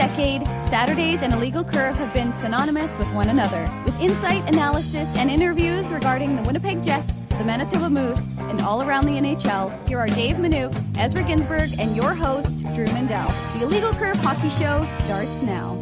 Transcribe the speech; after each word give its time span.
decade, 0.00 0.46
Saturdays 0.70 1.20
and 1.20 1.30
Illegal 1.34 1.62
Curve 1.62 1.94
have 1.96 2.14
been 2.14 2.32
synonymous 2.40 2.96
with 2.96 3.12
one 3.12 3.28
another. 3.28 3.70
With 3.84 4.00
insight, 4.00 4.42
analysis, 4.48 5.14
and 5.14 5.30
interviews 5.30 5.84
regarding 5.92 6.36
the 6.36 6.42
Winnipeg 6.42 6.82
Jets, 6.82 7.12
the 7.28 7.44
Manitoba 7.44 7.90
Moose, 7.90 8.32
and 8.38 8.62
all 8.62 8.80
around 8.80 9.04
the 9.04 9.18
NHL, 9.18 9.86
here 9.86 9.98
are 9.98 10.06
Dave 10.06 10.36
Manuk, 10.36 10.74
Ezra 10.96 11.22
Ginsberg, 11.22 11.68
and 11.78 11.94
your 11.94 12.14
host, 12.14 12.48
Drew 12.74 12.86
Mandel. 12.86 13.28
The 13.58 13.64
Illegal 13.64 13.92
Curve 13.92 14.16
Hockey 14.16 14.48
Show 14.48 14.88
starts 15.04 15.42
now. 15.42 15.76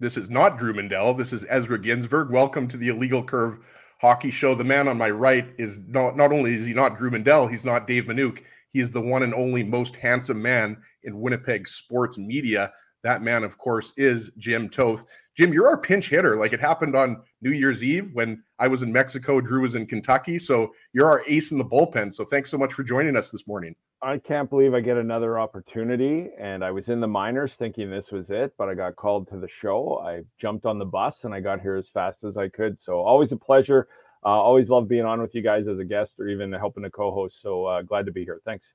This 0.00 0.16
is 0.16 0.28
not 0.28 0.58
Drew 0.58 0.74
Mandel. 0.74 1.14
This 1.14 1.32
is 1.32 1.46
Ezra 1.48 1.78
Ginsberg. 1.78 2.28
Welcome 2.28 2.66
to 2.66 2.76
the 2.76 2.88
Illegal 2.88 3.22
Curve 3.22 3.60
Hockey 4.00 4.32
Show. 4.32 4.56
The 4.56 4.64
man 4.64 4.88
on 4.88 4.98
my 4.98 5.10
right 5.10 5.46
is 5.58 5.78
not, 5.86 6.16
not 6.16 6.32
only 6.32 6.54
is 6.54 6.66
he 6.66 6.74
not 6.74 6.98
Drew 6.98 7.12
Mandel, 7.12 7.46
he's 7.46 7.64
not 7.64 7.86
Dave 7.86 8.06
Manuk. 8.06 8.40
He 8.70 8.80
is 8.80 8.90
the 8.90 9.00
one 9.00 9.22
and 9.22 9.32
only 9.32 9.62
most 9.62 9.94
handsome 9.94 10.42
man 10.42 10.78
in 11.04 11.20
Winnipeg 11.20 11.68
sports 11.68 12.18
media. 12.18 12.72
That 13.02 13.22
man, 13.22 13.44
of 13.44 13.58
course, 13.58 13.92
is 13.96 14.30
Jim 14.38 14.68
Toth. 14.70 15.04
Jim, 15.36 15.52
you're 15.52 15.66
our 15.66 15.76
pinch 15.76 16.08
hitter. 16.08 16.36
Like 16.36 16.52
it 16.52 16.60
happened 16.60 16.96
on 16.96 17.22
New 17.42 17.50
Year's 17.50 17.82
Eve 17.82 18.10
when 18.14 18.42
I 18.58 18.68
was 18.68 18.82
in 18.82 18.92
Mexico, 18.92 19.40
Drew 19.40 19.62
was 19.62 19.74
in 19.74 19.86
Kentucky. 19.86 20.38
So 20.38 20.72
you're 20.92 21.08
our 21.08 21.22
ace 21.26 21.50
in 21.50 21.58
the 21.58 21.64
bullpen. 21.64 22.14
So 22.14 22.24
thanks 22.24 22.50
so 22.50 22.56
much 22.56 22.72
for 22.72 22.82
joining 22.82 23.16
us 23.16 23.30
this 23.30 23.46
morning. 23.46 23.74
I 24.00 24.18
can't 24.18 24.48
believe 24.48 24.74
I 24.74 24.80
get 24.80 24.96
another 24.96 25.38
opportunity. 25.38 26.30
And 26.38 26.64
I 26.64 26.70
was 26.70 26.88
in 26.88 27.00
the 27.00 27.08
minors 27.08 27.52
thinking 27.58 27.90
this 27.90 28.10
was 28.12 28.26
it, 28.28 28.52
but 28.56 28.68
I 28.68 28.74
got 28.74 28.96
called 28.96 29.28
to 29.30 29.38
the 29.38 29.48
show. 29.60 29.98
I 30.04 30.22
jumped 30.40 30.66
on 30.66 30.78
the 30.78 30.84
bus 30.84 31.16
and 31.24 31.34
I 31.34 31.40
got 31.40 31.60
here 31.60 31.76
as 31.76 31.88
fast 31.88 32.22
as 32.22 32.36
I 32.36 32.48
could. 32.48 32.78
So 32.80 33.00
always 33.00 33.32
a 33.32 33.36
pleasure. 33.36 33.88
Uh, 34.24 34.28
always 34.28 34.68
love 34.68 34.88
being 34.88 35.04
on 35.04 35.20
with 35.20 35.34
you 35.34 35.42
guys 35.42 35.66
as 35.68 35.78
a 35.78 35.84
guest 35.84 36.14
or 36.18 36.28
even 36.28 36.52
helping 36.52 36.84
a 36.84 36.90
co-host. 36.90 37.42
So 37.42 37.66
uh, 37.66 37.82
glad 37.82 38.06
to 38.06 38.12
be 38.12 38.24
here. 38.24 38.40
Thanks. 38.44 38.66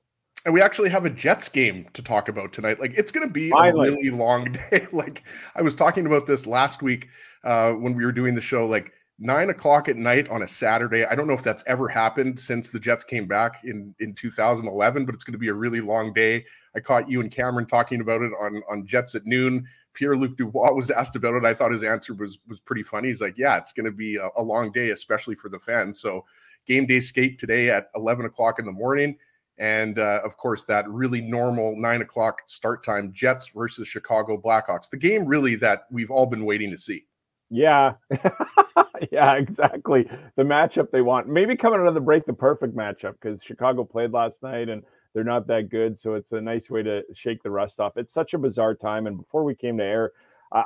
And 0.44 0.54
we 0.54 0.62
actually 0.62 0.88
have 0.88 1.04
a 1.04 1.10
Jets 1.10 1.48
game 1.48 1.86
to 1.92 2.02
talk 2.02 2.28
about 2.28 2.52
tonight. 2.52 2.80
Like 2.80 2.94
it's 2.96 3.12
going 3.12 3.26
to 3.26 3.32
be 3.32 3.50
Finally. 3.50 3.88
a 3.88 3.92
really 3.92 4.10
long 4.10 4.52
day. 4.70 4.86
like 4.92 5.24
I 5.54 5.62
was 5.62 5.74
talking 5.74 6.06
about 6.06 6.26
this 6.26 6.46
last 6.46 6.82
week 6.82 7.08
uh, 7.44 7.72
when 7.72 7.94
we 7.94 8.04
were 8.04 8.12
doing 8.12 8.34
the 8.34 8.40
show. 8.40 8.66
Like 8.66 8.92
nine 9.18 9.50
o'clock 9.50 9.88
at 9.88 9.96
night 9.96 10.28
on 10.30 10.42
a 10.42 10.48
Saturday. 10.48 11.04
I 11.04 11.14
don't 11.14 11.26
know 11.26 11.34
if 11.34 11.42
that's 11.42 11.62
ever 11.66 11.88
happened 11.88 12.40
since 12.40 12.70
the 12.70 12.80
Jets 12.80 13.04
came 13.04 13.26
back 13.26 13.62
in 13.64 13.94
in 14.00 14.14
2011, 14.14 15.04
but 15.04 15.14
it's 15.14 15.24
going 15.24 15.32
to 15.32 15.38
be 15.38 15.48
a 15.48 15.54
really 15.54 15.80
long 15.80 16.12
day. 16.12 16.46
I 16.74 16.80
caught 16.80 17.08
you 17.08 17.20
and 17.20 17.30
Cameron 17.30 17.66
talking 17.66 18.00
about 18.00 18.22
it 18.22 18.32
on 18.40 18.62
on 18.68 18.86
Jets 18.86 19.14
at 19.14 19.26
noon. 19.26 19.66
Pierre 19.92 20.16
Luc 20.16 20.36
Dubois 20.36 20.72
was 20.72 20.90
asked 20.90 21.16
about 21.16 21.34
it. 21.34 21.44
I 21.44 21.52
thought 21.52 21.72
his 21.72 21.82
answer 21.82 22.14
was 22.14 22.38
was 22.48 22.60
pretty 22.60 22.82
funny. 22.82 23.08
He's 23.08 23.20
like, 23.20 23.36
"Yeah, 23.36 23.58
it's 23.58 23.72
going 23.72 23.84
to 23.84 23.92
be 23.92 24.16
a, 24.16 24.30
a, 24.36 24.42
long 24.42 24.72
day, 24.72 24.90
especially 24.90 25.34
for 25.34 25.48
the 25.48 25.58
fans." 25.58 26.00
So, 26.00 26.24
game 26.66 26.86
day 26.86 27.00
skate 27.00 27.38
today 27.38 27.70
at 27.70 27.90
11 27.96 28.24
o'clock 28.24 28.58
in 28.58 28.64
the 28.64 28.72
morning, 28.72 29.18
and 29.60 29.98
uh, 29.98 30.20
of 30.24 30.36
course 30.38 30.64
that 30.64 30.88
really 30.88 31.20
normal 31.20 31.76
nine 31.76 32.00
o'clock 32.00 32.42
start 32.46 32.82
time. 32.82 33.12
Jets 33.12 33.48
versus 33.48 33.86
Chicago 33.86 34.40
Blackhawks, 34.40 34.88
the 34.90 34.96
game 34.96 35.26
really 35.26 35.54
that 35.56 35.84
we've 35.90 36.10
all 36.10 36.26
been 36.26 36.44
waiting 36.44 36.70
to 36.70 36.78
see. 36.78 37.04
Yeah, 37.50 37.94
yeah, 39.12 39.34
exactly. 39.34 40.08
The 40.36 40.42
matchup 40.42 40.90
they 40.90 41.02
want. 41.02 41.28
Maybe 41.28 41.56
coming 41.56 41.80
out 41.80 41.86
of 41.86 41.94
the 41.94 42.00
break, 42.00 42.24
the 42.24 42.32
perfect 42.32 42.74
matchup 42.74 43.14
because 43.20 43.42
Chicago 43.42 43.84
played 43.84 44.12
last 44.12 44.36
night 44.42 44.68
and 44.68 44.82
they're 45.14 45.24
not 45.24 45.46
that 45.48 45.68
good. 45.68 46.00
So 46.00 46.14
it's 46.14 46.32
a 46.32 46.40
nice 46.40 46.70
way 46.70 46.82
to 46.84 47.02
shake 47.14 47.42
the 47.42 47.50
rust 47.50 47.80
off. 47.80 47.96
It's 47.96 48.14
such 48.14 48.32
a 48.34 48.38
bizarre 48.38 48.74
time. 48.74 49.06
And 49.06 49.18
before 49.18 49.44
we 49.44 49.54
came 49.54 49.76
to 49.78 49.84
air, 49.84 50.12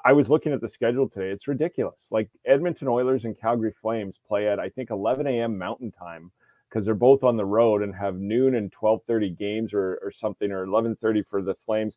I 0.04 0.12
was 0.12 0.28
looking 0.28 0.52
at 0.52 0.62
the 0.62 0.68
schedule 0.68 1.08
today. 1.08 1.30
It's 1.30 1.46
ridiculous. 1.46 1.98
Like 2.10 2.30
Edmonton 2.46 2.88
Oilers 2.88 3.24
and 3.24 3.38
Calgary 3.38 3.74
Flames 3.82 4.18
play 4.26 4.48
at 4.48 4.58
I 4.58 4.70
think 4.70 4.90
11 4.90 5.26
a.m. 5.26 5.58
Mountain 5.58 5.92
Time 5.92 6.30
because 6.74 6.84
they're 6.84 6.94
both 6.94 7.22
on 7.22 7.36
the 7.36 7.44
road 7.44 7.82
and 7.82 7.94
have 7.94 8.16
noon 8.16 8.56
and 8.56 8.72
12:30 8.72 9.38
games 9.38 9.72
or, 9.72 10.00
or 10.02 10.10
something 10.10 10.50
or 10.50 10.66
11:30 10.66 11.22
for 11.30 11.40
the 11.40 11.54
Flames. 11.64 11.94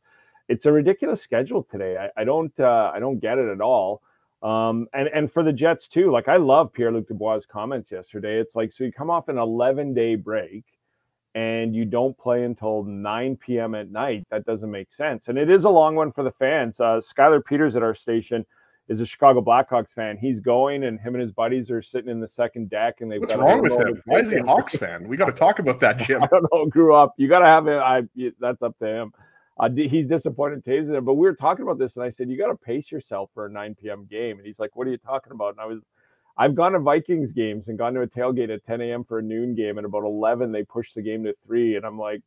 It's 0.50 0.66
a 0.68 0.72
ridiculous 0.72 1.22
schedule 1.22 1.64
today. 1.64 1.98
I, 1.98 2.22
I 2.22 2.24
don't 2.24 2.58
uh, 2.60 2.92
I 2.94 3.00
don't 3.00 3.20
get 3.20 3.40
it 3.40 3.50
at 3.50 3.60
all. 3.60 4.04
Um, 4.44 4.88
and 4.94 5.08
and 5.08 5.34
for 5.34 5.42
the 5.42 5.52
Jets 5.52 5.88
too. 5.88 6.12
Like 6.12 6.28
I 6.28 6.38
love 6.38 6.72
Pierre 6.72 6.92
Luc 6.92 7.08
Dubois' 7.08 7.42
comments 7.52 7.92
yesterday. 7.92 8.40
It's 8.40 8.56
like 8.56 8.72
so 8.72 8.84
you 8.84 8.92
come 8.92 9.10
off 9.10 9.30
an 9.30 9.40
11 9.40 9.96
day 9.96 10.14
break 10.16 10.64
and 11.34 11.76
you 11.76 11.84
don't 11.84 12.18
play 12.18 12.44
until 12.44 12.84
9 12.84 13.38
p.m. 13.38 13.74
at 13.74 13.92
night. 13.92 14.28
That 14.30 14.46
doesn't 14.46 14.70
make 14.70 14.94
sense. 14.94 15.28
And 15.28 15.38
it 15.40 15.50
is 15.50 15.64
a 15.64 15.70
long 15.70 15.96
one 15.96 16.12
for 16.12 16.24
the 16.24 16.32
fans. 16.32 16.76
Uh, 16.80 17.02
Skylar 17.02 17.44
Peters 17.44 17.76
at 17.76 17.84
our 17.84 17.96
station 17.96 18.46
is 18.88 19.00
a 19.02 19.06
Chicago 19.06 19.42
Blackhawks 19.42 19.92
fan. 19.94 20.18
He's 20.18 20.40
going, 20.40 20.86
and 20.86 21.00
him 21.00 21.16
and 21.16 21.22
his 21.22 21.32
buddies 21.32 21.70
are 21.70 21.82
sitting 21.82 22.10
in 22.10 22.20
the 22.20 22.30
second 22.30 22.70
deck. 22.70 23.02
And 23.02 23.12
they've 23.12 23.20
what's 23.20 23.36
wrong 23.36 23.62
with 23.62 23.74
him? 23.74 24.02
Why 24.06 24.20
is 24.20 24.32
he 24.32 24.38
a 24.38 24.44
Hawks 24.44 24.76
fan? 24.76 25.08
We 25.08 25.18
got 25.18 25.26
to 25.26 25.34
talk 25.34 25.60
about 25.60 25.80
that, 25.82 25.98
Jim. 26.08 26.24
I 26.24 26.28
don't 26.28 26.46
know. 26.54 26.66
Grew 26.68 26.96
up. 26.96 27.14
You 27.18 27.28
got 27.28 27.40
to 27.40 27.46
have 27.46 27.68
it. 27.68 27.78
I. 27.78 28.04
That's 28.40 28.62
up 28.62 28.78
to 28.80 28.88
him. 28.88 29.14
Uh, 29.60 29.70
he's 29.70 30.08
disappointed 30.08 30.64
Taser, 30.64 31.04
but 31.04 31.16
we 31.16 31.26
were 31.28 31.36
talking 31.36 31.64
about 31.64 31.80
this, 31.80 31.96
and 31.96 32.04
I 32.06 32.12
said 32.12 32.30
you 32.30 32.38
got 32.38 32.50
to 32.50 32.56
pace 32.56 32.92
yourself 32.92 33.32
for 33.34 33.48
a 33.48 33.50
9 33.50 33.76
p.m. 33.82 34.08
game. 34.10 34.38
And 34.38 34.46
he's 34.46 34.60
like, 34.60 34.76
"What 34.76 34.88
are 34.88 34.92
you 34.92 34.98
talking 34.98 35.32
about?" 35.32 35.54
And 35.54 35.60
I 35.60 35.66
was 35.66 35.82
I've 36.38 36.56
gone 36.56 36.74
to 36.74 36.80
Vikings 36.80 37.32
games 37.32 37.68
and 37.68 37.78
gone 37.78 37.94
to 37.96 38.02
a 38.02 38.08
tailgate 38.08 38.54
at 38.54 38.64
10 38.66 38.82
a.m. 38.82 39.04
for 39.04 39.20
a 39.20 39.24
noon 39.24 39.56
game, 39.56 39.78
and 39.78 39.86
about 39.86 40.04
11 40.04 40.52
they 40.52 40.64
push 40.64 40.94
the 40.94 41.02
game 41.02 41.24
to 41.24 41.34
three, 41.46 41.76
and 41.76 41.86
I'm 41.86 41.98
like, 41.98 42.22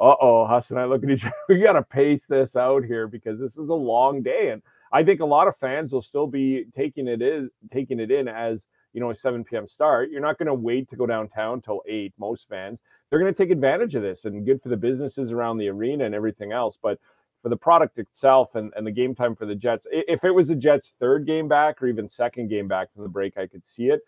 uh 0.00 0.14
oh, 0.20 0.46
Huss 0.46 0.70
and 0.70 0.78
I 0.78 0.84
look 0.84 1.02
at 1.02 1.10
each 1.10 1.24
other. 1.24 1.34
We 1.48 1.60
got 1.60 1.72
to 1.72 1.82
pace 1.82 2.22
this 2.28 2.54
out 2.54 2.84
here 2.84 3.08
because 3.08 3.40
this 3.40 3.52
is 3.52 3.68
a 3.68 3.74
long 3.74 4.22
day, 4.22 4.50
and 4.50 4.62
I 4.92 5.04
think 5.04 5.20
a 5.20 5.26
lot 5.26 5.48
of 5.48 5.54
fans 5.60 5.92
will 5.92 6.02
still 6.02 6.26
be 6.26 6.64
taking 6.76 7.08
it 7.08 7.22
is 7.22 7.48
taking 7.72 8.00
it 8.00 8.10
in 8.10 8.28
as 8.28 8.64
you 8.92 9.00
know 9.00 9.10
a 9.10 9.14
7 9.14 9.44
p.m. 9.44 9.68
start. 9.68 10.10
You're 10.10 10.20
not 10.20 10.38
going 10.38 10.48
to 10.48 10.54
wait 10.54 10.90
to 10.90 10.96
go 10.96 11.06
downtown 11.06 11.62
till 11.62 11.82
eight. 11.88 12.12
Most 12.18 12.46
fans 12.48 12.78
they're 13.10 13.18
going 13.18 13.32
to 13.32 13.38
take 13.38 13.50
advantage 13.50 13.94
of 13.94 14.02
this, 14.02 14.20
and 14.24 14.46
good 14.46 14.62
for 14.62 14.68
the 14.68 14.76
businesses 14.76 15.32
around 15.32 15.58
the 15.58 15.68
arena 15.68 16.04
and 16.04 16.14
everything 16.14 16.52
else, 16.52 16.78
but 16.80 16.98
for 17.42 17.48
the 17.48 17.56
product 17.56 17.98
itself 17.98 18.50
and, 18.54 18.72
and 18.76 18.86
the 18.86 18.90
game 18.90 19.14
time 19.14 19.34
for 19.34 19.46
the 19.46 19.54
Jets. 19.54 19.86
If 19.90 20.24
it 20.24 20.30
was 20.30 20.48
the 20.48 20.54
Jets' 20.54 20.92
third 21.00 21.26
game 21.26 21.48
back 21.48 21.82
or 21.82 21.88
even 21.88 22.08
second 22.08 22.48
game 22.48 22.68
back 22.68 22.92
from 22.94 23.02
the 23.02 23.08
break, 23.08 23.36
I 23.36 23.46
could 23.46 23.62
see 23.76 23.84
it. 23.84 24.00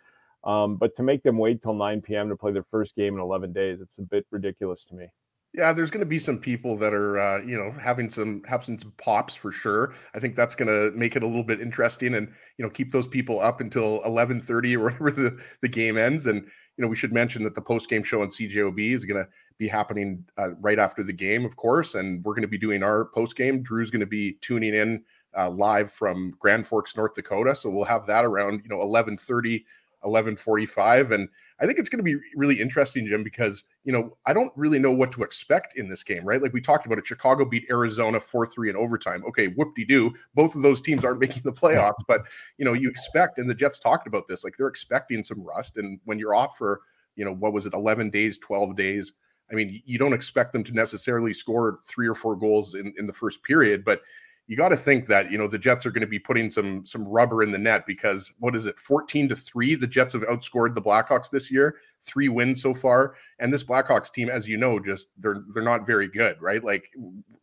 Um, 0.44 0.76
but 0.76 0.94
to 0.96 1.02
make 1.02 1.22
them 1.22 1.38
wait 1.38 1.62
till 1.62 1.74
9 1.74 2.02
p.m. 2.02 2.28
to 2.28 2.36
play 2.36 2.52
their 2.52 2.66
first 2.70 2.94
game 2.94 3.14
in 3.14 3.20
11 3.20 3.52
days, 3.52 3.78
it's 3.80 3.98
a 3.98 4.02
bit 4.02 4.26
ridiculous 4.30 4.84
to 4.88 4.94
me. 4.94 5.06
Yeah, 5.54 5.74
there's 5.74 5.90
going 5.90 6.00
to 6.00 6.06
be 6.06 6.18
some 6.18 6.38
people 6.38 6.78
that 6.78 6.94
are, 6.94 7.18
uh, 7.18 7.42
you 7.42 7.58
know, 7.58 7.72
having 7.78 8.08
some 8.08 8.42
having 8.46 8.78
some 8.78 8.92
pops 8.96 9.34
for 9.36 9.52
sure. 9.52 9.92
I 10.14 10.18
think 10.18 10.34
that's 10.34 10.54
going 10.54 10.68
to 10.68 10.96
make 10.96 11.14
it 11.14 11.22
a 11.22 11.26
little 11.26 11.44
bit 11.44 11.60
interesting, 11.60 12.14
and 12.14 12.28
you 12.56 12.64
know, 12.64 12.70
keep 12.70 12.90
those 12.90 13.06
people 13.06 13.38
up 13.38 13.60
until 13.60 14.02
11:30 14.04 14.74
or 14.76 14.84
whatever 14.84 15.10
the 15.10 15.38
the 15.60 15.68
game 15.68 15.98
ends. 15.98 16.26
And 16.26 16.42
you 16.42 16.82
know, 16.82 16.88
we 16.88 16.96
should 16.96 17.12
mention 17.12 17.42
that 17.44 17.54
the 17.54 17.60
post 17.60 17.90
game 17.90 18.02
show 18.02 18.22
on 18.22 18.30
CJOB 18.30 18.94
is 18.94 19.04
going 19.04 19.22
to 19.22 19.28
be 19.58 19.68
happening 19.68 20.24
uh, 20.38 20.52
right 20.54 20.78
after 20.78 21.02
the 21.02 21.12
game, 21.12 21.44
of 21.44 21.54
course, 21.56 21.96
and 21.96 22.24
we're 22.24 22.32
going 22.32 22.42
to 22.42 22.48
be 22.48 22.58
doing 22.58 22.82
our 22.82 23.04
post 23.14 23.36
game. 23.36 23.62
Drew's 23.62 23.90
going 23.90 24.00
to 24.00 24.06
be 24.06 24.38
tuning 24.40 24.74
in 24.74 25.02
uh, 25.36 25.50
live 25.50 25.92
from 25.92 26.32
Grand 26.38 26.66
Forks, 26.66 26.96
North 26.96 27.12
Dakota, 27.14 27.54
so 27.54 27.68
we'll 27.68 27.84
have 27.84 28.06
that 28.06 28.24
around 28.24 28.62
you 28.64 28.70
know 28.70 28.82
11:30, 28.82 29.64
11:45, 30.02 31.10
and 31.10 31.28
I 31.62 31.66
think 31.66 31.78
it's 31.78 31.88
going 31.88 31.98
to 31.98 32.02
be 32.04 32.20
really 32.34 32.60
interesting, 32.60 33.06
Jim, 33.06 33.22
because 33.22 33.62
you 33.84 33.92
know 33.92 34.16
I 34.26 34.32
don't 34.32 34.52
really 34.56 34.80
know 34.80 34.90
what 34.90 35.12
to 35.12 35.22
expect 35.22 35.78
in 35.78 35.88
this 35.88 36.02
game, 36.02 36.24
right? 36.24 36.42
Like 36.42 36.52
we 36.52 36.60
talked 36.60 36.86
about 36.86 36.98
it, 36.98 37.06
Chicago 37.06 37.44
beat 37.44 37.64
Arizona 37.70 38.18
four 38.18 38.44
three 38.44 38.68
in 38.68 38.76
overtime. 38.76 39.22
Okay, 39.28 39.46
whoop 39.46 39.74
de 39.76 39.84
doo. 39.84 40.12
Both 40.34 40.56
of 40.56 40.62
those 40.62 40.80
teams 40.80 41.04
aren't 41.04 41.20
making 41.26 41.44
the 41.44 41.52
playoffs, 41.52 42.02
but 42.08 42.24
you 42.58 42.64
know 42.64 42.72
you 42.72 42.90
expect, 42.90 43.38
and 43.38 43.48
the 43.48 43.54
Jets 43.54 43.78
talked 43.78 44.08
about 44.08 44.26
this, 44.26 44.42
like 44.42 44.56
they're 44.56 44.66
expecting 44.66 45.22
some 45.22 45.40
rust, 45.40 45.76
and 45.76 46.00
when 46.04 46.18
you're 46.18 46.34
off 46.34 46.58
for 46.58 46.80
you 47.14 47.24
know 47.24 47.34
what 47.34 47.52
was 47.52 47.64
it, 47.64 47.74
eleven 47.74 48.10
days, 48.10 48.38
twelve 48.38 48.76
days. 48.76 49.12
I 49.50 49.54
mean, 49.54 49.82
you 49.84 49.98
don't 49.98 50.14
expect 50.14 50.52
them 50.52 50.64
to 50.64 50.72
necessarily 50.72 51.34
score 51.34 51.80
three 51.84 52.08
or 52.08 52.14
four 52.14 52.36
goals 52.36 52.74
in, 52.74 52.94
in 52.96 53.06
the 53.06 53.12
first 53.12 53.42
period, 53.42 53.84
but 53.84 54.00
you 54.48 54.56
got 54.56 54.70
to 54.70 54.76
think 54.76 55.06
that 55.06 55.30
you 55.30 55.38
know 55.38 55.46
the 55.46 55.58
Jets 55.58 55.86
are 55.86 55.90
going 55.90 56.02
to 56.02 56.06
be 56.06 56.18
putting 56.18 56.50
some 56.50 56.84
some 56.84 57.06
rubber 57.06 57.42
in 57.42 57.52
the 57.52 57.58
net 57.58 57.86
because 57.86 58.32
what 58.38 58.56
is 58.56 58.66
it 58.66 58.78
14 58.78 59.28
to 59.28 59.36
3 59.36 59.74
the 59.76 59.86
Jets 59.86 60.14
have 60.14 60.22
outscored 60.22 60.74
the 60.74 60.82
Blackhawks 60.82 61.30
this 61.30 61.50
year 61.50 61.76
three 62.00 62.28
wins 62.28 62.60
so 62.60 62.74
far 62.74 63.14
and 63.38 63.52
this 63.52 63.64
Blackhawks 63.64 64.10
team 64.10 64.28
as 64.28 64.48
you 64.48 64.56
know 64.56 64.80
just 64.80 65.08
they're 65.18 65.44
they're 65.54 65.62
not 65.62 65.86
very 65.86 66.08
good 66.08 66.40
right? 66.40 66.62
Like 66.62 66.90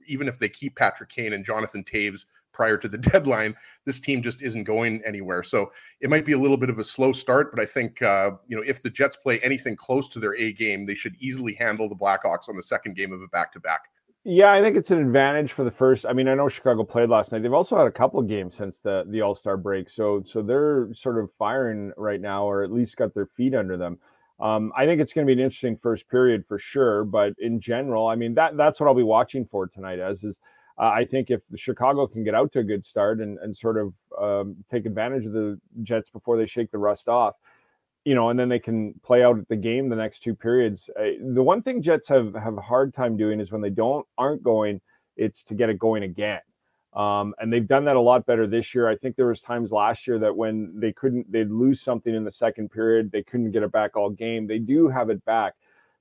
even 0.07 0.27
if 0.27 0.39
they 0.39 0.49
keep 0.49 0.75
Patrick 0.75 1.09
Kane 1.09 1.33
and 1.33 1.45
Jonathan 1.45 1.83
Toews 1.83 2.25
prior 2.51 2.77
to 2.77 2.89
the 2.89 2.97
deadline 3.11 3.55
this 3.85 3.99
team 3.99 4.21
just 4.21 4.41
isn't 4.41 4.65
going 4.65 5.01
anywhere. 5.05 5.41
So 5.41 5.71
it 6.01 6.09
might 6.09 6.25
be 6.25 6.33
a 6.33 6.39
little 6.39 6.57
bit 6.57 6.69
of 6.69 6.79
a 6.79 6.83
slow 6.83 7.13
start 7.13 7.51
but 7.51 7.61
I 7.61 7.65
think 7.65 8.01
uh, 8.01 8.31
you 8.47 8.57
know 8.57 8.63
if 8.65 8.83
the 8.83 8.89
Jets 8.89 9.15
play 9.15 9.39
anything 9.39 9.77
close 9.77 10.09
to 10.09 10.19
their 10.19 10.35
A 10.35 10.51
game 10.51 10.85
they 10.85 10.95
should 10.95 11.15
easily 11.19 11.53
handle 11.53 11.87
the 11.87 11.95
Blackhawks 11.95 12.49
on 12.49 12.57
the 12.57 12.63
second 12.63 12.97
game 12.97 13.13
of 13.13 13.21
a 13.21 13.27
back 13.29 13.53
to 13.53 13.59
back 13.61 13.83
yeah, 14.25 14.51
I 14.51 14.61
think 14.61 14.75
it's 14.75 14.89
an 14.89 14.99
advantage 14.99 15.53
for 15.53 15.63
the 15.63 15.71
first. 15.71 16.05
I 16.07 16.13
mean, 16.13 16.27
I 16.27 16.35
know 16.35 16.49
Chicago 16.49 16.83
played 16.83 17.09
last 17.09 17.31
night. 17.31 17.41
They've 17.41 17.53
also 17.53 17.77
had 17.77 17.87
a 17.87 17.91
couple 17.91 18.21
games 18.21 18.53
since 18.57 18.75
the 18.83 19.03
the 19.07 19.21
All 19.21 19.35
Star 19.35 19.57
break, 19.57 19.87
so 19.89 20.23
so 20.31 20.41
they're 20.41 20.89
sort 21.01 21.17
of 21.19 21.29
firing 21.39 21.91
right 21.97 22.19
now, 22.19 22.43
or 22.43 22.63
at 22.63 22.71
least 22.71 22.97
got 22.97 23.13
their 23.13 23.27
feet 23.37 23.55
under 23.55 23.77
them. 23.77 23.97
Um, 24.39 24.71
I 24.77 24.85
think 24.85 25.01
it's 25.01 25.13
going 25.13 25.25
to 25.25 25.33
be 25.33 25.39
an 25.39 25.45
interesting 25.45 25.79
first 25.81 26.07
period 26.09 26.43
for 26.47 26.59
sure. 26.59 27.05
But 27.05 27.33
in 27.39 27.61
general, 27.61 28.07
I 28.07 28.15
mean 28.15 28.33
that 28.35 28.57
that's 28.57 28.79
what 28.79 28.87
I'll 28.87 28.95
be 28.95 29.03
watching 29.03 29.47
for 29.49 29.67
tonight. 29.67 29.99
As 29.99 30.21
is, 30.23 30.37
uh, 30.77 30.83
I 30.83 31.05
think 31.09 31.29
if 31.29 31.41
Chicago 31.55 32.05
can 32.05 32.23
get 32.25 32.35
out 32.35 32.51
to 32.53 32.59
a 32.59 32.63
good 32.63 32.83
start 32.83 33.19
and 33.21 33.37
and 33.39 33.55
sort 33.55 33.77
of 33.77 33.93
um, 34.21 34.57
take 34.69 34.85
advantage 34.85 35.25
of 35.25 35.31
the 35.31 35.59
Jets 35.83 36.09
before 36.09 36.37
they 36.37 36.45
shake 36.47 36.71
the 36.71 36.77
rust 36.77 37.07
off, 37.07 37.35
you 38.09 38.15
know, 38.15 38.31
and 38.31 38.39
then 38.39 38.49
they 38.49 38.57
can 38.57 38.99
play 39.05 39.23
out 39.23 39.37
the 39.49 39.55
game 39.55 39.87
the 39.87 39.95
next 39.95 40.23
two 40.23 40.33
periods. 40.33 40.89
Uh, 40.99 41.11
the 41.35 41.43
one 41.43 41.61
thing 41.61 41.83
Jets 41.83 42.07
have 42.07 42.33
have 42.33 42.57
a 42.57 42.61
hard 42.61 42.91
time 42.95 43.15
doing 43.15 43.39
is 43.39 43.51
when 43.51 43.61
they 43.61 43.69
don't 43.69 44.03
aren't 44.17 44.41
going 44.41 44.81
It's 45.15 45.43
to 45.43 45.53
get 45.53 45.69
it 45.69 45.77
going 45.77 46.01
again. 46.01 46.39
Um, 46.95 47.35
and 47.37 47.53
they've 47.53 47.67
done 47.67 47.85
that 47.85 47.97
a 47.97 48.01
lot 48.01 48.25
better 48.25 48.47
this 48.47 48.73
year. 48.73 48.89
I 48.89 48.95
think 48.95 49.15
there 49.15 49.27
was 49.27 49.41
times 49.41 49.69
last 49.69 50.07
year 50.07 50.17
that 50.17 50.35
when 50.35 50.73
they 50.83 50.91
couldn't, 50.91 51.31
they'd 51.31 51.51
lose 51.51 51.83
something 51.83 52.15
in 52.15 52.23
the 52.23 52.31
second 52.31 52.71
period, 52.71 53.11
they 53.11 53.21
couldn't 53.21 53.51
get 53.51 53.61
it 53.61 53.71
back 53.71 53.95
all 53.95 54.09
game. 54.09 54.47
They 54.47 54.57
do 54.57 54.87
have 54.87 55.11
it 55.11 55.23
back, 55.25 55.53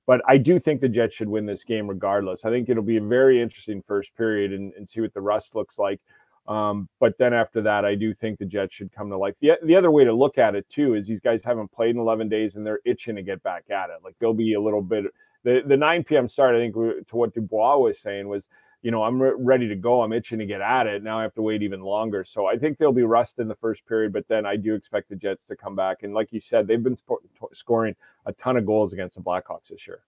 but 0.07 0.19
I 0.27 0.37
do 0.37 0.59
think 0.59 0.81
the 0.81 0.89
Jets 0.89 1.13
should 1.13 1.29
win 1.29 1.45
this 1.45 1.63
game 1.63 1.87
regardless. 1.87 2.39
I 2.43 2.49
think 2.49 2.69
it'll 2.69 2.81
be 2.81 2.97
a 2.97 3.03
very 3.19 3.39
interesting 3.39 3.83
first 3.87 4.09
period 4.17 4.51
and, 4.51 4.73
and 4.73 4.89
see 4.89 5.01
what 5.01 5.13
the 5.13 5.21
rust 5.21 5.49
looks 5.53 5.77
like. 5.77 6.01
Um, 6.49 6.89
but 6.99 7.13
then 7.19 7.33
after 7.33 7.61
that, 7.61 7.85
I 7.85 7.95
do 7.95 8.13
think 8.15 8.39
the 8.39 8.45
Jets 8.45 8.73
should 8.73 8.91
come 8.93 9.09
to 9.09 9.17
life. 9.17 9.35
The, 9.39 9.51
the 9.63 9.75
other 9.75 9.91
way 9.91 10.03
to 10.03 10.13
look 10.13 10.37
at 10.37 10.55
it 10.55 10.65
too 10.73 10.95
is 10.95 11.05
these 11.07 11.21
guys 11.21 11.41
haven't 11.43 11.71
played 11.71 11.91
in 11.91 11.99
11 11.99 12.27
days 12.27 12.53
and 12.55 12.65
they're 12.65 12.79
itching 12.85 13.15
to 13.15 13.23
get 13.23 13.41
back 13.43 13.65
at 13.69 13.91
it. 13.91 13.97
Like 14.03 14.15
there'll 14.19 14.33
be 14.33 14.55
a 14.55 14.61
little 14.61 14.81
bit. 14.81 15.05
The 15.43 15.61
the 15.65 15.77
9 15.77 16.03
p.m. 16.03 16.27
start, 16.27 16.55
I 16.55 16.59
think, 16.59 16.73
to 16.73 17.15
what 17.15 17.33
Dubois 17.33 17.77
was 17.77 17.97
saying 18.03 18.27
was 18.27 18.43
you 18.81 18.91
know, 18.91 19.03
I'm 19.03 19.21
re- 19.21 19.33
ready 19.37 19.67
to 19.67 19.75
go. 19.75 20.01
I'm 20.01 20.13
itching 20.13 20.39
to 20.39 20.45
get 20.45 20.61
at 20.61 20.87
it. 20.87 21.03
Now 21.03 21.19
I 21.19 21.23
have 21.23 21.33
to 21.35 21.41
wait 21.41 21.61
even 21.61 21.81
longer. 21.81 22.25
So 22.33 22.45
I 22.45 22.57
think 22.57 22.77
they'll 22.77 22.93
be 22.93 23.03
rust 23.03 23.33
in 23.37 23.47
the 23.47 23.55
first 23.55 23.85
period, 23.87 24.13
but 24.13 24.25
then 24.29 24.45
I 24.45 24.55
do 24.55 24.73
expect 24.73 25.09
the 25.09 25.15
Jets 25.15 25.41
to 25.49 25.55
come 25.55 25.75
back. 25.75 25.97
And 26.03 26.13
like 26.13 26.29
you 26.31 26.41
said, 26.49 26.67
they've 26.67 26.81
been 26.81 26.97
sp- 26.97 27.27
scoring 27.53 27.95
a 28.25 28.33
ton 28.33 28.57
of 28.57 28.65
goals 28.65 28.93
against 28.93 29.15
the 29.15 29.21
Blackhawks 29.21 29.67
this 29.69 29.85
year. 29.85 29.99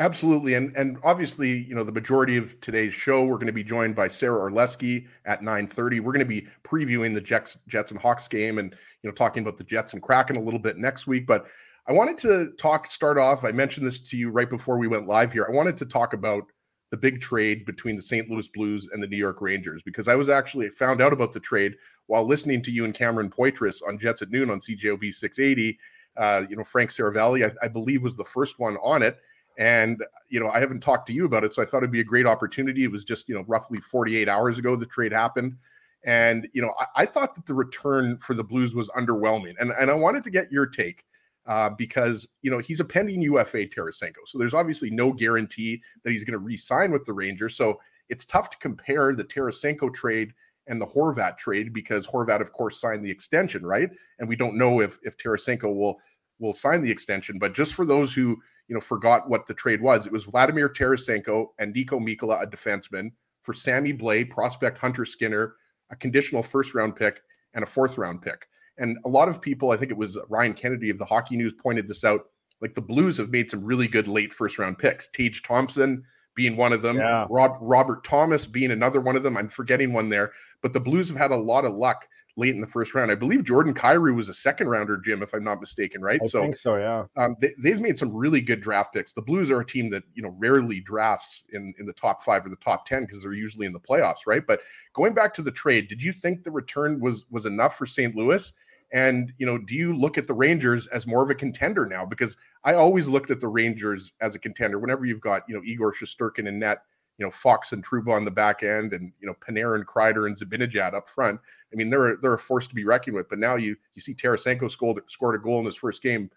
Absolutely, 0.00 0.54
and 0.54 0.74
and 0.76 0.96
obviously, 1.02 1.64
you 1.64 1.74
know, 1.74 1.82
the 1.82 1.90
majority 1.90 2.36
of 2.36 2.60
today's 2.60 2.94
show, 2.94 3.24
we're 3.24 3.34
going 3.34 3.48
to 3.48 3.52
be 3.52 3.64
joined 3.64 3.96
by 3.96 4.06
Sarah 4.06 4.48
Orlesky 4.48 5.08
at 5.24 5.42
nine 5.42 5.66
thirty. 5.66 5.98
We're 5.98 6.12
going 6.12 6.20
to 6.20 6.24
be 6.24 6.46
previewing 6.62 7.14
the 7.14 7.20
Jets, 7.20 7.58
Jets 7.66 7.90
and 7.90 8.00
Hawks 8.00 8.28
game, 8.28 8.58
and 8.58 8.72
you 9.02 9.10
know, 9.10 9.14
talking 9.14 9.42
about 9.42 9.56
the 9.56 9.64
Jets 9.64 9.94
and 9.94 10.02
Kraken 10.02 10.36
a 10.36 10.40
little 10.40 10.60
bit 10.60 10.78
next 10.78 11.08
week. 11.08 11.26
But 11.26 11.46
I 11.88 11.92
wanted 11.92 12.16
to 12.18 12.52
talk, 12.58 12.90
start 12.92 13.18
off. 13.18 13.44
I 13.44 13.50
mentioned 13.50 13.86
this 13.86 13.98
to 14.00 14.16
you 14.16 14.30
right 14.30 14.48
before 14.48 14.78
we 14.78 14.86
went 14.86 15.08
live 15.08 15.32
here. 15.32 15.46
I 15.48 15.52
wanted 15.52 15.76
to 15.78 15.86
talk 15.86 16.12
about 16.12 16.44
the 16.90 16.96
big 16.96 17.20
trade 17.20 17.64
between 17.64 17.96
the 17.96 18.02
St. 18.02 18.30
Louis 18.30 18.46
Blues 18.48 18.88
and 18.92 19.02
the 19.02 19.06
New 19.06 19.16
York 19.16 19.40
Rangers 19.40 19.82
because 19.82 20.06
I 20.06 20.14
was 20.14 20.28
actually 20.28 20.68
found 20.70 21.00
out 21.00 21.12
about 21.12 21.32
the 21.32 21.40
trade 21.40 21.74
while 22.06 22.24
listening 22.24 22.62
to 22.62 22.70
you 22.70 22.84
and 22.84 22.94
Cameron 22.94 23.30
Poitras 23.30 23.80
on 23.86 23.98
Jets 23.98 24.22
at 24.22 24.30
Noon 24.30 24.48
on 24.48 24.60
CJOB 24.60 25.12
680. 25.12 25.78
Uh, 26.16 26.44
you 26.48 26.56
know, 26.56 26.64
Frank 26.64 26.90
Seravalli, 26.90 27.50
I, 27.50 27.66
I, 27.66 27.68
believe, 27.68 28.02
was 28.02 28.16
the 28.16 28.24
first 28.24 28.58
one 28.58 28.76
on 28.78 29.02
it. 29.02 29.18
And, 29.58 30.02
you 30.28 30.38
know, 30.40 30.48
I 30.48 30.60
haven't 30.60 30.80
talked 30.80 31.08
to 31.08 31.12
you 31.12 31.26
about 31.26 31.44
it. 31.44 31.52
So 31.52 31.60
I 31.60 31.66
thought 31.66 31.78
it'd 31.78 31.90
be 31.90 32.00
a 32.00 32.04
great 32.04 32.26
opportunity. 32.26 32.84
It 32.84 32.92
was 32.92 33.04
just, 33.04 33.28
you 33.28 33.34
know, 33.34 33.44
roughly 33.48 33.80
48 33.80 34.28
hours 34.28 34.56
ago 34.56 34.76
the 34.76 34.86
trade 34.86 35.12
happened. 35.12 35.56
And, 36.04 36.48
you 36.52 36.62
know, 36.62 36.72
I, 36.78 37.02
I 37.02 37.06
thought 37.06 37.34
that 37.34 37.44
the 37.44 37.54
return 37.54 38.18
for 38.18 38.34
the 38.34 38.44
Blues 38.44 38.74
was 38.74 38.88
underwhelming. 38.90 39.54
And, 39.58 39.72
and 39.72 39.90
I 39.90 39.94
wanted 39.94 40.22
to 40.24 40.30
get 40.30 40.52
your 40.52 40.64
take 40.64 41.04
uh, 41.48 41.70
because 41.70 42.28
you 42.42 42.50
know 42.50 42.58
he's 42.58 42.78
a 42.78 42.84
pending 42.84 43.22
UFA 43.22 43.66
Tarasenko, 43.66 44.26
so 44.26 44.38
there's 44.38 44.54
obviously 44.54 44.90
no 44.90 45.12
guarantee 45.12 45.82
that 46.04 46.10
he's 46.10 46.22
going 46.22 46.38
to 46.38 46.38
re-sign 46.38 46.92
with 46.92 47.06
the 47.06 47.12
Rangers. 47.12 47.56
So 47.56 47.80
it's 48.10 48.26
tough 48.26 48.50
to 48.50 48.58
compare 48.58 49.14
the 49.14 49.24
Tarasenko 49.24 49.92
trade 49.94 50.34
and 50.66 50.78
the 50.78 50.86
Horvat 50.86 51.38
trade 51.38 51.72
because 51.72 52.06
Horvat, 52.06 52.42
of 52.42 52.52
course, 52.52 52.78
signed 52.78 53.02
the 53.02 53.10
extension, 53.10 53.64
right? 53.64 53.88
And 54.18 54.28
we 54.28 54.36
don't 54.36 54.56
know 54.56 54.82
if 54.82 54.98
if 55.02 55.16
Tarasenko 55.16 55.74
will 55.74 55.98
will 56.38 56.54
sign 56.54 56.82
the 56.82 56.90
extension. 56.90 57.38
But 57.38 57.54
just 57.54 57.72
for 57.72 57.86
those 57.86 58.12
who 58.12 58.36
you 58.68 58.74
know 58.74 58.80
forgot 58.80 59.28
what 59.28 59.46
the 59.46 59.54
trade 59.54 59.80
was, 59.80 60.06
it 60.06 60.12
was 60.12 60.24
Vladimir 60.24 60.68
Tarasenko 60.68 61.48
and 61.58 61.74
Niko 61.74 62.00
Mikkola, 62.00 62.42
a 62.42 62.46
defenseman, 62.46 63.10
for 63.42 63.54
Sammy 63.54 63.92
Blais, 63.92 64.28
prospect 64.28 64.78
Hunter 64.78 65.04
Skinner, 65.04 65.54
a 65.90 65.96
conditional 65.96 66.42
first 66.42 66.74
round 66.74 66.96
pick, 66.96 67.20
and 67.54 67.62
a 67.62 67.66
fourth 67.66 67.98
round 67.98 68.22
pick. 68.22 68.46
And 68.76 68.98
a 69.04 69.08
lot 69.08 69.28
of 69.28 69.40
people, 69.40 69.70
I 69.70 69.76
think 69.76 69.90
it 69.90 69.96
was 69.96 70.18
Ryan 70.28 70.54
Kennedy 70.54 70.90
of 70.90 70.98
the 70.98 71.04
Hockey 71.04 71.36
News, 71.36 71.54
pointed 71.54 71.88
this 71.88 72.04
out. 72.04 72.26
Like 72.60 72.74
the 72.74 72.80
Blues 72.80 73.16
have 73.16 73.30
made 73.30 73.50
some 73.50 73.64
really 73.64 73.88
good 73.88 74.06
late 74.08 74.32
first 74.32 74.58
round 74.58 74.78
picks. 74.78 75.08
Tage 75.08 75.42
Thompson 75.42 76.04
being 76.34 76.56
one 76.56 76.72
of 76.72 76.82
them, 76.82 76.98
yeah. 76.98 77.26
Rob, 77.28 77.56
Robert 77.60 78.04
Thomas 78.04 78.46
being 78.46 78.70
another 78.70 79.00
one 79.00 79.16
of 79.16 79.24
them. 79.24 79.36
I'm 79.36 79.48
forgetting 79.48 79.92
one 79.92 80.08
there, 80.08 80.30
but 80.62 80.72
the 80.72 80.80
Blues 80.80 81.08
have 81.08 81.16
had 81.16 81.32
a 81.32 81.36
lot 81.36 81.64
of 81.64 81.74
luck 81.74 82.06
late 82.38 82.54
in 82.54 82.60
the 82.60 82.66
first 82.68 82.94
round. 82.94 83.10
I 83.10 83.16
believe 83.16 83.44
Jordan 83.44 83.74
Kyrou 83.74 84.14
was 84.14 84.28
a 84.28 84.34
second 84.34 84.68
rounder, 84.68 84.96
Jim, 84.96 85.22
if 85.24 85.34
I'm 85.34 85.42
not 85.42 85.60
mistaken, 85.60 86.00
right? 86.00 86.20
I 86.22 86.26
so, 86.26 86.42
think 86.42 86.56
so, 86.56 86.76
yeah. 86.76 87.04
Um, 87.16 87.34
they, 87.40 87.70
have 87.70 87.80
made 87.80 87.98
some 87.98 88.14
really 88.14 88.40
good 88.40 88.60
draft 88.60 88.94
picks. 88.94 89.12
The 89.12 89.20
Blues 89.20 89.50
are 89.50 89.60
a 89.60 89.66
team 89.66 89.90
that 89.90 90.04
you 90.14 90.22
know 90.22 90.34
rarely 90.38 90.80
drafts 90.80 91.42
in 91.52 91.74
in 91.78 91.84
the 91.84 91.92
top 91.92 92.22
five 92.22 92.46
or 92.46 92.48
the 92.48 92.56
top 92.56 92.86
ten 92.86 93.02
because 93.02 93.22
they're 93.22 93.32
usually 93.32 93.66
in 93.66 93.72
the 93.72 93.80
playoffs, 93.80 94.20
right? 94.26 94.46
But 94.46 94.60
going 94.94 95.14
back 95.14 95.34
to 95.34 95.42
the 95.42 95.50
trade, 95.50 95.88
did 95.88 96.00
you 96.00 96.12
think 96.12 96.44
the 96.44 96.52
return 96.52 97.00
was 97.00 97.26
was 97.28 97.44
enough 97.44 97.76
for 97.76 97.86
St. 97.86 98.14
Louis? 98.14 98.52
And 98.92 99.32
you 99.36 99.44
know, 99.44 99.58
do 99.58 99.74
you 99.74 99.94
look 99.94 100.16
at 100.16 100.28
the 100.28 100.32
Rangers 100.32 100.86
as 100.86 101.06
more 101.06 101.22
of 101.22 101.30
a 101.30 101.34
contender 101.34 101.86
now? 101.86 102.06
Because 102.06 102.36
I 102.64 102.74
always 102.74 103.08
looked 103.08 103.30
at 103.30 103.40
the 103.40 103.48
Rangers 103.48 104.12
as 104.20 104.34
a 104.34 104.38
contender. 104.38 104.78
Whenever 104.78 105.04
you've 105.04 105.20
got 105.20 105.42
you 105.48 105.56
know 105.56 105.62
Igor 105.64 105.92
Shesterkin 105.92 106.46
in 106.46 106.60
net, 106.60 106.82
you 107.18 107.26
know 107.26 107.30
Fox 107.30 107.72
and 107.72 107.84
Trouba 107.84 108.14
on 108.14 108.24
the 108.24 108.30
back 108.30 108.62
end, 108.62 108.92
and 108.92 109.12
you 109.20 109.26
know 109.26 109.34
Panarin, 109.46 109.84
Kreider, 109.84 110.26
and 110.26 110.36
Zibanejad 110.36 110.94
up 110.94 111.08
front. 111.08 111.40
I 111.72 111.76
mean, 111.76 111.90
they're 111.90 112.16
they're 112.16 112.34
a 112.34 112.38
force 112.38 112.66
to 112.68 112.74
be 112.74 112.84
reckoned 112.84 113.16
with. 113.16 113.28
But 113.28 113.38
now 113.38 113.56
you 113.56 113.76
you 113.94 114.00
see 114.00 114.14
Tarasenko 114.14 114.70
scored 114.70 115.02
scored 115.08 115.34
a 115.34 115.38
goal 115.38 115.58
in 115.58 115.66
his 115.66 115.76
first 115.76 116.02
game 116.02 116.30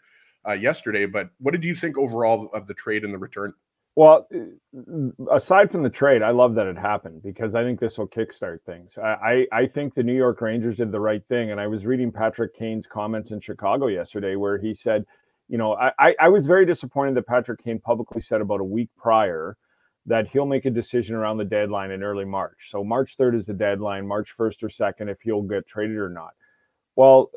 uh, 0.48 0.54
yesterday. 0.54 1.06
But 1.06 1.30
what 1.39 1.51
did 1.51 1.63
you 1.63 1.75
think 1.75 1.98
overall 1.98 2.50
of 2.54 2.68
the 2.68 2.74
trade 2.74 3.04
and 3.06 3.13
the 3.13 3.19
return? 3.19 3.54
Well, 3.95 4.28
uh, 4.33 5.36
aside 5.36 5.69
from 5.69 5.83
the 5.83 5.89
trade, 5.89 6.22
I 6.22 6.31
love 6.31 6.56
that 6.56 6.66
it 6.66 6.78
happened 6.78 7.22
because 7.24 7.56
I 7.56 7.63
think 7.63 7.80
this 7.80 7.98
will 7.98 8.07
kickstart 8.07 8.60
things. 8.66 8.94
I, 8.98 9.45
I 9.51 9.68
think 9.68 9.95
the 9.95 10.04
New 10.04 10.16
York 10.16 10.39
Rangers 10.39 10.78
did 10.78 10.94
the 10.94 11.00
right 11.00 11.22
thing. 11.28 11.51
And 11.51 11.60
I 11.60 11.68
was 11.68 11.86
reading 11.86 12.10
Patrick 12.10 12.57
Kane's 12.57 12.86
comments 12.92 13.31
in 13.31 13.42
Chicago 13.42 13.88
yesterday 13.88 14.38
where 14.38 14.57
he 14.57 14.74
said, 14.74 15.06
you 15.50 15.57
know, 15.57 15.74
I, 15.74 16.13
I 16.22 16.30
was 16.30 16.45
very 16.45 16.66
disappointed 16.66 17.16
that 17.16 17.28
Patrick 17.28 17.62
Kane 17.62 17.80
publicly 17.80 18.22
said 18.22 18.39
about 18.39 18.62
a 18.62 18.63
week 18.63 18.89
prior 18.98 19.57
that 20.06 20.27
he'll 20.27 20.45
make 20.45 20.65
a 20.65 20.69
decision 20.71 21.15
around 21.15 21.38
the 21.38 21.45
deadline 21.45 21.92
in 21.92 22.03
early 22.03 22.25
March. 22.25 22.57
So 22.71 22.83
March 22.83 23.15
3rd 23.19 23.39
is 23.39 23.45
the 23.45 23.53
deadline, 23.53 24.07
March 24.07 24.30
1st 24.38 24.63
or 24.63 24.69
2nd, 24.69 25.12
if 25.12 25.18
he'll 25.21 25.42
get 25.42 25.68
traded 25.68 25.98
or 25.98 26.09
not. 26.09 26.31
Well, 26.95 27.31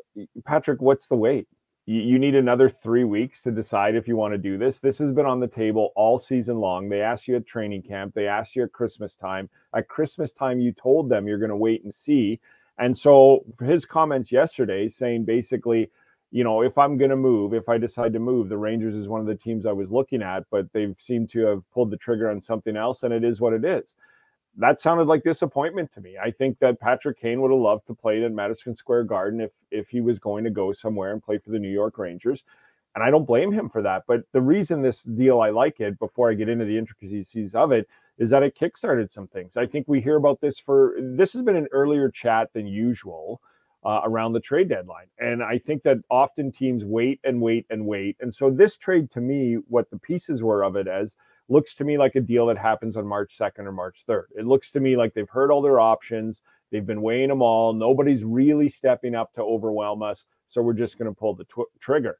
Patrick, 0.45 0.81
what's 0.81 1.07
the 1.07 1.15
wait? 1.15 1.47
you, 1.85 2.01
you 2.01 2.19
need 2.19 2.35
another 2.35 2.69
three 2.69 3.03
weeks 3.03 3.41
to 3.43 3.51
decide 3.51 3.95
if 3.95 4.07
you 4.07 4.15
want 4.15 4.33
to 4.33 4.37
do 4.37 4.57
this. 4.57 4.77
This 4.81 4.97
has 4.97 5.13
been 5.13 5.25
on 5.25 5.39
the 5.39 5.47
table 5.47 5.91
all 5.95 6.19
season 6.19 6.59
long. 6.59 6.89
They 6.89 7.01
asked 7.01 7.27
you 7.27 7.35
at 7.35 7.47
training 7.47 7.83
camp, 7.83 8.13
they 8.15 8.27
asked 8.27 8.55
you 8.55 8.63
at 8.63 8.71
Christmas 8.71 9.13
time. 9.19 9.49
At 9.75 9.87
Christmas 9.87 10.31
time, 10.33 10.59
you 10.59 10.71
told 10.71 11.09
them 11.09 11.27
you're 11.27 11.39
going 11.39 11.49
to 11.49 11.55
wait 11.55 11.83
and 11.83 11.93
see. 11.93 12.39
And 12.77 12.97
so 12.97 13.45
his 13.63 13.85
comments 13.85 14.31
yesterday 14.31 14.89
saying 14.89 15.25
basically, 15.25 15.89
you 16.35 16.43
know, 16.43 16.61
if 16.61 16.77
I'm 16.77 16.97
going 16.97 17.11
to 17.11 17.15
move, 17.15 17.53
if 17.53 17.69
I 17.69 17.77
decide 17.77 18.11
to 18.13 18.19
move, 18.19 18.49
the 18.49 18.57
Rangers 18.57 18.93
is 18.93 19.07
one 19.07 19.21
of 19.21 19.27
the 19.27 19.35
teams 19.35 19.65
I 19.65 19.71
was 19.71 19.89
looking 19.89 20.21
at, 20.21 20.43
but 20.51 20.65
they've 20.73 20.95
seemed 20.99 21.29
to 21.31 21.45
have 21.45 21.61
pulled 21.73 21.91
the 21.91 21.97
trigger 21.97 22.29
on 22.29 22.41
something 22.41 22.75
else, 22.75 23.03
and 23.03 23.13
it 23.13 23.23
is 23.23 23.39
what 23.39 23.53
it 23.53 23.63
is 23.63 23.85
that 24.57 24.81
sounded 24.81 25.07
like 25.07 25.23
disappointment 25.23 25.91
to 25.93 26.01
me. 26.01 26.17
I 26.17 26.31
think 26.31 26.59
that 26.59 26.79
Patrick 26.79 27.19
Kane 27.19 27.41
would 27.41 27.51
have 27.51 27.59
loved 27.59 27.87
to 27.87 27.93
play 27.93 28.23
in 28.23 28.35
Madison 28.35 28.75
Square 28.75 29.05
Garden 29.05 29.41
if 29.41 29.51
if 29.71 29.87
he 29.89 30.01
was 30.01 30.19
going 30.19 30.43
to 30.43 30.49
go 30.49 30.73
somewhere 30.73 31.11
and 31.11 31.23
play 31.23 31.37
for 31.37 31.51
the 31.51 31.59
New 31.59 31.71
York 31.71 31.97
Rangers. 31.97 32.43
And 32.95 33.03
I 33.03 33.11
don't 33.11 33.25
blame 33.25 33.51
him 33.51 33.69
for 33.69 33.81
that. 33.81 34.03
But 34.07 34.21
the 34.31 34.41
reason 34.41 34.81
this 34.81 35.03
deal 35.03 35.41
I 35.41 35.49
like 35.49 35.81
it, 35.81 35.99
before 35.99 36.31
I 36.31 36.33
get 36.33 36.47
into 36.47 36.63
the 36.63 36.77
intricacies 36.77 37.53
of 37.53 37.73
it, 37.73 37.89
is 38.17 38.29
that 38.29 38.43
it 38.43 38.57
kickstarted 38.57 39.13
some 39.13 39.27
things. 39.27 39.57
I 39.57 39.65
think 39.65 39.85
we 39.89 39.99
hear 39.99 40.15
about 40.15 40.39
this 40.39 40.57
for 40.57 40.95
this 41.01 41.33
has 41.33 41.41
been 41.41 41.57
an 41.57 41.67
earlier 41.73 42.09
chat 42.09 42.51
than 42.53 42.67
usual 42.67 43.41
uh, 43.85 44.01
around 44.03 44.33
the 44.33 44.39
trade 44.39 44.67
deadline. 44.69 45.05
And 45.19 45.43
I 45.43 45.59
think 45.59 45.83
that 45.83 45.97
often 46.09 46.51
teams 46.51 46.83
wait 46.83 47.19
and 47.23 47.39
wait 47.39 47.65
and 47.69 47.85
wait. 47.85 48.17
And 48.19 48.33
so 48.33 48.49
this 48.49 48.77
trade 48.77 49.11
to 49.13 49.21
me, 49.21 49.57
what 49.67 49.89
the 49.91 49.99
pieces 49.99 50.41
were 50.41 50.63
of 50.63 50.75
it 50.75 50.87
as 50.87 51.13
looks 51.47 51.75
to 51.75 51.83
me 51.83 51.97
like 51.97 52.15
a 52.15 52.21
deal 52.21 52.47
that 52.47 52.57
happens 52.57 52.97
on 52.97 53.05
March 53.05 53.33
2nd 53.39 53.59
or 53.59 53.71
March 53.71 53.97
3rd. 54.09 54.25
It 54.35 54.45
looks 54.47 54.71
to 54.71 54.79
me 54.79 54.97
like 54.97 55.13
they've 55.13 55.29
heard 55.29 55.51
all 55.51 55.61
their 55.61 55.79
options. 55.79 56.41
They've 56.71 56.85
been 56.85 57.03
weighing 57.03 57.29
them 57.29 57.43
all. 57.43 57.73
Nobody's 57.73 58.23
really 58.23 58.71
stepping 58.71 59.13
up 59.13 59.33
to 59.35 59.41
overwhelm 59.41 60.01
us. 60.01 60.23
So 60.49 60.61
we're 60.61 60.73
just 60.73 60.97
going 60.97 61.13
to 61.13 61.17
pull 61.17 61.35
the 61.35 61.43
tw- 61.45 61.69
trigger. 61.79 62.17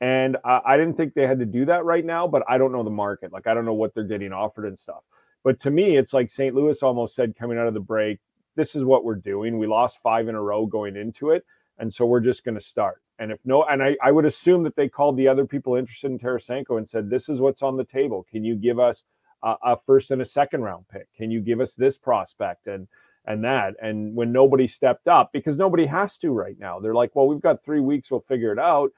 And 0.00 0.36
I, 0.44 0.60
I 0.64 0.76
didn't 0.76 0.96
think 0.96 1.14
they 1.14 1.26
had 1.26 1.40
to 1.40 1.46
do 1.46 1.64
that 1.66 1.84
right 1.84 2.04
now, 2.04 2.28
but 2.28 2.42
I 2.48 2.56
don't 2.56 2.72
know 2.72 2.84
the 2.84 2.90
market. 2.90 3.32
Like, 3.32 3.48
I 3.48 3.54
don't 3.54 3.64
know 3.64 3.74
what 3.74 3.94
they're 3.94 4.04
getting 4.04 4.32
offered 4.32 4.66
and 4.66 4.78
stuff. 4.78 5.02
But 5.42 5.60
to 5.62 5.70
me, 5.70 5.96
it's 5.96 6.12
like 6.12 6.30
St. 6.30 6.54
Louis 6.54 6.78
almost 6.82 7.16
said 7.16 7.34
coming 7.36 7.58
out 7.58 7.66
of 7.66 7.74
the 7.74 7.80
break, 7.80 8.20
this 8.56 8.74
is 8.74 8.84
what 8.84 9.04
we're 9.04 9.14
doing. 9.16 9.58
We 9.58 9.66
lost 9.66 9.98
five 10.02 10.28
in 10.28 10.34
a 10.34 10.42
row 10.42 10.66
going 10.66 10.96
into 10.96 11.30
it. 11.30 11.44
And 11.78 11.92
so 11.92 12.04
we're 12.04 12.20
just 12.20 12.44
going 12.44 12.58
to 12.58 12.64
start. 12.64 13.02
And 13.18 13.32
if 13.32 13.38
no, 13.44 13.64
and 13.64 13.82
I, 13.82 13.96
I 14.02 14.12
would 14.12 14.26
assume 14.26 14.62
that 14.64 14.76
they 14.76 14.88
called 14.88 15.16
the 15.16 15.28
other 15.28 15.46
people 15.46 15.76
interested 15.76 16.10
in 16.10 16.18
Tarasenko 16.18 16.78
and 16.78 16.88
said, 16.88 17.08
this 17.10 17.28
is 17.28 17.38
what's 17.40 17.62
on 17.62 17.76
the 17.76 17.84
table. 17.84 18.26
Can 18.30 18.44
you 18.44 18.54
give 18.54 18.78
us 18.78 19.02
a, 19.42 19.54
a 19.62 19.76
first 19.86 20.10
and 20.10 20.22
a 20.22 20.26
second 20.26 20.62
round 20.62 20.86
pick? 20.88 21.08
Can 21.16 21.30
you 21.30 21.40
give 21.40 21.60
us 21.60 21.72
this 21.74 21.96
prospect 21.96 22.66
and 22.66 22.86
and 23.26 23.44
that? 23.44 23.74
And 23.82 24.14
when 24.14 24.32
nobody 24.32 24.66
stepped 24.66 25.06
up, 25.08 25.30
because 25.32 25.56
nobody 25.56 25.86
has 25.86 26.16
to 26.18 26.30
right 26.30 26.58
now, 26.58 26.80
they're 26.80 26.94
like, 26.94 27.14
well, 27.14 27.28
we've 27.28 27.40
got 27.42 27.64
three 27.64 27.80
weeks, 27.80 28.10
we'll 28.10 28.24
figure 28.28 28.52
it 28.52 28.58
out. 28.58 28.90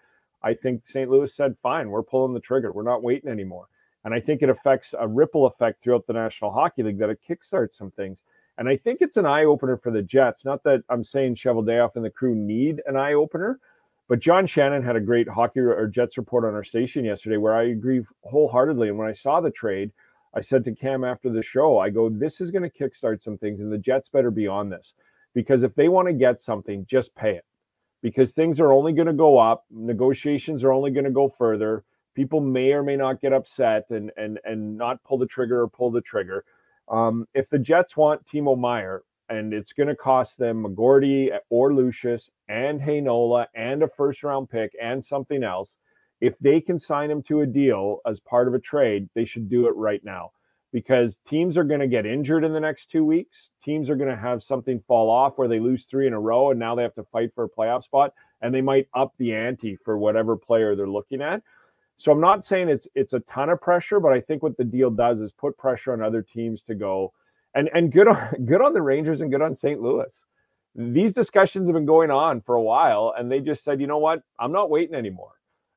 I 0.43 0.55
think 0.55 0.87
St. 0.87 1.11
Louis 1.11 1.33
said, 1.35 1.57
fine, 1.63 1.91
we're 1.91 2.03
pulling 2.03 2.35
the 2.35 2.41
trigger. 2.41 2.73
We're 2.73 2.83
not 2.83 3.03
waiting 3.03 3.31
anymore. 3.31 3.67
And 4.05 4.13
I 4.13 4.21
think 4.21 4.43
it 4.43 4.49
affects 4.51 4.89
a 4.99 5.07
ripple 5.07 5.47
effect 5.47 5.83
throughout 5.83 6.07
the 6.07 6.13
National 6.15 6.53
Hockey 6.53 6.83
League 6.83 6.99
that 6.99 7.11
it 7.11 7.21
kickstarts 7.29 7.77
some 7.77 7.93
things. 7.93 8.21
And 8.59 8.69
I 8.69 8.77
think 8.77 8.99
it's 9.01 9.17
an 9.17 9.27
eye 9.27 9.45
opener 9.45 9.77
for 9.77 9.91
the 9.91 10.03
Jets. 10.03 10.45
Not 10.45 10.63
that 10.65 10.83
I'm 10.89 11.05
saying 11.05 11.37
Cheveldayoff 11.37 11.97
and 11.97 12.05
the 12.05 12.11
crew 12.11 12.35
need 12.35 12.83
an 12.87 12.97
eye 12.97 13.15
opener, 13.15 13.59
but 14.09 14.21
John 14.21 14.47
Shannon 14.47 14.83
had 14.83 14.97
a 14.97 15.01
great 15.01 15.29
hockey 15.29 15.61
or 15.61 15.87
Jets 15.87 16.19
report 16.19 16.45
on 16.45 16.55
our 16.55 16.65
station 16.65 17.05
yesterday 17.05 17.39
where 17.39 17.55
I 17.55 17.71
agree 17.71 18.03
wholeheartedly. 18.25 18.89
And 18.89 18.99
when 18.99 19.09
I 19.09 19.15
saw 19.15 19.41
the 19.41 19.51
trade, 19.51 19.91
I 20.35 20.43
said 20.43 20.65
to 20.65 20.75
Cam 20.75 21.05
after 21.05 21.31
the 21.31 21.43
show, 21.43 21.79
I 21.79 21.91
go, 21.91 22.09
this 22.09 22.41
is 22.41 22.51
going 22.51 22.69
to 22.69 22.71
kickstart 22.71 23.23
some 23.23 23.39
things, 23.39 23.61
and 23.61 23.73
the 23.73 23.79
Jets 23.79 24.09
better 24.09 24.31
be 24.31 24.47
on 24.47 24.71
this 24.71 24.95
because 25.35 25.63
if 25.63 25.75
they 25.75 25.89
want 25.89 26.09
to 26.09 26.15
get 26.15 26.41
something, 26.43 26.87
just 26.91 27.15
pay 27.15 27.37
it 27.37 27.45
because 28.03 28.33
things 28.33 28.61
are 28.61 28.73
only 28.73 28.93
going 28.93 29.07
to 29.07 29.13
go 29.13 29.39
up. 29.39 29.65
Negotiations 29.71 30.65
are 30.65 30.73
only 30.73 30.91
going 30.91 31.05
to 31.05 31.11
go 31.11 31.33
further. 31.39 31.85
People 32.15 32.41
may 32.41 32.73
or 32.73 32.83
may 32.83 32.97
not 32.97 33.21
get 33.21 33.33
upset 33.33 33.87
and 33.91 34.11
and 34.17 34.39
and 34.45 34.77
not 34.77 35.03
pull 35.05 35.19
the 35.19 35.27
trigger 35.27 35.63
or 35.63 35.69
pull 35.69 35.91
the 35.91 36.03
trigger. 36.03 36.45
Um, 36.89 37.27
if 37.35 37.49
the 37.51 37.59
Jets 37.59 37.97
want 37.97 38.23
Timo 38.27 38.59
Meier, 38.59 39.03
and 39.29 39.55
it's 39.55 39.73
going 39.73 39.89
to 39.89 39.97
cost 39.97 40.37
them 40.37 40.65
McGroarty 40.65 41.31
or 41.49 41.73
Lucius 41.73 42.29
and 42.49 42.81
Heinola 42.81 43.47
and 43.55 43.83
a 43.83 43.89
first 43.97 44.23
round 44.23 44.51
pick 44.51 44.73
and 44.81 45.05
something 45.05 45.43
else, 45.43 45.77
if 46.21 46.35
they 46.41 46.61
can 46.61 46.79
sign 46.79 47.11
him 47.11 47.23
to 47.25 47.41
a 47.41 47.47
deal 47.47 47.99
as 48.07 48.21
part 48.21 48.47
of 48.47 48.55
a 48.55 48.59
trade, 48.59 49.09
they 49.15 49.25
should 49.25 49.49
do 49.49 49.67
it 49.67 49.75
right 49.75 50.05
now 50.05 50.33
because 50.73 51.17
teams 51.29 51.57
are 51.57 51.65
going 51.65 51.81
to 51.81 51.89
get 51.89 52.07
injured 52.07 52.45
in 52.45 52.53
the 52.53 52.61
next 52.61 52.91
two 52.91 53.05
weeks. 53.05 53.49
Teams 53.65 53.89
are 53.91 53.97
going 53.97 54.11
to 54.11 54.17
have 54.17 54.43
something 54.43 54.83
fall 54.87 55.11
off 55.11 55.35
where 55.37 55.49
they 55.49 55.61
lose 55.61 55.87
three 55.91 56.07
in 56.07 56.13
a 56.13 56.21
row 56.21 56.51
and 56.51 56.61
now 56.61 56.75
they 56.75 56.83
have 56.83 56.95
to 56.95 57.05
fight 57.05 57.31
for 57.35 57.45
a 57.45 57.49
playoff 57.49 57.85
spot 57.85 58.13
and 58.41 58.55
they 58.55 58.61
might 58.61 58.89
up 58.95 59.13
the 59.19 59.35
ante 59.35 59.77
for 59.85 59.99
whatever 59.99 60.37
player 60.37 60.77
they're 60.77 60.89
looking 60.89 61.23
at. 61.23 61.43
So 62.03 62.11
I'm 62.11 62.21
not 62.21 62.45
saying 62.45 62.69
it's 62.69 62.89
it's 62.97 63.13
a 63.13 63.21
ton 63.33 63.49
of 63.49 63.61
pressure, 63.61 64.01
but 64.01 64.13
I 64.13 64.21
think 64.21 64.43
what 64.43 64.57
the 64.57 64.65
deal 64.65 64.91
does 64.91 65.21
is 65.21 65.31
put 65.31 65.57
pressure 65.57 65.93
on 65.93 66.03
other 66.03 66.21
teams 66.23 66.61
to 66.63 66.75
go 66.75 67.13
and 67.55 67.71
and 67.75 67.93
good 67.93 68.09
on 68.09 68.45
good 68.47 68.61
on 68.61 68.73
the 68.73 68.83
Rangers 68.83 69.21
and 69.21 69.31
good 69.31 69.41
on 69.43 69.57
St. 69.57 69.81
Louis. 69.81 70.11
These 70.75 71.13
discussions 71.13 71.69
have 71.69 71.75
been 71.75 71.87
going 71.87 72.11
on 72.11 72.41
for 72.41 72.57
a 72.57 72.63
while 72.63 73.15
and 73.17 73.31
they 73.31 73.39
just 73.39 73.63
said, 73.63 73.81
"You 73.81 73.87
know 73.87 73.99
what? 73.99 74.21
I'm 74.41 74.51
not 74.51 74.69
waiting 74.69 74.97
anymore." 74.97 75.31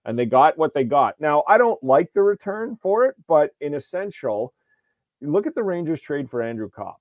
And 0.05 0.17
they 0.17 0.25
got 0.25 0.57
what 0.57 0.73
they 0.73 0.83
got. 0.83 1.21
Now, 1.21 1.43
I 1.47 1.59
don't 1.59 1.83
like 1.83 2.11
the 2.13 2.23
return 2.23 2.77
for 2.81 3.05
it, 3.05 3.15
but 3.27 3.51
in 3.61 3.75
essential, 3.75 4.53
look 5.21 5.47
at 5.47 5.55
the 5.55 5.63
Rangers 5.63 6.01
trade 6.01 6.29
for 6.31 6.41
Andrew 6.41 6.69
Copp. 6.69 6.97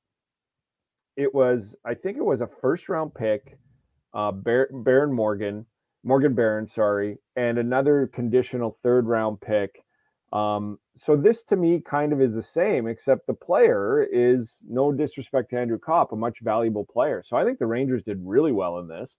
It 1.17 1.35
was, 1.35 1.75
I 1.85 1.95
think 1.95 2.17
it 2.19 2.25
was 2.25 2.41
a 2.41 2.49
first 2.61 2.89
round 2.89 3.15
pick, 3.15 3.59
uh, 4.15 4.33
Bar- 4.33 4.71
Baron 4.73 5.13
Morgan, 5.13 5.67
Morgan 6.05 6.35
Barron, 6.35 6.69
sorry, 6.69 7.19
and 7.37 7.59
another 7.59 8.11
conditional 8.13 8.79
third 8.83 9.07
round 9.07 9.41
pick. 9.41 9.83
Um, 10.33 10.79
so 10.97 11.17
this 11.17 11.43
to 11.45 11.57
me 11.57 11.81
kind 11.81 12.13
of 12.13 12.21
is 12.21 12.35
the 12.35 12.43
same, 12.43 12.87
except 12.87 13.27
the 13.27 13.35
player 13.35 14.07
is 14.13 14.53
no 14.69 14.93
disrespect 14.93 15.51
to 15.51 15.59
Andrew 15.59 15.79
Copp, 15.79 16.13
a 16.13 16.17
much 16.17 16.39
valuable 16.43 16.85
player. 16.85 17.23
So 17.27 17.37
I 17.37 17.45
think 17.45 17.59
the 17.59 17.67
Rangers 17.67 18.03
did 18.05 18.21
really 18.23 18.53
well 18.53 18.79
in 18.79 18.89
this. 18.89 19.15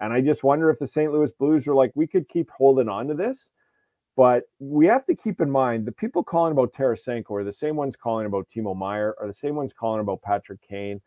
And 0.00 0.12
I 0.12 0.20
just 0.20 0.42
wonder 0.42 0.70
if 0.70 0.78
the 0.78 0.88
St. 0.88 1.12
Louis 1.12 1.30
Blues 1.38 1.66
are 1.66 1.74
like, 1.74 1.92
we 1.94 2.06
could 2.06 2.28
keep 2.28 2.50
holding 2.50 2.88
on 2.88 3.08
to 3.08 3.14
this 3.14 3.48
but 4.16 4.44
we 4.58 4.86
have 4.86 5.04
to 5.06 5.16
keep 5.16 5.40
in 5.40 5.50
mind 5.50 5.86
the 5.86 5.92
people 5.92 6.22
calling 6.22 6.52
about 6.52 6.72
Tarasenko 6.72 7.30
are 7.32 7.44
the 7.44 7.52
same 7.52 7.76
ones 7.76 7.96
calling 7.96 8.26
about 8.26 8.46
Timo 8.54 8.76
Meier, 8.76 9.14
are 9.20 9.26
the 9.26 9.34
same 9.34 9.56
ones 9.56 9.72
calling 9.78 10.00
about 10.00 10.22
Patrick 10.22 10.60
Kane. 10.68 11.00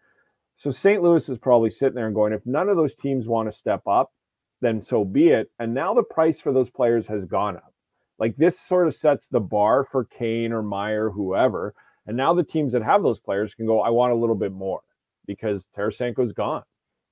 So 0.58 0.72
St. 0.72 1.02
Louis 1.02 1.28
is 1.30 1.38
probably 1.38 1.70
sitting 1.70 1.96
there 1.96 2.08
and 2.08 2.16
going, 2.16 2.34
if 2.34 2.46
none 2.46 2.68
of 2.68 2.76
those 2.76 2.96
teams 2.96 3.28
want 3.28 3.50
to 3.50 3.58
step 3.58 3.82
up, 3.88 4.12
then 4.62 4.82
so 4.82 5.06
be 5.06 5.30
it. 5.30 5.50
And 5.60 5.74
now 5.74 5.94
the 5.94 6.04
price 6.04 6.40
for 6.40 6.52
those 6.52 6.70
players 6.70 7.08
has 7.08 7.26
gone 7.26 7.58
up. 7.58 7.74
Like 8.20 8.36
this 8.38 8.60
sort 8.68 8.88
of 8.88 8.96
sets 8.96 9.28
the 9.30 9.40
bar 9.40 9.88
for 9.92 10.06
Kane 10.06 10.52
or 10.52 10.64
Meier, 10.64 11.10
whoever. 11.10 11.74
And 12.08 12.18
now 12.18 12.34
the 12.34 12.44
teams 12.44 12.74
that 12.74 12.84
have 12.84 13.04
those 13.04 13.20
players 13.20 13.54
can 13.54 13.66
go, 13.68 13.82
I 13.82 13.90
want 13.90 14.14
a 14.14 14.16
little 14.16 14.36
bit 14.36 14.52
more 14.52 14.82
because 15.28 15.64
Tarasenko's 15.78 16.34
gone 16.34 16.64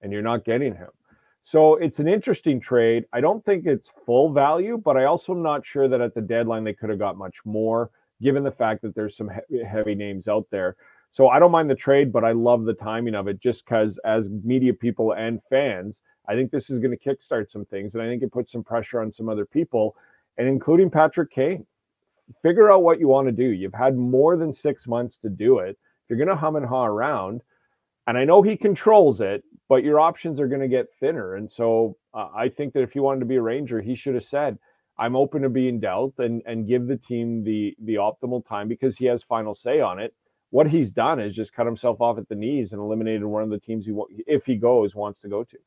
and 0.02 0.12
you're 0.12 0.22
not 0.22 0.46
getting 0.46 0.74
him. 0.74 0.90
So 1.44 1.76
it's 1.76 2.00
an 2.00 2.08
interesting 2.08 2.60
trade. 2.60 3.06
I 3.14 3.22
don't 3.22 3.46
think 3.46 3.68
it's 3.68 3.90
full 4.06 4.34
value, 4.34 4.82
but 4.84 4.98
I 4.98 5.06
also 5.06 5.34
am 5.34 5.44
not 5.44 5.66
sure 5.66 5.88
that 5.88 6.02
at 6.02 6.16
the 6.16 6.22
deadline 6.22 6.64
they 6.64 6.74
could 6.74 6.90
have 6.90 6.98
got 6.98 7.18
much 7.18 7.36
more, 7.46 7.92
given 8.20 8.44
the 8.44 8.52
fact 8.52 8.82
that 8.82 8.96
there's 8.96 9.16
some 9.16 9.30
heavy, 9.30 9.64
heavy 9.64 9.96
names 9.96 10.28
out 10.28 10.48
there. 10.50 10.76
So 11.12 11.30
I 11.30 11.38
don't 11.38 11.52
mind 11.52 11.70
the 11.70 11.76
trade, 11.76 12.12
but 12.12 12.24
I 12.24 12.32
love 12.32 12.66
the 12.66 12.74
timing 12.74 13.14
of 13.14 13.28
it 13.28 13.40
just 13.40 13.64
because, 13.64 14.00
as 14.04 14.28
media 14.44 14.74
people 14.74 15.14
and 15.14 15.40
fans, 15.50 16.02
I 16.28 16.36
think 16.36 16.52
this 16.52 16.70
is 16.70 16.80
going 16.80 16.98
to 16.98 17.04
kickstart 17.04 17.52
some 17.52 17.66
things. 17.66 17.94
And 17.94 18.04
I 18.04 18.08
think 18.08 18.24
it 18.24 18.32
puts 18.32 18.52
some 18.52 18.64
pressure 18.64 19.02
on 19.02 19.12
some 19.12 19.30
other 19.30 19.46
people, 19.46 19.96
and 20.38 20.48
including 20.48 20.90
Patrick 20.90 21.32
Kane. 21.32 21.66
Figure 22.42 22.72
out 22.72 22.82
what 22.82 23.00
you 23.00 23.08
want 23.08 23.28
to 23.28 23.32
do. 23.32 23.44
You've 23.44 23.74
had 23.74 23.96
more 23.96 24.36
than 24.36 24.52
six 24.52 24.88
months 24.88 25.18
to 25.22 25.30
do 25.30 25.60
it. 25.60 25.78
You're 26.10 26.18
going 26.18 26.30
to 26.30 26.36
hum 26.36 26.56
and 26.56 26.66
haw 26.66 26.86
around, 26.86 27.42
and 28.08 28.18
I 28.18 28.26
know 28.26 28.42
he 28.42 28.58
controls 28.58 29.22
it, 29.22 29.44
but 29.68 29.84
your 29.84 30.00
options 30.00 30.40
are 30.40 30.48
going 30.48 30.62
to 30.62 30.68
get 30.68 30.88
thinner. 31.00 31.36
And 31.36 31.52
so 31.52 31.98
uh, 32.14 32.30
I 32.36 32.50
think 32.50 32.74
that 32.74 32.82
if 32.82 32.92
he 32.92 33.00
wanted 33.00 33.22
to 33.22 33.26
be 33.26 33.36
a 33.36 33.42
Ranger, 33.42 33.82
he 33.82 33.96
should 33.96 34.16
have 34.16 34.26
said, 34.26 34.58
"I'm 34.98 35.16
open 35.16 35.42
to 35.42 35.50
being 35.50 35.80
dealt 35.80 36.14
and 36.20 36.42
and 36.46 36.68
give 36.68 36.88
the 36.88 36.98
team 36.98 37.44
the 37.44 37.76
the 37.84 37.96
optimal 37.96 38.48
time 38.48 38.68
because 38.68 38.98
he 38.98 39.06
has 39.06 39.24
final 39.24 39.56
say 39.56 39.82
on 39.82 40.00
it." 40.00 40.14
What 40.52 40.68
he's 40.68 40.90
done 40.90 41.20
is 41.20 41.36
just 41.36 41.54
cut 41.54 41.66
himself 41.66 42.00
off 42.00 42.18
at 42.18 42.30
the 42.30 42.36
knees 42.36 42.72
and 42.72 42.80
eliminated 42.80 43.26
one 43.26 43.44
of 43.44 43.50
the 43.50 43.60
teams 43.60 43.86
he 43.86 43.94
if 44.28 44.46
he 44.46 44.56
goes 44.56 44.96
wants 44.96 45.22
to 45.22 45.28
go 45.28 45.44
to. 45.44 45.58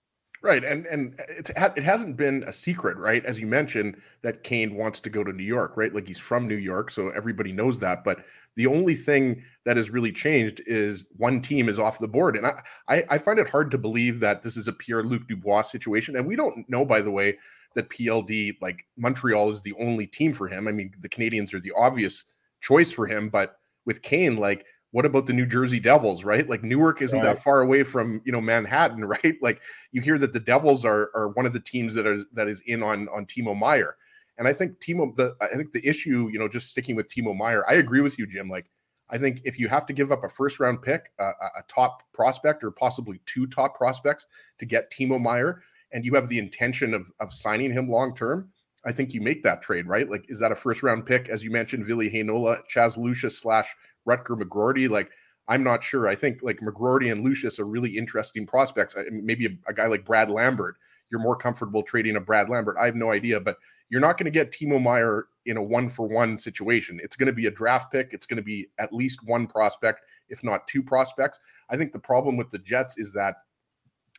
Right, 0.40 0.62
and 0.62 0.86
and 0.86 1.18
it 1.18 1.82
hasn't 1.82 2.16
been 2.16 2.44
a 2.44 2.52
secret, 2.52 2.96
right? 2.96 3.24
As 3.26 3.40
you 3.40 3.46
mentioned, 3.48 4.00
that 4.22 4.44
Kane 4.44 4.76
wants 4.76 5.00
to 5.00 5.10
go 5.10 5.24
to 5.24 5.32
New 5.32 5.42
York, 5.42 5.76
right? 5.76 5.92
Like 5.92 6.06
he's 6.06 6.18
from 6.20 6.46
New 6.46 6.54
York, 6.54 6.92
so 6.92 7.08
everybody 7.08 7.50
knows 7.50 7.80
that. 7.80 8.04
But 8.04 8.24
the 8.54 8.68
only 8.68 8.94
thing 8.94 9.42
that 9.64 9.76
has 9.76 9.90
really 9.90 10.12
changed 10.12 10.62
is 10.64 11.08
one 11.16 11.42
team 11.42 11.68
is 11.68 11.80
off 11.80 11.98
the 11.98 12.06
board, 12.06 12.36
and 12.36 12.46
I 12.46 12.62
I, 12.86 13.04
I 13.10 13.18
find 13.18 13.40
it 13.40 13.48
hard 13.48 13.72
to 13.72 13.78
believe 13.78 14.20
that 14.20 14.42
this 14.42 14.56
is 14.56 14.68
a 14.68 14.72
Pierre 14.72 15.02
Luc 15.02 15.26
Dubois 15.26 15.62
situation. 15.62 16.14
And 16.14 16.24
we 16.24 16.36
don't 16.36 16.68
know, 16.70 16.84
by 16.84 17.00
the 17.00 17.10
way, 17.10 17.36
that 17.74 17.90
PLD 17.90 18.58
like 18.60 18.86
Montreal 18.96 19.50
is 19.50 19.62
the 19.62 19.74
only 19.74 20.06
team 20.06 20.32
for 20.32 20.46
him. 20.46 20.68
I 20.68 20.72
mean, 20.72 20.92
the 21.00 21.08
Canadiens 21.08 21.52
are 21.52 21.60
the 21.60 21.72
obvious 21.76 22.24
choice 22.60 22.92
for 22.92 23.08
him, 23.08 23.28
but 23.28 23.58
with 23.86 24.02
Kane, 24.02 24.36
like 24.36 24.66
what 24.90 25.04
about 25.04 25.26
the 25.26 25.32
New 25.32 25.46
Jersey 25.46 25.80
Devils, 25.80 26.24
right? 26.24 26.48
Like 26.48 26.62
Newark 26.62 27.02
isn't 27.02 27.18
right. 27.18 27.34
that 27.34 27.42
far 27.42 27.60
away 27.60 27.82
from 27.82 28.22
you 28.24 28.32
know 28.32 28.40
Manhattan, 28.40 29.04
right? 29.04 29.36
Like 29.42 29.60
you 29.92 30.00
hear 30.00 30.18
that 30.18 30.32
the 30.32 30.40
Devils 30.40 30.84
are 30.84 31.10
are 31.14 31.28
one 31.28 31.46
of 31.46 31.52
the 31.52 31.60
teams 31.60 31.94
that 31.94 32.06
is 32.06 32.26
that 32.32 32.48
is 32.48 32.60
in 32.66 32.82
on 32.82 33.08
on 33.08 33.26
Timo 33.26 33.58
Meier, 33.58 33.96
and 34.38 34.48
I 34.48 34.52
think 34.52 34.78
Timo 34.80 35.14
the 35.14 35.36
I 35.40 35.48
think 35.48 35.72
the 35.72 35.86
issue, 35.86 36.28
you 36.32 36.38
know, 36.38 36.48
just 36.48 36.70
sticking 36.70 36.96
with 36.96 37.08
Timo 37.08 37.36
Meier, 37.36 37.68
I 37.68 37.74
agree 37.74 38.00
with 38.00 38.18
you, 38.18 38.26
Jim. 38.26 38.48
Like 38.48 38.70
I 39.10 39.18
think 39.18 39.42
if 39.44 39.58
you 39.58 39.68
have 39.68 39.86
to 39.86 39.92
give 39.92 40.12
up 40.12 40.24
a 40.24 40.28
first 40.28 40.60
round 40.60 40.82
pick, 40.82 41.12
uh, 41.18 41.32
a 41.58 41.62
top 41.68 42.02
prospect, 42.12 42.64
or 42.64 42.70
possibly 42.70 43.20
two 43.26 43.46
top 43.46 43.76
prospects 43.76 44.26
to 44.58 44.66
get 44.66 44.90
Timo 44.90 45.20
Meier, 45.20 45.62
and 45.92 46.04
you 46.04 46.14
have 46.14 46.28
the 46.28 46.38
intention 46.38 46.94
of 46.94 47.10
of 47.20 47.32
signing 47.32 47.72
him 47.72 47.88
long 47.88 48.14
term. 48.14 48.50
I 48.84 48.92
think 48.92 49.12
you 49.12 49.20
make 49.20 49.42
that 49.42 49.60
trade, 49.60 49.86
right? 49.86 50.08
Like, 50.08 50.26
is 50.28 50.38
that 50.38 50.52
a 50.52 50.54
first 50.54 50.82
round 50.82 51.04
pick, 51.04 51.28
as 51.28 51.42
you 51.42 51.50
mentioned, 51.50 51.84
Ville 51.84 51.98
Heinola, 51.98 52.60
Chaz 52.72 52.96
Lucius 52.96 53.38
slash 53.38 53.74
Rutger 54.06 54.40
McGroarty. 54.40 54.88
Like, 54.88 55.10
I'm 55.48 55.62
not 55.62 55.82
sure. 55.82 56.06
I 56.06 56.14
think 56.14 56.40
like 56.42 56.60
McGroarty 56.60 57.10
and 57.10 57.24
Lucius 57.24 57.58
are 57.58 57.64
really 57.64 57.96
interesting 57.96 58.46
prospects. 58.46 58.94
Maybe 59.10 59.46
a, 59.46 59.50
a, 59.66 59.72
guy 59.72 59.86
like 59.86 60.04
Brad 60.04 60.30
Lambert, 60.30 60.76
you're 61.10 61.20
more 61.20 61.36
comfortable 61.36 61.82
trading 61.82 62.16
a 62.16 62.20
Brad 62.20 62.50
Lambert. 62.50 62.76
I 62.78 62.84
have 62.84 62.96
no 62.96 63.10
idea, 63.10 63.40
but 63.40 63.56
you're 63.88 64.00
not 64.02 64.18
going 64.18 64.26
to 64.26 64.30
get 64.30 64.52
Timo 64.52 64.80
Meier 64.80 65.28
in 65.46 65.56
a 65.56 65.62
one 65.62 65.88
for 65.88 66.06
one 66.06 66.36
situation. 66.36 67.00
It's 67.02 67.16
going 67.16 67.28
to 67.28 67.32
be 67.32 67.46
a 67.46 67.50
draft 67.50 67.90
pick. 67.90 68.10
It's 68.12 68.26
going 68.26 68.36
to 68.36 68.42
be 68.42 68.68
at 68.78 68.92
least 68.92 69.24
one 69.24 69.46
prospect, 69.46 70.02
if 70.28 70.44
not 70.44 70.66
two 70.66 70.82
prospects. 70.82 71.40
I 71.70 71.78
think 71.78 71.92
the 71.92 71.98
problem 71.98 72.36
with 72.36 72.50
the 72.50 72.58
Jets 72.58 72.98
is 72.98 73.12
that 73.14 73.36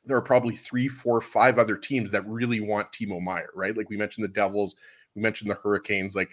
there 0.05 0.17
are 0.17 0.23
probably 0.23 0.55
three, 0.55 0.87
four, 0.87 1.21
five 1.21 1.59
other 1.59 1.77
teams 1.77 2.09
that 2.09 2.27
really 2.27 2.61
want 2.61 2.91
Timo 2.91 3.21
Meier, 3.21 3.51
right? 3.53 3.77
Like 3.77 3.89
we 3.89 3.97
mentioned 3.97 4.23
the 4.23 4.29
Devils, 4.29 4.75
we 5.15 5.21
mentioned 5.21 5.51
the 5.51 5.55
Hurricanes. 5.55 6.15
Like 6.15 6.29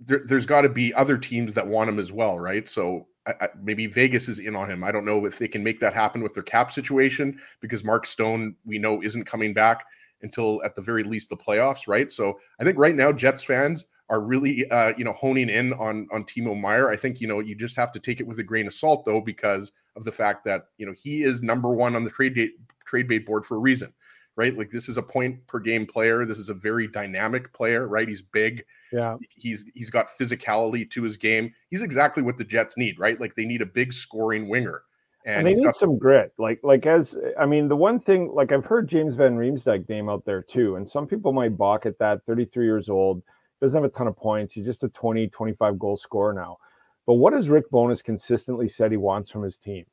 there, 0.00 0.24
has 0.28 0.46
got 0.46 0.62
to 0.62 0.68
be 0.68 0.94
other 0.94 1.18
teams 1.18 1.54
that 1.54 1.66
want 1.66 1.90
him 1.90 1.98
as 1.98 2.10
well, 2.10 2.38
right? 2.38 2.68
So 2.68 3.06
I, 3.26 3.34
I, 3.40 3.48
maybe 3.62 3.86
Vegas 3.86 4.28
is 4.28 4.38
in 4.38 4.56
on 4.56 4.70
him. 4.70 4.82
I 4.82 4.92
don't 4.92 5.04
know 5.04 5.24
if 5.26 5.38
they 5.38 5.48
can 5.48 5.62
make 5.62 5.80
that 5.80 5.94
happen 5.94 6.22
with 6.22 6.34
their 6.34 6.42
cap 6.42 6.72
situation 6.72 7.38
because 7.60 7.84
Mark 7.84 8.06
Stone, 8.06 8.56
we 8.64 8.78
know, 8.78 9.02
isn't 9.02 9.24
coming 9.24 9.52
back 9.52 9.84
until 10.22 10.62
at 10.64 10.74
the 10.74 10.82
very 10.82 11.02
least 11.02 11.28
the 11.28 11.36
playoffs, 11.36 11.86
right? 11.86 12.10
So 12.10 12.38
I 12.58 12.64
think 12.64 12.78
right 12.78 12.94
now 12.94 13.12
Jets 13.12 13.42
fans 13.42 13.84
are 14.08 14.20
really, 14.20 14.68
uh, 14.70 14.92
you 14.98 15.04
know, 15.04 15.12
honing 15.12 15.48
in 15.48 15.72
on 15.74 16.08
on 16.12 16.24
Timo 16.24 16.58
Meier. 16.58 16.90
I 16.90 16.96
think 16.96 17.20
you 17.20 17.28
know 17.28 17.40
you 17.40 17.54
just 17.54 17.76
have 17.76 17.92
to 17.92 18.00
take 18.00 18.20
it 18.20 18.26
with 18.26 18.38
a 18.38 18.42
grain 18.42 18.66
of 18.66 18.74
salt 18.74 19.04
though 19.04 19.20
because 19.20 19.72
of 19.96 20.04
the 20.04 20.12
fact 20.12 20.44
that 20.44 20.66
you 20.78 20.86
know 20.86 20.94
he 21.00 21.22
is 21.22 21.42
number 21.42 21.70
one 21.70 21.94
on 21.94 22.04
the 22.04 22.10
trade 22.10 22.34
date 22.34 22.52
trade 22.84 23.06
bait 23.06 23.24
board 23.24 23.44
for 23.44 23.56
a 23.56 23.60
reason 23.60 23.92
right? 24.36 24.56
Like 24.56 24.70
this 24.70 24.88
is 24.88 24.96
a 24.96 25.02
point 25.02 25.46
per 25.46 25.58
game 25.58 25.86
player. 25.86 26.24
This 26.24 26.38
is 26.38 26.48
a 26.48 26.54
very 26.54 26.88
dynamic 26.88 27.52
player, 27.52 27.86
right? 27.86 28.08
He's 28.08 28.22
big. 28.22 28.64
Yeah. 28.92 29.16
He's 29.36 29.64
he's 29.74 29.90
got 29.90 30.08
physicality 30.08 30.88
to 30.90 31.02
his 31.02 31.16
game. 31.16 31.52
He's 31.70 31.82
exactly 31.82 32.22
what 32.22 32.38
the 32.38 32.44
Jets 32.44 32.76
need, 32.76 32.98
right? 32.98 33.20
Like 33.20 33.34
they 33.34 33.44
need 33.44 33.62
a 33.62 33.66
big 33.66 33.92
scoring 33.92 34.48
winger. 34.48 34.82
And, 35.26 35.38
and 35.38 35.46
they 35.46 35.54
need 35.54 35.64
got- 35.64 35.76
some 35.76 35.98
grit. 35.98 36.32
Like 36.38 36.60
like 36.62 36.86
as 36.86 37.14
I 37.38 37.46
mean, 37.46 37.68
the 37.68 37.76
one 37.76 38.00
thing 38.00 38.30
like 38.34 38.52
I've 38.52 38.64
heard 38.64 38.88
James 38.88 39.14
Van 39.14 39.36
Riemsdyk 39.36 39.88
name 39.88 40.08
out 40.08 40.24
there 40.24 40.42
too, 40.42 40.76
and 40.76 40.88
some 40.88 41.06
people 41.06 41.32
might 41.32 41.56
balk 41.56 41.86
at 41.86 41.98
that. 41.98 42.22
33 42.26 42.64
years 42.64 42.88
old, 42.88 43.22
doesn't 43.60 43.76
have 43.76 43.84
a 43.84 43.94
ton 43.96 44.06
of 44.06 44.16
points. 44.16 44.54
He's 44.54 44.66
just 44.66 44.82
a 44.84 44.88
20, 44.88 45.28
25 45.28 45.78
goal 45.78 45.98
scorer 45.98 46.32
now. 46.32 46.56
But 47.06 47.14
what 47.14 47.32
has 47.32 47.48
Rick 47.48 47.70
Bowness 47.70 48.02
consistently 48.02 48.68
said 48.68 48.90
he 48.90 48.96
wants 48.96 49.30
from 49.30 49.42
his 49.42 49.58
team? 49.58 49.84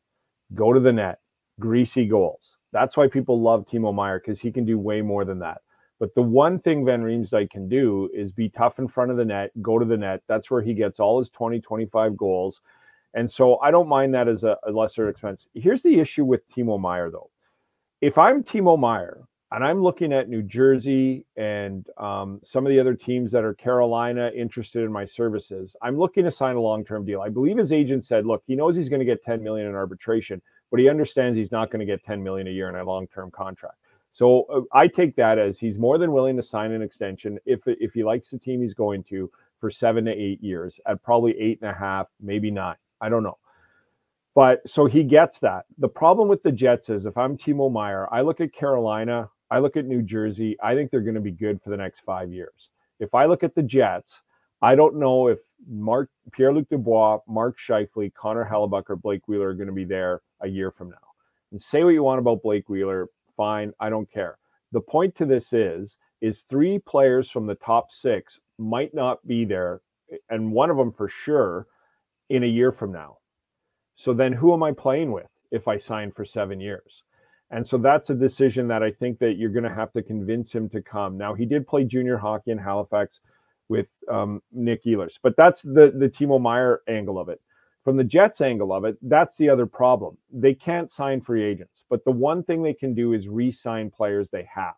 Go 0.53 0.71
to 0.71 0.79
the 0.79 0.93
net, 0.93 1.19
greasy 1.59 2.05
goals 2.05 2.56
that's 2.71 2.97
why 2.97 3.07
people 3.07 3.41
love 3.41 3.65
Timo 3.71 3.93
Meier 3.93 4.19
because 4.19 4.39
he 4.39 4.51
can 4.51 4.65
do 4.65 4.77
way 4.77 5.01
more 5.01 5.25
than 5.25 5.39
that. 5.39 5.61
But 5.99 6.13
the 6.13 6.21
one 6.21 6.59
thing 6.59 6.85
Van 6.85 7.01
Riemsdyk 7.01 7.49
can 7.49 7.67
do 7.67 8.09
is 8.13 8.31
be 8.31 8.49
tough 8.49 8.77
in 8.77 8.87
front 8.87 9.09
of 9.09 9.17
the 9.17 9.25
net, 9.25 9.51
go 9.61 9.79
to 9.79 9.85
the 9.85 9.97
net. 9.97 10.21
That's 10.27 10.51
where 10.51 10.61
he 10.61 10.73
gets 10.73 10.99
all 10.99 11.19
his 11.19 11.29
20, 11.29 11.59
25 11.61 12.15
goals. 12.15 12.59
And 13.13 13.31
so 13.31 13.57
I 13.59 13.71
don't 13.71 13.87
mind 13.87 14.13
that 14.13 14.27
as 14.27 14.43
a, 14.43 14.57
a 14.67 14.71
lesser 14.71 15.09
expense. 15.09 15.47
Here's 15.55 15.81
the 15.81 15.99
issue 15.99 16.23
with 16.23 16.41
Timo 16.55 16.79
Meier, 16.79 17.09
though. 17.09 17.31
If 18.01 18.17
I'm 18.17 18.43
Timo 18.43 18.77
Meier 18.77 19.23
and 19.51 19.63
I'm 19.63 19.81
looking 19.81 20.13
at 20.13 20.29
New 20.29 20.43
Jersey 20.43 21.25
and 21.35 21.87
um, 21.97 22.41
some 22.45 22.67
of 22.67 22.69
the 22.69 22.79
other 22.79 22.93
teams 22.93 23.31
that 23.31 23.43
are 23.43 23.55
Carolina 23.55 24.29
interested 24.37 24.83
in 24.83 24.91
my 24.91 25.07
services, 25.07 25.75
I'm 25.81 25.97
looking 25.97 26.25
to 26.25 26.31
sign 26.31 26.57
a 26.57 26.61
long-term 26.61 27.05
deal. 27.05 27.21
I 27.21 27.29
believe 27.29 27.57
his 27.57 27.71
agent 27.71 28.05
said, 28.05 28.27
look, 28.27 28.43
he 28.45 28.55
knows 28.55 28.75
he's 28.75 28.89
going 28.89 28.99
to 28.99 29.05
get 29.05 29.23
10 29.23 29.41
million 29.41 29.67
in 29.67 29.73
arbitration, 29.73 30.41
but 30.71 30.79
he 30.79 30.89
understands 30.89 31.37
he's 31.37 31.51
not 31.51 31.71
going 31.71 31.79
to 31.79 31.85
get 31.85 32.03
10 32.05 32.23
million 32.23 32.47
a 32.47 32.51
year 32.51 32.69
in 32.69 32.75
a 32.75 32.83
long-term 32.83 33.31
contract. 33.31 33.75
So 34.13 34.43
uh, 34.51 34.61
I 34.73 34.87
take 34.87 35.15
that 35.15 35.37
as 35.37 35.57
he's 35.59 35.77
more 35.77 35.97
than 35.97 36.11
willing 36.11 36.35
to 36.37 36.43
sign 36.43 36.71
an 36.71 36.81
extension 36.81 37.37
if 37.45 37.59
if 37.65 37.93
he 37.93 38.03
likes 38.03 38.29
the 38.31 38.39
team 38.39 38.61
he's 38.61 38.73
going 38.73 39.03
to 39.09 39.29
for 39.59 39.71
seven 39.71 40.05
to 40.05 40.11
eight 40.11 40.43
years 40.43 40.75
at 40.87 41.01
probably 41.03 41.39
eight 41.39 41.59
and 41.61 41.69
a 41.69 41.73
half, 41.73 42.07
maybe 42.21 42.51
nine. 42.51 42.75
I 42.99 43.09
don't 43.09 43.23
know. 43.23 43.37
But 44.35 44.61
so 44.67 44.85
he 44.85 45.03
gets 45.03 45.39
that. 45.41 45.65
The 45.79 45.87
problem 45.87 46.27
with 46.27 46.43
the 46.43 46.51
Jets 46.51 46.89
is 46.89 47.05
if 47.05 47.17
I'm 47.17 47.37
Timo 47.37 47.71
Meier, 47.71 48.07
I 48.11 48.21
look 48.21 48.39
at 48.39 48.53
Carolina, 48.53 49.29
I 49.49 49.59
look 49.59 49.77
at 49.77 49.85
New 49.85 50.03
Jersey, 50.03 50.55
I 50.61 50.75
think 50.75 50.91
they're 50.91 51.01
going 51.01 51.15
to 51.15 51.21
be 51.21 51.31
good 51.31 51.59
for 51.63 51.71
the 51.71 51.77
next 51.77 52.01
five 52.05 52.31
years. 52.31 52.69
If 52.99 53.15
I 53.15 53.25
look 53.25 53.43
at 53.43 53.55
the 53.55 53.63
Jets, 53.63 54.11
I 54.61 54.75
don't 54.75 54.99
know 54.99 55.27
if 55.27 55.39
Mark 55.67 56.09
Pierre-Luc 56.33 56.69
Dubois, 56.69 57.19
Mark 57.27 57.55
Scheifele, 57.67 58.13
Connor 58.13 58.47
Hellebuyck, 58.47 58.83
or 58.89 58.95
Blake 58.95 59.27
Wheeler 59.27 59.49
are 59.49 59.53
going 59.53 59.67
to 59.67 59.73
be 59.73 59.85
there 59.85 60.21
a 60.41 60.47
year 60.47 60.71
from 60.71 60.89
now. 60.89 60.97
And 61.51 61.61
say 61.61 61.83
what 61.83 61.91
you 61.91 62.03
want 62.03 62.19
about 62.19 62.43
Blake 62.43 62.69
Wheeler, 62.69 63.07
fine, 63.35 63.73
I 63.79 63.89
don't 63.89 64.11
care. 64.11 64.37
The 64.71 64.81
point 64.81 65.15
to 65.17 65.25
this 65.25 65.53
is, 65.53 65.95
is 66.21 66.43
three 66.49 66.79
players 66.79 67.29
from 67.31 67.47
the 67.47 67.55
top 67.55 67.87
six 67.91 68.39
might 68.57 68.93
not 68.93 69.25
be 69.27 69.45
there, 69.45 69.81
and 70.29 70.51
one 70.51 70.69
of 70.69 70.77
them 70.77 70.91
for 70.91 71.09
sure 71.25 71.67
in 72.29 72.43
a 72.43 72.47
year 72.47 72.71
from 72.71 72.91
now. 72.91 73.17
So 73.95 74.13
then 74.13 74.33
who 74.33 74.53
am 74.53 74.63
I 74.63 74.71
playing 74.73 75.11
with 75.11 75.27
if 75.51 75.67
I 75.67 75.77
sign 75.77 76.11
for 76.11 76.25
seven 76.25 76.59
years? 76.59 77.03
And 77.51 77.67
so 77.67 77.77
that's 77.77 78.09
a 78.09 78.15
decision 78.15 78.67
that 78.67 78.83
I 78.83 78.91
think 78.91 79.19
that 79.19 79.37
you're 79.37 79.51
going 79.51 79.63
to 79.63 79.73
have 79.73 79.93
to 79.93 80.03
convince 80.03 80.51
him 80.51 80.69
to 80.69 80.81
come. 80.81 81.17
Now 81.17 81.33
he 81.33 81.45
did 81.45 81.67
play 81.67 81.85
junior 81.85 82.17
hockey 82.17 82.51
in 82.51 82.57
Halifax 82.57 83.19
with 83.69 83.87
um, 84.11 84.41
Nick 84.51 84.83
Ehlers, 84.85 85.13
but 85.23 85.35
that's 85.37 85.61
the 85.61 85.93
the 85.97 86.09
Timo 86.09 86.41
Meier 86.41 86.81
angle 86.87 87.19
of 87.19 87.29
it. 87.29 87.41
From 87.87 87.95
the 87.95 88.03
Jets 88.03 88.41
angle 88.41 88.73
of 88.73 88.83
it, 88.83 88.97
that's 89.01 89.37
the 89.37 89.47
other 89.47 89.65
problem. 89.65 90.17
They 90.29 90.53
can't 90.53 90.91
sign 90.91 91.21
free 91.21 91.41
agents, 91.41 91.83
but 91.89 92.03
the 92.03 92.11
one 92.11 92.43
thing 92.43 92.61
they 92.61 92.73
can 92.73 92.93
do 92.93 93.13
is 93.13 93.29
re-sign 93.29 93.91
players 93.91 94.27
they 94.29 94.45
have. 94.53 94.73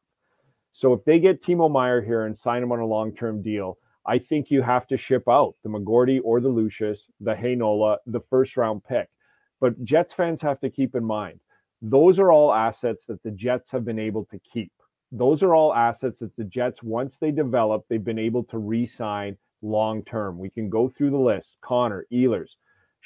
So 0.73 0.93
if 0.93 1.03
they 1.05 1.17
get 1.17 1.43
Timo 1.43 1.71
Meier 1.71 2.03
here 2.03 2.27
and 2.27 2.37
sign 2.37 2.61
him 2.61 2.71
on 2.71 2.77
a 2.77 2.85
long-term 2.85 3.41
deal, 3.41 3.79
I 4.05 4.19
think 4.19 4.51
you 4.51 4.61
have 4.61 4.85
to 4.89 4.97
ship 4.97 5.23
out 5.27 5.55
the 5.63 5.69
McGroarty 5.69 6.19
or 6.23 6.39
the 6.39 6.49
Lucius, 6.49 6.99
the 7.19 7.33
Heinola, 7.33 7.97
the 8.05 8.21
first 8.29 8.55
round 8.55 8.83
pick. 8.83 9.09
But 9.59 9.83
Jets 9.83 10.13
fans 10.15 10.43
have 10.43 10.59
to 10.59 10.69
keep 10.69 10.93
in 10.93 11.03
mind 11.03 11.39
those 11.81 12.19
are 12.19 12.31
all 12.31 12.53
assets 12.53 13.01
that 13.07 13.23
the 13.23 13.31
Jets 13.31 13.69
have 13.71 13.85
been 13.85 13.97
able 13.97 14.25
to 14.25 14.39
keep. 14.53 14.71
Those 15.11 15.41
are 15.41 15.55
all 15.55 15.73
assets 15.73 16.17
that 16.19 16.35
the 16.35 16.43
Jets, 16.43 16.83
once 16.83 17.15
they 17.19 17.31
develop, 17.31 17.85
they've 17.89 18.05
been 18.05 18.19
able 18.19 18.43
to 18.43 18.59
re 18.59 18.87
sign 18.87 19.35
long 19.63 20.03
term. 20.03 20.37
We 20.37 20.51
can 20.51 20.69
go 20.69 20.93
through 20.95 21.09
the 21.09 21.17
list 21.17 21.57
Connor, 21.61 22.05
Ehlers, 22.13 22.49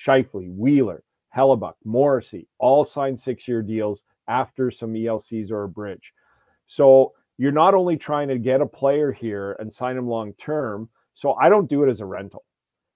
Scheifele, 0.06 0.56
Wheeler, 0.56 1.04
Hellebuyck, 1.36 1.76
Morrissey, 1.84 2.48
all 2.60 2.86
signed 2.86 3.22
six 3.24 3.48
year 3.48 3.62
deals 3.62 4.02
after 4.28 4.72
some 4.72 4.94
ELCs 4.94 5.52
or 5.52 5.64
a 5.64 5.70
bridge. 5.70 6.14
So 6.68 7.14
you're 7.38 7.52
not 7.52 7.74
only 7.74 7.98
trying 7.98 8.28
to 8.30 8.38
get 8.38 8.62
a 8.62 8.66
player 8.66 9.12
here 9.12 9.54
and 9.60 9.74
sign 9.74 9.98
him 9.98 10.08
long 10.08 10.34
term. 10.34 10.90
So 11.16 11.34
I 11.34 11.50
don't 11.50 11.70
do 11.70 11.84
it 11.84 11.92
as 11.92 12.00
a 12.00 12.06
rental. 12.06 12.44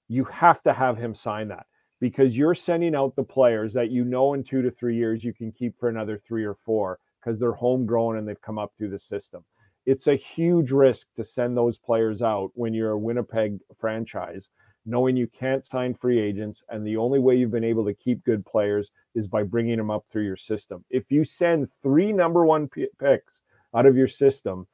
You 0.08 0.24
have 0.26 0.62
to 0.64 0.74
have 0.74 0.98
him 0.98 1.16
sign 1.16 1.50
that 1.50 1.66
because 2.00 2.36
you're 2.36 2.56
sending 2.56 2.96
out 2.96 3.16
the 3.16 3.24
players 3.24 3.74
that 3.74 3.92
you 3.92 4.04
know 4.04 4.34
in 4.34 4.44
two 4.44 4.62
to 4.62 4.72
three 4.72 4.96
years 4.96 5.24
you 5.24 5.34
can 5.34 5.52
keep 5.52 5.78
for 5.80 5.90
another 5.90 6.22
three 6.28 6.46
or 6.46 6.56
four 6.66 7.00
because 7.20 7.40
they're 7.40 7.52
homegrown 7.54 8.18
and 8.18 8.28
they've 8.28 8.42
come 8.42 8.58
up 8.58 8.72
through 8.78 8.90
the 8.90 9.00
system. 9.00 9.44
It's 9.86 10.08
a 10.08 10.22
huge 10.36 10.72
risk 10.72 11.08
to 11.16 11.26
send 11.26 11.56
those 11.56 11.78
players 11.78 12.22
out 12.22 12.52
when 12.54 12.74
you're 12.74 12.92
a 12.92 12.98
Winnipeg 12.98 13.60
franchise, 13.80 14.48
knowing 14.88 15.16
you 15.16 15.28
can't 15.28 15.68
sign 15.68 15.94
free 15.94 16.20
agents. 16.20 16.64
And 16.70 16.88
the 16.88 16.98
only 16.98 17.20
way 17.20 17.36
you've 17.36 17.52
been 17.52 17.64
able 17.64 17.86
to 17.86 17.94
keep 17.94 18.24
good 18.24 18.46
players 18.46 18.90
is 19.14 19.28
by 19.28 19.44
bringing 19.44 19.78
them 19.78 19.92
up 19.92 20.06
through 20.12 20.26
your 20.26 20.38
system. 20.38 20.84
If 20.90 21.12
you 21.12 21.26
send 21.26 21.68
three 21.84 22.12
number 22.12 22.46
one 22.46 22.68
picks 22.68 23.34
out 23.76 23.86
of 23.86 23.96
your 23.96 24.08
system. 24.08 24.68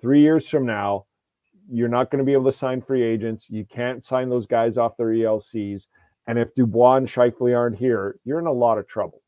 Three 0.00 0.20
years 0.20 0.48
from 0.48 0.66
now, 0.66 1.06
you're 1.70 1.88
not 1.88 2.10
going 2.10 2.18
to 2.18 2.24
be 2.24 2.32
able 2.32 2.50
to 2.50 2.58
sign 2.58 2.82
free 2.82 3.02
agents. 3.02 3.46
You 3.48 3.64
can't 3.64 4.04
sign 4.04 4.28
those 4.28 4.46
guys 4.46 4.76
off 4.76 4.96
their 4.96 5.08
ELCs. 5.08 5.82
And 6.26 6.38
if 6.38 6.54
Dubois 6.54 6.96
and 6.96 7.08
Scheifele 7.08 7.56
aren't 7.56 7.78
here, 7.78 8.18
you're 8.24 8.38
in 8.38 8.46
a 8.46 8.52
lot 8.52 8.78
of 8.78 8.88
trouble. 8.88 9.22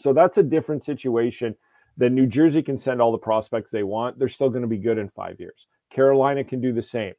So 0.00 0.12
that's 0.12 0.38
a 0.38 0.42
different 0.42 0.84
situation. 0.84 1.54
Then 1.96 2.14
New 2.14 2.26
Jersey 2.26 2.62
can 2.62 2.78
send 2.78 3.00
all 3.00 3.12
the 3.12 3.18
prospects 3.18 3.70
they 3.70 3.82
want. 3.82 4.18
They're 4.18 4.28
still 4.28 4.50
going 4.50 4.62
to 4.62 4.68
be 4.68 4.78
good 4.78 4.98
in 4.98 5.10
five 5.10 5.38
years. 5.38 5.66
Carolina 5.94 6.42
can 6.42 6.60
do 6.60 6.72
the 6.72 6.82
same. 6.82 7.14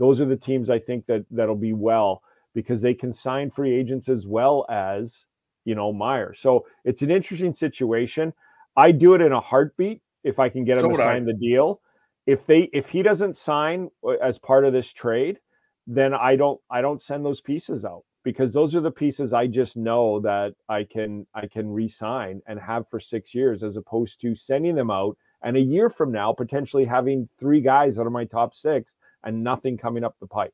Those 0.00 0.20
are 0.20 0.24
the 0.24 0.36
teams 0.36 0.70
I 0.70 0.80
think 0.80 1.06
that 1.06 1.26
that'll 1.30 1.54
be 1.54 1.74
well 1.74 2.22
because 2.54 2.82
they 2.82 2.94
can 2.94 3.14
sign 3.14 3.50
free 3.50 3.78
agents 3.78 4.08
as 4.08 4.26
well 4.26 4.66
as 4.70 5.14
you 5.64 5.74
know 5.76 5.92
Meier. 5.92 6.34
So 6.40 6.66
it's 6.84 7.02
an 7.02 7.10
interesting 7.10 7.54
situation. 7.54 8.32
I 8.76 8.92
do 8.92 9.14
it 9.14 9.20
in 9.20 9.32
a 9.32 9.40
heartbeat 9.40 10.00
if 10.24 10.38
I 10.38 10.48
can 10.48 10.64
get 10.64 10.78
him 10.78 10.84
so 10.84 10.90
to 10.90 10.96
sign 10.96 11.22
I. 11.22 11.26
the 11.26 11.34
deal. 11.34 11.80
If 12.26 12.40
they 12.46 12.70
if 12.72 12.86
he 12.86 13.02
doesn't 13.02 13.36
sign 13.36 13.90
uh, 14.02 14.12
as 14.22 14.38
part 14.38 14.64
of 14.64 14.72
this 14.72 14.90
trade, 14.92 15.38
then 15.86 16.14
I 16.14 16.34
don't 16.34 16.60
I 16.70 16.80
don't 16.80 17.02
send 17.02 17.24
those 17.24 17.42
pieces 17.42 17.84
out 17.84 18.04
because 18.24 18.54
those 18.54 18.74
are 18.74 18.80
the 18.80 18.90
pieces 18.90 19.34
I 19.34 19.46
just 19.46 19.76
know 19.76 20.20
that 20.20 20.54
I 20.68 20.86
can 20.90 21.26
I 21.34 21.46
can 21.46 21.70
re-sign 21.70 22.40
and 22.46 22.58
have 22.58 22.84
for 22.90 23.00
six 23.00 23.34
years 23.34 23.62
as 23.62 23.76
opposed 23.76 24.20
to 24.22 24.34
sending 24.34 24.76
them 24.76 24.90
out 24.90 25.16
and 25.42 25.56
a 25.56 25.60
year 25.60 25.90
from 25.90 26.12
now 26.12 26.32
potentially 26.32 26.84
having 26.84 27.28
three 27.38 27.60
guys 27.60 27.98
out 27.98 28.06
of 28.06 28.12
my 28.12 28.24
top 28.24 28.54
six 28.54 28.92
and 29.24 29.42
nothing 29.42 29.78
coming 29.78 30.04
up 30.04 30.16
the 30.20 30.26
pipe. 30.26 30.52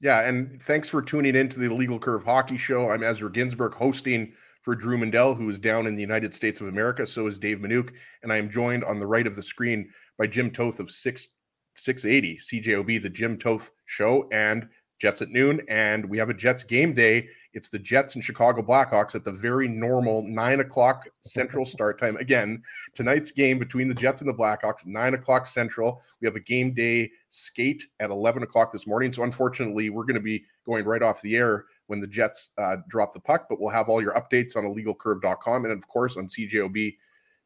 Yeah, 0.00 0.26
and 0.26 0.60
thanks 0.62 0.88
for 0.88 1.02
tuning 1.02 1.36
in 1.36 1.48
to 1.50 1.58
the 1.58 1.68
Legal 1.68 1.98
Curve 1.98 2.24
Hockey 2.24 2.56
Show. 2.56 2.90
I'm 2.90 3.02
Ezra 3.02 3.30
Ginsburg 3.30 3.74
hosting 3.74 4.32
for 4.62 4.74
Drew 4.74 4.96
Mandel, 4.96 5.34
who 5.34 5.48
is 5.48 5.58
down 5.58 5.86
in 5.86 5.94
the 5.94 6.00
United 6.00 6.34
States 6.34 6.60
of 6.60 6.68
America. 6.68 7.06
So 7.06 7.26
is 7.26 7.38
Dave 7.38 7.58
Manuk, 7.58 7.92
And 8.22 8.32
I 8.32 8.36
am 8.36 8.50
joined 8.50 8.84
on 8.84 8.98
the 8.98 9.06
right 9.06 9.26
of 9.26 9.36
the 9.36 9.42
screen 9.42 9.90
by 10.18 10.26
Jim 10.26 10.50
Toth 10.50 10.80
of 10.80 10.90
6, 10.90 11.28
680 11.76 12.38
CJOB, 12.38 13.02
the 13.02 13.10
Jim 13.10 13.38
Toth 13.38 13.70
Show, 13.86 14.28
and 14.32 14.68
Jets 15.00 15.22
at 15.22 15.30
noon. 15.30 15.62
And 15.68 16.04
we 16.08 16.18
have 16.18 16.28
a 16.28 16.34
Jets 16.34 16.62
game 16.62 16.94
day. 16.94 17.28
It's 17.52 17.68
the 17.68 17.78
Jets 17.78 18.14
and 18.14 18.22
Chicago 18.22 18.62
Blackhawks 18.62 19.14
at 19.14 19.24
the 19.24 19.32
very 19.32 19.66
normal 19.66 20.22
nine 20.22 20.60
o'clock 20.60 21.08
central 21.22 21.64
start 21.64 21.98
time. 21.98 22.16
Again, 22.18 22.62
tonight's 22.94 23.32
game 23.32 23.58
between 23.58 23.88
the 23.88 23.94
Jets 23.94 24.20
and 24.20 24.28
the 24.28 24.34
Blackhawks, 24.34 24.86
nine 24.86 25.14
o'clock 25.14 25.46
central. 25.46 26.02
We 26.20 26.26
have 26.26 26.36
a 26.36 26.40
game 26.40 26.74
day 26.74 27.10
skate 27.30 27.82
at 27.98 28.10
11 28.10 28.42
o'clock 28.42 28.70
this 28.70 28.86
morning. 28.86 29.12
So 29.12 29.24
unfortunately, 29.24 29.90
we're 29.90 30.04
going 30.04 30.14
to 30.14 30.20
be 30.20 30.44
going 30.66 30.84
right 30.84 31.02
off 31.02 31.22
the 31.22 31.34
air 31.34 31.64
when 31.86 32.00
the 32.00 32.06
Jets 32.06 32.50
uh, 32.58 32.76
drop 32.88 33.12
the 33.12 33.20
puck. 33.20 33.46
But 33.48 33.60
we'll 33.60 33.70
have 33.70 33.88
all 33.88 34.02
your 34.02 34.14
updates 34.14 34.54
on 34.54 34.64
illegalcurve.com 34.64 35.64
and, 35.64 35.72
of 35.72 35.88
course, 35.88 36.16
on 36.16 36.26
CJOB 36.26 36.96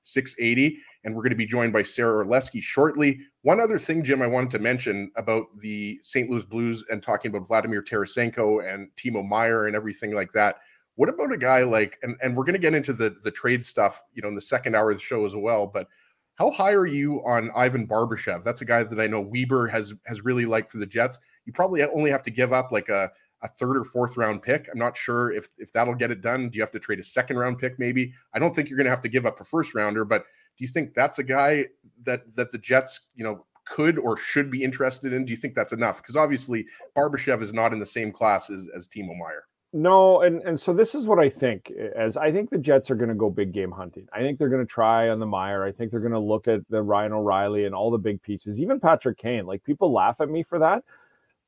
680. 0.03 0.79
And 1.05 1.15
we're 1.15 1.23
going 1.23 1.31
to 1.31 1.37
be 1.37 1.47
joined 1.47 1.73
by 1.73 1.83
Sarah 1.83 2.25
Orlesky 2.25 2.63
shortly. 2.63 3.21
One 3.43 3.61
other 3.61 3.79
thing, 3.79 4.03
Jim, 4.03 4.23
I 4.23 4.27
wanted 4.27 4.51
to 4.53 4.59
mention 4.59 5.11
about 5.17 5.47
the 5.59 5.99
St. 6.03 6.31
Louis 6.31 6.45
Blues 6.45 6.83
and 6.91 7.03
talking 7.03 7.31
about 7.31 7.47
Vladimir 7.47 7.83
Tarasenko 7.83 8.67
and 8.67 8.89
Timo 8.97 9.27
Meier 9.27 9.67
and 9.67 9.77
everything 9.77 10.15
like 10.15 10.33
that. 10.33 10.57
What 10.97 11.09
about 11.09 11.33
a 11.33 11.39
guy 11.39 11.63
like, 11.65 11.99
and, 12.03 12.17
and 12.23 12.37
we're 12.37 12.45
going 12.45 12.55
to 12.55 12.59
get 12.61 12.75
into 12.75 12.93
the, 12.93 13.17
the 13.23 13.31
trade 13.31 13.67
stuff, 13.67 14.03
you 14.15 14.23
know, 14.23 14.29
in 14.29 14.35
the 14.35 14.41
second 14.41 14.75
hour 14.75 14.91
of 14.91 14.97
the 14.97 15.03
show 15.03 15.27
as 15.27 15.35
well, 15.35 15.67
but 15.67 15.89
how 16.37 16.51
high 16.51 16.73
are 16.73 16.87
you 16.87 17.25
on 17.25 17.51
Ivan 17.55 17.87
Barbashev? 17.87 18.43
That's 18.43 18.61
a 18.61 18.65
guy 18.65 18.83
that 18.83 19.01
I 19.01 19.07
know 19.07 19.21
Weber 19.21 19.69
has 19.69 19.95
has 20.07 20.25
really 20.25 20.47
liked 20.47 20.71
for 20.71 20.79
the 20.79 20.87
Jets. 20.87 21.19
You 21.47 21.53
probably 21.53 21.83
only 21.83 22.11
have 22.11 22.23
to 22.25 22.31
give 22.31 22.53
up 22.53 22.73
like 22.73 22.89
a 22.89 23.11
a 23.43 23.49
third 23.49 23.77
or 23.77 23.85
fourth 23.85 24.17
round 24.17 24.43
pick. 24.43 24.69
I'm 24.73 24.79
not 24.79 24.97
sure 24.97 25.31
if 25.31 25.49
if 25.59 25.73
that'll 25.73 25.95
get 25.95 26.11
it 26.11 26.23
done. 26.23 26.49
Do 26.49 26.57
you 26.57 26.63
have 26.63 26.73
to 26.73 26.81
trade 26.81 26.99
a 26.99 27.05
second 27.05 27.39
round 27.39 27.59
pick 27.59 27.79
maybe? 27.79 28.13
I 28.33 28.39
don't 28.39 28.55
think 28.55 28.69
you're 28.69 28.77
going 28.77 28.87
to 28.87 28.91
have 28.91 29.03
to 29.03 29.09
give 29.09 29.27
up 29.27 29.41
a 29.41 29.45
first 29.45 29.75
rounder, 29.75 30.05
but 30.05 30.25
do 30.57 30.65
you 30.65 30.69
think 30.69 30.95
that's 30.95 31.19
a 31.19 31.25
guy 31.25 31.67
that 32.05 32.35
that 32.37 32.53
the 32.53 32.59
Jets, 32.59 33.01
you 33.15 33.25
know, 33.25 33.45
could 33.65 33.99
or 33.99 34.17
should 34.17 34.51
be 34.51 34.63
interested 34.63 35.13
in? 35.13 35.25
Do 35.25 35.31
you 35.31 35.37
think 35.37 35.55
that's 35.55 35.73
enough? 35.73 36.03
Because 36.03 36.17
obviously 36.17 36.67
Barbashev 36.97 37.43
is 37.43 37.53
not 37.53 37.73
in 37.73 37.79
the 37.79 37.87
same 37.87 38.13
class 38.13 38.51
as, 38.51 38.69
as 38.75 38.89
Timo 38.89 39.17
Meier. 39.19 39.45
No, 39.73 40.21
and 40.21 40.41
and 40.43 40.61
so 40.61 40.73
this 40.73 40.95
is 40.95 41.07
what 41.07 41.19
I 41.19 41.29
think. 41.29 41.73
As 41.97 42.17
I 42.17 42.31
think 42.31 42.51
the 42.51 42.59
Jets 42.59 42.91
are 42.91 42.95
going 42.95 43.09
to 43.09 43.15
go 43.15 43.29
big 43.29 43.53
game 43.53 43.73
hunting. 43.73 44.07
I 44.13 44.21
think 44.21 44.39
they're 44.39 44.49
going 44.49 44.65
to 44.65 44.73
try 44.73 45.09
on 45.09 45.19
the 45.19 45.27
Meier. 45.27 45.65
I 45.65 45.73
think 45.73 45.91
they're 45.91 45.99
going 46.01 46.13
to 46.13 46.19
look 46.19 46.47
at 46.47 46.61
the 46.71 46.81
Ryan 46.81 47.13
O'Reilly 47.13 47.65
and 47.65 47.75
all 47.75 47.91
the 47.91 47.99
big 47.99 48.23
pieces, 48.23 48.61
even 48.61 48.79
Patrick 48.79 49.19
Kane. 49.19 49.47
Like 49.47 49.65
people 49.65 49.93
laugh 49.93 50.17
at 50.21 50.31
me 50.31 50.45
for 50.49 50.61
that, 50.61 50.85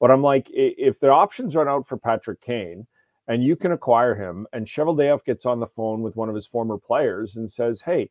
but 0.00 0.10
I'm 0.10 0.22
like, 0.22 0.48
if 0.50 0.98
the 0.98 1.08
options 1.08 1.54
run 1.54 1.68
out 1.68 1.86
for 1.86 1.96
Patrick 1.96 2.40
Kane 2.40 2.84
and 3.28 3.44
you 3.44 3.54
can 3.54 3.72
acquire 3.72 4.14
him, 4.14 4.46
and 4.52 4.66
Cheveldayoff 4.66 5.24
gets 5.24 5.46
on 5.46 5.60
the 5.60 5.66
phone 5.76 6.02
with 6.02 6.16
one 6.16 6.28
of 6.28 6.34
his 6.34 6.46
former 6.46 6.78
players 6.78 7.36
and 7.36 7.50
says, 7.50 7.80
Hey, 7.84 8.10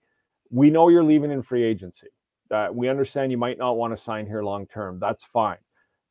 we 0.52 0.70
know 0.70 0.90
you're 0.90 1.04
leaving 1.04 1.32
in 1.32 1.44
free 1.44 1.64
agency. 1.64 2.08
Uh, 2.52 2.68
we 2.72 2.90
understand 2.90 3.32
you 3.32 3.38
might 3.38 3.58
not 3.58 3.78
want 3.78 3.98
to 3.98 4.04
sign 4.04 4.26
here 4.26 4.44
long 4.44 4.68
term. 4.68 5.00
That's 5.00 5.24
fine. 5.34 5.58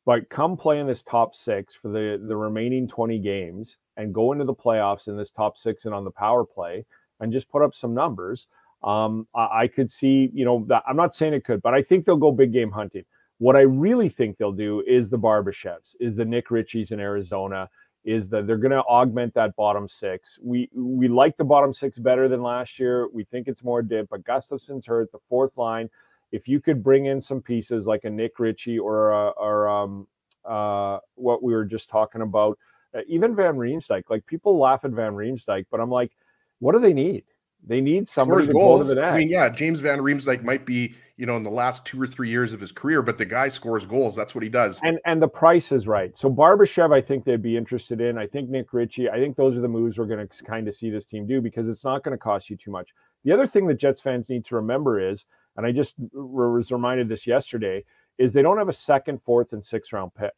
But 0.05 0.29
come 0.29 0.55
play 0.57 0.79
in 0.79 0.87
this 0.87 1.03
top 1.09 1.31
six 1.35 1.73
for 1.81 1.89
the, 1.89 2.23
the 2.27 2.35
remaining 2.35 2.87
20 2.87 3.19
games 3.19 3.75
and 3.97 4.13
go 4.13 4.33
into 4.33 4.45
the 4.45 4.53
playoffs 4.53 5.07
in 5.07 5.17
this 5.17 5.31
top 5.35 5.57
six 5.57 5.85
and 5.85 5.93
on 5.93 6.03
the 6.03 6.11
power 6.11 6.45
play 6.45 6.85
and 7.19 7.31
just 7.31 7.49
put 7.49 7.63
up 7.63 7.71
some 7.73 7.93
numbers. 7.93 8.45
Um, 8.83 9.27
I, 9.33 9.63
I, 9.63 9.67
could 9.67 9.89
see, 9.91 10.29
you 10.33 10.45
know, 10.45 10.65
that, 10.67 10.83
I'm 10.87 10.97
not 10.97 11.15
saying 11.15 11.33
it 11.33 11.43
could, 11.43 11.61
but 11.63 11.73
I 11.73 11.81
think 11.81 12.05
they'll 12.05 12.17
go 12.17 12.31
big 12.31 12.53
game 12.53 12.69
hunting. 12.69 13.03
What 13.39 13.55
I 13.55 13.61
really 13.61 14.09
think 14.09 14.37
they'll 14.37 14.51
do 14.51 14.83
is 14.85 15.09
the 15.09 15.17
Barbashevs, 15.17 15.95
is 15.99 16.15
the 16.15 16.23
Nick 16.23 16.49
Ritchies 16.49 16.91
in 16.91 16.99
Arizona, 16.99 17.67
is 18.05 18.29
that 18.29 18.45
they're 18.45 18.57
going 18.57 18.71
to 18.71 18.83
augment 18.83 19.33
that 19.33 19.55
bottom 19.55 19.89
six. 19.89 20.37
We 20.41 20.69
we 20.73 21.07
like 21.07 21.35
the 21.37 21.43
bottom 21.43 21.73
six 21.73 21.97
better 21.97 22.29
than 22.29 22.41
last 22.41 22.79
year. 22.79 23.09
We 23.11 23.25
think 23.25 23.47
it's 23.47 23.63
more 23.63 23.81
dip, 23.81 24.09
but 24.09 24.23
Gustafsson's 24.23 24.85
hurt. 24.85 25.11
The 25.11 25.19
fourth 25.27 25.57
line, 25.57 25.89
if 26.31 26.47
you 26.47 26.61
could 26.61 26.83
bring 26.83 27.07
in 27.07 27.21
some 27.21 27.41
pieces 27.41 27.85
like 27.85 28.03
a 28.03 28.09
Nick 28.09 28.37
Ritchie 28.37 28.77
or 28.77 29.11
a, 29.11 29.29
or 29.29 29.67
um, 29.67 30.07
uh, 30.45 30.99
what 31.15 31.41
we 31.41 31.53
were 31.53 31.65
just 31.65 31.89
talking 31.89 32.21
about, 32.21 32.59
uh, 32.95 33.01
even 33.07 33.35
Van 33.35 33.55
Riemsdyk. 33.55 34.03
Like 34.09 34.25
people 34.27 34.59
laugh 34.59 34.81
at 34.83 34.91
Van 34.91 35.13
Riemsdyk, 35.13 35.65
but 35.71 35.79
I'm 35.79 35.89
like, 35.89 36.11
what 36.59 36.73
do 36.73 36.79
they 36.79 36.93
need? 36.93 37.23
They 37.67 37.81
need 37.81 38.09
somebody 38.11 38.47
to 38.47 38.53
goals. 38.53 38.87
go 38.87 38.95
to. 38.95 39.01
I 39.01 39.17
mean, 39.17 39.29
yeah, 39.29 39.49
James 39.49 39.79
Van 39.79 39.99
Riemsdyk 39.99 40.43
might 40.43 40.65
be, 40.65 40.95
you 41.17 41.25
know, 41.25 41.35
in 41.35 41.43
the 41.43 41.49
last 41.49 41.83
two 41.85 41.99
or 42.01 42.05
three 42.05 42.29
years 42.29 42.53
of 42.53 42.59
his 42.59 42.71
career, 42.71 43.01
but 43.01 43.17
the 43.17 43.25
guy 43.25 43.49
scores 43.49 43.85
goals. 43.85 44.15
That's 44.15 44.35
what 44.35 44.43
he 44.43 44.49
does. 44.49 44.79
And 44.83 44.99
and 45.05 45.21
the 45.21 45.27
price 45.27 45.71
is 45.71 45.87
right. 45.87 46.13
So 46.17 46.29
Barbashev, 46.29 46.93
I 46.93 47.01
think 47.01 47.25
they'd 47.25 47.41
be 47.41 47.57
interested 47.57 48.01
in. 48.01 48.17
I 48.17 48.27
think 48.27 48.49
Nick 48.49 48.71
Ritchie. 48.71 49.09
I 49.09 49.17
think 49.17 49.35
those 49.35 49.57
are 49.57 49.61
the 49.61 49.67
moves 49.67 49.97
we're 49.97 50.05
going 50.05 50.27
to 50.27 50.43
kind 50.45 50.67
of 50.67 50.75
see 50.75 50.89
this 50.89 51.05
team 51.05 51.25
do 51.25 51.41
because 51.41 51.67
it's 51.67 51.83
not 51.83 52.03
going 52.03 52.15
to 52.15 52.21
cost 52.21 52.49
you 52.49 52.57
too 52.63 52.71
much. 52.71 52.89
The 53.23 53.31
other 53.31 53.47
thing 53.47 53.65
that 53.67 53.79
Jets 53.79 54.01
fans 54.01 54.29
need 54.29 54.45
to 54.45 54.55
remember 54.55 54.99
is, 54.99 55.23
and 55.57 55.65
I 55.65 55.71
just 55.71 55.93
was 56.13 56.69
reminded 56.69 57.09
this 57.09 57.25
yesterday, 57.25 57.83
is 58.19 58.31
they 58.31 58.43
don't 58.43 58.59
have 58.59 58.69
a 58.69 58.73
second, 58.73 59.19
fourth, 59.25 59.53
and 59.53 59.65
sixth 59.65 59.91
round 59.91 60.13
pick. 60.13 60.33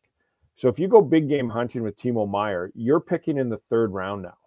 So 0.58 0.70
if 0.70 0.80
you 0.80 0.88
go 0.88 1.02
big 1.02 1.28
game 1.30 1.50
hunting 1.50 1.84
with 1.84 2.00
Timo 2.00 2.28
Meier, 2.28 2.72
you're 2.74 3.00
picking 3.00 3.38
in 3.38 3.50
the 3.50 3.60
third 3.70 3.92
round 3.92 4.24
now. 4.24 4.38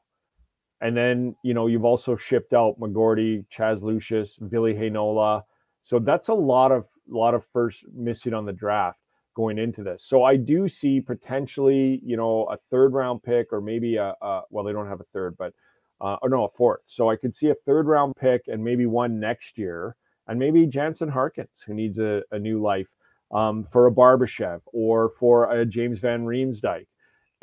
And 0.80 0.96
then, 0.96 1.34
you 1.42 1.52
know, 1.52 1.66
you've 1.66 1.84
also 1.84 2.16
shipped 2.16 2.52
out 2.52 2.80
McGroarty, 2.80 3.44
Chaz 3.56 3.82
Lucius, 3.82 4.36
Ville 4.40 4.74
Heinola. 4.74 5.42
So 5.84 5.98
that's 5.98 6.28
a 6.28 6.34
lot 6.34 6.72
of 6.72 6.86
lot 7.08 7.34
of 7.34 7.42
first 7.52 7.78
missing 7.94 8.34
on 8.34 8.46
the 8.46 8.52
draft 8.52 8.98
going 9.34 9.58
into 9.58 9.82
this. 9.82 10.04
So 10.08 10.22
I 10.22 10.36
do 10.36 10.68
see 10.68 11.00
potentially, 11.00 12.00
you 12.04 12.16
know, 12.16 12.46
a 12.50 12.56
third 12.70 12.92
round 12.92 13.22
pick 13.22 13.52
or 13.52 13.60
maybe 13.60 13.96
a, 13.96 14.14
a 14.22 14.42
well, 14.50 14.64
they 14.64 14.72
don't 14.72 14.88
have 14.88 15.00
a 15.00 15.06
third, 15.12 15.36
but 15.38 15.52
uh, 16.00 16.16
or 16.22 16.28
no, 16.28 16.44
a 16.44 16.48
fourth. 16.56 16.80
So 16.86 17.10
I 17.10 17.16
could 17.16 17.34
see 17.34 17.50
a 17.50 17.54
third 17.66 17.86
round 17.86 18.16
pick 18.16 18.42
and 18.46 18.64
maybe 18.64 18.86
one 18.86 19.20
next 19.20 19.56
year, 19.56 19.96
and 20.28 20.38
maybe 20.38 20.66
Jansen 20.66 21.08
Harkins, 21.08 21.48
who 21.66 21.74
needs 21.74 21.98
a, 21.98 22.22
a 22.30 22.38
new 22.38 22.62
life, 22.62 22.88
um, 23.32 23.66
for 23.72 23.86
a 23.86 23.92
Barbashev 23.92 24.60
or 24.66 25.12
for 25.20 25.52
a 25.52 25.66
James 25.66 25.98
Van 26.00 26.24
Riemsdyk 26.24 26.86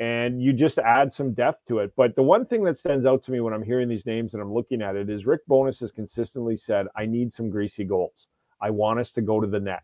and 0.00 0.40
you 0.40 0.52
just 0.52 0.78
add 0.78 1.12
some 1.12 1.34
depth 1.34 1.66
to 1.68 1.78
it. 1.78 1.92
But 1.96 2.14
the 2.14 2.22
one 2.22 2.46
thing 2.46 2.62
that 2.64 2.78
stands 2.78 3.04
out 3.04 3.24
to 3.24 3.32
me 3.32 3.40
when 3.40 3.52
I'm 3.52 3.62
hearing 3.62 3.88
these 3.88 4.06
names 4.06 4.32
and 4.32 4.42
I'm 4.42 4.52
looking 4.52 4.80
at 4.80 4.96
it 4.96 5.10
is 5.10 5.26
Rick 5.26 5.46
Bowness 5.48 5.80
has 5.80 5.90
consistently 5.90 6.56
said, 6.56 6.86
I 6.96 7.06
need 7.06 7.34
some 7.34 7.50
greasy 7.50 7.84
goals. 7.84 8.26
I 8.60 8.70
want 8.70 9.00
us 9.00 9.10
to 9.14 9.20
go 9.20 9.40
to 9.40 9.46
the 9.46 9.60
net. 9.60 9.82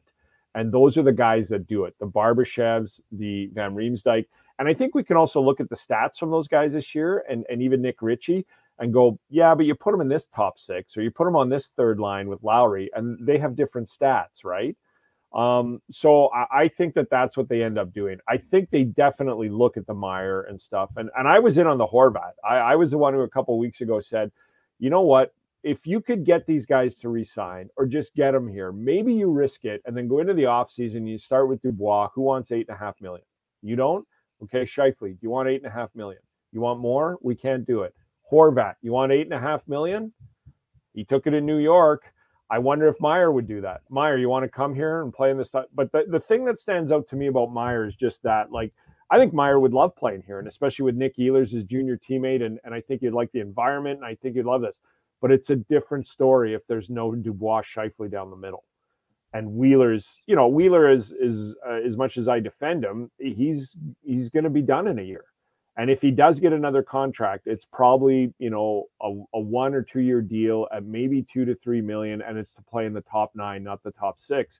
And 0.55 0.70
those 0.70 0.96
are 0.96 1.03
the 1.03 1.12
guys 1.12 1.48
that 1.48 1.66
do 1.66 1.85
it 1.85 1.94
the 1.98 2.07
Barbashevs, 2.07 3.00
the 3.11 3.50
Van 3.55 3.74
Riemsdyk. 3.74 4.27
And 4.61 4.68
I 4.68 4.74
think 4.74 4.94
we 4.94 5.03
can 5.03 5.16
also 5.16 5.40
look 5.40 5.61
at 5.61 5.68
the 5.68 5.77
stats 5.77 6.16
from 6.18 6.31
those 6.31 6.46
guys 6.46 6.72
this 6.72 6.94
year 6.94 7.24
and, 7.29 7.44
and 7.48 7.61
even 7.61 7.83
Nick 7.83 7.96
Ritchie 8.00 8.46
and 8.79 8.92
go, 8.92 9.18
yeah, 9.31 9.55
but 9.55 9.66
you 9.66 9.74
put 9.74 9.92
them 9.92 10.00
in 10.00 10.09
this 10.09 10.24
top 10.35 10.55
six 10.59 10.96
or 10.96 11.03
you 11.03 11.11
put 11.11 11.24
them 11.24 11.35
on 11.37 11.48
this 11.48 11.66
third 11.77 11.98
line 11.98 12.29
with 12.29 12.42
Lowry 12.42 12.88
and 12.94 13.18
they 13.27 13.38
have 13.38 13.57
different 13.57 13.90
stats, 14.00 14.44
right? 14.44 14.77
Um, 15.35 15.81
so 15.90 16.29
I, 16.33 16.62
I, 16.62 16.70
think 16.79 16.94
that 16.94 17.09
that's 17.11 17.37
what 17.37 17.49
they 17.49 17.64
end 17.64 17.77
up 17.77 17.92
doing. 17.92 18.18
I 18.29 18.37
think 18.53 18.70
they 18.70 18.85
definitely 18.85 19.49
look 19.49 19.77
at 19.77 19.85
the 19.85 19.94
Meier 19.94 20.42
and 20.42 20.61
stuff. 20.61 20.90
And 20.97 21.11
and 21.16 21.27
I 21.27 21.40
was 21.40 21.59
in 21.59 21.66
on 21.66 21.77
the 21.77 21.87
Horvat. 21.87 22.33
I, 22.49 22.57
I 22.57 22.77
was 22.77 22.90
the 22.90 22.99
one 22.99 23.14
who 23.14 23.20
a 23.20 23.29
couple 23.29 23.59
weeks 23.59 23.81
ago 23.81 24.01
said, 24.01 24.31
you 24.79 24.90
know 24.90 25.01
what? 25.01 25.35
If 25.64 25.79
you 25.87 26.01
could 26.01 26.25
get 26.25 26.47
these 26.47 26.66
guys 26.66 26.94
to 27.01 27.09
resign 27.09 27.68
or 27.77 27.87
just 27.87 28.14
get 28.14 28.31
them 28.31 28.47
here, 28.47 28.70
maybe 28.70 29.12
you 29.12 29.29
risk 29.29 29.64
it 29.64 29.83
and 29.87 29.97
then 29.97 30.07
go 30.07 30.20
into 30.20 30.35
the 30.35 30.42
offseason. 30.42 31.09
You 31.09 31.18
start 31.18 31.49
with 31.49 31.62
Dubois, 31.62 32.11
who 32.14 32.23
wants 32.23 32.53
eight 32.53 32.66
and 32.68 32.77
a 32.77 32.79
half 32.79 32.94
million. 33.01 33.25
You 33.62 33.75
don't? 33.75 34.07
Okay, 34.44 34.68
Scheifele, 34.77 35.12
do 35.12 35.18
you 35.20 35.31
want 35.31 35.49
eight 35.49 35.62
and 35.62 35.66
a 35.66 35.75
half 35.75 35.88
million? 35.97 36.20
You 36.53 36.61
want 36.61 36.79
more? 36.79 37.18
We 37.23 37.35
can't 37.35 37.66
do 37.66 37.83
it. 37.83 37.94
Horvat, 38.31 38.75
you 38.83 38.92
want 38.92 39.11
eight 39.11 39.23
and 39.23 39.35
a 39.35 39.40
half 39.40 39.62
million? 39.66 40.12
He 40.92 41.05
took 41.05 41.27
it 41.27 41.35
in 41.35 41.44
New 41.44 41.59
York. 41.59 42.03
I 42.51 42.59
wonder 42.59 42.89
if 42.89 43.01
Meier 43.01 43.33
would 43.33 43.49
do 43.49 43.61
that. 43.63 43.83
Meier, 43.89 44.19
you 44.19 44.29
want 44.29 44.45
to 44.45 44.49
come 44.49 44.75
here 44.75 45.03
and 45.03 45.13
play 45.13 45.31
in 45.31 45.39
this? 45.39 45.49
But 45.53 45.91
the, 45.93 46.05
the 46.09 46.21
thing 46.21 46.45
that 46.45 46.61
stands 46.61 46.93
out 46.93 47.09
to 47.09 47.17
me 47.17 47.29
about 47.29 47.53
Meier 47.53 47.87
is 47.87 47.95
just 47.95 48.19
that, 48.23 48.53
like, 48.53 48.73
I 49.11 49.19
think 49.19 49.33
Meier 49.33 49.61
would 49.61 49.73
love 49.73 49.95
playing 49.97 50.25
here, 50.27 50.39
and 50.39 50.49
especially 50.49 50.85
with 50.85 50.95
Nick 50.95 51.17
Ehlers, 51.17 51.51
his 51.51 51.65
junior 51.65 51.99
teammate, 52.09 52.43
and, 52.45 52.59
and 52.65 52.75
I 52.75 52.81
think 52.81 53.01
he'd 53.01 53.11
like 53.11 53.33
the 53.33 53.41
environment, 53.41 53.99
and 53.99 54.07
I 54.07 54.15
think 54.17 54.37
he'd 54.37 54.45
love 54.45 54.61
this. 54.61 54.75
But 55.21 55.31
it's 55.31 55.51
a 55.51 55.57
different 55.57 56.07
story 56.07 56.55
if 56.55 56.63
there's 56.69 56.91
no 56.91 57.15
Dubois 57.15 57.63
Scheifele 57.75 58.11
down 58.11 58.31
the 58.31 58.37
middle. 58.37 58.65
And 59.33 59.53
Wheeler's, 59.55 60.07
you 60.27 60.37
know, 60.37 60.47
Wheeler 60.49 60.91
is 60.91 61.11
is 61.21 61.55
uh, 61.67 61.81
as 61.87 61.97
much 61.97 62.19
as 62.19 62.29
I 62.29 62.41
defend 62.41 62.85
him, 62.85 63.11
he's 63.19 63.71
he's 64.03 64.29
going 64.29 64.45
to 64.45 64.51
be 64.51 64.63
done 64.63 64.87
in 64.87 64.99
a 64.99 65.03
year. 65.03 65.25
And 65.77 65.91
if 65.91 66.01
he 66.01 66.13
does 66.13 66.39
get 66.39 66.53
another 66.53 66.83
contract, 66.83 67.47
it's 67.47 67.65
probably, 67.73 68.33
you 68.39 68.51
know, 68.51 68.85
a, 69.03 69.09
a, 69.35 69.41
one 69.41 69.75
or 69.75 69.83
two 69.83 70.01
year 70.01 70.23
deal 70.23 70.69
at 70.73 70.85
maybe 70.85 71.27
two 71.33 71.45
to 71.45 71.57
three 71.57 71.81
million, 71.81 72.23
and 72.23 72.39
it's 72.39 72.53
to 72.53 72.63
play 72.63 72.87
in 72.87 72.93
the 72.93 73.01
top 73.03 73.33
nine, 73.35 73.65
not 73.65 73.83
the 73.83 73.91
top 73.93 74.19
six. 74.29 74.55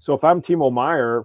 So 0.00 0.14
if 0.14 0.24
I'm 0.24 0.40
Timo 0.40 0.72
Meier, 0.72 1.24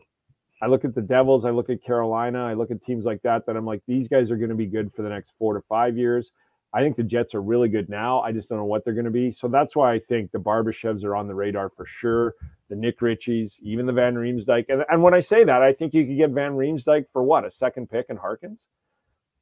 I 0.61 0.67
look 0.67 0.83
at 0.83 0.93
the 0.93 1.01
Devils, 1.01 1.45
I 1.45 1.51
look 1.51 1.69
at 1.69 1.83
Carolina, 1.83 2.45
I 2.45 2.53
look 2.53 2.69
at 2.69 2.83
teams 2.83 3.05
like 3.05 3.21
that, 3.21 3.45
that 3.45 3.55
I'm 3.55 3.65
like, 3.65 3.81
these 3.87 4.09
guys 4.09 4.29
are 4.29 4.35
going 4.35 4.49
to 4.49 4.55
be 4.55 4.65
good 4.65 4.91
for 4.93 5.03
the 5.03 5.09
next 5.09 5.31
four 5.39 5.53
to 5.53 5.61
five 5.69 5.97
years. 5.97 6.31
I 6.73 6.81
think 6.81 6.97
the 6.97 7.03
Jets 7.03 7.33
are 7.33 7.41
really 7.41 7.69
good 7.69 7.89
now. 7.89 8.19
I 8.19 8.31
just 8.31 8.49
don't 8.49 8.59
know 8.59 8.65
what 8.65 8.85
they're 8.85 8.93
going 8.93 9.05
to 9.05 9.11
be. 9.11 9.35
So 9.39 9.47
that's 9.47 9.75
why 9.75 9.93
I 9.93 9.99
think 10.07 10.31
the 10.31 10.37
Barbashevs 10.37 11.03
are 11.03 11.15
on 11.15 11.27
the 11.27 11.33
radar 11.33 11.71
for 11.75 11.85
sure. 11.99 12.35
The 12.69 12.75
Nick 12.75 12.99
Ritchies, 12.99 13.51
even 13.61 13.87
the 13.87 13.93
Van 13.93 14.13
Riemsdyk. 14.13 14.65
And, 14.69 14.83
and 14.87 15.01
when 15.01 15.15
I 15.15 15.21
say 15.21 15.43
that, 15.45 15.63
I 15.63 15.73
think 15.73 15.95
you 15.95 16.05
could 16.05 16.17
get 16.17 16.29
Van 16.29 16.51
Riemsdyk 16.51 17.05
for 17.11 17.23
what, 17.23 17.43
a 17.45 17.51
second 17.51 17.89
pick 17.89 18.07
and 18.09 18.19
Harkins? 18.19 18.59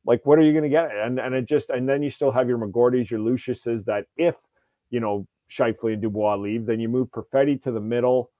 Like 0.07 0.25
what 0.25 0.39
are 0.39 0.41
you 0.41 0.53
going 0.53 0.63
to 0.63 0.69
get? 0.69 0.89
And 0.89 1.19
and 1.19 1.35
it 1.35 1.47
just 1.47 1.69
and 1.69 1.87
then 1.87 2.01
you 2.01 2.09
still 2.09 2.31
have 2.31 2.47
your 2.47 2.57
McGroartys, 2.57 3.11
your 3.11 3.19
Luciuses 3.19 3.85
that 3.85 4.05
if 4.15 4.33
you 4.89 4.99
know 4.99 5.27
Scheifele 5.55 5.93
and 5.93 6.01
Dubois 6.01 6.37
leave, 6.37 6.65
then 6.65 6.79
you 6.79 6.89
move 6.89 7.09
Perfetti 7.09 7.61
to 7.63 7.71
the 7.71 7.79
middle, 7.79 8.31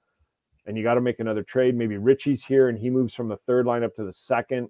and 0.66 0.78
you 0.78 0.84
got 0.84 0.96
to 0.96 1.02
make 1.02 1.20
another 1.20 1.44
trade. 1.44 1.76
Maybe 1.76 1.98
Ritchie's 1.98 2.42
here 2.48 2.70
and 2.70 2.80
he 2.80 2.90
moves 2.90 3.14
from 3.14 3.28
the 3.28 3.38
third 3.46 3.66
line 3.66 3.84
up 3.84 3.94
to 3.98 4.04
the 4.04 4.14
second. 4.28 4.70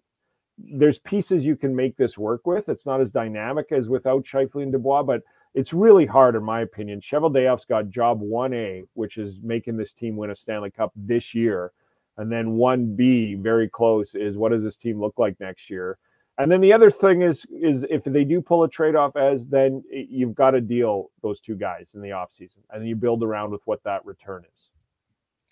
There's 0.57 0.97
pieces 1.05 1.43
you 1.43 1.55
can 1.55 1.75
make 1.75 1.95
this 1.97 2.17
work 2.17 2.47
with. 2.47 2.67
It's 2.67 2.86
not 2.86 2.99
as 2.99 3.10
dynamic 3.10 3.71
as 3.71 3.88
without 3.88 4.25
Scheifele 4.31 4.63
and 4.63 4.71
Dubois, 4.71 5.03
but 5.03 5.21
it's 5.53 5.73
really 5.73 6.07
hard 6.07 6.36
in 6.36 6.43
my 6.43 6.62
opinion. 6.62 6.99
Cheveldayoff's 7.12 7.65
got 7.65 7.89
job 7.89 8.21
1A, 8.21 8.88
which 8.93 9.17
is 9.17 9.36
making 9.43 9.77
this 9.77 9.91
team 9.99 10.15
win 10.15 10.31
a 10.31 10.36
Stanley 10.36 10.71
Cup 10.71 10.91
this 10.95 11.23
year. 11.33 11.71
And 12.17 12.31
then 12.31 12.57
1B, 12.57 13.43
very 13.43 13.69
close, 13.69 14.10
is 14.15 14.36
what 14.36 14.51
does 14.51 14.63
this 14.63 14.77
team 14.77 14.99
look 14.99 15.13
like 15.19 15.39
next 15.39 15.69
year? 15.69 15.99
And 16.39 16.52
then 16.52 16.62
the 16.62 16.71
other 16.71 16.91
thing 16.91 17.23
is 17.23 17.38
is 17.50 17.84
if 17.89 18.04
they 18.04 18.23
do 18.23 18.41
pull 18.41 18.63
a 18.63 18.69
trade 18.69 18.95
off 18.95 19.15
as 19.15 19.41
then 19.50 19.84
you've 19.91 20.36
got 20.36 20.52
to 20.52 20.62
deal 20.62 21.10
those 21.23 21.39
two 21.41 21.56
guys 21.56 21.86
in 21.93 22.02
the 22.02 22.10
offseason 22.10 22.60
and 22.71 22.88
you 22.88 22.95
build 22.95 23.23
around 23.23 23.52
with 23.52 23.62
what 23.65 23.84
that 23.84 24.06
return 24.06 24.43
is. 24.43 24.58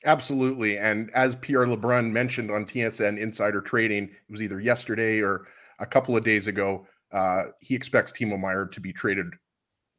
Absolutely. 0.06 0.78
And 0.78 1.10
as 1.12 1.36
Pierre 1.36 1.66
LeBrun 1.66 2.12
mentioned 2.12 2.52
on 2.52 2.66
TSN 2.66 3.18
Insider 3.18 3.62
Trading, 3.62 4.06
it 4.06 4.32
was 4.32 4.42
either 4.42 4.60
yesterday 4.60 5.20
or 5.20 5.48
a 5.80 5.86
couple 5.86 6.16
of 6.16 6.24
days 6.24 6.46
ago, 6.46 6.86
uh, 7.12 7.46
he 7.60 7.74
expects 7.74 8.12
Timo 8.12 8.40
Meier 8.40 8.68
to 8.68 8.80
be 8.80 8.94
traded 8.94 9.28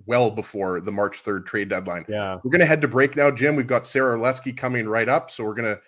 well 0.04 0.30
before 0.30 0.80
the 0.80 0.92
March 0.92 1.24
3rd 1.24 1.46
trade 1.46 1.68
deadline. 1.68 2.04
Yeah. 2.08 2.38
We're 2.44 2.50
going 2.50 2.60
to 2.60 2.66
head 2.66 2.82
to 2.82 2.88
break 2.88 3.16
now, 3.16 3.30
Jim. 3.30 3.56
We've 3.56 3.66
got 3.66 3.86
Sarah 3.86 4.16
Orlesky 4.16 4.56
coming 4.56 4.86
right 4.86 5.08
up. 5.08 5.30
So 5.30 5.42
we're 5.42 5.54
going 5.54 5.74
to 5.74 5.80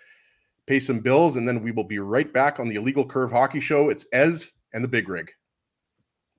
pay 0.67 0.79
some 0.79 0.99
bills 0.99 1.35
and 1.35 1.47
then 1.47 1.63
we 1.63 1.71
will 1.71 1.83
be 1.85 1.99
right 1.99 2.31
back 2.31 2.59
on 2.59 2.67
the 2.67 2.75
Illegal 2.75 3.05
Curve 3.05 3.31
Hockey 3.31 3.59
Show. 3.59 3.89
It's 3.89 4.05
Ez 4.11 4.49
and 4.73 4.83
the 4.83 4.87
Big 4.87 5.09
Rig. 5.09 5.31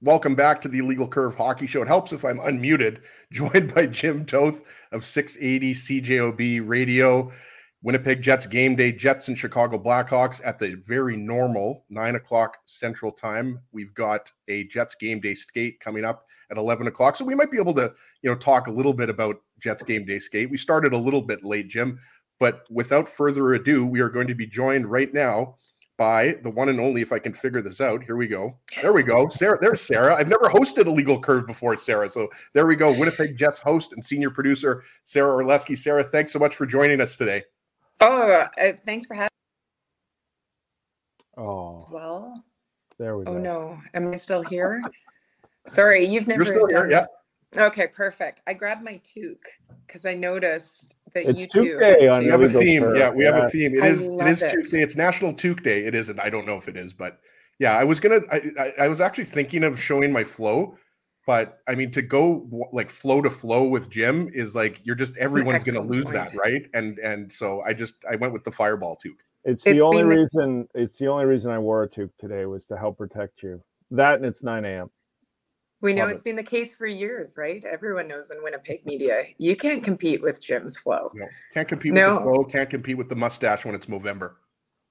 Welcome 0.03 0.35
back 0.35 0.63
to 0.63 0.69
the 0.69 0.79
Illegal 0.79 1.07
Curve 1.07 1.37
Hockey 1.37 1.67
Show. 1.67 1.83
It 1.83 1.89
helps 1.89 2.13
if 2.13 2.25
I'm 2.25 2.39
unmuted, 2.39 3.03
joined 3.33 3.75
by 3.75 3.87
Jim 3.87 4.25
Toth 4.25 4.63
of 4.93 5.05
680 5.05 5.75
CJOB 5.75 6.67
Radio. 6.67 7.31
Winnipeg 7.83 8.21
Jets 8.21 8.47
game 8.47 8.77
day, 8.77 8.93
Jets 8.93 9.29
and 9.29 9.39
Chicago 9.39 9.79
Blackhawks 9.79 10.41
at 10.45 10.59
the 10.59 10.75
very 10.87 11.17
normal 11.17 11.85
nine 11.89 12.15
o'clock 12.15 12.59
Central 12.67 13.11
Time. 13.11 13.61
We've 13.73 13.95
got 13.95 14.31
a 14.49 14.65
Jets 14.65 14.95
game 14.95 15.21
day 15.21 15.35
skate 15.35 15.81
coming 15.81 16.05
up 16.05 16.27
at 16.51 16.59
11 16.59 16.89
o'clock. 16.89 17.17
So 17.17 17.25
we 17.25 17.35
might 17.35 17.51
be 17.51 17.59
able 17.59 17.75
to, 17.75 17.93
you 18.23 18.31
know, 18.31 18.37
talk 18.37 18.67
a 18.67 18.73
little 18.73 18.93
bit 18.93 19.09
about 19.09 19.37
Jets 19.59 19.83
game 19.83 20.05
day 20.05 20.19
skate. 20.19 20.51
We 20.51 20.59
started 20.59 20.93
a 20.93 20.99
little 20.99 21.23
bit 21.23 21.43
late, 21.43 21.69
Jim, 21.69 21.99
but 22.39 22.65
without 22.71 23.09
further 23.09 23.55
ado, 23.55 23.87
we 23.87 24.01
are 24.01 24.11
going 24.11 24.27
to 24.27 24.35
be 24.35 24.47
joined 24.47 24.91
right 24.91 25.13
now 25.13 25.57
by 26.01 26.35
the 26.43 26.49
one 26.49 26.71
and 26.71 26.81
only, 26.81 27.03
if 27.03 27.13
I 27.13 27.19
can 27.19 27.35
figure 27.35 27.61
this 27.61 27.79
out. 27.79 28.03
Here 28.03 28.17
we 28.17 28.27
go. 28.27 28.57
There 28.81 28.95
we 28.95 29.03
go. 29.03 29.29
Sarah, 29.29 29.59
there's 29.61 29.83
Sarah. 29.83 30.17
I've 30.17 30.29
never 30.29 30.49
hosted 30.49 30.87
a 30.87 30.91
legal 30.91 31.21
curve 31.21 31.47
before, 31.47 31.79
Sarah. 31.79 32.09
So 32.09 32.31
there 32.55 32.67
we 32.67 32.75
go. 32.75 32.91
Winnipeg 32.91 33.37
Jets 33.37 33.61
host 33.61 33.93
and 33.93 34.03
senior 34.03 34.31
producer, 34.31 34.83
Sarah 35.05 35.45
Orlesky. 35.45 35.77
Sarah, 35.77 36.03
thanks 36.03 36.33
so 36.33 36.39
much 36.39 36.57
for 36.57 36.65
joining 36.65 37.03
us 37.03 37.17
today. 37.17 37.43
Oh, 38.01 38.33
uh, 38.33 38.73
thanks 38.87 39.05
for 39.05 39.13
having. 39.13 39.29
Oh, 41.37 41.87
Well, 41.91 42.45
there 42.99 43.19
we 43.19 43.27
go. 43.27 43.33
oh 43.33 43.39
no, 43.39 43.79
am 43.93 44.11
I 44.11 44.17
still 44.17 44.43
here? 44.43 44.83
Sorry, 45.67 46.07
you've 46.07 46.27
never. 46.27 46.43
You're 46.43 46.55
still 46.55 46.67
here, 46.67 46.91
yeah. 46.91 47.05
Okay, 47.59 47.89
perfect. 47.89 48.41
I 48.47 48.55
grabbed 48.55 48.83
my 48.83 48.99
toque 49.05 49.37
because 49.87 50.07
I 50.07 50.15
noticed 50.15 50.97
that 51.15 51.27
It's 51.29 51.39
you 51.39 51.47
Toque 51.49 51.65
two. 51.65 51.79
Day 51.79 52.09
on 52.09 52.25
We 52.25 52.31
have 52.31 52.41
a 52.43 52.49
theme. 52.49 52.83
curve, 52.83 52.97
Yeah, 52.97 53.11
we 53.11 53.25
have 53.25 53.37
a 53.37 53.49
theme. 53.51 53.75
It 53.77 53.83
I 53.83 53.87
is. 53.89 54.03
It 54.03 54.05
is 54.05 54.09
love 54.09 54.43
it. 54.43 54.51
Tuesday. 54.51 54.83
It's 54.83 54.97
National 54.97 55.33
Toque 55.35 55.63
Day. 55.63 55.85
It 55.85 55.95
isn't. 55.95 56.19
I 56.21 56.31
don't 56.31 56.47
know 56.47 56.57
if 56.57 56.69
it 56.69 56.77
is, 56.77 56.93
but 56.93 57.21
yeah, 57.59 57.77
I 57.77 57.85
was 57.85 58.01
gonna. 58.01 58.21
I, 58.31 58.43
I, 58.59 58.73
I 58.85 58.89
was 58.89 59.01
actually 59.01 59.25
thinking 59.25 59.65
of 59.65 59.81
showing 59.81 60.13
my 60.13 60.25
flow, 60.25 60.77
but 61.27 61.59
I 61.69 61.75
mean 61.75 61.91
to 61.93 62.03
go 62.03 62.69
like 62.73 62.89
flow 62.91 63.21
to 63.23 63.31
flow 63.31 63.65
with 63.65 63.91
Jim 63.91 64.29
is 64.33 64.55
like 64.55 64.81
you're 64.85 64.97
just 64.97 65.17
everyone's 65.17 65.65
gonna 65.65 65.81
lose 65.81 66.05
point. 66.07 66.15
that, 66.17 66.35
right? 66.37 66.63
And 66.75 66.99
and 66.99 67.33
so 67.33 67.63
I 67.63 67.75
just 67.75 67.95
I 68.11 68.17
went 68.17 68.33
with 68.33 68.45
the 68.45 68.51
fireball 68.51 68.97
toque. 69.05 69.21
It's, 69.45 69.63
It's 69.65 69.79
the 69.79 69.81
only 69.85 70.03
been 70.03 70.09
reason. 70.19 70.69
It's 70.75 70.99
the 70.99 71.07
only 71.09 71.25
reason 71.25 71.51
I 71.51 71.59
wore 71.59 71.83
a 71.83 71.89
toque 71.89 72.11
today 72.19 72.47
was 72.47 72.65
to 72.67 72.77
help 72.77 72.99
protect 72.99 73.43
you. 73.43 73.63
That 73.91 74.17
and 74.17 74.25
it's 74.25 74.43
9 74.43 74.65
a.m. 74.65 74.91
We 75.83 75.95
know 75.95 76.03
Love 76.03 76.11
it's 76.11 76.21
it. 76.21 76.25
been 76.25 76.37
the 76.37 76.43
case 76.43 76.75
for 76.75 76.87
years, 76.87 77.35
right? 77.37 77.65
Everyone 77.65 78.07
knows 78.07 78.31
in 78.31 78.43
Winnipeg 78.43 78.85
media, 78.85 79.25
you 79.39 79.57
can't 79.57 79.83
compete 79.83 80.23
with 80.23 80.41
Jim's 80.41 80.77
flow. 80.77 81.11
Know, 81.15 81.27
can't 81.55 81.69
compete 81.69 81.95
with 81.95 82.05
the 82.05 82.21
flow. 82.21 82.45
Can't 82.45 82.69
compete 82.69 82.99
with 82.99 83.09
the 83.09 83.17
mustache 83.17 83.65
when 83.65 83.75
it's 83.75 83.87
Movember. 83.87 84.33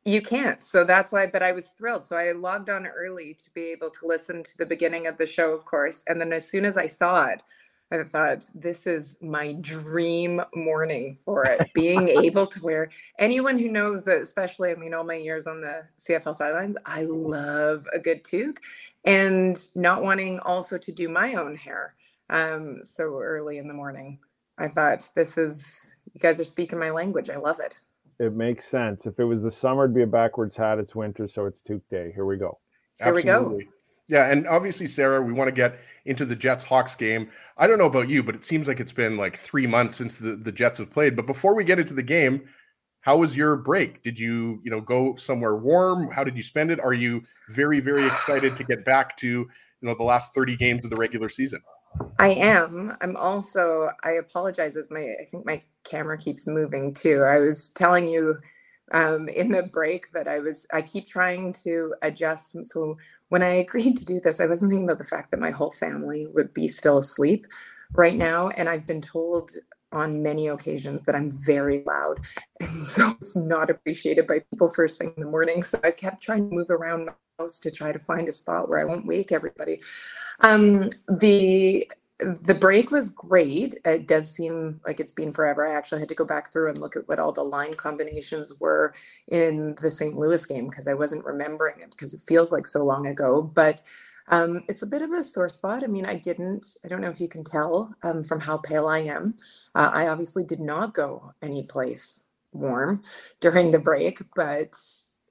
You 0.06 0.21
can't. 0.21 0.63
So 0.63 0.84
that's 0.84 1.12
why, 1.12 1.28
but 1.28 1.43
I 1.43 1.52
was 1.52 1.67
thrilled. 1.78 2.06
So 2.06 2.15
I 2.15 2.32
logged 2.32 2.69
on 2.69 2.88
early 2.88 3.36
to 3.36 3.49
be 3.54 3.65
able 3.65 3.91
to 3.91 4.08
listen 4.08 4.43
to 4.43 4.58
the 4.58 4.65
beginning 4.65 5.06
of 5.06 5.17
the 5.17 5.28
show, 5.28 5.52
of 5.52 5.65
course. 5.65 6.04
And 6.08 6.19
then 6.19 6.34
as 6.34 6.49
soon 6.49 6.65
as 6.65 6.78
I 6.78 6.88
saw 6.88 7.25
it, 7.25 7.43
I 7.91 8.04
thought, 8.04 8.47
this 8.54 8.86
is 8.86 9.17
my 9.19 9.54
dream 9.54 10.41
morning 10.54 11.17
for 11.25 11.45
it. 11.45 11.69
Being 11.73 12.08
able 12.08 12.45
to 12.45 12.62
wear 12.62 12.89
anyone 13.17 13.58
who 13.58 13.67
knows 13.67 14.04
that, 14.06 14.21
especially, 14.21 14.71
I 14.71 14.75
mean, 14.75 14.93
all 14.93 15.04
my 15.04 15.15
years 15.15 15.47
on 15.47 15.62
the 15.62 15.88
CFL 15.97 16.36
sidelines, 16.36 16.78
I 16.86 17.04
love 17.04 17.88
a 17.93 17.99
good 17.99 18.23
toque 18.23 18.60
and 19.05 19.59
not 19.75 20.03
wanting 20.03 20.39
also 20.39 20.77
to 20.77 20.91
do 20.91 21.09
my 21.09 21.33
own 21.33 21.55
hair 21.55 21.95
um, 22.29 22.83
so 22.83 23.19
early 23.19 23.57
in 23.57 23.67
the 23.67 23.73
morning. 23.73 24.19
I 24.57 24.67
thought, 24.67 25.09
this 25.15 25.38
is, 25.38 25.95
you 26.13 26.19
guys 26.19 26.39
are 26.39 26.45
speaking 26.45 26.79
my 26.79 26.89
language. 26.89 27.29
I 27.29 27.38
love 27.38 27.59
it. 27.59 27.79
It 28.19 28.35
makes 28.35 28.69
sense. 28.69 28.99
If 29.05 29.17
it 29.17 29.23
was 29.23 29.41
the 29.41 29.51
summer, 29.51 29.85
it'd 29.85 29.95
be 29.95 30.03
a 30.03 30.07
backwards 30.07 30.55
hat. 30.57 30.79
It's 30.79 30.93
winter, 30.93 31.29
so 31.33 31.45
it's 31.45 31.57
toque 31.65 31.88
day. 31.89 32.12
Here 32.13 32.25
we 32.25 32.38
go. 32.38 32.59
Here 33.01 33.13
we 33.13 33.23
go. 33.23 33.59
Yeah, 34.09 34.29
and 34.29 34.47
obviously, 34.47 34.88
Sarah, 34.88 35.21
we 35.21 35.31
want 35.31 35.47
to 35.47 35.53
get 35.53 35.79
into 36.03 36.25
the 36.25 36.35
Jets 36.35 36.63
Hawks 36.63 36.95
game. 36.95 37.29
I 37.57 37.67
don't 37.67 37.77
know 37.77 37.85
about 37.85 38.09
you, 38.09 38.23
but 38.23 38.35
it 38.35 38.43
seems 38.43 38.67
like 38.67 38.79
it's 38.79 38.91
been 38.91 39.17
like 39.17 39.38
three 39.38 39.67
months 39.67 39.95
since 39.95 40.15
the, 40.15 40.35
the 40.35 40.51
Jets 40.51 40.79
have 40.79 40.91
played. 40.91 41.15
But 41.15 41.27
before 41.27 41.55
we 41.55 41.63
get 41.63 41.79
into 41.79 41.93
the 41.93 42.03
game, 42.03 42.49
how 43.01 43.17
was 43.17 43.35
your 43.35 43.55
break? 43.55 44.03
Did 44.03 44.19
you, 44.19 44.59
you 44.63 44.71
know, 44.71 44.81
go 44.81 45.15
somewhere 45.15 45.55
warm? 45.55 46.09
How 46.12 46.23
did 46.23 46.35
you 46.35 46.43
spend 46.43 46.71
it? 46.71 46.79
Are 46.79 46.93
you 46.93 47.23
very, 47.49 47.79
very 47.79 48.05
excited 48.05 48.55
to 48.57 48.63
get 48.63 48.83
back 48.85 49.15
to, 49.17 49.27
you 49.27 49.49
know, 49.81 49.95
the 49.95 50.03
last 50.03 50.33
30 50.33 50.57
games 50.57 50.83
of 50.83 50.91
the 50.91 50.97
regular 50.97 51.29
season? 51.29 51.62
I 52.19 52.29
am. 52.29 52.95
I'm 53.01 53.15
also, 53.15 53.89
I 54.03 54.12
apologize 54.12 54.75
as 54.77 54.91
my, 54.91 55.13
I 55.19 55.25
think 55.25 55.45
my 55.45 55.63
camera 55.83 56.17
keeps 56.17 56.47
moving 56.47 56.93
too. 56.93 57.23
I 57.23 57.39
was 57.39 57.69
telling 57.69 58.07
you 58.07 58.38
um, 58.91 59.29
in 59.29 59.51
the 59.51 59.63
break 59.63 60.12
that 60.13 60.27
I 60.27 60.39
was, 60.39 60.65
I 60.73 60.81
keep 60.81 61.07
trying 61.07 61.53
to 61.63 61.95
adjust. 62.01 62.55
So 62.65 62.97
when 63.29 63.41
I 63.41 63.47
agreed 63.47 63.97
to 63.97 64.05
do 64.05 64.19
this, 64.19 64.39
I 64.39 64.45
wasn't 64.45 64.71
thinking 64.71 64.88
about 64.88 64.97
the 64.97 65.03
fact 65.03 65.31
that 65.31 65.39
my 65.39 65.51
whole 65.51 65.71
family 65.71 66.27
would 66.27 66.53
be 66.53 66.67
still 66.67 66.97
asleep 66.97 67.45
right 67.93 68.15
now. 68.15 68.49
And 68.49 68.67
I've 68.67 68.85
been 68.85 69.01
told 69.01 69.51
on 69.91 70.21
many 70.21 70.47
occasions 70.47 71.04
that 71.04 71.15
I'm 71.15 71.32
very 71.32 71.84
loud. 71.86 72.19
And 72.62 72.84
so 72.84 73.15
it's 73.21 73.38
not 73.38 73.69
appreciated 73.69 74.28
by 74.28 74.39
people 74.52 74.67
first 74.67 74.97
thing 74.97 75.13
in 75.15 75.23
the 75.23 75.30
morning. 75.30 75.63
So 75.63 75.80
I 75.82 75.91
kept 75.91 76.21
trying 76.21 76.49
to 76.49 76.56
move 76.56 76.69
around 76.69 77.06
my 77.06 77.13
house 77.39 77.58
to 77.60 77.71
try 77.71 77.93
to 77.93 77.99
find 77.99 78.28
a 78.28 78.34
spot 78.34 78.67
where 78.67 78.80
I 78.80 78.84
won't 78.84 79.06
wake 79.06 79.32
everybody. 79.32 79.80
Um, 80.41 80.89
the 81.08 81.89
the 82.19 82.54
break 82.54 82.91
was 82.91 83.12
great. 83.12 83.75
It 83.86 84.06
does 84.08 84.30
seem 84.30 84.82
like 84.86 84.99
it's 84.99 85.13
been 85.13 85.32
forever. 85.32 85.65
I 85.65 85.73
actually 85.73 86.02
had 86.02 86.10
to 86.10 86.15
go 86.15 86.25
back 86.25 86.52
through 86.52 86.69
and 86.69 86.78
look 86.78 86.97
at 86.97 87.08
what 87.08 87.17
all 87.17 87.32
the 87.32 87.43
line 87.43 87.75
combinations 87.75 88.52
were 88.60 88.93
in 89.30 89.75
the 89.82 89.89
St. 89.89 90.17
Louis 90.17 90.45
game 90.45 90.67
because 90.67 90.88
I 90.88 90.93
wasn't 90.95 91.23
remembering 91.23 91.80
it 91.80 91.91
because 91.91 92.13
it 92.13 92.21
feels 92.28 92.52
like 92.52 92.67
so 92.67 92.84
long 92.84 93.08
ago. 93.08 93.41
But 93.41 93.82
um, 94.27 94.63
it's 94.67 94.82
a 94.82 94.88
bit 94.88 95.01
of 95.01 95.12
a 95.12 95.23
sore 95.23 95.49
spot. 95.49 95.84
I 95.84 95.88
mean, 95.88 96.05
I 96.05 96.15
didn't, 96.15 96.77
I 96.84 96.88
don't 96.88 97.01
know 97.01 97.10
if 97.10 97.21
you 97.21 97.27
can 97.27 97.43
tell 97.43 97.95
um, 98.03 98.23
from 98.23 98.39
how 98.39 98.58
pale 98.58 98.88
I 98.88 98.99
am. 98.99 99.36
Uh, 99.75 99.89
I 99.91 100.08
obviously 100.08 100.43
did 100.43 100.60
not 100.60 100.93
go 100.93 101.34
any 101.41 101.63
place 101.63 102.25
warm 102.51 103.03
during 103.39 103.71
the 103.71 103.79
break, 103.79 104.21
but 104.36 104.75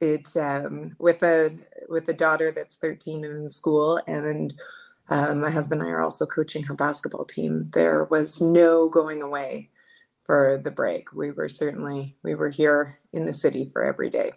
it 0.01 0.29
um, 0.37 0.97
with 0.99 1.23
a 1.23 1.57
with 1.89 2.09
a 2.09 2.15
daughter 2.15 2.53
that's 2.53 2.77
13 2.77 3.25
and 3.25 3.45
in 3.45 3.51
school 3.51 4.01
and 4.07 4.55
um, 5.11 5.41
my 5.41 5.51
husband 5.51 5.81
and 5.81 5.91
I 5.91 5.93
are 5.95 6.03
also 6.03 6.27
coaching 6.27 6.65
her 6.65 6.75
basketball 6.75 7.25
team. 7.25 7.71
There 7.73 8.05
was 8.05 8.41
no 8.41 8.89
going 8.89 9.23
away 9.23 9.71
for 10.25 10.61
the 10.63 10.71
break. 10.71 11.13
We 11.15 11.31
were 11.31 11.49
certainly 11.49 12.17
we 12.23 12.35
were 12.35 12.51
here 12.51 12.97
in 13.13 13.25
the 13.25 13.33
city 13.33 13.71
for 13.73 13.85
every 13.85 14.11
day. 14.11 14.33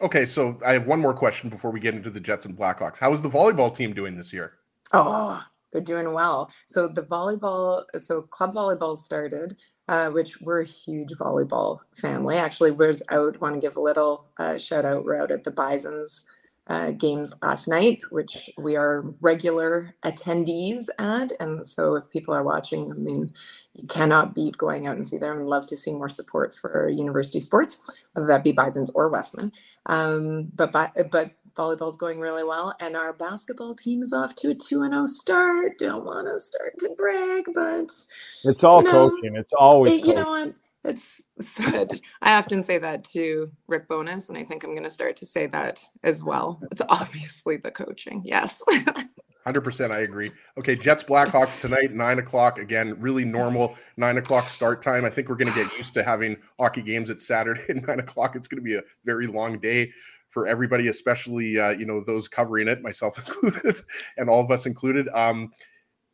Okay, 0.00 0.24
so 0.24 0.58
I 0.64 0.72
have 0.72 0.86
one 0.86 1.00
more 1.00 1.14
question 1.14 1.50
before 1.50 1.70
we 1.70 1.80
get 1.80 1.94
into 1.94 2.10
the 2.10 2.20
Jets 2.20 2.46
and 2.46 2.56
Blackhawks. 2.56 2.98
How 2.98 3.12
is 3.12 3.20
the 3.20 3.28
volleyball 3.28 3.74
team 3.74 3.92
doing 3.92 4.16
this 4.16 4.32
year? 4.32 4.54
Oh, 4.92 5.42
they're 5.70 5.82
doing 5.82 6.12
well. 6.12 6.50
So 6.66 6.88
the 6.88 7.02
volleyball, 7.02 7.84
so 8.00 8.22
club 8.22 8.54
volleyball 8.54 8.96
started, 8.96 9.58
uh, 9.88 10.10
which 10.10 10.40
we're 10.40 10.62
a 10.62 10.66
huge 10.66 11.10
volleyball 11.10 11.80
family. 11.96 12.36
Actually, 12.36 12.70
was 12.70 13.02
out. 13.10 13.40
Want 13.40 13.54
to 13.54 13.60
give 13.60 13.76
a 13.76 13.80
little 13.80 14.28
uh, 14.38 14.56
shout 14.56 14.84
out. 14.84 15.04
We're 15.04 15.20
out 15.20 15.30
at 15.30 15.44
the 15.44 15.50
Bison's 15.50 16.24
uh, 16.68 16.92
games 16.92 17.34
last 17.42 17.68
night, 17.68 18.02
which 18.10 18.50
we 18.58 18.76
are 18.76 19.04
regular 19.20 19.94
attendees 20.04 20.86
at. 20.98 21.32
And 21.40 21.66
so 21.66 21.96
if 21.96 22.10
people 22.10 22.34
are 22.34 22.44
watching, 22.44 22.90
I 22.90 22.94
mean, 22.94 23.32
you 23.74 23.86
cannot 23.88 24.34
beat 24.34 24.58
going 24.58 24.86
out 24.86 24.96
and 24.96 25.06
see 25.06 25.18
them. 25.18 25.38
I'd 25.40 25.46
love 25.46 25.66
to 25.68 25.76
see 25.76 25.92
more 25.92 26.08
support 26.08 26.54
for 26.54 26.88
university 26.88 27.40
sports, 27.40 27.80
whether 28.14 28.28
that 28.28 28.44
be 28.44 28.52
Bison's 28.52 28.90
or 28.90 29.08
Wesmen. 29.10 29.52
Um, 29.86 30.50
but 30.54 30.72
but 30.72 30.92
but 31.10 31.32
volleyball's 31.56 31.96
going 31.98 32.20
really 32.20 32.44
well, 32.44 32.74
and 32.80 32.96
our 32.96 33.12
basketball 33.12 33.74
team 33.74 34.02
is 34.02 34.12
off 34.12 34.34
to 34.36 34.50
a 34.50 34.54
two 34.54 34.82
and 34.82 34.94
zero 34.94 35.06
start. 35.06 35.78
Don't 35.78 36.04
want 36.04 36.28
to 36.32 36.38
start 36.38 36.78
to 36.80 36.90
brag, 36.96 37.44
but 37.54 37.92
It's 38.44 38.64
all 38.64 38.82
You 38.82 38.86
know, 38.86 39.22
coaching. 39.22 39.36
It's 39.36 39.52
always 39.58 39.94
it, 39.94 40.04
you 40.06 40.14
coaching. 40.14 40.14
know 40.14 40.30
what? 40.30 40.54
It's, 40.84 41.22
it's 41.36 41.60
I 42.22 42.34
often 42.34 42.62
say 42.62 42.78
that 42.78 43.04
to 43.10 43.50
Rick 43.68 43.88
Bowness, 43.88 44.28
and 44.28 44.38
I 44.38 44.44
think 44.44 44.64
I'm 44.64 44.72
going 44.72 44.82
to 44.82 44.90
start 44.90 45.16
to 45.16 45.26
say 45.26 45.46
that 45.48 45.84
as 46.02 46.22
well. 46.22 46.60
It's 46.70 46.82
obviously 46.88 47.56
the 47.56 47.70
coaching. 47.70 48.22
Yes. 48.24 48.62
Hundred 49.44 49.62
percent, 49.62 49.92
I 49.92 50.00
agree. 50.00 50.30
Okay, 50.56 50.76
Jets 50.76 51.02
Blackhawks 51.02 51.60
tonight, 51.60 51.92
nine 51.92 52.20
o'clock. 52.20 52.58
Again, 52.60 52.96
really 53.00 53.24
normal 53.24 53.76
nine 53.96 54.18
o'clock 54.18 54.48
start 54.48 54.82
time. 54.82 55.04
I 55.04 55.10
think 55.10 55.28
we're 55.28 55.34
going 55.34 55.52
to 55.52 55.64
get 55.64 55.72
used 55.78 55.94
to 55.94 56.04
having 56.04 56.36
hockey 56.60 56.82
games 56.82 57.10
at 57.10 57.20
Saturday 57.20 57.62
at 57.68 57.86
nine 57.86 57.98
o'clock. 57.98 58.36
It's 58.36 58.46
going 58.46 58.60
to 58.60 58.64
be 58.64 58.76
a 58.76 58.82
very 59.04 59.26
long 59.26 59.58
day 59.58 59.90
for 60.28 60.46
everybody, 60.46 60.88
especially 60.88 61.58
uh, 61.58 61.70
you 61.70 61.86
know 61.86 62.02
those 62.02 62.28
covering 62.28 62.68
it, 62.68 62.82
myself 62.82 63.18
included, 63.18 63.82
and 64.16 64.30
all 64.30 64.44
of 64.44 64.50
us 64.52 64.64
included. 64.64 65.08
Um, 65.08 65.50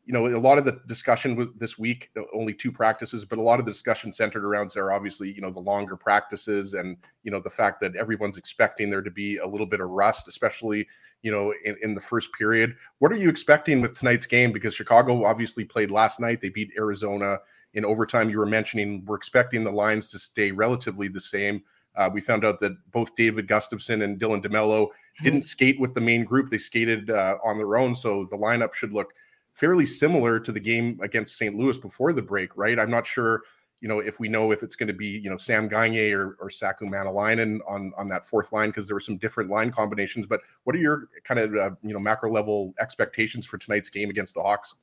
you 0.09 0.15
know, 0.15 0.27
a 0.27 0.41
lot 0.41 0.57
of 0.57 0.65
the 0.65 0.81
discussion 0.87 1.37
with 1.37 1.59
this 1.59 1.79
week, 1.79 2.11
only 2.33 2.55
two 2.55 2.73
practices, 2.73 3.27
but 3.27 3.39
a 3.39 3.43
lot 3.43 3.61
of 3.61 3.67
the 3.67 3.73
discussion 3.73 4.11
centered 4.11 4.43
around 4.43 4.71
there, 4.75 4.91
obviously, 4.91 5.31
you 5.31 5.43
know, 5.43 5.51
the 5.51 5.61
longer 5.61 5.99
practices 5.99 6.73
and, 6.73 6.97
you 7.25 7.31
know, 7.31 7.41
the 7.41 7.51
fact 7.51 7.79
that 7.81 7.95
everyone's 7.95 8.39
expecting 8.39 8.89
there 8.89 9.03
to 9.03 9.11
be 9.11 9.37
a 9.37 9.47
little 9.47 9.67
bit 9.67 9.81
of 9.81 9.91
rust, 9.91 10.27
especially, 10.27 10.89
you 11.21 11.31
know, 11.31 11.53
in, 11.63 11.77
in 11.83 11.95
the 11.95 12.01
first 12.01 12.33
period. 12.33 12.75
What 13.01 13.13
are 13.13 13.19
you 13.19 13.29
expecting 13.29 13.83
with 13.83 13.99
tonight's 13.99 14.25
game? 14.25 14.51
Because 14.51 14.75
Chicago 14.75 15.27
obviously 15.27 15.67
played 15.67 15.91
last 15.91 16.21
night. 16.21 16.41
They 16.41 16.49
beat 16.49 16.73
Arizona 16.79 17.41
in 17.75 17.85
overtime. 17.85 18.31
You 18.31 18.39
were 18.39 18.47
mentioning 18.47 19.05
we're 19.05 19.17
expecting 19.17 19.63
the 19.63 19.71
lines 19.73 20.09
to 20.13 20.19
stay 20.19 20.53
relatively 20.53 21.09
the 21.09 21.21
same. 21.21 21.63
Uh, 21.97 22.09
we 22.11 22.23
found 22.23 22.47
out 22.47 22.61
that 22.61 22.73
both 22.93 23.15
David 23.15 23.47
Gustafsson 23.47 24.03
and 24.03 24.19
Dylan 24.19 24.43
DeMelo 24.43 24.89
didn't 25.23 25.43
skate 25.43 25.79
with 25.79 25.93
the 25.93 26.01
main 26.01 26.25
group. 26.25 26.49
They 26.49 26.57
skated 26.57 27.11
uh, 27.11 27.37
on 27.45 27.59
their 27.59 27.77
own. 27.77 27.95
So 27.95 28.27
the 28.31 28.39
lineup 28.39 28.73
should 28.73 28.95
look 28.95 29.13
fairly 29.59 29.85
similar 29.85 30.39
to 30.39 30.53
the 30.53 30.61
game 30.61 31.01
against 31.03 31.37
St. 31.37 31.57
Louis 31.57 31.77
before 31.79 32.13
the 32.13 32.23
break, 32.23 32.57
right? 32.57 32.79
I'm 32.79 32.91
not 32.91 33.05
sure, 33.05 33.43
you 33.81 33.89
know, 33.89 33.99
if 33.99 34.21
we 34.21 34.29
know 34.29 34.53
if 34.53 34.63
it's 34.63 34.77
going 34.77 34.87
to 34.87 34.95
be, 34.95 35.07
you 35.07 35.29
know, 35.29 35.37
Sam 35.37 35.67
Gagne 35.67 36.13
or, 36.13 36.37
or 36.41 36.49
Saku 36.49 36.87
Maenalanen 36.87 37.59
on 37.67 37.93
on 37.97 38.09
that 38.09 38.25
fourth 38.25 38.53
line 38.53 38.69
because 38.69 38.87
there 38.87 38.95
were 38.95 39.01
some 39.01 39.17
different 39.17 39.51
line 39.51 39.73
combinations. 39.73 40.27
But 40.27 40.43
what 40.63 40.77
are 40.77 40.79
your 40.79 41.09
kind 41.25 41.41
of 41.41 41.55
uh, 41.57 41.71
you 41.83 41.93
know 41.93 41.99
macro 41.99 42.31
level 42.31 42.73
expectations 42.79 43.47
for 43.47 43.59
tonight's 43.59 43.91
game 43.91 44.11
against 44.11 44.35
the 44.35 44.43
Hawks? 44.43 44.75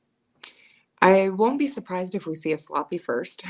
I 1.02 1.28
won't 1.28 1.58
be 1.58 1.66
surprised 1.66 2.14
if 2.14 2.26
we 2.26 2.34
see 2.34 2.52
a 2.52 2.58
sloppy 2.58 2.98
first. 2.98 3.42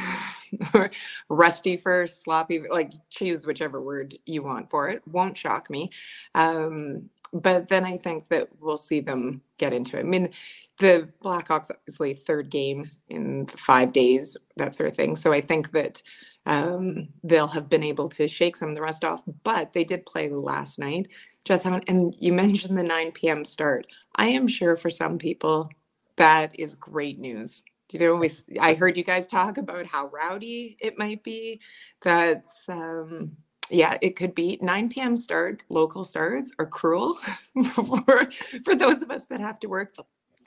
rusty 1.29 1.77
first, 1.77 2.23
sloppy, 2.23 2.63
like 2.71 2.93
choose 3.11 3.47
whichever 3.47 3.81
word 3.81 4.15
you 4.27 4.43
want 4.43 4.69
for 4.71 4.89
it. 4.89 5.03
Won't 5.07 5.39
shock 5.39 5.71
me. 5.71 5.91
Um, 6.35 7.11
but 7.33 7.69
then 7.69 7.85
I 7.85 7.97
think 7.97 8.29
that 8.29 8.49
we'll 8.61 8.77
see 8.77 9.01
them 9.01 9.43
get 9.59 9.73
into 9.73 9.97
it. 9.97 10.01
I 10.01 10.05
mean, 10.05 10.31
the 10.79 11.09
Blackhawks 11.23 11.71
obviously 11.71 12.15
third 12.15 12.51
game 12.51 12.85
in 13.09 13.47
five 13.47 13.93
days, 13.93 14.37
that 14.57 14.75
sort 14.75 14.91
of 14.91 14.97
thing. 14.97 15.17
So 15.17 15.33
I 15.33 15.41
think 15.41 15.73
that 15.73 16.03
um, 16.47 17.09
they'll 17.25 17.49
have 17.49 17.69
been 17.69 17.83
able 17.83 18.09
to 18.11 18.29
shake 18.29 18.57
some 18.57 18.71
of 18.71 18.75
the 18.77 18.83
rest 18.83 19.05
off. 19.05 19.23
But 19.45 19.73
they 19.73 19.85
did 19.85 20.07
play 20.07 20.29
last 20.31 20.79
night. 20.79 21.13
Just 21.45 21.65
haven't. 21.65 21.85
And 21.89 22.15
you 22.21 22.33
mentioned 22.35 22.79
the 22.79 22.83
9 22.83 23.13
p.m. 23.13 23.45
start. 23.45 23.87
I 24.17 24.29
am 24.29 24.49
sure 24.49 24.77
for 24.77 24.91
some 24.91 25.19
people 25.19 25.71
that 26.17 26.59
is 26.59 26.75
great 26.75 27.19
news. 27.19 27.65
You 27.93 28.01
know, 28.01 28.17
we, 28.17 28.31
I 28.61 28.75
heard 28.75 28.97
you 28.97 29.05
guys 29.05 29.27
talk 29.27 29.59
about 29.59 29.87
how 29.87 30.09
rowdy 30.09 30.77
it 30.81 30.99
might 30.99 31.25
be. 31.25 31.61
That's 32.03 32.69
um, 32.69 33.37
yeah, 33.71 33.99
it 34.03 34.17
could 34.17 34.35
be 34.35 34.59
9 34.63 34.91
p.m. 34.91 35.17
start, 35.17 35.65
local 35.71 36.05
starts 36.05 36.55
are 36.59 36.67
cruel 36.67 37.15
for, 37.75 38.31
for 38.65 38.77
those 38.77 39.03
of 39.03 39.11
us 39.11 39.27
that 39.27 39.41
have 39.41 39.61
to 39.61 39.69
work 39.69 39.95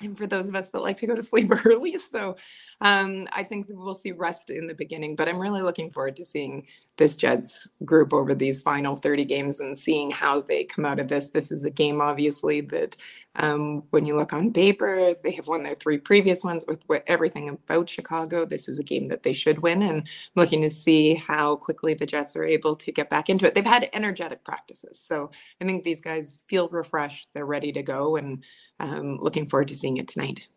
and 0.02 0.18
for 0.18 0.28
those 0.28 0.48
of 0.48 0.56
us 0.56 0.70
that 0.70 0.82
like 0.82 0.98
to 0.98 1.08
go 1.08 1.16
to 1.16 1.24
sleep 1.24 1.52
early. 1.66 1.98
So 1.98 2.36
um, 2.82 3.28
I 3.32 3.44
think 3.44 3.68
we'll 3.70 3.94
see 3.94 4.12
rest 4.12 4.50
in 4.50 4.68
the 4.68 4.74
beginning, 4.74 5.16
but 5.16 5.28
I'm 5.28 5.40
really 5.40 5.62
looking 5.62 5.90
forward 5.90 6.16
to 6.18 6.26
seeing 6.26 6.66
this 6.98 7.16
Jets 7.16 7.72
group 7.86 8.14
over 8.14 8.36
these 8.36 8.62
final 8.62 8.96
30 8.96 9.26
games 9.26 9.60
and 9.62 9.78
seeing 9.78 10.12
how 10.12 10.42
they 10.42 10.66
come 10.66 10.86
out 10.86 11.00
of 11.00 11.08
this. 11.08 11.30
This 11.30 11.52
is 11.52 11.64
a 11.64 11.70
game, 11.70 12.02
obviously, 12.02 12.62
that 12.62 12.98
um, 13.36 13.84
when 13.92 14.06
you 14.06 14.16
look 14.18 14.34
on 14.34 14.52
paper, 14.52 15.14
they 15.24 15.32
have 15.32 15.48
won 15.48 15.64
their 15.64 15.76
three 15.76 15.98
previous 15.98 16.44
ones 16.44 16.66
with, 16.68 16.84
everything 17.08 17.50
about 17.50 17.90
Chicago. 17.90 18.46
This 18.46 18.68
is 18.68 18.80
a 18.80 18.84
game 18.84 19.06
that 19.06 19.24
they 19.24 19.32
should 19.32 19.60
win, 19.60 19.82
and 19.82 20.00
I'm 20.00 20.04
looking 20.36 20.62
to 20.62 20.70
see 20.70 21.16
how 21.16 21.56
quickly 21.56 21.94
the 21.94 22.06
Jets 22.06 22.36
are 22.36 22.44
able 22.44 22.76
to 22.76 22.92
get 22.92 23.10
back 23.10 23.30
into 23.30 23.48
it. 23.48 23.56
They've 23.56 23.66
had 23.66 23.90
energetic 23.94 24.44
practices, 24.44 25.00
so 25.00 25.32
I 25.62 25.66
think 25.66 25.84
these 25.84 26.02
guys 26.02 26.40
feel 26.48 26.68
refreshed. 26.68 27.30
They're 27.34 27.46
ready 27.46 27.72
to 27.72 27.84
go, 27.84 28.18
and 28.18 28.44
um, 28.80 29.18
looking 29.22 29.46
forward 29.46 29.70
to 29.70 29.76
seeing 29.78 29.89
it 29.98 30.08
tonight 30.08 30.48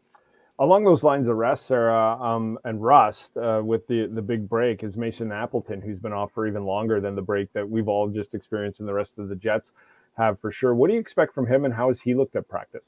along 0.58 0.84
those 0.84 1.02
lines 1.02 1.28
of 1.28 1.36
rest, 1.36 1.66
Sarah, 1.66 2.16
um, 2.22 2.58
and 2.64 2.82
rust 2.82 3.36
uh, 3.36 3.60
with 3.64 3.86
the 3.88 4.06
the 4.06 4.22
big 4.22 4.48
break 4.48 4.82
is 4.82 4.96
Mason 4.96 5.32
Appleton, 5.32 5.80
who's 5.80 5.98
been 5.98 6.12
off 6.12 6.30
for 6.32 6.46
even 6.46 6.64
longer 6.64 7.00
than 7.00 7.14
the 7.14 7.22
break 7.22 7.52
that 7.52 7.68
we've 7.68 7.88
all 7.88 8.08
just 8.08 8.34
experienced 8.34 8.80
and 8.80 8.88
the 8.88 8.94
rest 8.94 9.12
of 9.18 9.28
the 9.28 9.36
Jets 9.36 9.72
have 10.16 10.38
for 10.40 10.52
sure. 10.52 10.74
What 10.74 10.88
do 10.88 10.94
you 10.94 11.00
expect 11.00 11.34
from 11.34 11.46
him, 11.46 11.64
and 11.64 11.74
how 11.74 11.88
has 11.88 12.00
he 12.00 12.14
looked 12.14 12.36
at 12.36 12.48
practice? 12.48 12.84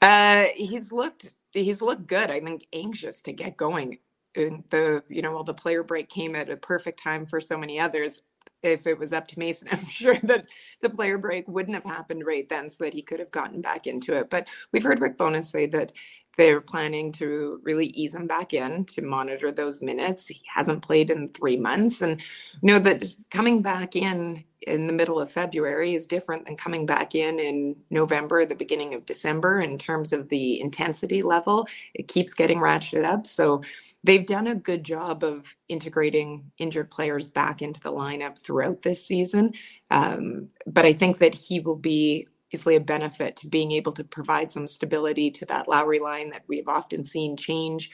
Uh, 0.00 0.44
he's 0.54 0.92
looked 0.92 1.34
he's 1.52 1.82
looked 1.82 2.06
good. 2.06 2.30
I 2.30 2.40
think 2.40 2.66
anxious 2.72 3.22
to 3.22 3.32
get 3.32 3.56
going. 3.56 3.98
And 4.36 4.64
the 4.70 5.02
you 5.08 5.22
know 5.22 5.32
while 5.32 5.44
the 5.44 5.54
player 5.54 5.82
break 5.82 6.08
came 6.08 6.36
at 6.36 6.50
a 6.50 6.56
perfect 6.56 7.02
time 7.02 7.26
for 7.26 7.40
so 7.40 7.56
many 7.56 7.80
others, 7.80 8.20
if 8.64 8.86
it 8.86 8.98
was 8.98 9.12
up 9.12 9.28
to 9.28 9.38
Mason, 9.38 9.68
I'm 9.72 9.84
sure 9.86 10.16
that 10.24 10.46
the 10.80 10.90
player 10.90 11.18
break 11.18 11.48
wouldn't 11.48 11.74
have 11.74 11.84
happened 11.84 12.26
right 12.26 12.48
then 12.48 12.68
so 12.68 12.84
that 12.84 12.94
he 12.94 13.02
could 13.02 13.20
have 13.20 13.30
gotten 13.30 13.60
back 13.60 13.86
into 13.86 14.14
it. 14.16 14.30
But 14.30 14.48
we've 14.72 14.82
heard 14.82 15.00
Rick 15.00 15.18
Bowness 15.18 15.50
say 15.50 15.66
that 15.66 15.92
they're 16.36 16.60
planning 16.60 17.12
to 17.12 17.60
really 17.62 17.86
ease 17.88 18.14
him 18.14 18.26
back 18.26 18.54
in 18.54 18.84
to 18.86 19.02
monitor 19.02 19.52
those 19.52 19.82
minutes. 19.82 20.26
He 20.26 20.42
hasn't 20.52 20.82
played 20.82 21.10
in 21.10 21.28
three 21.28 21.56
months. 21.56 22.02
And 22.02 22.20
know 22.62 22.78
that 22.80 23.04
coming 23.30 23.62
back 23.62 23.96
in 23.96 24.44
in 24.66 24.86
the 24.86 24.92
middle 24.92 25.20
of 25.20 25.30
February 25.30 25.94
is 25.94 26.06
different 26.06 26.46
than 26.46 26.56
coming 26.56 26.86
back 26.86 27.14
in 27.14 27.38
in 27.38 27.76
November, 27.90 28.46
the 28.46 28.54
beginning 28.54 28.94
of 28.94 29.04
December, 29.04 29.60
in 29.60 29.76
terms 29.76 30.12
of 30.12 30.28
the 30.30 30.60
intensity 30.60 31.22
level. 31.22 31.68
It 31.94 32.08
keeps 32.08 32.34
getting 32.34 32.58
ratcheted 32.58 33.04
up. 33.04 33.26
So 33.26 33.62
they've 34.04 34.26
done 34.26 34.46
a 34.46 34.54
good 34.54 34.82
job 34.84 35.22
of 35.22 35.54
integrating 35.68 36.50
injured 36.58 36.90
players 36.90 37.26
back 37.26 37.62
into 37.62 37.80
the 37.80 37.92
lineup 37.92 38.38
throughout 38.38 38.82
this 38.82 39.06
season. 39.06 39.52
Um, 39.90 40.48
but 40.66 40.86
I 40.86 40.92
think 40.94 41.18
that 41.18 41.34
he 41.34 41.60
will 41.60 41.76
be 41.76 42.26
easily 42.54 42.76
a 42.76 42.80
benefit 42.80 43.34
to 43.34 43.48
being 43.48 43.72
able 43.72 43.90
to 43.92 44.04
provide 44.04 44.50
some 44.50 44.68
stability 44.68 45.28
to 45.28 45.44
that 45.46 45.66
Lowry 45.66 45.98
line 45.98 46.30
that 46.30 46.44
we've 46.46 46.68
often 46.68 47.04
seen 47.04 47.36
change 47.36 47.90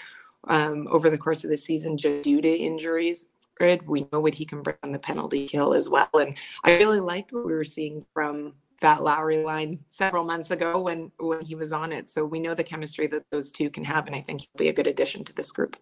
um, 0.49 0.87
over 0.91 1.09
the 1.09 1.19
course 1.19 1.45
of 1.45 1.51
the 1.51 1.57
season 1.57 1.97
just 1.97 2.23
due 2.23 2.43
to 2.43 2.49
injuries. 2.49 3.29
We 3.87 4.07
know 4.13 4.21
what 4.21 4.35
he 4.35 4.45
can 4.45 4.63
bring 4.63 4.77
on 4.83 4.93
the 4.93 4.99
penalty 4.99 5.47
kill 5.47 5.73
as 5.75 5.89
well. 5.89 6.09
And 6.15 6.37
I 6.65 6.79
really 6.79 7.01
liked 7.01 7.33
what 7.33 7.47
we 7.47 7.53
were 7.53 7.65
seeing 7.65 8.05
from 8.15 8.55
that 8.81 9.03
Lowry 9.03 9.43
line 9.45 9.79
several 9.89 10.25
months 10.25 10.51
ago 10.51 10.81
when 10.81 11.13
when 11.19 11.43
he 11.43 11.55
was 11.55 11.73
on 11.73 11.93
it. 11.93 12.09
So 12.09 12.25
we 12.25 12.41
know 12.41 12.55
the 12.55 12.65
chemistry 12.65 13.07
that 13.09 13.25
those 13.31 13.51
two 13.51 13.69
can 13.69 13.85
have, 13.85 14.07
and 14.07 14.17
I 14.17 14.23
think 14.23 14.41
he'll 14.41 14.59
be 14.59 14.69
a 14.69 14.73
good 14.73 14.87
addition 14.87 15.25
to 15.25 15.35
this 15.35 15.53
group. 15.53 15.77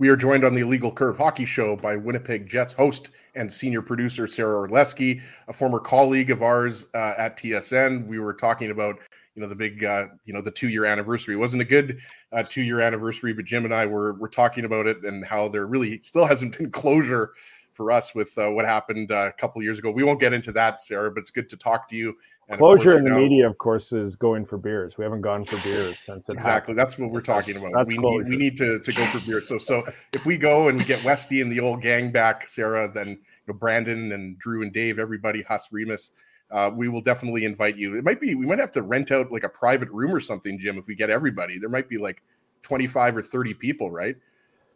We 0.00 0.08
are 0.08 0.16
joined 0.16 0.44
on 0.44 0.54
the 0.54 0.62
Illegal 0.62 0.90
Curve 0.90 1.18
Hockey 1.18 1.44
Show 1.44 1.76
by 1.76 1.94
Winnipeg 1.94 2.46
Jets 2.46 2.72
host 2.72 3.10
and 3.34 3.52
senior 3.52 3.82
producer 3.82 4.26
Sarah 4.26 4.66
Orlesky, 4.66 5.20
a 5.46 5.52
former 5.52 5.78
colleague 5.78 6.30
of 6.30 6.42
ours 6.42 6.86
uh, 6.94 7.12
at 7.18 7.36
TSN. 7.36 8.06
We 8.06 8.18
were 8.18 8.32
talking 8.32 8.70
about, 8.70 8.98
you 9.34 9.42
know, 9.42 9.46
the 9.46 9.54
big, 9.54 9.84
uh, 9.84 10.06
you 10.24 10.32
know, 10.32 10.40
the 10.40 10.52
two-year 10.52 10.86
anniversary. 10.86 11.34
It 11.34 11.36
wasn't 11.36 11.60
a 11.60 11.66
good 11.66 12.00
uh, 12.32 12.44
two-year 12.48 12.80
anniversary, 12.80 13.34
but 13.34 13.44
Jim 13.44 13.66
and 13.66 13.74
I 13.74 13.84
were 13.84 14.14
were 14.14 14.30
talking 14.30 14.64
about 14.64 14.86
it 14.86 15.04
and 15.04 15.22
how 15.22 15.48
there 15.48 15.66
really 15.66 16.00
still 16.00 16.24
hasn't 16.24 16.56
been 16.56 16.70
closure 16.70 17.34
for 17.74 17.92
us 17.92 18.14
with 18.14 18.36
uh, 18.38 18.48
what 18.48 18.64
happened 18.64 19.12
uh, 19.12 19.28
a 19.28 19.32
couple 19.32 19.62
years 19.62 19.78
ago. 19.78 19.90
We 19.90 20.02
won't 20.02 20.18
get 20.18 20.32
into 20.32 20.52
that, 20.52 20.80
Sarah, 20.80 21.10
but 21.10 21.20
it's 21.20 21.30
good 21.30 21.50
to 21.50 21.58
talk 21.58 21.90
to 21.90 21.96
you 21.96 22.16
Closure 22.56 22.98
in 22.98 23.04
the 23.04 23.10
media, 23.10 23.48
of 23.48 23.58
course, 23.58 23.92
is 23.92 24.16
going 24.16 24.44
for 24.44 24.58
beers. 24.58 24.98
We 24.98 25.04
haven't 25.04 25.20
gone 25.20 25.44
for 25.44 25.56
beers 25.62 25.98
since 26.04 26.28
exactly. 26.28 26.50
Happened. 26.50 26.78
That's 26.78 26.98
what 26.98 27.10
we're 27.10 27.20
talking 27.20 27.56
about. 27.56 27.72
That's 27.72 27.88
we 27.88 27.98
need 27.98 28.28
we 28.28 28.36
need 28.36 28.56
to, 28.56 28.80
to 28.80 28.92
go 28.92 29.04
for 29.06 29.24
beers. 29.26 29.46
So 29.48 29.58
so 29.58 29.86
if 30.12 30.26
we 30.26 30.36
go 30.36 30.68
and 30.68 30.84
get 30.84 31.04
Westy 31.04 31.40
and 31.40 31.50
the 31.50 31.60
old 31.60 31.80
gang 31.82 32.10
back, 32.10 32.46
Sarah, 32.48 32.90
then 32.92 33.08
you 33.08 33.16
know, 33.46 33.54
Brandon 33.54 34.12
and 34.12 34.38
Drew 34.38 34.62
and 34.62 34.72
Dave, 34.72 34.98
everybody, 34.98 35.42
Huss 35.42 35.68
Remus, 35.70 36.10
uh, 36.50 36.70
we 36.74 36.88
will 36.88 37.02
definitely 37.02 37.44
invite 37.44 37.76
you. 37.76 37.96
It 37.96 38.04
might 38.04 38.20
be 38.20 38.34
we 38.34 38.46
might 38.46 38.58
have 38.58 38.72
to 38.72 38.82
rent 38.82 39.10
out 39.12 39.30
like 39.30 39.44
a 39.44 39.48
private 39.48 39.88
room 39.90 40.12
or 40.12 40.20
something, 40.20 40.58
Jim, 40.58 40.76
if 40.76 40.86
we 40.86 40.94
get 40.94 41.10
everybody. 41.10 41.58
There 41.58 41.70
might 41.70 41.88
be 41.88 41.98
like 41.98 42.22
twenty 42.62 42.86
five 42.86 43.16
or 43.16 43.22
thirty 43.22 43.54
people, 43.54 43.90
right? 43.90 44.16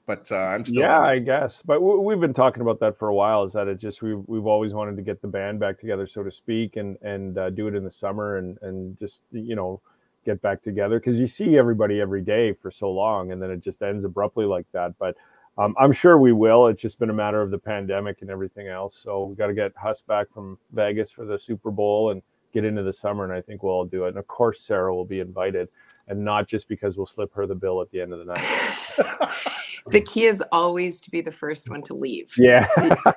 But 0.07 0.31
uh, 0.31 0.37
I'm 0.37 0.65
still. 0.65 0.83
Yeah, 0.83 1.01
I 1.01 1.19
guess. 1.19 1.55
But 1.65 1.75
w- 1.75 2.01
we've 2.01 2.21
been 2.21 2.35
talking 2.35 2.61
about 2.61 2.81
that 2.81 2.99
for 2.99 3.09
a 3.09 3.15
while. 3.15 3.45
Is 3.45 3.53
that 3.55 3.69
it? 3.69 3.79
Just 3.79 4.03
we've 4.03 4.23
we've 4.27 4.47
always 4.47 4.73
wanted 4.73 4.97
to 4.97 5.03
get 5.03 5.23
the 5.23 5.29
band 5.29 5.61
back 5.61 5.81
together, 5.81 6.07
so 6.13 6.23
to 6.23 6.31
speak, 6.31 6.77
and 6.77 6.97
and 7.03 7.39
uh, 7.39 7.51
do 7.51 7.69
it 7.69 7.75
in 7.75 7.85
the 7.85 7.93
summer, 7.93 8.39
and 8.39 8.59
and 8.63 8.99
just 8.99 9.21
you 9.33 9.57
know 9.57 9.81
get 10.25 10.41
back 10.43 10.63
together 10.63 10.99
because 10.99 11.19
you 11.19 11.29
see 11.29 11.57
everybody 11.57 12.01
every 12.01 12.23
day 12.23 12.53
for 12.53 12.71
so 12.71 12.91
long, 12.91 13.33
and 13.33 13.41
then 13.41 13.51
it 13.51 13.63
just 13.63 13.81
ends 13.83 14.05
abruptly 14.05 14.47
like 14.47 14.67
that. 14.73 14.93
But 14.99 15.17
um, 15.57 15.75
I'm 15.79 15.93
sure 15.93 16.19
we 16.19 16.33
will. 16.33 16.67
It's 16.67 16.83
just 16.83 16.99
been 16.99 17.11
a 17.11 17.15
matter 17.15 17.41
of 17.41 17.51
the 17.51 17.59
pandemic 17.59 18.23
and 18.23 18.31
everything 18.31 18.69
else. 18.69 18.95
So 19.03 19.25
we 19.25 19.37
got 19.37 19.47
to 19.47 19.55
get 19.55 19.73
Huss 19.77 20.03
back 20.07 20.27
from 20.35 20.59
Vegas 20.73 21.11
for 21.11 21.25
the 21.25 21.39
Super 21.39 21.71
Bowl 21.71 22.11
and 22.11 22.23
get 22.53 22.65
into 22.65 22.83
the 22.83 22.93
summer, 22.93 23.25
and 23.25 23.33
I 23.33 23.41
think 23.41 23.63
we'll 23.63 23.73
all 23.73 23.85
do 23.85 24.05
it. 24.05 24.09
And 24.09 24.19
of 24.19 24.27
course, 24.27 24.61
Sarah 24.67 24.95
will 24.95 25.05
be 25.05 25.21
invited, 25.21 25.69
and 26.09 26.25
not 26.25 26.49
just 26.49 26.69
because 26.69 26.97
we'll 26.97 27.07
slip 27.07 27.33
her 27.35 27.47
the 27.47 27.55
bill 27.55 27.81
at 27.81 27.91
the 27.91 28.01
end 28.01 28.13
of 28.13 28.19
the 28.19 28.27
night. 28.27 29.49
the 29.91 30.01
key 30.01 30.25
is 30.25 30.43
always 30.51 31.01
to 31.03 31.11
be 31.11 31.21
the 31.21 31.33
first 31.33 31.69
one 31.69 31.83
to 31.83 31.95
leave. 31.95 32.33
Yeah. 32.39 32.67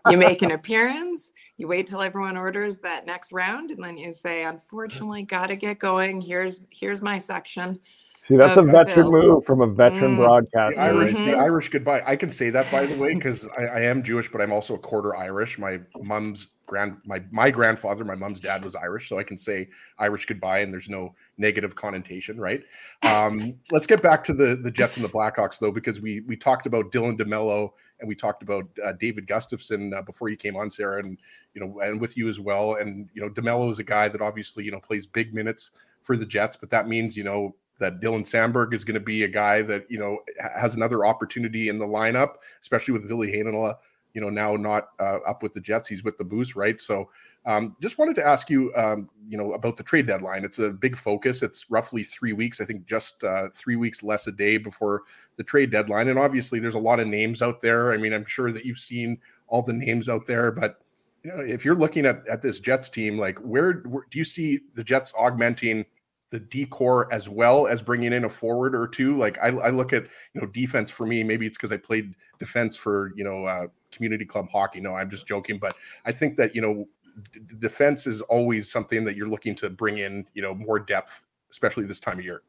you 0.09 0.17
make 0.17 0.41
an 0.41 0.51
appearance, 0.59 1.31
you 1.57 1.67
wait 1.67 1.87
till 1.87 2.01
everyone 2.01 2.37
orders 2.37 2.79
that 2.79 3.05
next 3.05 3.31
round, 3.31 3.71
and 3.71 3.83
then 3.83 3.97
you 3.97 4.11
say, 4.11 4.43
unfortunately, 4.43 5.23
gotta 5.23 5.55
get 5.55 5.79
going. 5.79 6.21
Here's 6.21 6.65
here's 6.71 7.01
my 7.01 7.17
section. 7.17 7.79
See, 8.27 8.35
that's 8.35 8.57
a 8.57 8.61
veteran 8.61 9.09
move 9.09 9.45
from 9.45 9.61
a 9.61 9.67
veteran 9.67 10.17
mm. 10.17 10.17
broadcaster. 10.17 10.75
The 10.75 10.81
Irish, 10.81 11.13
mm-hmm. 11.13 11.25
the 11.31 11.37
Irish 11.37 11.69
goodbye. 11.69 12.03
I 12.05 12.17
can 12.17 12.29
say 12.29 12.49
that 12.49 12.69
by 12.69 12.85
the 12.85 12.97
way, 12.97 13.13
because 13.13 13.47
I, 13.57 13.63
I, 13.63 13.79
am 13.81 14.03
Jewish, 14.03 14.29
but 14.29 14.41
I'm 14.41 14.51
also 14.51 14.75
a 14.75 14.79
quarter 14.79 15.15
Irish. 15.15 15.57
My 15.57 15.79
mom's 15.95 16.47
grand 16.65 16.97
my 17.05 17.23
my 17.31 17.49
grandfather, 17.49 18.03
my 18.03 18.15
mom's 18.15 18.41
dad 18.41 18.65
was 18.65 18.75
Irish, 18.75 19.07
so 19.07 19.17
I 19.17 19.23
can 19.23 19.37
say 19.37 19.69
Irish 19.97 20.25
goodbye, 20.25 20.59
and 20.59 20.73
there's 20.73 20.89
no 20.89 21.15
negative 21.37 21.75
connotation, 21.75 22.39
right? 22.39 22.63
Um, 23.03 23.55
let's 23.71 23.87
get 23.87 24.01
back 24.01 24.23
to 24.25 24.33
the 24.33 24.55
the 24.55 24.71
Jets 24.71 24.97
and 24.97 25.05
the 25.05 25.09
Blackhawks 25.09 25.59
though, 25.59 25.71
because 25.71 26.01
we 26.01 26.21
we 26.21 26.35
talked 26.35 26.65
about 26.65 26.91
Dylan 26.91 27.17
DeMelo 27.17 27.71
and 27.99 28.07
we 28.07 28.15
talked 28.15 28.43
about 28.43 28.65
uh, 28.83 28.93
David 28.93 29.27
Gustafsson 29.27 29.97
uh, 29.97 30.01
before 30.01 30.29
you 30.29 30.37
came 30.37 30.55
on, 30.55 30.69
Sarah, 30.69 31.03
and 31.03 31.17
you 31.53 31.61
know, 31.61 31.79
and 31.79 31.99
with 31.99 32.17
you 32.17 32.29
as 32.29 32.39
well. 32.39 32.75
And 32.75 33.09
you 33.13 33.21
know, 33.21 33.29
DeMelo 33.29 33.71
is 33.71 33.79
a 33.79 33.83
guy 33.83 34.07
that 34.09 34.21
obviously 34.21 34.63
you 34.63 34.71
know 34.71 34.79
plays 34.79 35.07
big 35.07 35.33
minutes 35.33 35.71
for 36.01 36.15
the 36.15 36.25
Jets, 36.25 36.57
but 36.57 36.69
that 36.69 36.87
means 36.87 37.15
you 37.15 37.23
know 37.23 37.55
that 37.79 38.01
Dylan 38.01 38.21
Samberg 38.21 38.73
is 38.73 38.83
going 38.83 38.95
to 38.95 38.99
be 38.99 39.23
a 39.23 39.27
guy 39.27 39.61
that 39.61 39.89
you 39.89 39.99
know 39.99 40.19
has 40.55 40.75
another 40.75 41.05
opportunity 41.05 41.69
in 41.69 41.77
the 41.77 41.87
lineup, 41.87 42.35
especially 42.61 42.93
with 42.93 43.07
Ville 43.07 43.19
Heinola 43.19 43.75
you 44.17 44.21
know, 44.21 44.31
now 44.31 44.55
not 44.55 44.89
uh, 44.99 45.19
up 45.27 45.43
with 45.43 45.53
the 45.53 45.61
Jets. 45.61 45.87
He's 45.87 46.03
with 46.03 46.17
the 46.17 46.23
Moose, 46.23 46.55
right? 46.55 46.81
So, 46.81 47.07
um, 47.45 47.75
just 47.81 47.97
wanted 47.97 48.15
to 48.15 48.25
ask 48.25 48.49
you, 48.49 48.73
um, 48.75 49.09
you 49.27 49.37
know, 49.37 49.53
about 49.53 49.77
the 49.77 49.83
trade 49.83 50.07
deadline. 50.07 50.43
It's 50.43 50.59
a 50.59 50.71
big 50.71 50.97
focus. 50.97 51.41
It's 51.41 51.69
roughly 51.69 52.03
three 52.03 52.33
weeks. 52.33 52.59
I 52.59 52.65
think 52.65 52.85
just 52.85 53.23
uh, 53.23 53.49
three 53.53 53.75
weeks 53.75 54.03
less 54.03 54.27
a 54.27 54.31
day 54.31 54.57
before 54.57 55.03
the 55.37 55.43
trade 55.43 55.71
deadline. 55.71 56.09
And 56.09 56.19
obviously, 56.19 56.59
there's 56.59 56.75
a 56.75 56.79
lot 56.79 56.99
of 56.99 57.07
names 57.07 57.41
out 57.41 57.61
there. 57.61 57.93
I 57.93 57.97
mean, 57.97 58.13
I'm 58.13 58.25
sure 58.25 58.51
that 58.51 58.65
you've 58.65 58.79
seen 58.79 59.19
all 59.47 59.61
the 59.61 59.73
names 59.73 60.09
out 60.09 60.27
there, 60.27 60.51
but 60.51 60.81
you 61.23 61.31
know, 61.31 61.39
if 61.41 61.63
you're 61.65 61.75
looking 61.75 62.05
at 62.05 62.27
at 62.27 62.41
this 62.41 62.59
Jets 62.59 62.89
team, 62.89 63.17
like 63.17 63.39
where, 63.39 63.81
where 63.85 64.05
do 64.11 64.17
you 64.17 64.25
see 64.25 64.59
the 64.75 64.83
Jets 64.83 65.13
augmenting? 65.17 65.85
the 66.29 66.39
decor 66.39 67.11
as 67.11 67.29
well 67.29 67.67
as 67.67 67.81
bringing 67.81 68.11
in 68.11 68.25
a 68.25 68.29
forward 68.29 68.75
or 68.75 68.87
two. 68.87 69.17
Like 69.17 69.37
I, 69.41 69.47
I 69.47 69.69
look 69.69 69.93
at 69.93 70.03
you 70.33 70.41
know 70.41 70.47
defense 70.47 70.91
for 70.91 71.05
me. 71.05 71.23
Maybe 71.23 71.47
it's 71.47 71.57
because 71.57 71.71
I 71.71 71.77
played 71.77 72.13
defense 72.39 72.75
for 72.75 73.13
you 73.15 73.23
know 73.23 73.45
uh, 73.45 73.67
community 73.91 74.25
club 74.25 74.49
hockey. 74.51 74.81
No, 74.81 74.95
I'm 74.95 75.09
just 75.09 75.27
joking, 75.27 75.57
but 75.57 75.75
I 76.05 76.11
think 76.11 76.35
that 76.37 76.53
you 76.53 76.61
know 76.61 76.87
d- 77.33 77.39
defense 77.59 78.07
is 78.07 78.21
always 78.21 78.71
something 78.71 79.03
that 79.05 79.15
you're 79.15 79.27
looking 79.27 79.55
to 79.55 79.69
bring 79.69 79.99
in 79.99 80.25
you 80.33 80.41
know 80.41 80.53
more 80.53 80.79
depth, 80.79 81.27
especially 81.51 81.85
this 81.85 81.99
time 81.99 82.19
of 82.19 82.25
year. 82.25 82.43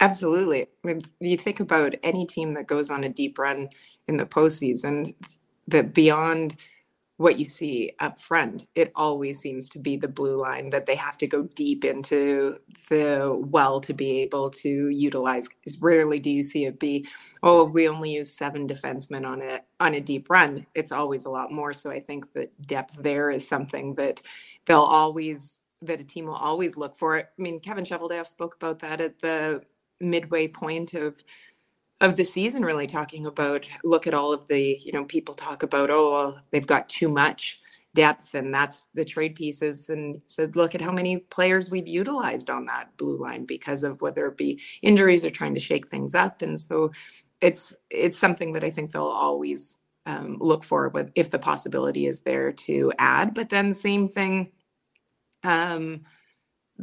Absolutely. 0.00 0.62
I 0.62 0.66
mean, 0.86 1.02
you 1.20 1.36
think 1.36 1.60
about 1.60 1.94
any 2.02 2.26
team 2.26 2.54
that 2.54 2.66
goes 2.66 2.90
on 2.90 3.04
a 3.04 3.08
deep 3.08 3.38
run 3.38 3.68
in 4.06 4.16
the 4.16 4.26
postseason, 4.26 5.14
that 5.68 5.94
beyond 5.94 6.56
what 7.22 7.38
you 7.38 7.46
see 7.46 7.92
up 8.00 8.20
front, 8.20 8.68
it 8.76 8.92
always 8.96 9.40
seems 9.40 9.70
to 9.70 9.80
be 9.80 9.96
the 9.96 10.08
blue 10.08 10.36
line 10.36 10.70
that 10.70 10.86
they 10.86 10.96
have 10.96 11.18
to 11.18 11.28
go 11.28 11.44
deep 11.56 11.84
into 11.84 12.58
the 12.90 13.34
well 13.50 13.80
to 13.80 13.94
be 13.94 14.20
able 14.22 14.50
to 14.50 14.90
utilize. 14.90 15.48
Rarely 15.80 16.20
do 16.20 16.30
you 16.30 16.44
see 16.44 16.66
it 16.66 16.80
be, 16.80 17.08
oh, 17.42 17.64
we 17.64 17.88
only 17.88 18.12
use 18.12 18.32
seven 18.32 18.68
defensemen 18.68 19.26
on 19.26 19.42
a 19.42 19.62
on 19.80 19.94
a 19.94 20.00
deep 20.02 20.30
run. 20.30 20.66
It's 20.74 20.92
always 20.92 21.26
a 21.26 21.30
lot 21.30 21.52
more. 21.52 21.72
So 21.72 21.90
I 21.90 22.00
think 22.00 22.32
that 22.34 22.52
depth 22.66 22.96
there 23.02 23.30
is 23.30 23.48
something 23.48 23.96
that 23.96 24.22
they'll 24.66 24.80
always 24.82 25.64
that 25.82 26.00
a 26.00 26.04
team 26.04 26.26
will 26.26 26.34
always 26.36 26.76
look 26.76 26.96
for. 26.96 27.18
I 27.18 27.24
mean, 27.38 27.60
Kevin 27.60 27.84
Cheveldayoff 27.84 28.28
spoke 28.28 28.56
about 28.56 28.80
that 28.80 29.00
at 29.00 29.20
the 29.20 29.62
midway 30.00 30.48
point 30.48 30.94
of 30.94 31.22
of 32.02 32.16
the 32.16 32.24
season 32.24 32.64
really 32.64 32.86
talking 32.86 33.26
about 33.26 33.66
look 33.84 34.06
at 34.06 34.14
all 34.14 34.32
of 34.32 34.46
the 34.48 34.76
you 34.82 34.92
know 34.92 35.04
people 35.04 35.34
talk 35.34 35.62
about 35.62 35.88
oh 35.88 36.36
they've 36.50 36.66
got 36.66 36.88
too 36.88 37.08
much 37.08 37.60
depth 37.94 38.34
and 38.34 38.52
that's 38.52 38.86
the 38.94 39.04
trade 39.04 39.34
pieces 39.36 39.88
and 39.88 40.20
said 40.26 40.56
look 40.56 40.74
at 40.74 40.80
how 40.80 40.90
many 40.90 41.18
players 41.18 41.70
we've 41.70 41.86
utilized 41.86 42.50
on 42.50 42.66
that 42.66 42.94
blue 42.96 43.16
line 43.18 43.44
because 43.44 43.84
of 43.84 44.00
whether 44.02 44.26
it 44.26 44.36
be 44.36 44.60
injuries 44.82 45.24
or 45.24 45.30
trying 45.30 45.54
to 45.54 45.60
shake 45.60 45.88
things 45.88 46.14
up 46.14 46.42
and 46.42 46.58
so 46.58 46.90
it's 47.40 47.76
it's 47.90 48.18
something 48.18 48.52
that 48.52 48.64
i 48.64 48.70
think 48.70 48.90
they'll 48.90 49.04
always 49.04 49.78
um, 50.04 50.36
look 50.40 50.64
for 50.64 50.88
with 50.88 51.12
if 51.14 51.30
the 51.30 51.38
possibility 51.38 52.06
is 52.06 52.20
there 52.20 52.50
to 52.50 52.92
add 52.98 53.32
but 53.32 53.48
then 53.48 53.72
same 53.72 54.08
thing 54.08 54.50
um, 55.44 56.02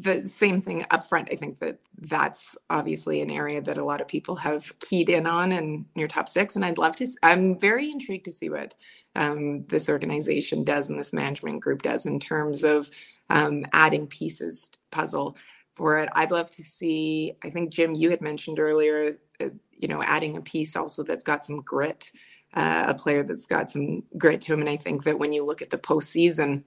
the 0.01 0.25
same 0.27 0.61
thing 0.61 0.85
up 0.91 1.07
front. 1.07 1.29
I 1.31 1.35
think 1.35 1.59
that 1.59 1.79
that's 1.97 2.55
obviously 2.69 3.21
an 3.21 3.29
area 3.29 3.61
that 3.61 3.77
a 3.77 3.83
lot 3.83 3.99
of 4.01 4.07
people 4.07 4.35
have 4.35 4.71
keyed 4.79 5.09
in 5.09 5.27
on 5.27 5.51
in 5.51 5.85
your 5.95 6.07
top 6.07 6.29
six. 6.29 6.55
And 6.55 6.63
I'd 6.63 6.77
love 6.77 6.95
to, 6.97 7.07
I'm 7.21 7.59
very 7.59 7.91
intrigued 7.91 8.25
to 8.25 8.31
see 8.31 8.49
what 8.49 8.75
um, 9.15 9.65
this 9.67 9.89
organization 9.89 10.63
does 10.63 10.89
and 10.89 10.97
this 10.97 11.13
management 11.13 11.61
group 11.61 11.81
does 11.81 12.05
in 12.05 12.19
terms 12.19 12.63
of 12.63 12.89
um, 13.29 13.65
adding 13.73 14.07
pieces 14.07 14.71
puzzle 14.91 15.35
for 15.73 15.99
it. 15.99 16.09
I'd 16.13 16.31
love 16.31 16.49
to 16.51 16.63
see, 16.63 17.33
I 17.43 17.49
think, 17.49 17.71
Jim, 17.71 17.93
you 17.93 18.09
had 18.09 18.21
mentioned 18.21 18.59
earlier, 18.59 19.13
uh, 19.41 19.49
you 19.71 19.87
know, 19.87 20.01
adding 20.01 20.37
a 20.37 20.41
piece 20.41 20.75
also 20.75 21.03
that's 21.03 21.23
got 21.23 21.43
some 21.43 21.61
grit, 21.61 22.11
uh, 22.53 22.85
a 22.87 22.93
player 22.93 23.23
that's 23.23 23.45
got 23.45 23.69
some 23.69 24.03
grit 24.17 24.41
to 24.41 24.53
him. 24.53 24.61
And 24.61 24.69
I 24.69 24.77
think 24.77 25.03
that 25.03 25.19
when 25.19 25.33
you 25.33 25.45
look 25.45 25.61
at 25.61 25.71
the 25.71 25.77
postseason, 25.77 26.63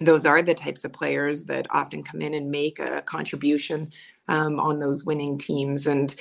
those 0.00 0.26
are 0.26 0.42
the 0.42 0.54
types 0.54 0.84
of 0.84 0.92
players 0.92 1.44
that 1.44 1.66
often 1.70 2.02
come 2.02 2.20
in 2.20 2.34
and 2.34 2.50
make 2.50 2.78
a 2.78 3.02
contribution 3.02 3.90
um, 4.28 4.60
on 4.60 4.78
those 4.78 5.04
winning 5.04 5.38
teams. 5.38 5.86
And 5.86 6.14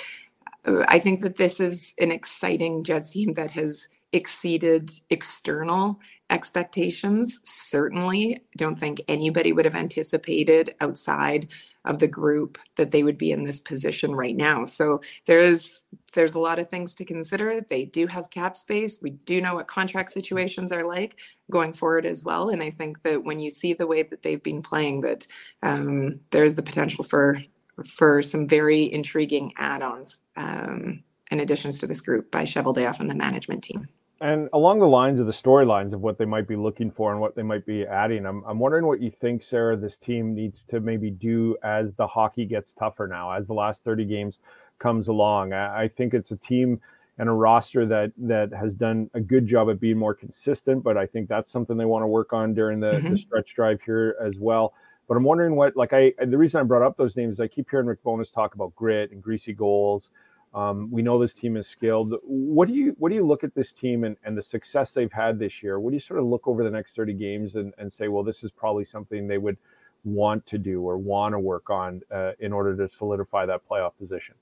uh, 0.66 0.86
I 0.88 1.00
think 1.00 1.22
that 1.22 1.36
this 1.36 1.60
is 1.60 1.94
an 2.00 2.12
exciting 2.12 2.84
Jets 2.84 3.10
team 3.10 3.34
that 3.34 3.52
has 3.52 3.88
exceeded 4.14 4.92
external 5.10 6.00
expectations. 6.30 7.40
Certainly, 7.44 8.42
don't 8.58 8.80
think 8.80 9.02
anybody 9.08 9.52
would 9.52 9.66
have 9.66 9.76
anticipated 9.76 10.74
outside 10.82 11.52
of 11.86 12.00
the 12.00 12.08
group 12.08 12.58
that 12.78 12.92
they 12.92 13.04
would 13.04 13.18
be 13.18 13.32
in 13.32 13.44
this 13.44 13.60
position 13.60 14.16
right 14.16 14.36
now. 14.36 14.66
So 14.66 15.02
there's 15.28 15.84
there's 16.14 16.36
a 16.36 16.40
lot 16.40 16.60
of 16.60 16.70
things 16.70 16.96
to 16.96 17.06
consider. 17.06 17.62
They 17.62 17.86
do 17.86 18.08
have 18.08 18.30
cap 18.30 18.56
space. 18.56 19.00
We 19.02 19.12
do 19.12 19.42
know 19.42 19.56
what 19.56 19.68
contract 19.68 20.12
situations 20.12 20.72
are 20.72 20.86
like 20.86 21.20
going 21.52 21.74
forward 21.74 22.06
as 22.06 22.24
well. 22.24 22.50
And 22.50 22.64
I 22.64 22.72
think 22.72 23.04
that 23.04 23.24
when 23.24 23.40
you 23.40 23.52
see 23.52 23.74
the 23.74 23.88
way 23.88 24.02
that 24.04 24.24
they've 24.24 24.42
been 24.42 24.62
playing, 24.62 25.02
that 25.02 25.28
um, 25.62 26.20
there's 26.32 26.56
the 26.56 26.64
potential 26.64 27.04
for 27.04 27.38
for 27.86 28.22
some 28.22 28.48
very 28.48 28.92
intriguing 28.94 29.52
add-ons 29.58 30.22
um, 30.38 31.04
and 31.32 31.42
additions 31.42 31.80
to 31.80 31.88
this 31.88 32.02
group 32.02 32.32
by 32.32 32.44
Cheveldayoff 32.44 33.00
and 33.00 33.10
the 33.10 33.16
management 33.16 33.64
team. 33.64 33.88
And 34.22 34.50
along 34.54 34.80
the 34.80 34.86
lines 34.86 35.20
of 35.20 35.26
the 35.26 35.34
storylines 35.34 35.94
of 35.94 36.00
what 36.00 36.18
they 36.18 36.26
might 36.26 36.48
be 36.48 36.56
looking 36.56 36.90
for 36.90 37.12
and 37.12 37.20
what 37.20 37.36
they 37.36 37.44
might 37.44 37.66
be 37.66 37.86
adding, 37.86 38.26
I'm, 38.26 38.44
I'm 38.48 38.60
wondering 38.60 38.86
what 38.86 39.02
you 39.02 39.12
think, 39.20 39.44
Sarah, 39.50 39.76
this 39.76 39.98
team 40.04 40.34
needs 40.34 40.64
to 40.70 40.80
maybe 40.80 41.12
do 41.12 41.58
as 41.64 41.88
the 41.98 42.08
hockey 42.08 42.46
gets 42.46 42.72
tougher 42.80 43.08
now, 43.08 43.32
as 43.32 43.46
the 43.46 43.54
last 43.54 43.80
30 43.84 44.06
games 44.06 44.38
comes 44.80 45.10
along. 45.10 45.52
I, 45.52 45.84
I 45.84 45.88
think 45.90 46.14
it's 46.14 46.32
a 46.32 46.38
team 46.38 46.80
and 47.18 47.30
a 47.30 47.32
roster 47.32 47.86
that 47.86 48.12
that 48.18 48.52
has 48.54 48.74
done 48.74 49.10
a 49.14 49.20
good 49.20 49.48
job 49.48 49.70
at 49.70 49.80
being 49.80 49.98
more 49.98 50.14
consistent, 50.14 50.84
but 50.84 50.98
I 50.98 51.06
think 51.06 51.30
that's 51.30 51.52
something 51.52 51.78
they 51.78 51.86
want 51.86 52.04
to 52.04 52.08
work 52.08 52.34
on 52.34 52.54
during 52.54 52.80
the, 52.80 52.92
mm-hmm. 52.92 53.14
the 53.14 53.20
stretch 53.20 53.54
drive 53.56 53.80
here 53.86 54.16
as 54.22 54.36
well. 54.38 54.74
But 55.08 55.18
I'm 55.18 55.24
wondering 55.24 55.56
what, 55.56 55.78
like, 55.78 55.94
I 55.94 56.14
the 56.26 56.38
reason 56.38 56.60
I 56.60 56.64
brought 56.64 56.86
up 56.86 56.98
those 56.98 57.16
names 57.16 57.34
is 57.34 57.40
I 57.40 57.48
keep 57.48 57.70
hearing 57.70 57.86
Rick 57.86 58.04
Bowness 58.04 58.32
talk 58.34 58.56
about 58.56 58.76
grit 58.76 59.12
and 59.12 59.22
greasy 59.22 59.54
goals 59.54 60.10
um, 60.56 60.90
we 60.90 61.02
know 61.02 61.20
this 61.20 61.34
team 61.34 61.58
is 61.58 61.68
skilled. 61.68 62.14
What 62.24 62.70
do 62.70 62.74
you 62.74 62.96
what 62.98 63.10
do 63.10 63.16
you 63.16 63.28
look 63.28 63.44
at 63.44 63.54
this 63.54 63.74
team 63.74 64.06
and, 64.06 64.16
and 64.24 64.38
the 64.38 64.44
success 64.44 64.90
they've 64.96 65.12
had 65.12 65.38
this 65.38 65.52
year? 65.62 65.82
What 65.82 65.92
do 65.92 65.96
you 65.98 66.02
sort 66.02 66.20
of 66.20 66.26
look 66.26 66.48
over 66.48 66.64
the 66.64 66.72
next 66.72 66.96
30 66.96 67.14
games 67.14 67.56
and, 67.56 67.74
and 67.78 67.92
say, 67.92 68.08
well, 68.08 68.24
this 68.24 68.42
is 68.42 68.52
probably 68.52 68.86
something 68.86 69.28
they 69.28 69.38
would 69.38 69.58
want 70.06 70.46
to 70.48 70.58
do 70.58 70.82
or 70.82 70.98
want 70.98 71.34
to 71.34 71.40
work 71.40 71.70
on 71.70 72.02
uh, 72.10 72.32
in 72.40 72.54
order 72.54 72.76
to 72.78 72.96
solidify 72.98 73.46
that 73.46 73.62
playoff 73.70 73.92
position? 74.00 74.36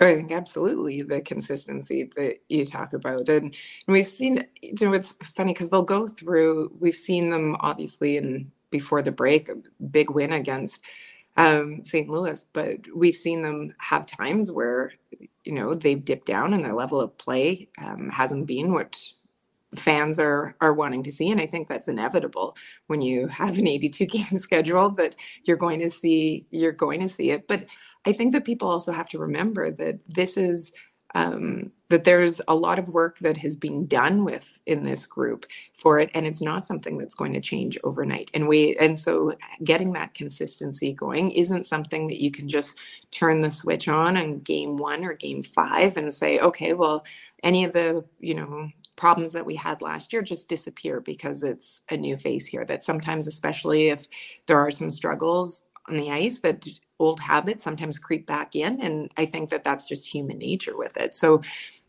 I 0.00 0.14
think 0.14 0.30
absolutely 0.30 1.02
the 1.02 1.20
consistency 1.20 2.08
that 2.14 2.36
you 2.48 2.64
talk 2.64 2.92
about, 2.92 3.28
and, 3.28 3.46
and 3.46 3.52
we've 3.88 4.06
seen. 4.06 4.46
You 4.62 4.86
know, 4.86 4.92
it's 4.92 5.16
funny 5.24 5.54
because 5.54 5.70
they'll 5.70 5.82
go 5.82 6.06
through. 6.06 6.72
We've 6.78 6.94
seen 6.94 7.30
them 7.30 7.56
obviously 7.58 8.16
in 8.16 8.52
before 8.70 9.02
the 9.02 9.10
break, 9.10 9.48
a 9.48 9.54
big 9.82 10.10
win 10.10 10.32
against 10.32 10.82
um, 11.38 11.84
St. 11.84 12.10
Louis, 12.10 12.46
but 12.54 12.78
we've 12.96 13.16
seen 13.16 13.42
them 13.42 13.74
have 13.80 14.06
times 14.06 14.52
where 14.52 14.94
you 15.44 15.52
know 15.54 15.74
they've 15.74 16.04
dipped 16.04 16.26
down 16.28 16.54
and 16.54 16.64
their 16.64 16.74
level 16.74 17.00
of 17.00 17.18
play 17.18 17.68
um, 17.80 18.10
hasn't 18.10 18.46
been 18.46 18.72
what 18.72 18.98
fans 19.76 20.18
are 20.18 20.56
are 20.60 20.74
wanting 20.74 21.02
to 21.02 21.12
see 21.12 21.30
and 21.30 21.40
i 21.40 21.46
think 21.46 21.68
that's 21.68 21.88
inevitable 21.88 22.56
when 22.88 23.02
you 23.02 23.28
have 23.28 23.58
an 23.58 23.68
82 23.68 24.06
game 24.06 24.24
schedule 24.36 24.90
that 24.90 25.16
you're 25.44 25.56
going 25.58 25.80
to 25.80 25.90
see 25.90 26.46
you're 26.50 26.72
going 26.72 27.00
to 27.00 27.08
see 27.08 27.30
it 27.32 27.48
but 27.48 27.66
i 28.06 28.12
think 28.12 28.32
that 28.34 28.44
people 28.46 28.68
also 28.68 28.92
have 28.92 29.08
to 29.10 29.18
remember 29.18 29.70
that 29.72 30.02
this 30.08 30.36
is 30.36 30.72
um, 31.14 31.72
that 31.88 32.04
there's 32.04 32.40
a 32.48 32.54
lot 32.54 32.78
of 32.78 32.88
work 32.88 33.18
that 33.20 33.36
has 33.38 33.56
been 33.56 33.86
done 33.86 34.24
with 34.24 34.60
in 34.66 34.82
this 34.82 35.06
group 35.06 35.46
for 35.72 35.98
it 35.98 36.10
and 36.14 36.26
it's 36.26 36.42
not 36.42 36.66
something 36.66 36.98
that's 36.98 37.14
going 37.14 37.32
to 37.32 37.40
change 37.40 37.78
overnight. 37.82 38.30
And 38.34 38.46
we 38.46 38.76
and 38.76 38.98
so 38.98 39.32
getting 39.64 39.92
that 39.94 40.14
consistency 40.14 40.92
going 40.92 41.30
isn't 41.30 41.64
something 41.66 42.06
that 42.08 42.22
you 42.22 42.30
can 42.30 42.48
just 42.48 42.76
turn 43.10 43.40
the 43.40 43.50
switch 43.50 43.88
on 43.88 44.16
on 44.16 44.40
game 44.40 44.76
one 44.76 45.02
or 45.04 45.14
game 45.14 45.42
five 45.42 45.96
and 45.96 46.12
say 46.12 46.38
okay 46.40 46.74
well 46.74 47.06
any 47.42 47.64
of 47.64 47.72
the 47.72 48.04
you 48.20 48.34
know 48.34 48.68
problems 48.98 49.32
that 49.32 49.46
we 49.46 49.54
had 49.54 49.80
last 49.80 50.12
year 50.12 50.20
just 50.20 50.48
disappear 50.48 51.00
because 51.00 51.42
it's 51.42 51.82
a 51.90 51.96
new 51.96 52.16
face 52.16 52.44
here. 52.44 52.64
That 52.64 52.82
sometimes 52.82 53.26
especially 53.26 53.88
if 53.88 54.06
there 54.46 54.58
are 54.58 54.70
some 54.70 54.90
struggles 54.90 55.64
on 55.88 55.96
the 55.96 56.10
ice 56.10 56.40
that 56.40 56.66
old 56.98 57.20
habits 57.20 57.64
sometimes 57.64 57.98
creep 57.98 58.26
back 58.26 58.56
in 58.56 58.80
and 58.80 59.10
i 59.16 59.24
think 59.24 59.50
that 59.50 59.64
that's 59.64 59.86
just 59.86 60.06
human 60.06 60.38
nature 60.38 60.76
with 60.76 60.96
it. 60.96 61.14
So 61.14 61.42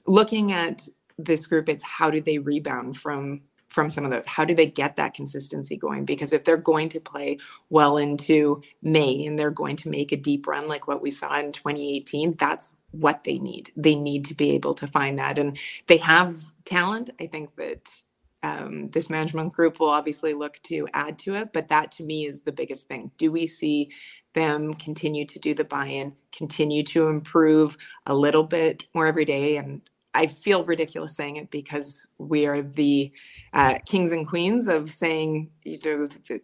looking 0.06 0.52
at 0.52 0.88
this 1.18 1.46
group 1.48 1.70
it's 1.70 1.84
how 1.84 2.10
do 2.10 2.22
they 2.22 2.40
rebound 2.40 2.98
from 2.98 3.42
from 3.68 3.90
some 3.90 4.04
of 4.04 4.10
those? 4.10 4.26
How 4.26 4.46
do 4.46 4.56
they 4.56 4.66
get 4.66 4.96
that 4.96 5.14
consistency 5.14 5.78
going? 5.78 6.04
Because 6.04 6.34
if 6.34 6.44
they're 6.44 6.58
going 6.58 6.90
to 6.90 7.00
play 7.00 7.38
well 7.70 7.98
into 7.98 8.64
may 8.82 9.24
and 9.28 9.38
they're 9.38 9.52
going 9.52 9.76
to 9.78 9.90
make 9.90 10.12
a 10.12 10.18
deep 10.18 10.48
run 10.48 10.68
like 10.68 10.88
what 10.88 11.04
we 11.04 11.12
saw 11.12 11.40
in 11.40 11.52
2018 11.52 12.36
that's 12.40 12.74
what 12.92 13.24
they 13.24 13.38
need. 13.38 13.72
They 13.76 13.96
need 13.96 14.26
to 14.26 14.34
be 14.34 14.52
able 14.52 14.74
to 14.76 14.88
find 14.88 15.20
that. 15.20 15.38
And 15.38 15.58
they 15.88 15.98
have 15.98 16.36
talent. 16.66 17.10
I 17.20 17.28
think 17.28 17.56
that 17.58 18.02
um, 18.44 18.90
this 18.92 19.10
management 19.10 19.54
group 19.54 19.80
will 19.80 19.90
obviously 19.90 20.34
look 20.34 20.60
to 20.64 20.88
add 20.94 21.20
to 21.20 21.36
it 21.36 21.52
but 21.54 21.68
that 21.68 21.92
to 21.92 22.04
me 22.04 22.26
is 22.26 22.42
the 22.42 22.52
biggest 22.52 22.88
thing. 22.88 23.12
Do 23.18 23.32
we 23.32 23.48
see 23.48 23.92
them 24.34 24.74
continue 24.76 25.26
to 25.26 25.40
do 25.40 25.54
the 25.54 25.66
buy-in 25.66 26.14
continue 26.32 26.84
to 26.84 27.08
improve 27.08 27.78
a 28.06 28.16
little 28.16 28.44
bit 28.44 28.86
more 28.94 29.08
every 29.08 29.26
day? 29.26 29.58
And 29.58 29.82
i 30.16 30.26
feel 30.26 30.66
ridiculous 30.66 31.16
saying 31.16 31.36
it 31.36 31.52
because 31.52 32.08
we 32.18 32.48
are 32.48 32.64
the 32.64 33.12
uh, 33.54 33.76
kings 33.86 34.12
and 34.12 34.28
queens 34.28 34.68
of 34.68 34.92
saying 34.92 35.52
you 35.64 35.78
know 35.86 36.08
the, 36.08 36.42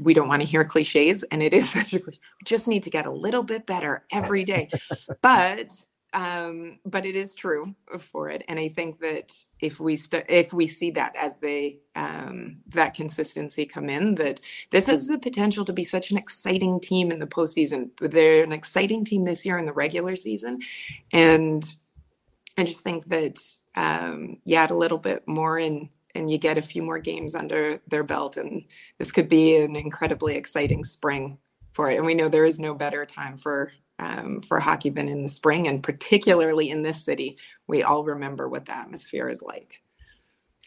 we 0.00 0.14
don't 0.14 0.28
want 0.28 0.42
to 0.42 0.48
hear 0.48 0.64
cliches 0.64 1.22
and 1.24 1.42
it 1.42 1.52
is 1.52 1.70
such 1.76 1.92
a 1.94 2.02
we 2.06 2.12
just 2.44 2.68
need 2.68 2.82
to 2.82 2.90
get 2.90 3.06
a 3.06 3.10
little 3.10 3.42
bit 3.42 3.66
better 3.66 4.04
every 4.12 4.44
day. 4.44 4.68
But 5.22 5.72
um, 6.12 6.78
but 6.84 7.06
it 7.06 7.16
is 7.16 7.34
true 7.34 7.74
for 7.98 8.28
it, 8.30 8.44
and 8.48 8.58
I 8.58 8.68
think 8.68 9.00
that 9.00 9.32
if 9.60 9.80
we 9.80 9.96
st- 9.96 10.26
if 10.28 10.52
we 10.52 10.66
see 10.66 10.90
that 10.92 11.16
as 11.16 11.36
they 11.38 11.80
um, 11.96 12.58
that 12.68 12.94
consistency 12.94 13.64
come 13.64 13.88
in, 13.88 14.14
that 14.16 14.40
this 14.70 14.86
has 14.86 15.06
the 15.06 15.18
potential 15.18 15.64
to 15.64 15.72
be 15.72 15.84
such 15.84 16.10
an 16.10 16.18
exciting 16.18 16.80
team 16.80 17.10
in 17.10 17.18
the 17.18 17.26
postseason. 17.26 17.90
They're 17.98 18.44
an 18.44 18.52
exciting 18.52 19.04
team 19.04 19.24
this 19.24 19.46
year 19.46 19.58
in 19.58 19.66
the 19.66 19.72
regular 19.72 20.16
season, 20.16 20.60
and 21.12 21.64
I 22.58 22.64
just 22.64 22.82
think 22.82 23.08
that 23.08 23.38
um, 23.74 24.36
you 24.44 24.56
add 24.56 24.70
a 24.70 24.76
little 24.76 24.98
bit 24.98 25.26
more 25.26 25.58
in 25.58 25.88
and 26.14 26.30
you 26.30 26.38
get 26.38 26.58
a 26.58 26.62
few 26.62 26.82
more 26.82 26.98
games 26.98 27.34
under 27.34 27.78
their 27.88 28.04
belt 28.04 28.36
and 28.36 28.64
this 28.98 29.12
could 29.12 29.28
be 29.28 29.56
an 29.56 29.76
incredibly 29.76 30.36
exciting 30.36 30.84
spring 30.84 31.38
for 31.72 31.90
it 31.90 31.96
and 31.96 32.04
we 32.04 32.14
know 32.14 32.28
there 32.28 32.44
is 32.44 32.60
no 32.60 32.74
better 32.74 33.06
time 33.06 33.36
for 33.36 33.72
um, 33.98 34.40
for 34.40 34.58
hockey 34.58 34.90
than 34.90 35.08
in 35.08 35.22
the 35.22 35.28
spring, 35.28 35.68
and 35.68 35.82
particularly 35.82 36.70
in 36.70 36.82
this 36.82 37.04
city, 37.04 37.38
we 37.66 37.82
all 37.82 38.04
remember 38.04 38.48
what 38.48 38.66
the 38.66 38.74
atmosphere 38.74 39.28
is 39.28 39.42
like. 39.42 39.82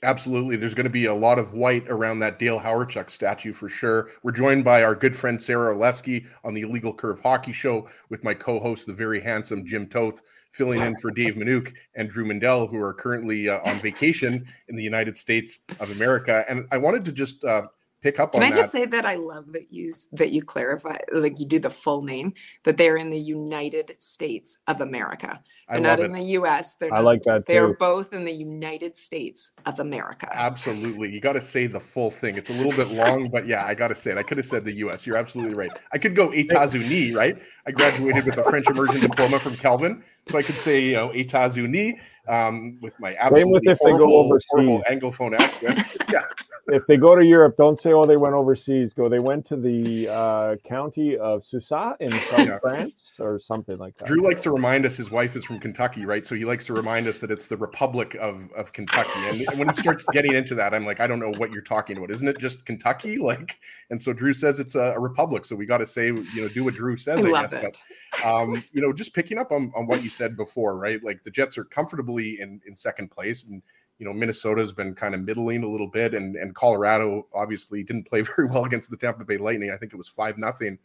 Absolutely. 0.03 0.55
There's 0.57 0.73
going 0.73 0.85
to 0.85 0.89
be 0.89 1.05
a 1.05 1.13
lot 1.13 1.39
of 1.39 1.53
white 1.53 1.89
around 1.89 2.19
that 2.19 2.37
Dale 2.37 2.59
Hawerchuk 2.59 3.09
statue 3.09 3.53
for 3.53 3.69
sure. 3.69 4.11
We're 4.23 4.33
joined 4.33 4.63
by 4.63 4.83
our 4.83 4.93
good 4.93 5.15
friend 5.15 5.41
Sarah 5.41 5.73
Orlesky 5.73 6.27
on 6.43 6.53
the 6.53 6.61
Illegal 6.61 6.93
Curve 6.93 7.21
Hockey 7.21 7.53
Show 7.53 7.87
with 8.09 8.23
my 8.23 8.33
co 8.33 8.59
host, 8.59 8.87
the 8.87 8.93
very 8.93 9.21
handsome 9.21 9.65
Jim 9.65 9.87
Toth, 9.87 10.21
filling 10.51 10.81
in 10.81 10.97
for 10.97 11.11
Dave 11.11 11.35
Manuk 11.35 11.73
and 11.95 12.09
Drew 12.09 12.25
Mandel, 12.25 12.67
who 12.67 12.77
are 12.77 12.93
currently 12.93 13.49
uh, 13.49 13.59
on 13.65 13.79
vacation 13.79 14.45
in 14.67 14.75
the 14.75 14.83
United 14.83 15.17
States 15.17 15.59
of 15.79 15.89
America. 15.91 16.45
And 16.47 16.67
I 16.71 16.77
wanted 16.77 17.05
to 17.05 17.11
just 17.11 17.43
uh, 17.43 17.67
pick 18.05 18.19
up 18.19 18.33
Can 18.33 18.43
on 18.43 18.53
I 18.53 18.55
just 18.55 18.69
say 18.69 18.85
that 18.85 19.03
I 19.03 19.15
love 19.15 19.51
that 19.53 19.73
you 19.73 19.91
that 20.11 20.29
you 20.31 20.43
clarify 20.43 20.97
like 21.11 21.39
you 21.39 21.47
do 21.47 21.57
the 21.57 21.71
full 21.71 22.03
name 22.03 22.33
that 22.63 22.77
they're 22.77 22.97
in 22.97 23.09
the 23.09 23.19
United 23.19 23.99
States 23.99 24.57
of 24.67 24.81
America. 24.81 25.41
They're 25.67 25.79
not 25.79 25.99
in 25.99 26.11
the 26.11 26.21
US. 26.39 26.75
They're 26.75 26.93
I 26.93 26.97
not, 26.97 27.05
like 27.05 27.23
that 27.23 27.47
They're 27.47 27.69
too. 27.69 27.77
both 27.79 28.13
in 28.13 28.23
the 28.23 28.31
United 28.31 28.95
States 28.95 29.51
of 29.65 29.79
America. 29.79 30.29
Absolutely. 30.31 31.09
You 31.09 31.19
got 31.19 31.33
to 31.33 31.41
say 31.41 31.65
the 31.65 31.79
full 31.79 32.11
thing. 32.11 32.37
It's 32.37 32.51
a 32.51 32.53
little 32.53 32.71
bit 32.71 32.89
long, 32.91 33.29
but 33.29 33.47
yeah, 33.47 33.65
I 33.65 33.73
got 33.73 33.87
to 33.87 33.95
say 33.95 34.11
it. 34.11 34.17
I 34.19 34.23
could 34.23 34.37
have 34.37 34.45
said 34.45 34.63
the 34.63 34.75
US. 34.85 35.07
You're 35.07 35.17
absolutely 35.17 35.55
right. 35.55 35.71
I 35.91 35.97
could 35.97 36.15
go 36.15 36.27
États-Unis, 36.29 37.15
right? 37.15 37.41
I 37.65 37.71
graduated 37.71 38.25
with 38.25 38.37
a 38.37 38.43
French 38.43 38.67
immersion 38.69 39.01
diploma 39.01 39.39
from 39.39 39.55
Kelvin. 39.55 40.03
So 40.29 40.37
I 40.37 40.43
could 40.43 40.55
say, 40.55 40.83
you 40.83 40.93
know, 40.93 41.09
États-Unis 41.09 41.95
um, 42.27 42.77
with 42.81 42.99
my 42.99 43.15
absolutely 43.19 43.71
if 43.71 43.79
they 43.79 43.91
go 43.91 44.07
horrible, 44.07 44.39
horrible. 44.49 44.83
Anglophone 44.89 45.37
accent. 45.39 45.79
Yeah. 46.11 46.21
if 46.67 46.85
they 46.87 46.97
go 46.97 47.15
to 47.15 47.23
Europe, 47.25 47.55
don't 47.57 47.79
say, 47.81 47.91
"Oh, 47.91 48.05
they 48.05 48.17
went 48.17 48.33
overseas." 48.35 48.91
Go, 48.95 49.07
they 49.09 49.19
went 49.19 49.45
to 49.49 49.55
the 49.55 50.07
uh, 50.07 50.55
county 50.67 51.17
of 51.17 51.43
Susa 51.49 51.95
in 51.99 52.11
South 52.29 52.47
Yeah. 52.47 52.59
France 52.59 52.93
or 53.19 53.39
something 53.39 53.77
like 53.77 53.97
that. 53.97 54.07
Drew 54.07 54.21
likes 54.23 54.41
to 54.43 54.51
remind 54.51 54.85
us 54.85 54.97
his 54.97 55.11
wife 55.11 55.35
is 55.35 55.43
from 55.45 55.59
Kentucky, 55.59 56.05
right? 56.05 56.25
So 56.25 56.35
he 56.35 56.43
likes 56.45 56.65
to 56.67 56.73
remind 56.73 57.07
us 57.07 57.19
that 57.19 57.31
it's 57.31 57.45
the 57.47 57.57
Republic 57.57 58.15
of, 58.15 58.51
of 58.53 58.73
Kentucky. 58.73 59.19
And, 59.27 59.41
and 59.49 59.59
when 59.59 59.67
he 59.69 59.73
starts 59.75 60.05
getting 60.11 60.33
into 60.33 60.55
that, 60.55 60.73
I'm 60.73 60.85
like, 60.85 60.99
I 60.99 61.07
don't 61.07 61.19
know 61.19 61.31
what 61.37 61.51
you're 61.51 61.61
talking 61.61 61.97
about. 61.97 62.11
Isn't 62.11 62.27
it 62.27 62.39
just 62.39 62.65
Kentucky? 62.65 63.17
Like, 63.17 63.57
and 63.89 64.01
so 64.01 64.11
Drew 64.13 64.33
says 64.33 64.59
it's 64.59 64.75
a, 64.75 64.93
a 64.95 64.99
republic. 64.99 65.45
So 65.45 65.55
we 65.55 65.65
got 65.65 65.77
to 65.79 65.87
say, 65.87 66.07
you 66.07 66.41
know, 66.41 66.47
do 66.47 66.63
what 66.63 66.75
Drew 66.75 66.97
says. 66.97 67.23
I 67.23 67.27
I, 67.27 67.31
love 67.31 67.51
guess. 67.51 67.63
it. 67.63 67.77
But 68.23 68.25
um, 68.25 68.63
you 68.71 68.81
know, 68.81 68.91
just 68.93 69.13
picking 69.13 69.37
up 69.37 69.51
on, 69.51 69.71
on 69.75 69.85
what 69.87 70.03
you 70.03 70.09
said 70.09 70.35
before, 70.37 70.77
right? 70.77 71.03
Like 71.03 71.23
the 71.23 71.31
Jets 71.31 71.57
are 71.57 71.65
comfortably 71.65 72.14
in, 72.19 72.61
in 72.67 72.75
second 72.75 73.11
place, 73.11 73.43
and 73.43 73.61
you 73.97 74.05
know, 74.05 74.13
Minnesota's 74.13 74.73
been 74.73 74.93
kind 74.93 75.15
of 75.15 75.21
middling 75.21 75.63
a 75.63 75.69
little 75.69 75.89
bit, 75.89 76.13
and 76.13 76.35
and 76.35 76.53
Colorado 76.53 77.27
obviously 77.33 77.83
didn't 77.83 78.07
play 78.07 78.21
very 78.35 78.47
well 78.47 78.65
against 78.65 78.89
the 78.89 78.97
Tampa 78.97 79.23
Bay 79.23 79.37
Lightning. 79.37 79.71
I 79.71 79.77
think 79.77 79.93
it 79.93 79.97
was 79.97 80.07
five 80.07 80.37
nothing 80.37 80.77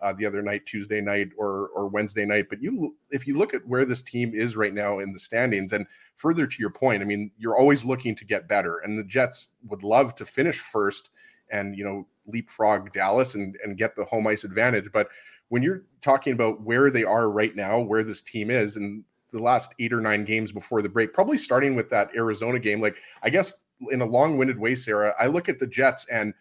uh, 0.00 0.12
the 0.12 0.26
other 0.26 0.42
night, 0.42 0.66
Tuesday 0.66 1.00
night 1.00 1.30
or 1.36 1.68
or 1.68 1.88
Wednesday 1.88 2.24
night. 2.24 2.46
But 2.48 2.62
you, 2.62 2.96
if 3.10 3.26
you 3.26 3.36
look 3.36 3.54
at 3.54 3.66
where 3.66 3.84
this 3.84 4.02
team 4.02 4.32
is 4.34 4.56
right 4.56 4.74
now 4.74 4.98
in 4.98 5.12
the 5.12 5.20
standings, 5.20 5.72
and 5.72 5.86
further 6.14 6.46
to 6.46 6.56
your 6.60 6.70
point, 6.70 7.02
I 7.02 7.06
mean, 7.06 7.30
you're 7.38 7.58
always 7.58 7.84
looking 7.84 8.14
to 8.16 8.24
get 8.24 8.48
better, 8.48 8.78
and 8.78 8.98
the 8.98 9.04
Jets 9.04 9.48
would 9.68 9.82
love 9.82 10.14
to 10.16 10.24
finish 10.24 10.58
first 10.58 11.10
and 11.50 11.76
you 11.76 11.84
know 11.84 12.06
leapfrog 12.26 12.92
Dallas 12.92 13.34
and 13.34 13.56
and 13.64 13.76
get 13.76 13.96
the 13.96 14.04
home 14.04 14.26
ice 14.26 14.44
advantage, 14.44 14.90
but 14.92 15.08
when 15.52 15.62
you're 15.62 15.82
talking 16.00 16.32
about 16.32 16.62
where 16.62 16.90
they 16.90 17.04
are 17.04 17.30
right 17.30 17.54
now, 17.54 17.78
where 17.78 18.02
this 18.02 18.22
team 18.22 18.50
is, 18.50 18.76
and 18.76 19.04
the 19.32 19.42
last 19.42 19.74
eight 19.78 19.92
or 19.92 20.00
nine 20.00 20.24
games 20.24 20.52
before 20.52 20.82
the 20.82 20.88
break, 20.88 21.12
probably 21.12 21.38
starting 21.38 21.74
with 21.74 21.90
that 21.90 22.10
Arizona 22.14 22.58
game, 22.58 22.80
like 22.80 22.96
I 23.22 23.30
guess 23.30 23.54
in 23.90 24.00
a 24.00 24.06
long-winded 24.06 24.58
way, 24.58 24.74
Sarah, 24.74 25.14
I 25.18 25.26
look 25.26 25.48
at 25.48 25.58
the 25.58 25.66
Jets 25.66 26.06
and 26.10 26.34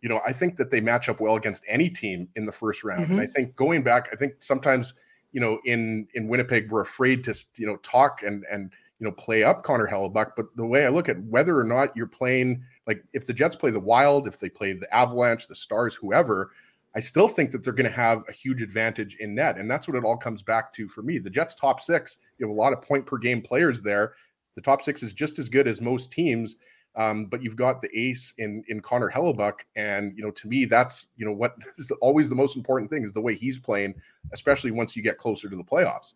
you 0.00 0.08
know 0.08 0.20
I 0.26 0.32
think 0.32 0.56
that 0.56 0.70
they 0.70 0.80
match 0.80 1.08
up 1.08 1.20
well 1.20 1.36
against 1.36 1.64
any 1.68 1.88
team 1.88 2.28
in 2.36 2.44
the 2.44 2.52
first 2.52 2.84
round. 2.84 3.08
And 3.08 3.20
I 3.20 3.24
mm-hmm. 3.24 3.32
think 3.32 3.56
going 3.56 3.82
back, 3.82 4.08
I 4.12 4.16
think 4.16 4.34
sometimes 4.40 4.94
you 5.32 5.40
know 5.40 5.60
in 5.64 6.08
in 6.14 6.28
Winnipeg 6.28 6.70
we're 6.70 6.80
afraid 6.80 7.24
to 7.24 7.34
you 7.56 7.66
know 7.66 7.76
talk 7.76 8.22
and 8.22 8.44
and 8.50 8.72
you 8.98 9.06
know 9.06 9.12
play 9.12 9.44
up 9.44 9.62
Connor 9.62 9.88
Hellebuyck. 9.88 10.32
But 10.36 10.46
the 10.56 10.66
way 10.66 10.84
I 10.84 10.88
look 10.88 11.08
at 11.08 11.22
whether 11.24 11.58
or 11.58 11.64
not 11.64 11.96
you're 11.96 12.06
playing, 12.06 12.62
like 12.86 13.04
if 13.12 13.26
the 13.26 13.32
Jets 13.32 13.56
play 13.56 13.70
the 13.70 13.80
Wild, 13.80 14.26
if 14.26 14.38
they 14.38 14.48
play 14.48 14.72
the 14.72 14.92
Avalanche, 14.94 15.46
the 15.46 15.54
Stars, 15.54 15.94
whoever, 15.94 16.50
I 16.94 17.00
still 17.00 17.28
think 17.28 17.52
that 17.52 17.64
they're 17.64 17.72
going 17.72 17.90
to 17.90 17.96
have 17.96 18.22
a 18.28 18.32
huge 18.32 18.62
advantage 18.62 19.16
in 19.16 19.34
net. 19.34 19.58
And 19.58 19.70
that's 19.70 19.88
what 19.88 19.96
it 19.96 20.04
all 20.04 20.16
comes 20.16 20.42
back 20.42 20.72
to 20.74 20.86
for 20.86 21.02
me. 21.02 21.18
The 21.18 21.30
Jets' 21.30 21.54
top 21.54 21.80
six, 21.80 22.18
you 22.38 22.46
have 22.46 22.54
a 22.54 22.58
lot 22.58 22.72
of 22.72 22.82
point 22.82 23.06
per 23.06 23.18
game 23.18 23.40
players 23.40 23.80
there. 23.80 24.14
The 24.56 24.60
top 24.60 24.82
six 24.82 25.02
is 25.02 25.12
just 25.12 25.38
as 25.38 25.48
good 25.48 25.66
as 25.66 25.80
most 25.80 26.12
teams. 26.12 26.56
Um, 26.94 27.26
but 27.26 27.42
you've 27.42 27.56
got 27.56 27.80
the 27.80 27.88
ace 27.98 28.34
in 28.36 28.62
in 28.68 28.80
Connor 28.80 29.10
Hellebuyck, 29.10 29.60
and 29.76 30.14
you 30.14 30.22
know 30.22 30.30
to 30.32 30.46
me 30.46 30.66
that's 30.66 31.06
you 31.16 31.24
know 31.24 31.32
what 31.32 31.56
is 31.78 31.86
the, 31.86 31.94
always 31.96 32.28
the 32.28 32.34
most 32.34 32.54
important 32.54 32.90
thing 32.90 33.02
is 33.02 33.14
the 33.14 33.20
way 33.20 33.34
he's 33.34 33.58
playing, 33.58 33.94
especially 34.32 34.72
once 34.72 34.94
you 34.94 35.02
get 35.02 35.16
closer 35.16 35.48
to 35.48 35.56
the 35.56 35.64
playoffs. 35.64 36.12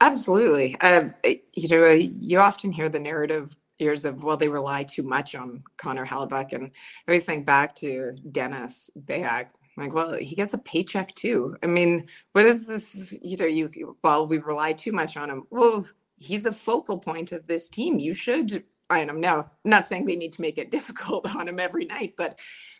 Absolutely. 0.00 0.76
Uh, 0.80 1.08
you 1.54 1.68
know, 1.68 1.88
you 1.88 2.38
often 2.38 2.70
hear 2.70 2.88
the 2.88 3.00
narrative 3.00 3.56
years 3.78 4.04
of 4.04 4.22
well, 4.22 4.36
they 4.36 4.48
rely 4.48 4.82
too 4.82 5.02
much 5.02 5.34
on 5.34 5.62
Connor 5.76 6.04
Hellebuyck, 6.04 6.52
and 6.52 6.64
I 6.66 6.70
always 7.10 7.24
think 7.24 7.46
back 7.46 7.74
to 7.76 8.12
Dennis 8.30 8.90
Bayak. 9.06 9.46
Like, 9.78 9.94
well, 9.94 10.14
he 10.14 10.34
gets 10.34 10.54
a 10.54 10.58
paycheck 10.58 11.14
too. 11.14 11.56
I 11.62 11.66
mean, 11.66 12.08
what 12.32 12.44
is 12.46 12.66
this? 12.66 13.18
You 13.22 13.36
know, 13.36 13.46
you 13.46 13.96
well, 14.02 14.26
we 14.26 14.38
rely 14.38 14.72
too 14.72 14.92
much 14.92 15.16
on 15.16 15.30
him. 15.30 15.44
Well, 15.50 15.86
he's 16.16 16.46
a 16.46 16.52
focal 16.52 16.98
point 16.98 17.32
of 17.32 17.46
this 17.46 17.68
team. 17.68 17.98
You 17.98 18.12
should. 18.14 18.64
I'm 18.90 19.20
not 19.20 19.86
saying 19.86 20.06
they 20.06 20.16
need 20.16 20.32
to 20.34 20.40
make 20.40 20.56
it 20.58 20.70
difficult 20.72 21.34
on 21.34 21.48
him 21.48 21.60
every 21.60 21.84
night, 21.84 22.14
but 22.16 22.38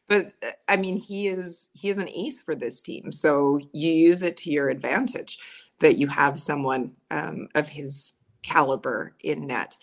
but 0.09 0.33
uh, 0.43 0.53
I 0.69 0.77
mean, 0.77 0.99
he 0.99 1.29
is 1.29 1.71
he 1.75 1.89
is 1.91 1.99
an 1.99 2.09
ace 2.09 2.41
for 2.41 2.55
this 2.55 2.83
team. 2.83 3.13
So 3.13 3.61
you 3.73 3.91
use 3.93 4.23
it 4.23 4.37
to 4.39 4.51
your 4.51 4.71
advantage 4.71 5.39
that 5.81 5.99
you 5.99 6.09
have 6.09 6.41
someone 6.41 6.93
um, 7.11 7.49
of 7.55 7.69
his 7.69 8.15
caliber 8.43 9.15
in 9.23 9.47
net 9.47 9.77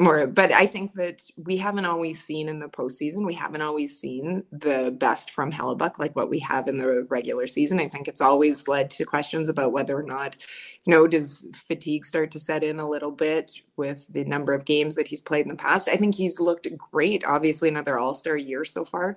more 0.00 0.26
but 0.26 0.50
i 0.52 0.66
think 0.66 0.94
that 0.94 1.22
we 1.36 1.56
haven't 1.56 1.84
always 1.84 2.22
seen 2.22 2.48
in 2.48 2.58
the 2.58 2.68
postseason 2.68 3.26
we 3.26 3.34
haven't 3.34 3.62
always 3.62 3.98
seen 3.98 4.42
the 4.50 4.94
best 4.98 5.30
from 5.30 5.52
hellebuyck 5.52 5.98
like 5.98 6.16
what 6.16 6.30
we 6.30 6.38
have 6.38 6.66
in 6.68 6.76
the 6.76 7.02
regular 7.08 7.46
season. 7.46 7.78
I 7.78 7.88
think 7.88 8.08
it's 8.08 8.20
always 8.20 8.66
led 8.66 8.90
to 8.90 9.04
questions 9.04 9.48
about 9.48 9.72
whether 9.72 9.96
or 9.96 10.02
not 10.02 10.36
you 10.84 10.92
know 10.92 11.06
does 11.06 11.48
fatigue 11.54 12.06
start 12.06 12.30
to 12.32 12.40
set 12.40 12.64
in 12.64 12.78
a 12.78 12.88
little 12.88 13.12
bit 13.12 13.52
with 13.76 14.06
the 14.12 14.24
number 14.24 14.52
of 14.52 14.64
games 14.64 14.94
that 14.94 15.06
he's 15.06 15.22
played 15.22 15.42
in 15.42 15.48
the 15.48 15.54
past. 15.54 15.88
I 15.88 15.96
think 15.96 16.14
he's 16.14 16.40
looked 16.40 16.68
great. 16.92 17.24
Obviously 17.24 17.68
another 17.68 17.98
all-star 17.98 18.36
year 18.36 18.64
so 18.64 18.84
far. 18.84 19.16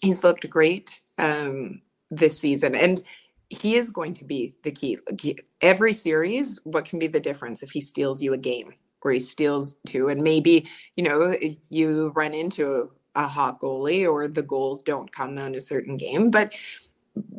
He's 0.00 0.22
looked 0.22 0.48
great 0.48 1.00
um, 1.18 1.80
this 2.10 2.38
season 2.38 2.74
and 2.74 3.02
he 3.48 3.76
is 3.76 3.90
going 3.90 4.14
to 4.14 4.24
be 4.24 4.54
the 4.62 4.72
key. 4.72 4.98
Every 5.60 5.92
series, 5.92 6.58
what 6.64 6.84
can 6.84 6.98
be 6.98 7.06
the 7.06 7.20
difference 7.20 7.62
if 7.62 7.70
he 7.70 7.80
steals 7.80 8.22
you 8.22 8.32
a 8.32 8.38
game 8.38 8.74
or 9.04 9.12
he 9.12 9.18
steals 9.18 9.76
two, 9.86 10.08
and 10.08 10.22
maybe 10.22 10.66
you 10.96 11.04
know 11.04 11.36
you 11.68 12.08
run 12.16 12.34
into 12.34 12.90
a 13.14 13.28
hot 13.28 13.60
goalie 13.60 14.10
or 14.10 14.26
the 14.26 14.42
goals 14.42 14.82
don't 14.82 15.12
come 15.12 15.38
on 15.38 15.54
a 15.54 15.60
certain 15.60 15.96
game. 15.96 16.30
But 16.30 16.54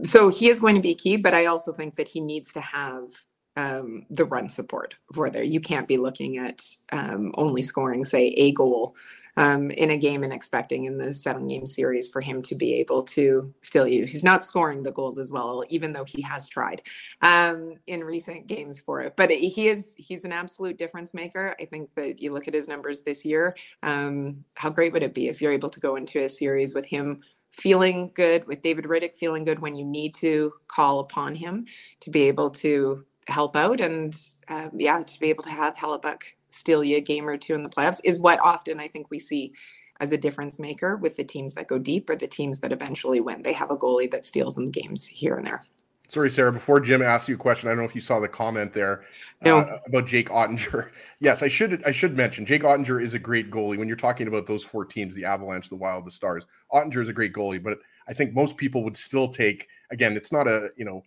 so 0.03 0.29
he 0.29 0.47
is 0.47 0.59
going 0.59 0.75
to 0.75 0.81
be 0.81 0.95
key. 0.95 1.17
But 1.17 1.33
I 1.33 1.47
also 1.47 1.73
think 1.73 1.95
that 1.95 2.07
he 2.07 2.21
needs 2.21 2.53
to 2.53 2.61
have 2.61 3.09
um, 3.55 4.05
the 4.09 4.25
run 4.25 4.49
support 4.49 4.95
for 5.13 5.29
there. 5.29 5.43
You 5.43 5.59
can't 5.59 5.87
be 5.87 5.97
looking 5.97 6.37
at 6.37 6.61
um, 6.91 7.31
only 7.35 7.61
scoring, 7.61 8.03
say, 8.03 8.27
a 8.27 8.51
goal 8.51 8.95
um, 9.37 9.71
in 9.71 9.91
a 9.91 9.97
game 9.97 10.23
and 10.23 10.33
expecting 10.33 10.85
in 10.85 10.97
the 10.97 11.13
seven 11.13 11.47
game 11.47 11.65
series 11.65 12.09
for 12.09 12.21
him 12.21 12.41
to 12.43 12.55
be 12.55 12.73
able 12.75 13.03
to 13.03 13.53
still 13.61 13.87
use. 13.87 14.11
He's 14.11 14.23
not 14.23 14.43
scoring 14.43 14.83
the 14.83 14.91
goals 14.91 15.17
as 15.17 15.31
well, 15.31 15.63
even 15.69 15.93
though 15.93 16.03
he 16.05 16.21
has 16.21 16.47
tried 16.47 16.81
um, 17.21 17.75
in 17.87 18.03
recent 18.03 18.47
games 18.47 18.79
for 18.79 19.01
it. 19.01 19.15
But 19.15 19.31
he 19.31 19.67
is 19.67 19.95
he's 19.97 20.25
an 20.25 20.31
absolute 20.31 20.77
difference 20.77 21.13
maker. 21.13 21.55
I 21.59 21.65
think 21.65 21.89
that 21.95 22.21
you 22.21 22.31
look 22.31 22.47
at 22.47 22.53
his 22.53 22.67
numbers 22.67 23.01
this 23.01 23.25
year. 23.25 23.55
Um, 23.83 24.43
how 24.55 24.69
great 24.69 24.93
would 24.93 25.03
it 25.03 25.13
be 25.13 25.27
if 25.27 25.41
you're 25.41 25.51
able 25.51 25.69
to 25.69 25.79
go 25.79 25.95
into 25.95 26.21
a 26.21 26.29
series 26.29 26.73
with 26.73 26.85
him 26.85 27.21
feeling 27.51 28.11
good, 28.13 28.45
with 28.47 28.61
David 28.61 28.85
Rittich 28.85 29.15
feeling 29.15 29.45
good 29.45 29.59
when 29.59 29.75
you 29.75 29.85
need 29.85 30.13
to 30.15 30.53
call 30.67 30.99
upon 30.99 31.35
him 31.35 31.65
to 32.01 32.09
be 32.09 32.23
able 32.23 32.49
to 32.51 33.05
help 33.27 33.55
out 33.55 33.81
and 33.81 34.15
um, 34.47 34.71
yeah, 34.77 35.01
to 35.01 35.19
be 35.19 35.29
able 35.29 35.43
to 35.43 35.49
have 35.49 35.75
Hellebuyck 35.75 36.21
steal 36.49 36.83
you 36.83 36.97
a 36.97 37.01
game 37.01 37.27
or 37.27 37.37
two 37.37 37.55
in 37.55 37.63
the 37.63 37.69
playoffs 37.69 37.99
is 38.03 38.19
what 38.19 38.39
often 38.43 38.79
I 38.79 38.87
think 38.87 39.09
we 39.09 39.19
see 39.19 39.53
as 39.99 40.11
a 40.11 40.17
difference 40.17 40.59
maker 40.59 40.97
with 40.97 41.15
the 41.15 41.23
teams 41.23 41.53
that 41.53 41.67
go 41.67 41.77
deep 41.79 42.09
or 42.09 42.15
the 42.15 42.27
teams 42.27 42.59
that 42.59 42.71
eventually 42.71 43.19
win. 43.19 43.41
They 43.41 43.53
have 43.53 43.71
a 43.71 43.77
goalie 43.77 44.11
that 44.11 44.25
steals 44.25 44.55
them 44.55 44.69
games 44.69 45.07
here 45.07 45.35
and 45.35 45.45
there. 45.45 45.63
Sorry, 46.09 46.29
Sarah. 46.29 46.51
Before 46.51 46.79
Jim 46.79 47.01
asked 47.01 47.27
you 47.27 47.35
a 47.35 47.37
question, 47.37 47.67
I 47.67 47.71
don't 47.71 47.79
know 47.79 47.85
if 47.85 47.95
you 47.95 48.01
saw 48.01 48.19
the 48.19 48.27
comment 48.27 48.73
there 48.73 49.03
no. 49.41 49.59
uh, 49.59 49.79
about 49.87 50.05
Jake 50.05 50.29
Oettinger. 50.29 50.91
Yes, 51.19 51.41
I 51.41 51.47
should 51.47 51.83
I 51.85 51.91
should 51.91 52.15
mention 52.15 52.45
Jake 52.45 52.61
Oettinger 52.61 53.01
is 53.01 53.13
a 53.13 53.19
great 53.19 53.49
goalie. 53.49 53.77
When 53.77 53.87
you're 53.87 53.97
talking 53.97 54.27
about 54.27 54.45
those 54.45 54.63
four 54.63 54.85
teams, 54.85 55.15
the 55.15 55.25
Avalanche, 55.25 55.69
the 55.69 55.75
Wild, 55.75 56.05
the 56.05 56.11
Stars, 56.11 56.45
Oettinger 56.71 57.01
is 57.01 57.09
a 57.09 57.13
great 57.13 57.33
goalie. 57.33 57.63
But 57.63 57.79
I 58.07 58.13
think 58.13 58.33
most 58.33 58.57
people 58.57 58.83
would 58.83 58.97
still 58.97 59.29
take 59.29 59.67
again. 59.89 60.15
It's 60.15 60.31
not 60.31 60.47
a 60.47 60.69
you 60.75 60.85
know 60.85 61.03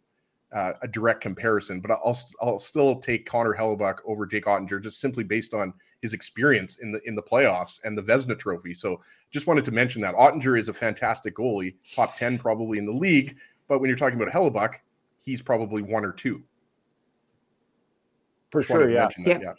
uh, 0.52 0.72
a 0.82 0.88
direct 0.88 1.20
comparison, 1.20 1.80
but 1.80 1.90
I'll 1.90 2.18
I'll 2.40 2.58
still 2.58 2.98
take 3.00 3.26
Connor 3.26 3.54
Hellebuyck 3.54 3.98
over 4.06 4.26
Jake 4.26 4.44
Oettinger 4.46 4.82
just 4.82 5.00
simply 5.00 5.24
based 5.24 5.54
on 5.54 5.74
his 6.00 6.12
experience 6.14 6.78
in 6.78 6.92
the 6.92 7.00
in 7.06 7.14
the 7.14 7.22
playoffs 7.22 7.80
and 7.84 7.96
the 7.96 8.02
Vezina 8.02 8.38
Trophy. 8.38 8.74
So 8.74 9.00
just 9.30 9.46
wanted 9.46 9.64
to 9.66 9.70
mention 9.72 10.00
that 10.02 10.14
Oettinger 10.14 10.58
is 10.58 10.68
a 10.68 10.72
fantastic 10.72 11.36
goalie, 11.36 11.74
top 11.94 12.16
ten 12.16 12.38
probably 12.38 12.78
in 12.78 12.86
the 12.86 12.92
league. 12.92 13.36
But 13.68 13.80
when 13.80 13.88
you're 13.88 13.98
talking 13.98 14.20
about 14.20 14.32
Hellebuyck, 14.32 14.76
he's 15.22 15.42
probably 15.42 15.82
one 15.82 16.04
or 16.04 16.12
two. 16.12 16.42
For 18.50 18.62
sure, 18.62 18.90
yeah. 18.90 19.08
That, 19.24 19.42
yeah. 19.42 19.52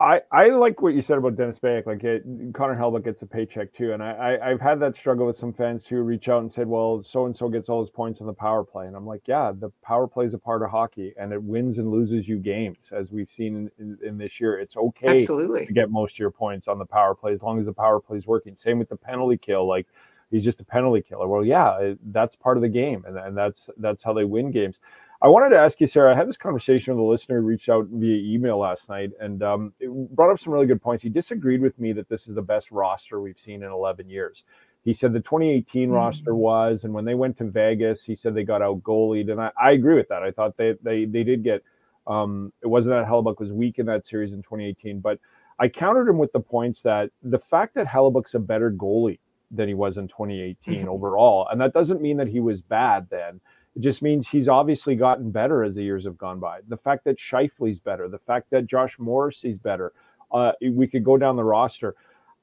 I, 0.00 0.20
I 0.32 0.46
like 0.46 0.80
what 0.80 0.94
you 0.94 1.02
said 1.02 1.18
about 1.18 1.36
Dennis 1.36 1.58
Bank. 1.58 1.84
Like 1.84 2.02
it, 2.04 2.24
Connor 2.54 2.74
Hellebuyck 2.74 3.04
gets 3.04 3.20
a 3.20 3.26
paycheck 3.26 3.74
too, 3.74 3.92
and 3.92 4.02
I, 4.02 4.38
I 4.42 4.48
have 4.48 4.60
had 4.60 4.80
that 4.80 4.96
struggle 4.96 5.26
with 5.26 5.38
some 5.38 5.52
fans 5.52 5.82
who 5.86 6.00
reach 6.00 6.26
out 6.28 6.40
and 6.40 6.50
said, 6.50 6.66
"Well, 6.66 7.04
so 7.12 7.26
and 7.26 7.36
so 7.36 7.50
gets 7.50 7.68
all 7.68 7.82
his 7.82 7.90
points 7.90 8.22
on 8.22 8.26
the 8.26 8.32
power 8.32 8.64
play," 8.64 8.86
and 8.86 8.96
I'm 8.96 9.06
like, 9.06 9.20
"Yeah, 9.26 9.52
the 9.52 9.70
power 9.84 10.06
play 10.08 10.24
is 10.24 10.32
a 10.32 10.38
part 10.38 10.62
of 10.62 10.70
hockey, 10.70 11.12
and 11.20 11.34
it 11.34 11.42
wins 11.42 11.76
and 11.76 11.90
loses 11.90 12.26
you 12.26 12.38
games, 12.38 12.78
as 12.92 13.10
we've 13.10 13.28
seen 13.36 13.70
in, 13.78 13.98
in, 14.00 14.08
in 14.08 14.18
this 14.18 14.40
year. 14.40 14.58
It's 14.58 14.74
okay 14.74 15.08
Absolutely. 15.08 15.66
to 15.66 15.72
get 15.74 15.90
most 15.90 16.14
of 16.14 16.18
your 16.18 16.30
points 16.30 16.66
on 16.66 16.78
the 16.78 16.86
power 16.86 17.14
play 17.14 17.34
as 17.34 17.42
long 17.42 17.60
as 17.60 17.66
the 17.66 17.72
power 17.74 18.00
play 18.00 18.16
is 18.16 18.26
working. 18.26 18.56
Same 18.56 18.78
with 18.78 18.88
the 18.88 18.96
penalty 18.96 19.36
kill, 19.36 19.68
like." 19.68 19.86
He's 20.30 20.44
just 20.44 20.60
a 20.60 20.64
penalty 20.64 21.02
killer. 21.02 21.26
Well, 21.26 21.44
yeah, 21.44 21.94
that's 22.12 22.36
part 22.36 22.56
of 22.56 22.62
the 22.62 22.68
game, 22.68 23.04
and, 23.04 23.18
and 23.18 23.36
that's 23.36 23.68
that's 23.78 24.00
how 24.04 24.12
they 24.12 24.24
win 24.24 24.52
games. 24.52 24.76
I 25.22 25.28
wanted 25.28 25.50
to 25.50 25.58
ask 25.58 25.78
you, 25.80 25.86
Sarah. 25.86 26.14
I 26.14 26.16
had 26.16 26.28
this 26.28 26.38
conversation 26.38 26.94
with 26.94 27.04
a 27.04 27.06
listener 27.06 27.40
who 27.40 27.46
reached 27.46 27.68
out 27.68 27.86
via 27.90 28.34
email 28.34 28.58
last 28.58 28.88
night 28.88 29.10
and 29.20 29.42
um, 29.42 29.72
brought 30.12 30.32
up 30.32 30.40
some 30.40 30.52
really 30.52 30.66
good 30.66 30.80
points. 30.80 31.02
He 31.02 31.10
disagreed 31.10 31.60
with 31.60 31.78
me 31.78 31.92
that 31.92 32.08
this 32.08 32.26
is 32.26 32.34
the 32.34 32.42
best 32.42 32.70
roster 32.70 33.20
we've 33.20 33.38
seen 33.38 33.62
in 33.62 33.70
11 33.70 34.08
years. 34.08 34.44
He 34.82 34.94
said 34.94 35.12
the 35.12 35.20
2018 35.20 35.88
mm-hmm. 35.88 35.94
roster 35.94 36.34
was, 36.34 36.84
and 36.84 36.94
when 36.94 37.04
they 37.04 37.14
went 37.14 37.36
to 37.38 37.44
Vegas, 37.44 38.02
he 38.02 38.16
said 38.16 38.34
they 38.34 38.44
got 38.44 38.62
out 38.62 38.82
goalied, 38.82 39.30
and 39.30 39.38
I, 39.38 39.50
I 39.60 39.72
agree 39.72 39.94
with 39.94 40.08
that. 40.08 40.22
I 40.22 40.30
thought 40.30 40.56
they 40.56 40.74
they 40.82 41.04
they 41.04 41.22
did 41.22 41.44
get. 41.44 41.62
Um, 42.06 42.50
it 42.62 42.66
wasn't 42.66 42.94
that 42.94 43.06
Hellebuyck 43.06 43.38
was 43.38 43.52
weak 43.52 43.78
in 43.78 43.84
that 43.86 44.06
series 44.06 44.32
in 44.32 44.38
2018, 44.38 45.00
but 45.00 45.18
I 45.58 45.68
countered 45.68 46.08
him 46.08 46.16
with 46.16 46.32
the 46.32 46.40
points 46.40 46.80
that 46.82 47.10
the 47.22 47.40
fact 47.50 47.74
that 47.74 47.86
Hellebuyck's 47.86 48.32
a 48.32 48.38
better 48.38 48.70
goalie 48.72 49.18
than 49.50 49.68
he 49.68 49.74
was 49.74 49.98
in 49.98 50.08
2018 50.08 50.56
mm-hmm. 50.74 50.88
overall, 50.88 51.46
and 51.50 51.60
that 51.60 51.74
doesn't 51.74 52.00
mean 52.00 52.16
that 52.16 52.28
he 52.28 52.40
was 52.40 52.62
bad 52.62 53.06
then 53.10 53.38
it 53.76 53.82
just 53.82 54.02
means 54.02 54.26
he's 54.30 54.48
obviously 54.48 54.96
gotten 54.96 55.30
better 55.30 55.62
as 55.62 55.74
the 55.74 55.82
years 55.82 56.04
have 56.04 56.18
gone 56.18 56.40
by. 56.40 56.60
The 56.68 56.76
fact 56.78 57.04
that 57.04 57.16
Scheifele's 57.30 57.78
better, 57.78 58.08
the 58.08 58.18
fact 58.18 58.50
that 58.50 58.66
Josh 58.66 58.92
Morrissey's 58.98 59.58
better, 59.58 59.92
uh, 60.32 60.52
we 60.60 60.86
could 60.86 61.04
go 61.04 61.16
down 61.16 61.36
the 61.36 61.44
roster. 61.44 61.94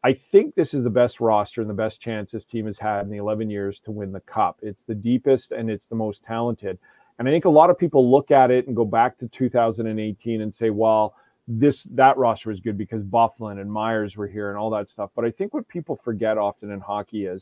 I 0.04 0.20
think 0.32 0.56
this 0.56 0.74
is 0.74 0.84
the 0.84 0.90
best 0.90 1.20
roster 1.20 1.62
and 1.62 1.70
the 1.70 1.74
best 1.74 2.00
chance 2.00 2.32
this 2.32 2.46
team 2.46 2.66
has 2.68 2.78
had 2.78 3.02
in 3.02 3.10
the 3.10 3.18
11 3.18 3.50
years 3.50 3.80
to 3.86 3.92
win 3.92 4.12
the 4.12 4.22
cup. 4.22 4.60
It's 4.62 4.82
the 4.88 4.96
deepest 4.96 5.52
and 5.52 5.70
it's 5.70 5.86
the 5.90 5.96
most 5.96 6.22
talented. 6.26 6.78
And 7.20 7.28
I 7.28 7.32
think 7.32 7.46
a 7.46 7.50
lot 7.50 7.70
of 7.70 7.78
people 7.78 8.10
look 8.10 8.32
at 8.32 8.52
it 8.52 8.68
and 8.68 8.76
go 8.76 8.86
back 8.86 9.18
to 9.20 9.28
2018 9.28 10.42
and 10.42 10.54
say, 10.54 10.70
well, 10.70 11.16
this 11.48 11.78
that 11.92 12.18
roster 12.18 12.50
was 12.50 12.60
good 12.60 12.78
because 12.78 13.04
Byfuglien 13.04 13.60
and 13.60 13.72
Myers 13.72 14.16
were 14.16 14.28
here 14.28 14.50
and 14.50 14.58
all 14.58 14.70
that 14.72 14.90
stuff. 14.90 15.10
But 15.16 15.26
I 15.26 15.32
think 15.32 15.54
what 15.54 15.68
people 15.68 16.00
forget 16.04 16.38
often 16.38 16.72
in 16.72 16.80
hockey 16.80 17.26
is 17.26 17.42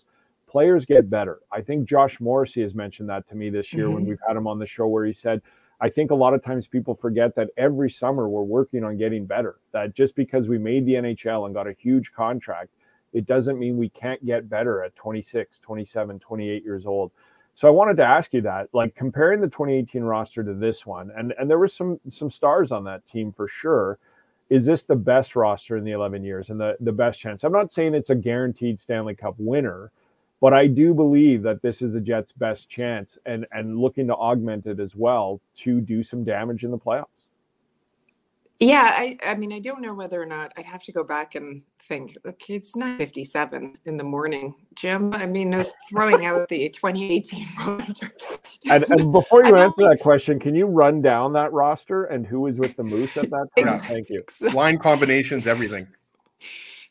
players 0.56 0.86
get 0.86 1.10
better. 1.10 1.40
I 1.52 1.60
think 1.60 1.86
Josh 1.86 2.16
Morrissey 2.22 2.62
has 2.62 2.74
mentioned 2.74 3.10
that 3.10 3.28
to 3.28 3.36
me 3.36 3.50
this 3.50 3.74
year 3.74 3.88
mm-hmm. 3.88 3.96
when 3.96 4.06
we've 4.06 4.22
had 4.26 4.38
him 4.38 4.48
on 4.48 4.58
the 4.58 4.66
show, 4.66 4.88
where 4.88 5.04
he 5.04 5.12
said, 5.12 5.42
I 5.82 5.90
think 5.90 6.12
a 6.12 6.16
lot 6.16 6.34
of 6.34 6.46
times 6.46 6.66
people 6.66 6.96
forget 6.96 7.36
that 7.36 7.50
every 7.58 7.92
summer 7.92 8.30
we're 8.30 8.42
working 8.42 8.86
on 8.86 8.96
getting 8.96 9.26
better. 9.26 9.58
That 9.74 9.94
just 9.94 10.16
because 10.16 10.48
we 10.48 10.58
made 10.58 10.86
the 10.86 10.94
NHL 10.94 11.46
and 11.46 11.54
got 11.54 11.68
a 11.68 11.76
huge 11.78 12.14
contract, 12.14 12.70
it 13.12 13.28
doesn't 13.28 13.60
mean 13.60 13.76
we 13.76 13.90
can't 13.90 14.26
get 14.26 14.50
better 14.50 14.82
at 14.82 14.96
26, 14.96 15.60
27, 15.62 16.20
28 16.20 16.64
years 16.64 16.86
old. 16.86 17.12
So 17.56 17.68
I 17.68 17.72
wanted 17.72 17.98
to 17.98 18.06
ask 18.06 18.32
you 18.32 18.40
that, 18.44 18.70
like 18.72 18.96
comparing 18.96 19.42
the 19.42 19.48
2018 19.48 20.04
roster 20.04 20.42
to 20.42 20.54
this 20.54 20.86
one, 20.86 21.12
and 21.18 21.34
and 21.38 21.50
there 21.50 21.60
were 21.60 21.68
some 21.68 22.00
some 22.10 22.32
stars 22.32 22.72
on 22.72 22.86
that 22.86 23.06
team 23.12 23.34
for 23.36 23.50
sure. 23.50 24.00
Is 24.50 24.66
this 24.66 24.84
the 24.84 24.96
best 24.96 25.36
roster 25.36 25.76
in 25.76 25.84
the 25.84 25.92
11 25.92 26.24
years 26.24 26.50
and 26.50 26.58
the 26.58 26.78
the 26.80 26.94
best 26.94 27.20
chance? 27.20 27.44
I'm 27.44 27.52
not 27.52 27.74
saying 27.74 27.94
it's 27.94 28.10
a 28.10 28.16
guaranteed 28.16 28.80
Stanley 28.80 29.16
Cup 29.16 29.36
winner, 29.38 29.92
but 30.46 30.54
I 30.54 30.68
do 30.68 30.94
believe 30.94 31.42
that 31.42 31.64
this 31.64 31.82
is 31.82 31.92
the 31.92 32.00
Jets' 32.00 32.32
best 32.34 32.70
chance 32.70 33.18
and, 33.26 33.48
and 33.52 33.80
looking 33.80 34.06
to 34.06 34.14
augment 34.14 34.68
it 34.68 34.80
as 34.80 34.94
well 34.94 35.42
to 35.64 35.82
do 35.82 36.04
some 36.04 36.24
damage 36.24 36.64
in 36.64 36.70
the 36.70 36.78
playoffs. 36.78 37.08
Yeah, 38.60 38.94
I, 38.96 39.18
I 39.26 39.34
mean, 39.34 39.52
I 39.52 39.58
don't 39.58 39.82
know 39.82 39.96
whether 39.96 40.22
or 40.22 40.28
not 40.28 40.54
I'd 40.56 40.66
have 40.66 40.84
to 40.84 40.92
go 40.92 41.04
back 41.04 41.34
and 41.34 41.64
think. 41.80 42.16
Look, 42.24 42.48
it's 42.48 42.76
9:57 42.76 43.78
in 43.86 43.98
the 43.98 44.04
morning, 44.04 44.54
Jim. 44.76 45.16
I 45.16 45.26
mean, 45.26 45.66
throwing 45.90 46.28
out 46.28 46.48
the 46.48 46.70
2018 46.70 47.48
roster. 47.66 48.12
And, 48.70 48.86
and 48.92 49.12
before 49.12 49.44
you 49.48 49.56
answer 49.56 49.74
only... 49.80 49.96
that 49.96 50.04
question, 50.04 50.40
can 50.40 50.54
you 50.54 50.68
run 50.68 51.02
down 51.02 51.34
that 51.34 51.54
roster 51.54 52.04
and 52.04 52.24
who 52.24 52.42
was 52.42 52.56
with 52.58 52.78
the 52.78 52.84
Moose 52.84 53.18
at 53.18 53.32
that 53.32 53.48
time? 53.58 53.80
Thank 53.80 54.12
you. 54.12 54.24
Line 54.54 54.78
combinations, 54.78 55.48
everything. 55.48 55.88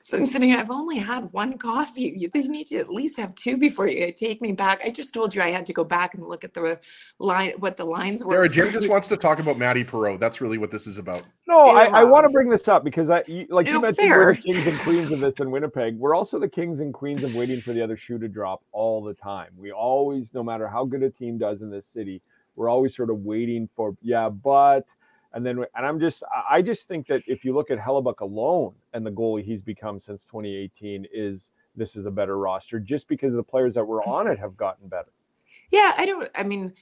So 0.04 0.18
I'm 0.18 0.26
sitting, 0.26 0.52
I've 0.52 0.70
only 0.70 0.98
had 0.98 1.32
one 1.32 1.56
coffee. 1.56 2.12
You 2.14 2.28
need 2.34 2.66
to 2.66 2.76
at 2.76 2.90
least 2.90 3.16
have 3.16 3.34
two 3.34 3.56
before 3.56 3.88
you 3.88 4.12
take 4.12 4.42
me 4.42 4.52
back. 4.52 4.82
I 4.84 4.90
just 4.90 5.14
told 5.14 5.34
you 5.34 5.40
I 5.40 5.50
had 5.50 5.64
to 5.64 5.72
go 5.72 5.82
back 5.82 6.12
and 6.12 6.22
look 6.22 6.44
at 6.44 6.52
the 6.52 6.78
line, 7.18 7.52
what 7.58 7.78
the 7.78 7.86
lines 7.86 8.22
were. 8.22 8.34
Sarah, 8.34 8.48
Jim 8.50 8.70
just 8.70 8.90
wants 8.90 9.08
to 9.08 9.16
talk 9.16 9.38
about 9.38 9.56
Matty 9.56 9.82
Perreault. 9.82 10.20
That's 10.20 10.42
really 10.42 10.58
what 10.58 10.70
this 10.70 10.86
is 10.86 10.98
about. 10.98 11.26
No, 11.48 11.56
yeah. 11.64 11.72
I, 11.72 12.00
I, 12.00 12.04
want 12.04 12.26
to 12.26 12.28
bring 12.28 12.50
this 12.50 12.68
up 12.68 12.84
because 12.84 13.08
I, 13.08 13.24
like 13.48 13.66
you, 13.66 13.72
you 13.72 13.80
mentioned, 13.80 13.96
fair. 13.96 14.26
we're 14.26 14.34
the 14.34 14.42
kings 14.52 14.66
and 14.66 14.78
queens 14.80 15.10
of 15.10 15.20
this 15.20 15.36
in 15.40 15.50
Winnipeg. 15.50 15.96
We're 15.96 16.14
also 16.14 16.38
the 16.38 16.50
kings 16.50 16.80
and 16.80 16.92
queens 16.92 17.24
of 17.24 17.34
waiting 17.34 17.62
for 17.62 17.72
the 17.72 17.80
other 17.80 17.96
shoe 17.96 18.18
to 18.18 18.28
drop 18.28 18.62
all 18.72 19.02
the 19.02 19.14
time. 19.14 19.52
We 19.56 19.72
always, 19.72 20.26
no 20.34 20.42
matter 20.42 20.68
how 20.68 20.84
good 20.84 21.02
a 21.02 21.08
team 21.08 21.38
does 21.38 21.62
in 21.62 21.70
this 21.70 21.86
city, 21.94 22.20
we're 22.56 22.68
always 22.68 22.94
sort 22.94 23.08
of 23.08 23.20
waiting 23.20 23.70
for, 23.74 23.96
yeah, 24.02 24.28
but– 24.28 24.84
and 25.34 25.44
then, 25.44 25.58
and 25.74 25.86
I'm 25.86 26.00
just, 26.00 26.22
I 26.50 26.62
just 26.62 26.88
think 26.88 27.06
that 27.08 27.22
if 27.26 27.44
you 27.44 27.54
look 27.54 27.70
at 27.70 27.78
Hellebuyck 27.78 28.20
alone 28.20 28.74
and 28.92 29.04
the 29.04 29.10
goalie 29.10 29.44
he's 29.44 29.62
become 29.62 30.00
since 30.00 30.22
2018, 30.22 31.06
is 31.12 31.42
this 31.76 31.96
is 31.96 32.06
a 32.06 32.10
better 32.10 32.38
roster 32.38 32.78
just 32.78 33.08
because 33.08 33.34
the 33.34 33.42
players 33.42 33.74
that 33.74 33.84
were 33.84 34.02
on 34.08 34.28
it 34.28 34.38
have 34.38 34.56
gotten 34.56 34.88
better. 34.88 35.10
Yeah, 35.70 35.92
I 35.96 36.06
don't. 36.06 36.30
I 36.34 36.44
mean, 36.44 36.72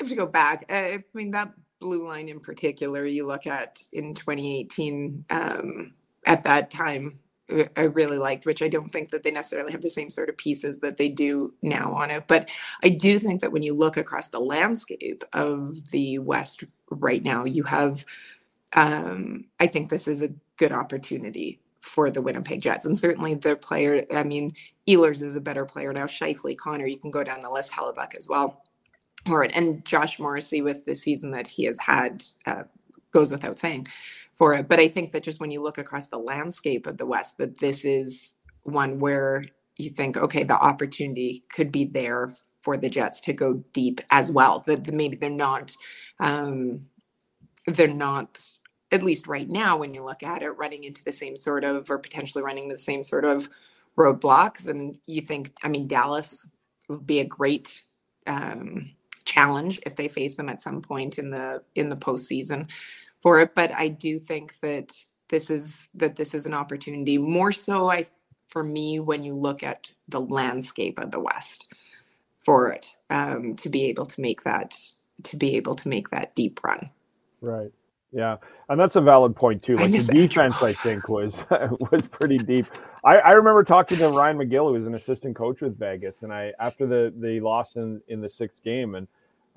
I 0.00 0.04
have 0.04 0.08
to 0.08 0.16
go 0.16 0.26
back. 0.26 0.64
I 0.70 1.04
mean, 1.14 1.30
that 1.32 1.52
blue 1.80 2.08
line 2.08 2.28
in 2.28 2.40
particular, 2.40 3.04
you 3.06 3.26
look 3.26 3.46
at 3.46 3.82
in 3.92 4.14
2018. 4.14 5.24
Um, 5.30 5.92
at 6.26 6.44
that 6.44 6.70
time, 6.70 7.18
I 7.76 7.82
really 7.82 8.18
liked, 8.18 8.44
which 8.44 8.62
I 8.62 8.68
don't 8.68 8.90
think 8.90 9.10
that 9.10 9.22
they 9.22 9.30
necessarily 9.30 9.72
have 9.72 9.80
the 9.80 9.88
same 9.88 10.10
sort 10.10 10.28
of 10.28 10.36
pieces 10.36 10.78
that 10.80 10.98
they 10.98 11.08
do 11.08 11.54
now 11.62 11.94
on 11.94 12.10
it. 12.10 12.24
But 12.28 12.50
I 12.82 12.90
do 12.90 13.18
think 13.18 13.40
that 13.40 13.52
when 13.52 13.62
you 13.62 13.74
look 13.74 13.96
across 13.96 14.28
the 14.28 14.40
landscape 14.40 15.24
of 15.32 15.90
the 15.90 16.18
West 16.18 16.64
right 16.90 17.22
now, 17.22 17.44
you 17.44 17.62
have, 17.62 18.04
um, 18.74 19.46
I 19.60 19.66
think 19.66 19.88
this 19.88 20.06
is 20.06 20.22
a 20.22 20.30
good 20.58 20.72
opportunity 20.72 21.60
for 21.80 22.10
the 22.10 22.20
Winnipeg 22.20 22.60
Jets. 22.60 22.84
And 22.84 22.98
certainly 22.98 23.34
the 23.34 23.56
player, 23.56 24.04
I 24.14 24.24
mean, 24.24 24.52
Ehlers 24.86 25.22
is 25.22 25.36
a 25.36 25.40
better 25.40 25.64
player 25.64 25.92
now. 25.92 26.04
Scheifele, 26.04 26.56
Connor, 26.56 26.86
you 26.86 26.98
can 26.98 27.10
go 27.10 27.24
down 27.24 27.40
the 27.40 27.50
list, 27.50 27.72
Hellebuyck 27.72 28.14
as 28.14 28.28
well. 28.28 28.62
And 29.26 29.84
Josh 29.86 30.18
Morrissey 30.18 30.60
with 30.60 30.84
the 30.84 30.94
season 30.94 31.30
that 31.30 31.46
he 31.46 31.64
has 31.64 31.78
had 31.78 32.22
uh, 32.46 32.64
goes 33.12 33.30
without 33.30 33.58
saying 33.58 33.86
for 34.38 34.54
it. 34.54 34.68
But 34.68 34.78
I 34.78 34.88
think 34.88 35.12
that 35.12 35.22
just 35.22 35.40
when 35.40 35.50
you 35.50 35.62
look 35.62 35.78
across 35.78 36.06
the 36.06 36.18
landscape 36.18 36.86
of 36.86 36.96
the 36.96 37.06
West, 37.06 37.38
that 37.38 37.58
this 37.58 37.84
is 37.84 38.34
one 38.62 38.98
where 38.98 39.44
you 39.76 39.90
think, 39.90 40.16
okay, 40.16 40.44
the 40.44 40.58
opportunity 40.58 41.42
could 41.52 41.72
be 41.72 41.84
there 41.84 42.32
for 42.62 42.76
the 42.76 42.88
Jets 42.88 43.20
to 43.22 43.32
go 43.32 43.64
deep 43.72 44.00
as 44.10 44.30
well. 44.30 44.60
That 44.66 44.92
maybe 44.92 45.16
they're 45.16 45.30
not, 45.30 45.76
um, 46.20 46.86
they're 47.66 47.88
not 47.88 48.40
at 48.90 49.02
least 49.02 49.26
right 49.26 49.48
now 49.48 49.76
when 49.76 49.92
you 49.92 50.02
look 50.02 50.22
at 50.22 50.42
it, 50.42 50.50
running 50.50 50.84
into 50.84 51.04
the 51.04 51.12
same 51.12 51.36
sort 51.36 51.64
of 51.64 51.90
or 51.90 51.98
potentially 51.98 52.42
running 52.42 52.68
the 52.68 52.78
same 52.78 53.02
sort 53.02 53.24
of 53.24 53.48
roadblocks. 53.96 54.66
And 54.68 54.98
you 55.06 55.20
think, 55.20 55.52
I 55.62 55.68
mean, 55.68 55.86
Dallas 55.86 56.50
would 56.88 57.06
be 57.06 57.20
a 57.20 57.24
great 57.24 57.82
um, 58.26 58.90
challenge 59.24 59.78
if 59.84 59.94
they 59.96 60.08
face 60.08 60.34
them 60.34 60.48
at 60.48 60.62
some 60.62 60.80
point 60.80 61.18
in 61.18 61.30
the 61.30 61.62
in 61.74 61.88
the 61.88 61.96
postseason 61.96 62.66
for 63.22 63.40
it. 63.40 63.54
But 63.54 63.72
I 63.74 63.88
do 63.88 64.18
think 64.18 64.58
that 64.60 64.92
this 65.28 65.50
is 65.50 65.88
that 65.94 66.16
this 66.16 66.34
is 66.34 66.46
an 66.46 66.54
opportunity 66.54 67.18
more 67.18 67.52
so 67.52 67.90
I 67.90 68.06
for 68.48 68.62
me 68.62 68.98
when 68.98 69.22
you 69.22 69.34
look 69.34 69.62
at 69.62 69.88
the 70.08 70.20
landscape 70.20 70.98
of 70.98 71.10
the 71.10 71.20
West 71.20 71.72
for 72.44 72.70
it 72.70 72.96
um, 73.10 73.54
to 73.56 73.68
be 73.68 73.84
able 73.84 74.06
to 74.06 74.20
make 74.20 74.44
that 74.44 74.74
to 75.22 75.36
be 75.36 75.56
able 75.56 75.74
to 75.74 75.88
make 75.88 76.10
that 76.10 76.34
deep 76.34 76.60
run. 76.64 76.90
Right. 77.40 77.72
Yeah, 78.10 78.36
and 78.70 78.80
that's 78.80 78.96
a 78.96 79.02
valid 79.02 79.36
point 79.36 79.62
too. 79.62 79.76
Like 79.76 79.90
the 79.90 79.98
defense, 79.98 80.62
I 80.62 80.72
think 80.72 81.10
was 81.10 81.34
was 81.92 82.06
pretty 82.10 82.38
deep. 82.38 82.66
I, 83.04 83.16
I 83.18 83.30
remember 83.32 83.64
talking 83.64 83.98
to 83.98 84.08
Ryan 84.08 84.38
McGill, 84.38 84.68
who 84.68 84.72
was 84.78 84.86
an 84.86 84.94
assistant 84.94 85.36
coach 85.36 85.60
with 85.60 85.78
Vegas, 85.78 86.22
and 86.22 86.32
I 86.32 86.52
after 86.58 86.86
the 86.86 87.12
the 87.20 87.40
loss 87.40 87.76
in 87.76 88.00
in 88.08 88.22
the 88.22 88.30
sixth 88.30 88.62
game, 88.64 88.94
and 88.94 89.06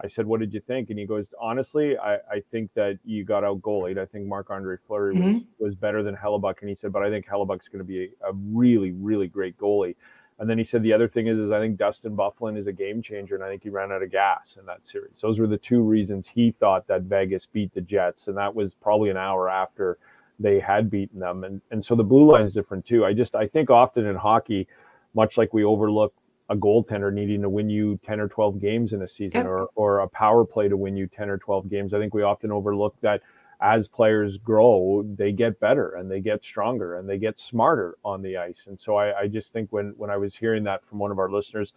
I 0.04 0.08
said, 0.08 0.26
"What 0.26 0.40
did 0.40 0.54
you 0.54 0.62
think?" 0.62 0.90
And 0.90 1.00
he 1.00 1.06
goes, 1.06 1.28
"Honestly, 1.40 1.98
I, 1.98 2.16
I 2.16 2.44
think 2.52 2.72
that 2.76 3.00
you 3.06 3.24
got 3.24 3.44
out 3.44 3.62
goalied. 3.62 3.98
I 3.98 4.06
think 4.06 4.28
Marc 4.28 4.50
Andre 4.50 4.78
Fleury 4.88 5.16
mm-hmm. 5.16 5.34
was, 5.34 5.44
was 5.60 5.76
better 5.76 6.04
than 6.04 6.16
Hellebuyck." 6.16 6.56
And 6.62 6.70
he 6.70 6.76
said, 6.76 6.92
"But 6.92 7.04
I 7.04 7.10
think 7.10 7.26
Hellebuyck's 7.28 7.68
going 7.68 7.80
to 7.80 7.86
be 7.86 8.10
a, 8.24 8.30
a, 8.30 8.34
really, 8.34 8.92
really 8.92 9.28
great 9.28 9.58
goalie." 9.58 9.96
And 10.40 10.50
then 10.50 10.58
he 10.58 10.66
said, 10.66 10.84
"The 10.84 10.94
other 10.94 11.08
thing 11.08 11.28
is, 11.28 11.38
is 11.38 11.52
I 11.52 11.60
think 11.60 11.78
Dustin 11.78 12.16
Byfuglien 12.16 12.58
is 12.58 12.68
a 12.68 12.72
game 12.72 13.02
changer, 13.02 13.36
and 13.36 13.44
I 13.44 13.50
think 13.50 13.64
he 13.64 13.70
ran 13.70 13.92
out 13.92 14.02
of 14.02 14.12
gas 14.12 14.56
in 14.60 14.66
that 14.66 14.82
series." 14.92 15.14
Those 15.22 15.40
were 15.40 15.48
the 15.48 15.60
two 15.60 15.82
reasons 15.82 16.26
he 16.34 16.56
thought 16.60 16.88
that 16.88 17.04
Vegas 17.04 17.48
beat 17.52 17.74
the 17.74 17.82
Jets, 17.82 18.28
and 18.28 18.38
that 18.38 18.54
was 18.54 18.74
probably 18.82 19.10
an 19.10 19.18
hour 19.18 19.50
after 19.50 19.98
they 20.40 20.60
had 20.60 20.90
beaten 20.90 21.20
them. 21.20 21.44
And 21.44 21.62
and 21.72 21.86
so 21.86 21.96
the 21.96 22.04
blue 22.04 22.32
line 22.32 22.46
is 22.46 22.54
different 22.54 22.86
too. 22.86 23.06
I 23.06 23.14
just 23.14 23.36
I 23.36 23.48
think 23.48 23.70
often 23.70 24.06
in 24.06 24.16
hockey, 24.16 24.68
much 25.14 25.38
like 25.38 25.54
we 25.54 25.64
overlook 25.64 26.14
a 26.52 26.56
goaltender 26.56 27.12
needing 27.14 27.42
to 27.42 27.50
win 27.50 27.70
you 27.70 27.98
10 28.06 28.20
or 28.20 28.28
12 28.28 28.60
games 28.60 28.92
in 28.92 29.02
a 29.02 29.08
season 29.08 29.32
yep. 29.34 29.46
or, 29.46 29.70
or 29.76 30.00
a 30.00 30.10
power 30.10 30.46
play 30.46 30.68
to 30.68 30.76
win 30.76 30.98
you 30.98 31.08
10 31.08 31.30
or 31.30 31.38
12 31.38 31.70
games. 31.70 31.94
I 31.94 32.00
think 32.00 32.14
we 32.14 32.24
often 32.24 32.52
overlook 32.52 32.96
that 33.02 33.22
as 33.62 33.88
players 33.88 34.38
grow, 34.38 35.06
they 35.18 35.32
get 35.32 35.60
better 35.60 35.96
and 35.96 36.12
they 36.12 36.20
get 36.20 36.44
stronger 36.44 36.98
and 36.98 37.08
they 37.08 37.18
get 37.18 37.40
smarter 37.40 37.96
on 38.04 38.22
the 38.22 38.36
ice. 38.36 38.64
And 38.68 38.78
so 38.84 38.98
I, 38.98 39.22
I 39.22 39.28
just 39.28 39.54
think 39.54 39.72
when, 39.72 39.94
when 39.96 40.10
I 40.10 40.18
was 40.18 40.36
hearing 40.36 40.64
that 40.66 40.82
from 40.90 41.00
one 41.00 41.12
of 41.12 41.20
our 41.20 41.32
listeners, 41.32 41.72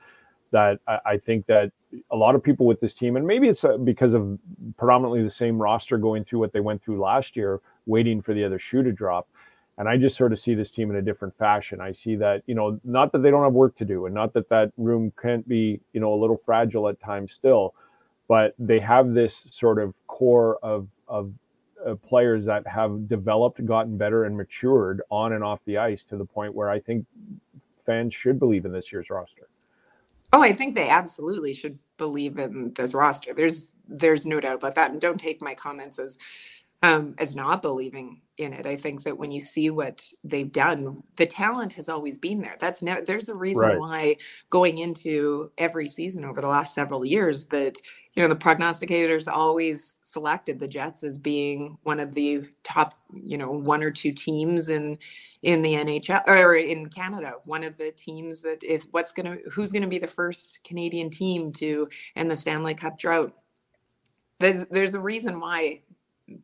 that 0.50 0.80
I, 0.88 0.98
I 1.06 1.18
think 1.18 1.46
that 1.46 1.70
a 2.10 2.16
lot 2.16 2.34
of 2.34 2.42
people 2.42 2.66
with 2.66 2.80
this 2.80 2.94
team, 2.94 3.16
and 3.16 3.26
maybe 3.26 3.48
it's 3.48 3.62
uh, 3.62 3.76
because 3.76 4.12
of 4.12 4.38
predominantly 4.76 5.22
the 5.22 5.30
same 5.30 5.60
roster 5.60 5.98
going 5.98 6.24
through 6.24 6.40
what 6.40 6.52
they 6.52 6.60
went 6.60 6.82
through 6.82 7.00
last 7.00 7.36
year, 7.36 7.60
waiting 7.86 8.22
for 8.22 8.34
the 8.34 8.44
other 8.44 8.58
shoe 8.70 8.82
to 8.82 8.90
drop 8.90 9.28
and 9.78 9.88
I 9.88 9.96
just 9.96 10.16
sort 10.16 10.32
of 10.32 10.40
see 10.40 10.54
this 10.54 10.70
team 10.70 10.90
in 10.90 10.96
a 10.96 11.02
different 11.02 11.36
fashion. 11.36 11.80
I 11.80 11.92
see 11.92 12.16
that, 12.16 12.42
you 12.46 12.54
know, 12.54 12.80
not 12.84 13.12
that 13.12 13.22
they 13.22 13.30
don't 13.30 13.42
have 13.42 13.52
work 13.52 13.76
to 13.78 13.84
do 13.84 14.06
and 14.06 14.14
not 14.14 14.32
that 14.34 14.48
that 14.48 14.72
room 14.76 15.12
can't 15.20 15.46
be, 15.48 15.80
you 15.92 16.00
know, 16.00 16.14
a 16.14 16.20
little 16.20 16.40
fragile 16.44 16.88
at 16.88 17.00
times 17.00 17.32
still, 17.32 17.74
but 18.28 18.54
they 18.58 18.78
have 18.78 19.14
this 19.14 19.34
sort 19.50 19.80
of 19.80 19.94
core 20.06 20.58
of, 20.62 20.86
of 21.08 21.32
uh, 21.84 21.94
players 21.96 22.44
that 22.46 22.66
have 22.66 23.08
developed, 23.08 23.64
gotten 23.66 23.96
better, 23.96 24.24
and 24.24 24.36
matured 24.36 25.02
on 25.10 25.32
and 25.32 25.42
off 25.42 25.60
the 25.66 25.76
ice 25.76 26.04
to 26.08 26.16
the 26.16 26.24
point 26.24 26.54
where 26.54 26.70
I 26.70 26.78
think 26.80 27.04
fans 27.84 28.14
should 28.14 28.38
believe 28.38 28.64
in 28.64 28.72
this 28.72 28.92
year's 28.92 29.10
roster. 29.10 29.48
Oh, 30.32 30.42
I 30.42 30.52
think 30.52 30.74
they 30.74 30.88
absolutely 30.88 31.54
should 31.54 31.78
believe 31.96 32.38
in 32.38 32.72
this 32.74 32.94
roster. 32.94 33.34
There's 33.34 33.72
there's 33.86 34.24
no 34.24 34.40
doubt 34.40 34.56
about 34.56 34.74
that. 34.76 34.90
And 34.90 35.00
don't 35.00 35.20
take 35.20 35.42
my 35.42 35.54
comments 35.54 35.98
as 35.98 36.18
um, 36.84 37.14
as 37.18 37.34
not 37.34 37.62
believing 37.62 38.20
in 38.36 38.52
it. 38.52 38.66
I 38.66 38.76
think 38.76 39.04
that 39.04 39.16
when 39.16 39.30
you 39.30 39.40
see 39.40 39.70
what 39.70 40.06
they've 40.22 40.50
done, 40.52 41.02
the 41.16 41.24
talent 41.24 41.72
has 41.74 41.88
always 41.88 42.18
been 42.18 42.42
there. 42.42 42.56
That's 42.60 42.82
no, 42.82 43.00
there's 43.00 43.30
a 43.30 43.34
reason 43.34 43.62
right. 43.62 43.78
why 43.78 44.16
going 44.50 44.78
into 44.78 45.50
every 45.56 45.88
season 45.88 46.24
over 46.24 46.42
the 46.42 46.48
last 46.48 46.74
several 46.74 47.04
years 47.04 47.44
that 47.46 47.78
you 48.12 48.22
know 48.22 48.28
the 48.28 48.36
prognosticators 48.36 49.32
always 49.32 49.96
selected 50.02 50.58
the 50.58 50.68
Jets 50.68 51.02
as 51.02 51.18
being 51.18 51.78
one 51.84 52.00
of 52.00 52.12
the 52.12 52.44
top, 52.64 52.94
you 53.14 53.38
know, 53.38 53.50
one 53.50 53.82
or 53.82 53.90
two 53.90 54.12
teams 54.12 54.68
in 54.68 54.98
in 55.42 55.62
the 55.62 55.74
NHL 55.74 56.26
or 56.26 56.54
in 56.56 56.90
Canada. 56.90 57.34
One 57.44 57.64
of 57.64 57.78
the 57.78 57.92
teams 57.92 58.42
that 58.42 58.62
is 58.62 58.88
what's 58.90 59.12
gonna 59.12 59.38
who's 59.50 59.72
gonna 59.72 59.88
be 59.88 59.98
the 59.98 60.06
first 60.06 60.60
Canadian 60.64 61.08
team 61.08 61.50
to 61.54 61.88
end 62.14 62.30
the 62.30 62.36
Stanley 62.36 62.74
Cup 62.74 62.98
drought. 62.98 63.32
There's 64.38 64.64
there's 64.66 64.94
a 64.94 65.00
reason 65.00 65.40
why 65.40 65.80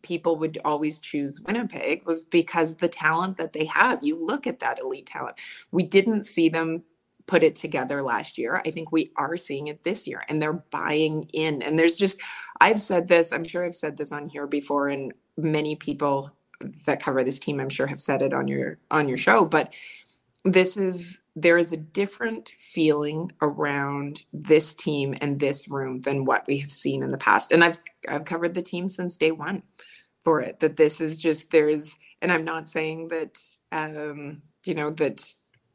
people 0.02 0.36
would 0.36 0.58
always 0.64 0.98
choose 0.98 1.40
Winnipeg 1.46 2.04
was 2.06 2.24
because 2.24 2.76
the 2.76 2.88
talent 2.88 3.36
that 3.38 3.52
they 3.52 3.64
have. 3.66 4.00
You 4.02 4.22
look 4.22 4.46
at 4.46 4.60
that 4.60 4.78
elite 4.78 5.06
talent. 5.06 5.36
We 5.70 5.82
didn't 5.82 6.24
see 6.24 6.48
them 6.48 6.82
put 7.26 7.42
it 7.42 7.54
together 7.54 8.02
last 8.02 8.38
year. 8.38 8.60
I 8.64 8.70
think 8.70 8.90
we 8.90 9.12
are 9.16 9.36
seeing 9.36 9.68
it 9.68 9.84
this 9.84 10.06
year 10.06 10.22
and 10.28 10.42
they're 10.42 10.64
buying 10.70 11.30
in. 11.32 11.62
And 11.62 11.78
there's 11.78 11.96
just 11.96 12.20
I've 12.60 12.80
said 12.80 13.08
this, 13.08 13.32
I'm 13.32 13.44
sure 13.44 13.64
I've 13.64 13.76
said 13.76 13.96
this 13.96 14.12
on 14.12 14.28
here 14.28 14.46
before 14.46 14.88
and 14.88 15.12
many 15.36 15.76
people 15.76 16.30
that 16.84 17.02
cover 17.02 17.24
this 17.24 17.38
team 17.38 17.60
I'm 17.60 17.70
sure 17.70 17.86
have 17.86 18.00
said 18.00 18.20
it 18.20 18.34
on 18.34 18.48
your 18.48 18.78
on 18.90 19.08
your 19.08 19.16
show, 19.16 19.44
but 19.44 19.72
this 20.44 20.76
is 20.76 21.20
there 21.36 21.58
is 21.58 21.72
a 21.72 21.76
different 21.76 22.50
feeling 22.58 23.30
around 23.42 24.22
this 24.32 24.74
team 24.74 25.14
and 25.20 25.38
this 25.38 25.68
room 25.68 25.98
than 26.00 26.24
what 26.24 26.46
we 26.46 26.58
have 26.58 26.72
seen 26.72 27.02
in 27.02 27.10
the 27.10 27.18
past. 27.18 27.52
And 27.52 27.62
I've 27.62 27.78
I've 28.08 28.24
covered 28.24 28.54
the 28.54 28.62
team 28.62 28.88
since 28.88 29.16
day 29.16 29.30
one 29.30 29.62
for 30.24 30.40
it. 30.40 30.60
That 30.60 30.76
this 30.76 31.00
is 31.00 31.18
just 31.18 31.50
there's 31.50 31.96
and 32.22 32.32
I'm 32.32 32.44
not 32.44 32.68
saying 32.68 33.08
that 33.08 33.38
um, 33.72 34.42
you 34.64 34.74
know 34.74 34.90
that 34.90 35.34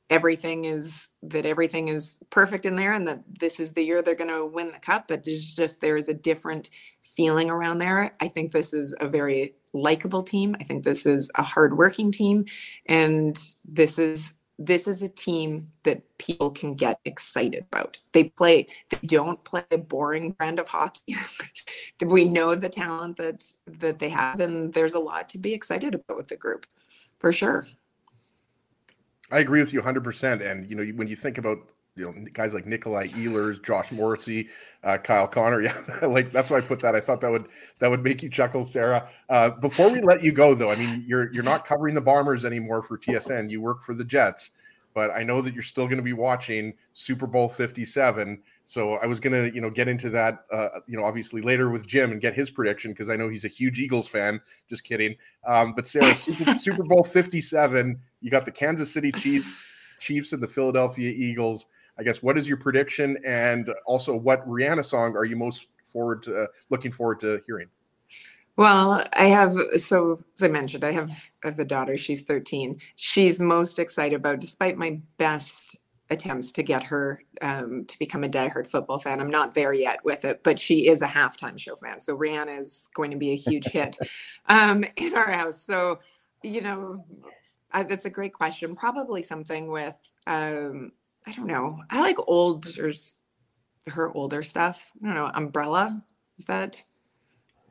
everything 0.09 0.65
is 0.65 1.09
that 1.23 1.45
everything 1.45 1.87
is 1.87 2.21
perfect 2.29 2.65
in 2.65 2.75
there 2.75 2.93
and 2.93 3.07
that 3.07 3.23
this 3.39 3.59
is 3.59 3.71
the 3.71 3.83
year 3.83 4.01
they're 4.01 4.13
going 4.13 4.29
to 4.29 4.45
win 4.45 4.71
the 4.71 4.79
cup 4.79 5.07
but 5.07 5.23
there's 5.23 5.55
just 5.55 5.81
there 5.81 5.97
is 5.97 6.07
a 6.07 6.13
different 6.13 6.69
feeling 7.01 7.49
around 7.49 7.79
there 7.79 8.15
i 8.21 8.27
think 8.27 8.51
this 8.51 8.71
is 8.71 8.95
a 8.99 9.07
very 9.07 9.55
likable 9.73 10.21
team 10.21 10.55
i 10.59 10.63
think 10.63 10.83
this 10.83 11.07
is 11.07 11.31
a 11.35 11.41
hardworking 11.41 12.11
team 12.11 12.45
and 12.85 13.39
this 13.65 13.97
is 13.97 14.35
this 14.57 14.87
is 14.87 15.01
a 15.01 15.09
team 15.09 15.71
that 15.83 16.01
people 16.17 16.49
can 16.49 16.75
get 16.75 16.99
excited 17.05 17.65
about. 17.71 17.99
They 18.13 18.25
play, 18.25 18.67
they 18.89 19.05
don't 19.05 19.43
play 19.43 19.63
a 19.71 19.77
boring 19.77 20.31
brand 20.31 20.59
of 20.59 20.69
hockey. 20.69 21.15
we 22.05 22.25
know 22.25 22.55
the 22.55 22.69
talent 22.69 23.17
that 23.17 23.43
that 23.67 23.99
they 23.99 24.09
have, 24.09 24.39
and 24.39 24.73
there's 24.73 24.93
a 24.93 24.99
lot 24.99 25.29
to 25.29 25.37
be 25.37 25.53
excited 25.53 25.93
about 25.93 26.17
with 26.17 26.27
the 26.29 26.37
group, 26.37 26.65
for 27.19 27.31
sure. 27.31 27.67
I 29.31 29.39
agree 29.39 29.61
with 29.61 29.73
you 29.73 29.81
100%. 29.81 30.41
And 30.41 30.69
you 30.69 30.75
know, 30.75 30.85
when 30.95 31.07
you 31.07 31.15
think 31.15 31.37
about 31.37 31.57
you 31.95 32.05
know 32.05 32.25
guys 32.33 32.53
like 32.53 32.65
Nikolai 32.65 33.07
Ehlers, 33.07 33.63
Josh 33.63 33.91
Morrissey, 33.91 34.49
uh, 34.83 34.97
Kyle 34.97 35.27
Connor. 35.27 35.61
Yeah, 35.65 36.05
like 36.05 36.31
that's 36.31 36.49
why 36.49 36.57
I 36.57 36.61
put 36.61 36.79
that. 36.81 36.95
I 36.95 36.99
thought 36.99 37.21
that 37.21 37.31
would 37.31 37.47
that 37.79 37.89
would 37.89 38.03
make 38.03 38.21
you 38.21 38.29
chuckle, 38.29 38.65
Sarah. 38.65 39.07
Uh, 39.29 39.51
before 39.51 39.89
we 39.89 40.01
let 40.01 40.21
you 40.21 40.31
go, 40.31 40.53
though, 40.53 40.71
I 40.71 40.75
mean 40.75 41.03
you're 41.07 41.31
you're 41.33 41.43
not 41.43 41.65
covering 41.65 41.95
the 41.95 42.01
Bombers 42.01 42.43
anymore 42.45 42.81
for 42.81 42.97
TSN. 42.97 43.49
You 43.49 43.61
work 43.61 43.81
for 43.81 43.93
the 43.95 44.03
Jets, 44.03 44.51
but 44.93 45.11
I 45.11 45.23
know 45.23 45.41
that 45.41 45.53
you're 45.53 45.63
still 45.63 45.85
going 45.85 45.97
to 45.97 46.03
be 46.03 46.13
watching 46.13 46.73
Super 46.93 47.27
Bowl 47.27 47.47
57. 47.47 48.41
So 48.65 48.95
I 48.95 49.05
was 49.05 49.19
going 49.19 49.33
to 49.33 49.55
you 49.55 49.61
know 49.61 49.69
get 49.69 49.87
into 49.87 50.09
that 50.09 50.45
uh, 50.51 50.67
you 50.87 50.97
know 50.97 51.05
obviously 51.05 51.41
later 51.41 51.69
with 51.69 51.87
Jim 51.87 52.11
and 52.11 52.19
get 52.19 52.33
his 52.33 52.49
prediction 52.49 52.91
because 52.91 53.09
I 53.09 53.15
know 53.15 53.29
he's 53.29 53.45
a 53.45 53.49
huge 53.49 53.79
Eagles 53.79 54.07
fan. 54.07 54.41
Just 54.69 54.83
kidding. 54.83 55.15
Um, 55.47 55.73
but 55.73 55.87
Sarah, 55.87 56.13
Super, 56.15 56.59
Super 56.59 56.83
Bowl 56.83 57.03
57. 57.03 57.99
You 58.19 58.31
got 58.31 58.43
the 58.43 58.51
Kansas 58.51 58.91
City 58.91 59.13
Chiefs, 59.13 59.63
Chiefs, 59.99 60.33
and 60.33 60.43
the 60.43 60.47
Philadelphia 60.47 61.11
Eagles. 61.11 61.67
I 61.97 62.03
guess 62.03 62.21
what 62.21 62.37
is 62.37 62.47
your 62.47 62.57
prediction, 62.57 63.17
and 63.25 63.73
also 63.85 64.15
what 64.15 64.47
Rihanna 64.47 64.85
song 64.85 65.15
are 65.15 65.25
you 65.25 65.35
most 65.35 65.67
forward 65.83 66.23
to 66.23 66.43
uh, 66.43 66.47
looking 66.69 66.91
forward 66.91 67.19
to 67.21 67.41
hearing? 67.45 67.67
Well, 68.57 69.03
I 69.13 69.25
have 69.25 69.55
so 69.77 70.23
as 70.35 70.43
I 70.43 70.47
mentioned, 70.47 70.83
I 70.83 70.91
have 70.91 71.11
I 71.43 71.47
have 71.47 71.59
a 71.59 71.65
daughter. 71.65 71.97
She's 71.97 72.23
13. 72.23 72.77
She's 72.95 73.39
most 73.39 73.79
excited 73.79 74.15
about, 74.15 74.39
despite 74.39 74.77
my 74.77 74.99
best 75.17 75.77
attempts 76.09 76.51
to 76.51 76.63
get 76.63 76.83
her 76.83 77.21
um, 77.41 77.83
to 77.85 77.97
become 77.97 78.23
a 78.23 78.29
diehard 78.29 78.67
football 78.67 78.99
fan. 78.99 79.19
I'm 79.19 79.31
not 79.31 79.55
there 79.55 79.73
yet 79.73 79.99
with 80.05 80.23
it, 80.23 80.43
but 80.43 80.59
she 80.59 80.87
is 80.87 81.01
a 81.01 81.07
halftime 81.07 81.59
show 81.59 81.75
fan. 81.75 81.99
So 81.99 82.15
Rihanna 82.15 82.59
is 82.59 82.87
going 82.93 83.11
to 83.11 83.17
be 83.17 83.31
a 83.31 83.35
huge 83.35 83.65
hit 83.65 83.97
um, 84.47 84.85
in 84.95 85.15
our 85.15 85.31
house. 85.31 85.61
So 85.63 85.99
you 86.43 86.61
know, 86.61 87.03
I, 87.71 87.83
that's 87.83 88.05
a 88.05 88.09
great 88.09 88.33
question. 88.33 88.75
Probably 88.75 89.21
something 89.21 89.67
with 89.67 89.97
um, 90.27 90.91
I 91.27 91.31
don't 91.31 91.47
know. 91.47 91.81
I 91.89 92.01
like 92.01 92.17
old 92.27 92.67
or 92.77 92.91
her 93.87 94.11
older 94.13 94.43
stuff. 94.43 94.91
I 95.03 95.07
don't 95.07 95.15
know. 95.15 95.31
Umbrella 95.33 96.03
is 96.37 96.45
that? 96.45 96.83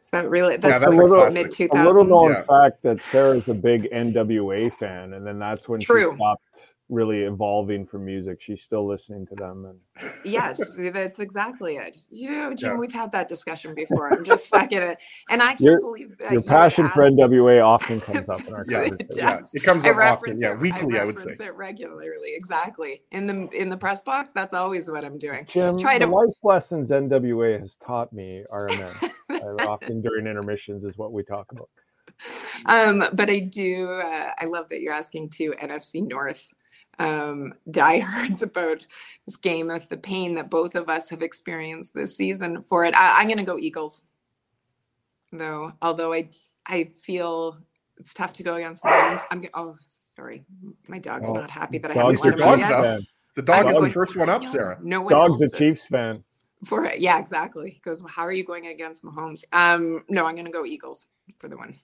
Is 0.00 0.10
that 0.10 0.28
really? 0.28 0.56
That's, 0.56 0.72
yeah, 0.72 0.78
that's 0.78 0.98
a 0.98 1.02
little 1.02 1.30
mid 1.30 1.50
two 1.50 1.68
thousands. 1.68 1.86
A 1.86 2.00
little 2.00 2.04
known 2.04 2.32
yeah. 2.32 2.42
fact 2.42 2.82
that 2.82 3.00
Sarah's 3.10 3.48
a 3.48 3.54
big 3.54 3.90
NWA 3.90 4.72
fan, 4.72 5.14
and 5.14 5.26
then 5.26 5.38
that's 5.38 5.68
when 5.68 5.80
True. 5.80 6.10
she 6.12 6.16
stopped 6.16 6.42
really 6.88 7.22
evolving 7.22 7.86
from 7.86 8.04
music. 8.04 8.38
She's 8.44 8.62
still 8.62 8.86
listening 8.86 9.26
to 9.28 9.34
them. 9.34 9.64
And 9.64 10.12
yes, 10.24 10.60
that's 10.92 11.18
exactly 11.18 11.76
it. 11.76 11.96
You 12.10 12.30
know, 12.30 12.54
Jim, 12.54 12.72
yeah. 12.72 12.76
we've 12.78 12.92
had 12.92 13.12
that 13.12 13.28
discussion 13.28 13.74
before. 13.74 14.12
I'm 14.12 14.24
just 14.24 14.46
stuck 14.46 14.72
in 14.72 14.82
it, 14.82 15.02
and 15.30 15.42
I 15.42 15.48
can't 15.48 15.60
your, 15.60 15.80
believe 15.80 16.18
that 16.18 16.32
your 16.32 16.42
passion 16.42 16.88
for 16.90 17.02
NWA 17.10 17.64
often 17.64 18.00
comes 18.00 18.28
up 18.28 18.46
in 18.46 18.54
our 18.54 18.64
yeah. 18.68 18.80
It, 18.84 19.06
yeah, 19.16 19.40
it 19.52 19.62
comes 19.62 19.84
up 19.84 19.96
often. 19.96 20.38
Yeah, 20.38 20.54
weekly. 20.54 20.98
I, 20.98 21.02
I, 21.02 21.04
would 21.04 21.18
say 21.18 21.46
it 21.46 21.54
regularly. 21.54 22.32
Exactly 22.34 23.02
in 23.12 23.26
the 23.26 23.48
in 23.50 23.70
the 23.70 23.76
press 23.76 24.02
box. 24.02 24.30
That's 24.34 24.54
always 24.54 24.88
what 24.88 25.04
I'm 25.04 25.18
doing. 25.18 25.46
Jim, 25.50 25.78
Try 25.78 25.98
to... 25.98 26.06
the 26.06 26.12
life 26.12 26.34
lessons 26.42 26.90
NWA 26.90 27.60
has 27.60 27.70
taught 27.84 28.12
me 28.12 28.44
are 28.50 28.68
immense. 28.68 29.04
often 29.66 30.00
during 30.00 30.26
intermissions 30.26 30.84
is 30.84 30.96
what 30.96 31.12
we 31.12 31.22
talk 31.22 31.50
about. 31.52 31.68
Um, 32.66 33.04
but 33.12 33.30
I 33.30 33.40
do. 33.40 34.00
Uh, 34.04 34.30
I 34.38 34.44
love 34.44 34.68
that 34.68 34.80
you're 34.80 34.94
asking 34.94 35.30
to 35.30 35.54
NFC 35.62 36.06
North 36.06 36.52
um, 36.98 37.54
diehards 37.70 38.42
about 38.42 38.86
this 39.26 39.36
game 39.36 39.68
with 39.68 39.88
the 39.88 39.96
pain 39.96 40.34
that 40.34 40.50
both 40.50 40.74
of 40.74 40.88
us 40.88 41.10
have 41.10 41.22
experienced 41.22 41.94
this 41.94 42.16
season 42.16 42.62
for 42.62 42.84
it. 42.84 42.94
I, 42.96 43.20
am 43.20 43.28
going 43.28 43.38
to 43.38 43.44
go 43.44 43.58
Eagles, 43.58 44.04
though. 45.32 45.72
Although 45.82 46.12
I 46.12 46.28
I 46.66 46.90
feel 47.02 47.58
it's 47.98 48.14
tough 48.14 48.32
to 48.34 48.42
go 48.42 48.54
against 48.54 48.84
Lions. 48.84 49.20
I'm 49.30 49.44
oh 49.54 49.76
sorry, 49.86 50.44
my 50.88 50.98
dog's 50.98 51.32
not 51.32 51.50
happy 51.50 51.78
that 51.78 51.90
I 51.90 51.94
haven't 51.94 52.24
let 52.24 52.34
him 52.34 52.42
out 52.42 52.58
yet. 52.58 53.00
The 53.34 53.42
dog 53.42 53.68
is 53.68 53.80
the 53.80 53.90
first 53.90 54.16
one 54.16 54.28
up, 54.28 54.42
no, 54.42 54.48
Sarah. 54.48 54.78
No 54.80 55.00
one 55.00 55.12
dog's 55.12 55.52
a 55.52 55.56
Chiefs 55.56 55.84
fan. 55.90 56.22
For 56.64 56.84
it, 56.84 57.00
yeah, 57.00 57.18
exactly. 57.18 57.70
He 57.70 57.80
goes, 57.80 58.00
well, 58.00 58.12
"How 58.14 58.22
are 58.22 58.32
you 58.32 58.44
going 58.44 58.68
against 58.68 59.04
Mahomes?" 59.04 59.44
Um, 59.52 60.04
no, 60.08 60.24
I'm 60.24 60.34
going 60.34 60.46
to 60.46 60.52
go 60.52 60.64
Eagles 60.64 61.08
for 61.38 61.48
the 61.48 61.56
win. 61.56 61.74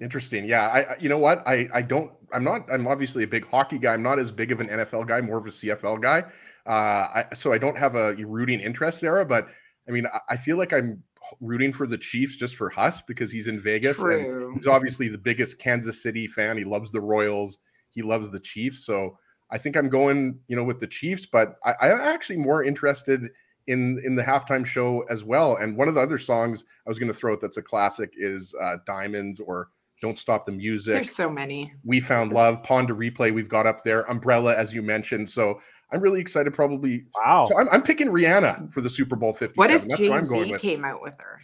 Interesting. 0.00 0.46
Yeah, 0.46 0.66
I 0.66 0.96
you 1.00 1.08
know 1.08 1.18
what? 1.18 1.46
I 1.46 1.68
I 1.72 1.82
don't 1.82 2.10
I'm 2.32 2.44
not 2.44 2.72
I'm 2.72 2.86
obviously 2.86 3.24
a 3.24 3.26
big 3.26 3.46
hockey 3.46 3.78
guy. 3.78 3.92
I'm 3.92 4.02
not 4.02 4.18
as 4.18 4.30
big 4.30 4.50
of 4.50 4.60
an 4.60 4.68
NFL 4.68 5.06
guy, 5.06 5.20
more 5.20 5.38
of 5.38 5.46
a 5.46 5.50
CFL 5.50 6.00
guy. 6.00 6.24
Uh 6.66 6.70
I, 6.70 7.26
so 7.34 7.52
I 7.52 7.58
don't 7.58 7.76
have 7.76 7.96
a 7.96 8.14
rooting 8.14 8.60
interest 8.60 9.00
there, 9.00 9.24
but 9.24 9.48
I 9.88 9.92
mean, 9.92 10.06
I, 10.06 10.20
I 10.30 10.36
feel 10.36 10.56
like 10.56 10.72
I'm 10.72 11.02
rooting 11.40 11.72
for 11.72 11.86
the 11.86 11.98
Chiefs 11.98 12.36
just 12.36 12.56
for 12.56 12.70
Huss 12.70 13.02
because 13.02 13.30
he's 13.30 13.46
in 13.46 13.60
Vegas 13.60 13.98
True. 13.98 14.46
and 14.46 14.56
he's 14.56 14.66
obviously 14.66 15.08
the 15.08 15.18
biggest 15.18 15.58
Kansas 15.58 16.02
City 16.02 16.26
fan. 16.26 16.56
He 16.56 16.64
loves 16.64 16.90
the 16.90 17.00
Royals, 17.00 17.58
he 17.90 18.00
loves 18.02 18.30
the 18.30 18.40
Chiefs. 18.40 18.86
So 18.86 19.18
I 19.50 19.58
think 19.58 19.76
I'm 19.76 19.88
going, 19.88 20.38
you 20.48 20.56
know, 20.56 20.64
with 20.64 20.80
the 20.80 20.86
Chiefs, 20.86 21.26
but 21.26 21.56
I, 21.64 21.74
I'm 21.82 22.00
actually 22.00 22.38
more 22.38 22.62
interested 22.64 23.28
in 23.66 24.00
in 24.04 24.14
the 24.14 24.22
halftime 24.22 24.64
show 24.64 25.02
as 25.10 25.24
well. 25.24 25.56
And 25.56 25.76
one 25.76 25.88
of 25.88 25.94
the 25.94 26.00
other 26.00 26.18
songs 26.18 26.64
I 26.86 26.90
was 26.90 26.98
going 26.98 27.12
to 27.12 27.18
throw 27.18 27.34
out 27.34 27.40
that's 27.40 27.58
a 27.58 27.62
classic 27.62 28.12
is 28.16 28.54
uh, 28.60 28.78
Diamonds 28.86 29.40
or 29.40 29.68
Don't 30.00 30.18
Stop 30.18 30.46
the 30.46 30.52
Music. 30.52 30.94
There's 30.94 31.14
so 31.14 31.28
many. 31.30 31.72
We 31.84 32.00
Found 32.00 32.32
Love, 32.32 32.62
Pon 32.62 32.86
de 32.86 32.94
Replay. 32.94 33.32
We've 33.34 33.48
got 33.48 33.66
up 33.66 33.84
there, 33.84 34.02
Umbrella, 34.10 34.56
as 34.56 34.74
you 34.74 34.82
mentioned. 34.82 35.28
So 35.28 35.60
I'm 35.92 36.00
really 36.00 36.20
excited. 36.20 36.52
Probably. 36.54 37.04
Wow. 37.16 37.46
So 37.48 37.58
I'm, 37.58 37.68
I'm 37.70 37.82
picking 37.82 38.08
Rihanna 38.08 38.72
for 38.72 38.80
the 38.80 38.90
Super 38.90 39.16
Bowl 39.16 39.32
57. 39.32 39.54
What 39.56 39.70
if 39.70 39.86
That's 39.86 40.00
Jay 40.00 40.10
I'm 40.10 40.26
going 40.26 40.44
Z 40.46 40.52
with. 40.52 40.60
came 40.62 40.84
out 40.84 41.02
with 41.02 41.16
her? 41.22 41.40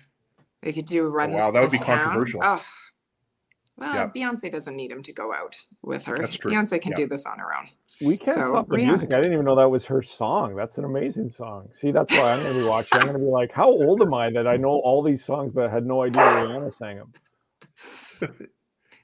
They 0.62 0.72
could 0.72 0.86
do 0.86 1.06
run. 1.06 1.32
wow, 1.32 1.50
that 1.50 1.60
would 1.60 1.70
be 1.70 1.78
Town. 1.78 1.98
controversial. 1.98 2.40
Oh. 2.42 2.62
Well, 3.76 3.94
Yeah. 3.94 4.08
Beyonce 4.08 4.50
doesn't 4.50 4.74
need 4.74 4.90
him 4.90 5.02
to 5.02 5.12
go 5.12 5.32
out 5.34 5.56
with 5.82 6.04
her. 6.06 6.16
That's 6.16 6.36
true. 6.36 6.50
Beyonce 6.50 6.80
can 6.80 6.92
Yeah. 6.92 6.96
do 6.96 7.06
this 7.08 7.26
on 7.26 7.38
her 7.38 7.54
own. 7.56 7.68
We 8.00 8.16
can't 8.16 8.36
So, 8.36 8.50
stop 8.52 8.68
the 8.68 8.76
Rihanna. 8.76 8.88
music. 8.88 9.14
I 9.14 9.16
didn't 9.18 9.32
even 9.34 9.44
know 9.44 9.56
that 9.56 9.70
was 9.70 9.84
her 9.86 10.02
song. 10.02 10.54
That's 10.56 10.76
an 10.78 10.84
amazing 10.84 11.32
song. 11.36 11.68
See, 11.80 11.90
that's 11.92 12.12
why 12.16 12.32
I'm 12.32 12.42
going 12.42 12.54
to 12.54 12.60
be 12.60 12.66
watching. 12.66 12.88
I'm 12.98 13.00
going 13.06 13.12
to 13.14 13.18
be 13.18 13.24
like, 13.30 13.52
how 13.52 13.68
old 13.68 14.00
am 14.02 14.12
I 14.14 14.30
that 14.30 14.46
I 14.46 14.56
know 14.56 14.80
all 14.84 15.02
these 15.02 15.24
songs 15.24 15.52
but 15.54 15.70
had 15.70 15.86
no 15.86 16.02
idea 16.02 16.20
Rihanna 16.22 16.76
sang 16.78 16.96
them? 16.96 17.12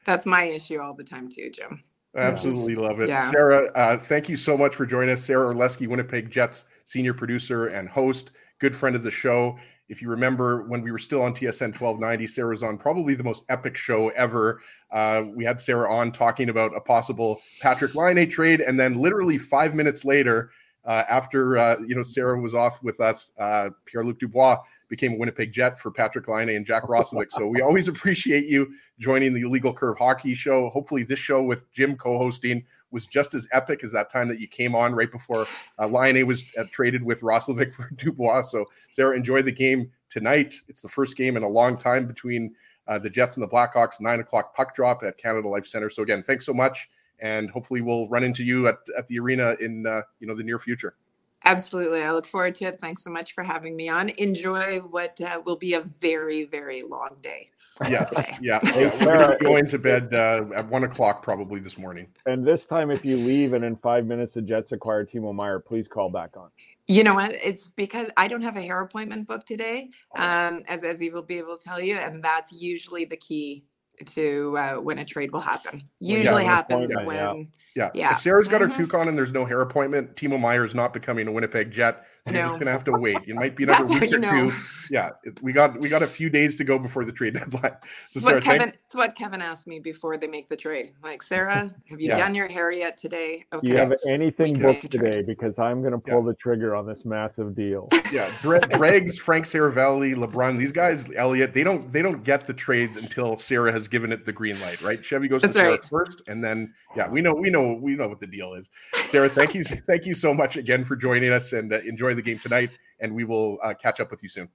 That's 0.04 0.26
my 0.26 0.44
issue 0.44 0.80
all 0.80 0.94
the 0.94 1.04
time 1.04 1.28
too, 1.28 1.50
Jim. 1.50 1.82
Absolutely 2.16 2.76
love 2.76 3.00
it. 3.00 3.08
Yeah. 3.08 3.30
Sarah, 3.30 3.70
uh, 3.74 3.96
thank 3.96 4.28
you 4.28 4.36
so 4.36 4.56
much 4.56 4.74
for 4.74 4.84
joining 4.84 5.10
us. 5.10 5.24
Sarah 5.24 5.54
Orlesky, 5.54 5.86
Winnipeg 5.86 6.30
Jets 6.30 6.64
senior 6.84 7.14
producer 7.14 7.68
and 7.68 7.88
host, 7.88 8.32
good 8.58 8.76
friend 8.76 8.94
of 8.94 9.02
the 9.02 9.10
show. 9.10 9.58
If 9.88 10.00
you 10.00 10.08
remember 10.08 10.62
when 10.68 10.82
we 10.82 10.90
were 10.90 10.98
still 10.98 11.22
on 11.22 11.34
TSN 11.34 11.78
1290, 11.78 12.26
Sarah 12.26 12.50
was 12.50 12.62
on 12.62 12.78
probably 12.78 13.14
the 13.14 13.24
most 13.24 13.44
epic 13.48 13.76
show 13.76 14.08
ever. 14.10 14.60
Uh, 14.90 15.24
we 15.34 15.44
had 15.44 15.58
Sarah 15.60 15.92
on 15.92 16.12
talking 16.12 16.48
about 16.48 16.74
a 16.76 16.80
possible 16.80 17.40
Patrik 17.62 17.94
Laine 17.94 18.28
trade, 18.28 18.60
and 18.60 18.78
then 18.78 18.94
literally 18.98 19.38
five 19.38 19.74
minutes 19.74 20.04
later, 20.04 20.50
uh, 20.84 21.04
after 21.08 21.58
uh, 21.58 21.76
you 21.86 21.94
know 21.94 22.02
Sarah 22.02 22.40
was 22.40 22.54
off 22.54 22.82
with 22.82 23.00
us, 23.00 23.32
uh, 23.38 23.70
Pierre 23.84 24.04
Luc 24.04 24.18
Dubois 24.18 24.58
became 24.92 25.14
a 25.14 25.16
Winnipeg 25.16 25.52
Jet 25.52 25.78
for 25.78 25.90
Patrik 25.90 26.28
Laine 26.28 26.50
and 26.50 26.66
Jack 26.66 26.82
Roslovic. 26.86 27.32
so 27.32 27.46
we 27.46 27.62
always 27.62 27.88
appreciate 27.88 28.44
you 28.44 28.70
joining 28.98 29.32
the 29.32 29.42
Legal 29.46 29.72
Curve 29.72 29.96
Hockey 29.96 30.34
Show. 30.34 30.68
Hopefully, 30.68 31.02
this 31.02 31.18
show 31.18 31.42
with 31.42 31.64
Jim 31.72 31.96
co-hosting 31.96 32.62
was 32.90 33.06
just 33.06 33.32
as 33.32 33.48
epic 33.52 33.82
as 33.82 33.92
that 33.92 34.10
time 34.10 34.28
that 34.28 34.38
you 34.38 34.46
came 34.46 34.74
on 34.74 34.94
right 34.94 35.10
before 35.10 35.46
uh, 35.78 35.88
Lion 35.88 36.18
A 36.18 36.24
was 36.24 36.44
uh, 36.58 36.64
traded 36.70 37.02
with 37.02 37.22
Roslovic 37.22 37.72
for 37.72 37.90
Dubois. 37.96 38.42
So, 38.42 38.66
Sarah, 38.90 39.16
enjoy 39.16 39.40
the 39.40 39.50
game 39.50 39.90
tonight. 40.10 40.56
It's 40.68 40.82
the 40.82 40.90
first 40.90 41.16
game 41.16 41.38
in 41.38 41.42
a 41.42 41.48
long 41.48 41.78
time 41.78 42.06
between 42.06 42.54
uh, 42.86 42.98
the 42.98 43.08
Jets 43.08 43.38
and 43.38 43.42
the 43.42 43.48
Blackhawks. 43.48 43.98
Nine 43.98 44.20
o'clock 44.20 44.54
puck 44.54 44.74
drop 44.74 45.02
at 45.02 45.16
Canada 45.16 45.48
Life 45.48 45.66
Center. 45.66 45.88
So, 45.88 46.02
again, 46.02 46.22
thanks 46.22 46.44
so 46.44 46.52
much, 46.52 46.90
and 47.18 47.48
hopefully, 47.48 47.80
we'll 47.80 48.10
run 48.10 48.24
into 48.24 48.44
you 48.44 48.68
at, 48.68 48.76
at 48.98 49.06
the 49.06 49.18
arena 49.18 49.56
in 49.58 49.86
uh, 49.86 50.02
you 50.20 50.26
know 50.26 50.34
the 50.34 50.44
near 50.44 50.58
future. 50.58 50.96
Absolutely. 51.44 52.02
I 52.02 52.12
look 52.12 52.26
forward 52.26 52.54
to 52.56 52.66
it. 52.66 52.80
Thanks 52.80 53.02
so 53.02 53.10
much 53.10 53.34
for 53.34 53.44
having 53.44 53.76
me 53.76 53.88
on. 53.88 54.10
Enjoy 54.10 54.78
what 54.80 55.20
uh, 55.20 55.40
will 55.44 55.56
be 55.56 55.74
a 55.74 55.80
very, 55.82 56.44
very 56.44 56.82
long 56.82 57.16
day. 57.22 57.50
Yes, 57.88 58.10
Okay. 58.18 58.38
yeah, 58.40 58.60
Hey, 58.72 58.82
yeah. 58.82 58.94
We're 58.94 58.98
Sarah, 59.04 59.36
gonna 59.38 59.38
going 59.38 59.66
to 59.68 59.78
bed 59.78 60.14
uh, 60.14 60.44
at 60.54 60.68
one 60.68 60.84
o'clock 60.84 61.22
probably 61.22 61.60
this 61.60 61.76
morning. 61.78 62.06
And 62.26 62.46
this 62.46 62.64
time, 62.64 62.90
if 62.90 63.04
you 63.04 63.16
leave 63.16 63.54
and 63.54 63.64
in 63.64 63.76
five 63.76 64.06
minutes 64.06 64.34
the 64.34 64.42
Jets 64.42 64.72
acquire 64.72 65.04
Timo 65.04 65.34
Meier, 65.34 65.58
please 65.58 65.88
call 65.88 66.10
back 66.10 66.36
on. 66.36 66.50
You 66.86 67.04
know 67.04 67.14
what? 67.14 67.32
It's 67.32 67.68
because 67.68 68.08
I 68.16 68.28
don't 68.28 68.42
have 68.42 68.56
a 68.56 68.62
hair 68.62 68.80
appointment 68.82 69.26
booked 69.26 69.48
today, 69.48 69.90
um, 70.16 70.62
as 70.68 70.84
as 70.84 71.00
he 71.00 71.10
will 71.10 71.22
be 71.22 71.38
able 71.38 71.56
to 71.56 71.64
tell 71.64 71.80
you, 71.80 71.96
and 71.96 72.22
that's 72.22 72.52
usually 72.52 73.04
the 73.04 73.16
key 73.16 73.64
to 74.08 74.56
uh, 74.58 74.74
when 74.76 74.98
a 74.98 75.04
trade 75.04 75.32
will 75.32 75.40
happen. 75.40 75.82
Usually 76.00 76.42
an 76.42 76.48
happens 76.48 76.90
appointment, 76.92 77.16
yeah. 77.18 77.32
when 77.32 77.48
Yeah. 77.74 77.90
Yeah. 77.94 78.12
If 78.14 78.20
Sarah's 78.20 78.48
got 78.48 78.60
her 78.60 78.68
Mhm. 78.68 78.76
toque 78.76 78.94
on 78.94 79.08
and 79.08 79.16
there's 79.16 79.32
no 79.32 79.44
hair 79.44 79.60
appointment, 79.60 80.14
Timo 80.16 80.38
Meier 80.40 80.64
is 80.64 80.74
not 80.74 80.92
becoming 80.92 81.26
a 81.28 81.32
Winnipeg 81.32 81.70
Jet. 81.70 82.04
So 82.26 82.32
you're 82.32 82.42
just 82.44 82.58
gonna 82.60 82.70
have 82.70 82.84
to 82.84 82.92
wait. 82.92 83.16
It 83.26 83.34
might 83.34 83.56
be 83.56 83.64
another 83.64 83.84
that's 83.84 84.00
week 84.00 84.12
or 84.12 84.18
know. 84.18 84.50
two. 84.50 84.56
Yeah, 84.90 85.10
it- 85.24 85.42
we 85.42 85.52
got 85.52 85.80
we 85.80 85.88
got 85.88 86.02
a 86.04 86.06
few 86.06 86.30
days 86.30 86.54
to 86.56 86.62
go 86.64 86.78
before 86.78 87.04
the 87.04 87.10
trade 87.10 87.34
deadline. 87.38 87.72
So 87.72 88.18
It's 88.18 88.24
Sarah, 88.24 88.36
what 88.36 88.44
thank- 88.44 88.60
Kevin. 88.60 88.74
It's 88.86 88.94
what 88.94 89.16
Kevin 89.16 89.42
asked 89.42 89.66
me 89.66 89.80
before 89.80 90.16
they 90.16 90.28
make 90.28 90.48
the 90.48 90.56
trade. 90.56 90.92
Like 91.02 91.20
Sarah, 91.22 91.74
have 91.90 92.00
you 92.00 92.08
Yeah. 92.10 92.18
done 92.18 92.34
your 92.36 92.46
hair 92.46 92.70
yet 92.70 92.96
today? 92.96 93.44
Do 93.50 93.58
Okay. 93.58 93.68
you 93.68 93.76
have 93.76 93.92
anything 94.06 94.52
We 94.52 94.58
can 94.60 94.66
make 94.66 94.82
booked 94.82 94.92
today? 94.92 95.22
Because 95.22 95.58
I'm 95.58 95.80
going 95.80 95.92
to 95.94 95.98
pull 95.98 96.22
the 96.22 96.34
trigger 96.34 96.76
on 96.76 96.86
this 96.86 97.04
massive 97.04 97.56
deal. 97.56 97.88
yeah, 98.12 98.30
Dre- 98.40 98.60
Dregs, 98.60 99.18
Frank 99.18 99.46
Seravalli, 99.46 100.14
LeBrun, 100.14 100.58
these 100.58 100.72
guys, 100.72 101.04
Elliot, 101.16 101.52
they 101.54 101.64
don't 101.64 101.90
they 101.92 102.02
don't 102.02 102.22
get 102.22 102.46
the 102.46 102.54
trades 102.54 102.96
until 102.96 103.36
Sarah 103.36 103.72
has 103.72 103.88
given 103.92 104.10
it 104.10 104.24
the 104.24 104.32
green 104.32 104.58
light, 104.60 104.80
right? 104.80 105.04
Chevy 105.04 105.28
goes 105.28 105.42
That's 105.42 105.54
to 105.54 105.60
Sarah 105.60 105.70
right. 105.72 105.84
first, 105.84 106.22
and 106.26 106.42
then 106.42 106.72
yeah, 106.96 107.08
we 107.08 107.20
know 107.20 107.34
we 107.34 107.50
know 107.50 107.74
we 107.74 107.94
know 107.94 108.08
what 108.08 108.18
the 108.18 108.26
deal 108.26 108.54
is. 108.54 108.68
Sarah, 108.94 109.28
thank 109.28 109.54
you 109.54 109.62
thank 109.86 110.06
you 110.06 110.14
so 110.14 110.34
much 110.34 110.56
again 110.56 110.82
for 110.82 110.96
joining 110.96 111.30
us, 111.30 111.52
and 111.52 111.72
uh, 111.72 111.78
enjoy 111.80 112.14
the 112.14 112.22
game 112.22 112.38
tonight. 112.38 112.70
And 112.98 113.14
we 113.14 113.22
will 113.24 113.58
uh, 113.62 113.74
catch 113.74 114.00
up 114.00 114.10
with 114.10 114.22
you 114.22 114.28
soon. 114.28 114.48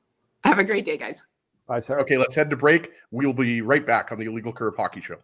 Have 0.43 0.59
a 0.59 0.63
great 0.63 0.83
day, 0.83 0.97
guys. 0.97 1.21
Bye, 1.67 1.81
Sarah. 1.81 2.01
Okay, 2.01 2.17
let's 2.17 2.35
head 2.35 2.49
to 2.49 2.57
break. 2.57 2.91
We'll 3.11 3.33
be 3.33 3.61
right 3.61 3.85
back 3.85 4.11
on 4.11 4.19
the 4.19 4.25
Illegal 4.25 4.51
Curve 4.51 4.75
Hockey 4.75 5.01
Show. 5.01 5.17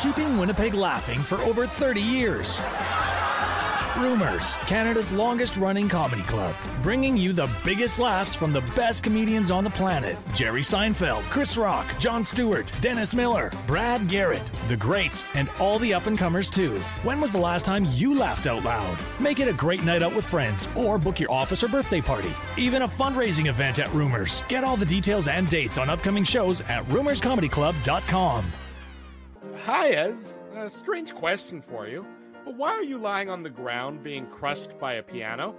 keeping 0.00 0.36
Winnipeg 0.36 0.74
laughing 0.74 1.22
for 1.22 1.36
over 1.42 1.66
30 1.66 2.00
years. 2.00 2.60
Rumors, 3.98 4.54
Canada's 4.66 5.12
longest 5.12 5.58
running 5.58 5.88
comedy 5.88 6.22
club, 6.22 6.54
bringing 6.82 7.16
you 7.16 7.32
the 7.32 7.50
biggest 7.64 7.98
laughs 7.98 8.34
from 8.34 8.52
the 8.52 8.62
best 8.74 9.02
comedians 9.02 9.50
on 9.50 9.64
the 9.64 9.70
planet. 9.70 10.16
Jerry 10.34 10.62
Seinfeld, 10.62 11.22
Chris 11.24 11.56
Rock, 11.58 11.86
Jon 11.98 12.24
Stewart, 12.24 12.72
Dennis 12.80 13.14
Miller, 13.14 13.52
Brad 13.66 14.08
Garrett, 14.08 14.44
the 14.68 14.76
greats, 14.76 15.24
and 15.34 15.48
all 15.60 15.78
the 15.78 15.92
up 15.92 16.06
and 16.06 16.16
comers 16.16 16.50
too. 16.50 16.78
When 17.02 17.20
was 17.20 17.32
the 17.32 17.40
last 17.40 17.66
time 17.66 17.86
you 17.90 18.14
laughed 18.14 18.46
out 18.46 18.64
loud? 18.64 18.96
Make 19.20 19.40
it 19.40 19.48
a 19.48 19.52
great 19.52 19.84
night 19.84 20.02
out 20.02 20.16
with 20.16 20.24
friends 20.24 20.66
or 20.74 20.98
book 20.98 21.20
your 21.20 21.30
office 21.30 21.62
or 21.62 21.68
birthday 21.68 22.00
party. 22.00 22.32
Even 22.56 22.82
a 22.82 22.88
fundraising 22.88 23.46
event 23.46 23.78
at 23.78 23.92
Rumors. 23.92 24.42
Get 24.48 24.64
all 24.64 24.76
the 24.76 24.86
details 24.86 25.28
and 25.28 25.48
dates 25.48 25.76
on 25.76 25.90
upcoming 25.90 26.24
shows 26.24 26.62
at 26.62 26.82
rumorscomedyclub.com. 26.84 28.52
Hi, 29.64 29.90
Ez. 29.90 30.38
A 30.56 30.70
strange 30.70 31.14
question 31.14 31.60
for 31.60 31.86
you. 31.86 32.06
But 32.44 32.56
why 32.56 32.70
are 32.70 32.82
you 32.82 32.98
lying 32.98 33.30
on 33.30 33.42
the 33.42 33.50
ground 33.50 34.02
being 34.02 34.26
crushed 34.26 34.78
by 34.78 34.94
a 34.94 35.02
piano? 35.02 35.54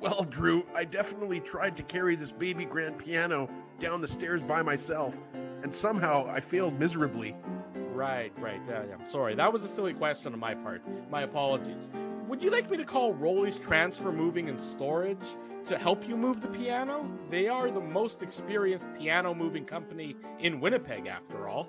Well, 0.00 0.24
Drew, 0.24 0.66
I 0.74 0.84
definitely 0.84 1.40
tried 1.40 1.76
to 1.76 1.82
carry 1.82 2.16
this 2.16 2.32
baby 2.32 2.64
grand 2.64 2.98
piano 2.98 3.50
down 3.78 4.00
the 4.00 4.08
stairs 4.08 4.42
by 4.42 4.62
myself, 4.62 5.20
and 5.62 5.74
somehow 5.74 6.26
I 6.28 6.40
failed 6.40 6.78
miserably. 6.78 7.36
Right, 7.74 8.32
right. 8.38 8.60
I'm 8.70 9.06
Sorry, 9.06 9.34
that 9.34 9.52
was 9.52 9.62
a 9.62 9.68
silly 9.68 9.92
question 9.92 10.32
on 10.32 10.38
my 10.38 10.54
part. 10.54 10.82
My 11.10 11.22
apologies. 11.22 11.90
Would 12.28 12.42
you 12.42 12.50
like 12.50 12.70
me 12.70 12.76
to 12.76 12.84
call 12.84 13.12
Rolly's 13.12 13.58
Transfer 13.58 14.12
Moving 14.12 14.48
and 14.48 14.60
Storage 14.60 15.26
to 15.66 15.76
help 15.76 16.08
you 16.08 16.16
move 16.16 16.40
the 16.40 16.48
piano? 16.48 17.10
They 17.28 17.48
are 17.48 17.70
the 17.70 17.80
most 17.80 18.22
experienced 18.22 18.86
piano 18.98 19.34
moving 19.34 19.64
company 19.64 20.16
in 20.38 20.60
Winnipeg, 20.60 21.08
after 21.08 21.48
all. 21.48 21.68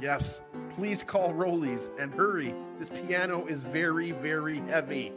Yes, 0.00 0.40
please 0.70 1.02
call 1.02 1.32
Rollies 1.32 1.88
and 1.98 2.12
hurry. 2.12 2.54
This 2.78 2.90
piano 2.90 3.46
is 3.46 3.62
very, 3.62 4.10
very 4.10 4.58
heavy. 4.60 5.12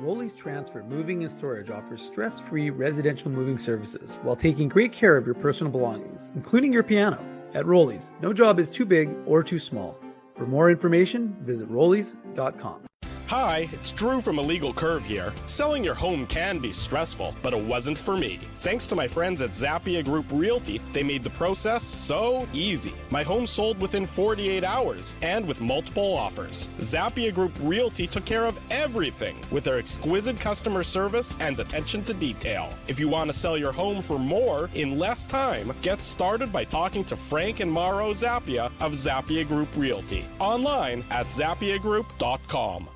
Rolly's 0.00 0.34
Transfer 0.34 0.82
Moving 0.82 1.22
and 1.22 1.30
Storage 1.30 1.68
offers 1.68 2.02
stress 2.02 2.40
free 2.40 2.70
residential 2.70 3.30
moving 3.30 3.58
services 3.58 4.14
while 4.22 4.36
taking 4.36 4.68
great 4.68 4.92
care 4.92 5.16
of 5.16 5.26
your 5.26 5.34
personal 5.34 5.70
belongings, 5.70 6.30
including 6.34 6.72
your 6.72 6.82
piano. 6.82 7.22
At 7.52 7.66
Rolly's, 7.66 8.08
no 8.22 8.32
job 8.32 8.58
is 8.58 8.70
too 8.70 8.86
big 8.86 9.10
or 9.26 9.42
too 9.42 9.58
small. 9.58 9.98
For 10.36 10.46
more 10.46 10.70
information, 10.70 11.36
visit 11.42 11.68
rollies.com. 11.70 12.89
Hi, 13.30 13.68
it's 13.70 13.92
Drew 13.92 14.20
from 14.20 14.40
Illegal 14.40 14.74
Curve 14.74 15.04
here. 15.04 15.32
Selling 15.44 15.84
your 15.84 15.94
home 15.94 16.26
can 16.26 16.58
be 16.58 16.72
stressful, 16.72 17.32
but 17.44 17.54
it 17.54 17.64
wasn't 17.64 17.96
for 17.96 18.16
me. 18.16 18.40
Thanks 18.58 18.88
to 18.88 18.96
my 18.96 19.06
friends 19.06 19.40
at 19.40 19.50
Zappia 19.50 20.04
Group 20.04 20.26
Realty, 20.32 20.80
they 20.92 21.04
made 21.04 21.22
the 21.22 21.30
process 21.30 21.84
so 21.84 22.48
easy. 22.52 22.92
My 23.08 23.22
home 23.22 23.46
sold 23.46 23.80
within 23.80 24.04
48 24.04 24.64
hours 24.64 25.14
and 25.22 25.46
with 25.46 25.60
multiple 25.60 26.12
offers. 26.12 26.68
Zappia 26.80 27.32
Group 27.32 27.52
Realty 27.60 28.08
took 28.08 28.24
care 28.24 28.46
of 28.46 28.58
everything 28.68 29.36
with 29.52 29.62
their 29.62 29.78
exquisite 29.78 30.40
customer 30.40 30.82
service 30.82 31.36
and 31.38 31.60
attention 31.60 32.02
to 32.06 32.14
detail. 32.14 32.68
If 32.88 32.98
you 32.98 33.06
want 33.06 33.30
to 33.30 33.38
sell 33.38 33.56
your 33.56 33.70
home 33.70 34.02
for 34.02 34.18
more 34.18 34.68
in 34.74 34.98
less 34.98 35.24
time, 35.24 35.72
get 35.82 36.00
started 36.00 36.52
by 36.52 36.64
talking 36.64 37.04
to 37.04 37.14
Frank 37.14 37.60
and 37.60 37.70
Mauro 37.70 38.12
Zappia 38.12 38.72
of 38.80 38.94
Zappia 38.94 39.46
Group 39.46 39.68
Realty. 39.76 40.26
Online 40.40 41.04
at 41.12 41.26
zappiagroup.com. 41.26 42.88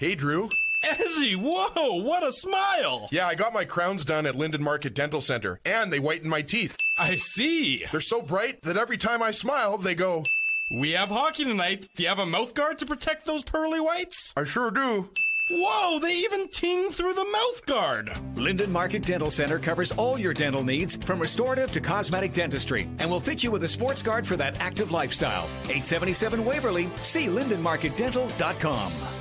Hey, 0.00 0.14
Drew, 0.14 0.48
Ezzy, 0.82 1.36
whoa, 1.36 2.02
what 2.02 2.26
a 2.26 2.32
smile! 2.32 3.10
Yeah, 3.12 3.26
I 3.26 3.34
got 3.34 3.52
my 3.52 3.66
crowns 3.66 4.06
done 4.06 4.24
at 4.24 4.34
Linden 4.34 4.62
Market 4.62 4.94
Dental 4.94 5.20
Center, 5.20 5.60
and 5.66 5.92
they 5.92 5.98
whiten 5.98 6.30
my 6.30 6.40
teeth. 6.40 6.78
I 6.96 7.16
see. 7.16 7.84
They're 7.92 8.00
so 8.00 8.22
bright 8.22 8.62
that 8.62 8.78
every 8.78 8.96
time 8.96 9.22
I 9.22 9.30
smile, 9.30 9.76
they 9.76 9.94
go. 9.94 10.24
We 10.70 10.92
have 10.92 11.10
hockey 11.10 11.44
tonight. 11.44 11.86
Do 11.94 12.02
you 12.02 12.08
have 12.08 12.18
a 12.18 12.24
mouth 12.24 12.54
guard 12.54 12.78
to 12.78 12.86
protect 12.86 13.26
those 13.26 13.44
pearly 13.44 13.78
whites? 13.78 14.32
I 14.38 14.44
sure 14.44 14.70
do. 14.70 15.10
Whoa, 15.50 15.98
they 15.98 16.14
even 16.14 16.48
ting 16.48 16.88
through 16.88 17.12
the 17.12 17.28
mouth 17.30 17.66
guard. 17.66 18.10
Linden 18.36 18.72
Market 18.72 19.02
Dental 19.02 19.30
Center 19.30 19.58
covers 19.58 19.92
all 19.92 20.18
your 20.18 20.32
dental 20.32 20.64
needs 20.64 20.96
from 20.96 21.20
restorative 21.20 21.72
to 21.72 21.80
cosmetic 21.82 22.32
dentistry 22.32 22.88
and 23.00 23.10
will 23.10 23.20
fit 23.20 23.44
you 23.44 23.50
with 23.50 23.64
a 23.64 23.68
sports 23.68 24.02
guard 24.02 24.26
for 24.26 24.38
that 24.38 24.58
active 24.60 24.92
lifestyle. 24.92 25.44
877 25.64 26.46
Waverly, 26.46 26.88
see 27.02 27.26
lindenmarketdental.com. 27.26 29.19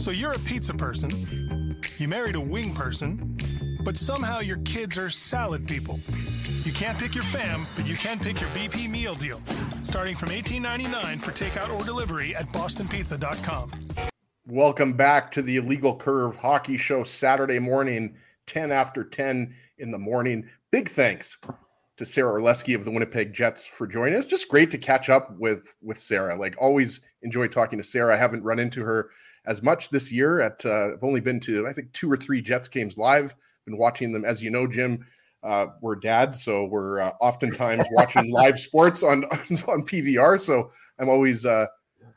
So 0.00 0.12
you're 0.12 0.32
a 0.32 0.38
pizza 0.38 0.72
person, 0.72 1.78
you 1.98 2.08
married 2.08 2.34
a 2.34 2.40
wing 2.40 2.74
person, 2.74 3.36
but 3.84 3.98
somehow 3.98 4.40
your 4.40 4.56
kids 4.64 4.96
are 4.96 5.10
salad 5.10 5.68
people. 5.68 6.00
You 6.64 6.72
can't 6.72 6.98
pick 6.98 7.14
your 7.14 7.24
fam, 7.24 7.66
but 7.76 7.86
you 7.86 7.96
can 7.96 8.18
pick 8.18 8.40
your 8.40 8.48
BP 8.50 8.88
meal 8.88 9.14
deal, 9.14 9.42
starting 9.82 10.16
from 10.16 10.30
$18.99 10.30 11.20
for 11.20 11.32
takeout 11.32 11.68
or 11.68 11.84
delivery 11.84 12.34
at 12.34 12.50
bostonpizza.com. 12.50 13.72
Welcome 14.46 14.94
back 14.94 15.30
to 15.32 15.42
the 15.42 15.58
Illegal 15.58 15.94
Curve 15.96 16.36
Hockey 16.36 16.78
Show 16.78 17.04
Saturday 17.04 17.58
morning, 17.58 18.16
10 18.46 18.72
after 18.72 19.04
10 19.04 19.54
in 19.76 19.90
the 19.90 19.98
morning. 19.98 20.48
Big 20.70 20.88
thanks 20.88 21.36
to 21.98 22.06
Sarah 22.06 22.40
Orlesky 22.40 22.74
of 22.74 22.86
the 22.86 22.90
Winnipeg 22.90 23.34
Jets 23.34 23.66
for 23.66 23.86
joining 23.86 24.18
us. 24.18 24.24
Just 24.24 24.48
great 24.48 24.70
to 24.70 24.78
catch 24.78 25.10
up 25.10 25.38
with 25.38 25.76
with 25.82 25.98
Sarah. 25.98 26.36
Like 26.36 26.56
always 26.58 27.00
enjoy 27.20 27.48
talking 27.48 27.76
to 27.76 27.84
Sarah. 27.84 28.14
I 28.14 28.16
haven't 28.16 28.42
run 28.42 28.58
into 28.58 28.80
her 28.80 29.10
as 29.46 29.62
much 29.62 29.90
this 29.90 30.12
year 30.12 30.40
at 30.40 30.64
uh, 30.64 30.92
I've 30.92 31.04
only 31.04 31.20
been 31.20 31.40
to 31.40 31.66
I 31.66 31.72
think 31.72 31.92
two 31.92 32.10
or 32.10 32.16
three 32.16 32.40
Jets 32.42 32.68
games 32.68 32.98
live. 32.98 33.34
Been 33.66 33.76
watching 33.76 34.12
them 34.12 34.24
as 34.24 34.42
you 34.42 34.50
know, 34.50 34.66
Jim. 34.66 35.04
Uh, 35.42 35.68
we're 35.80 35.96
dads, 35.96 36.42
so 36.42 36.64
we're 36.64 37.00
uh, 37.00 37.12
oftentimes 37.20 37.86
watching 37.92 38.30
live 38.30 38.58
sports 38.58 39.02
on, 39.02 39.24
on 39.24 39.82
PVR. 39.86 40.40
So 40.40 40.70
I'm 40.98 41.08
always, 41.08 41.46
uh, 41.46 41.66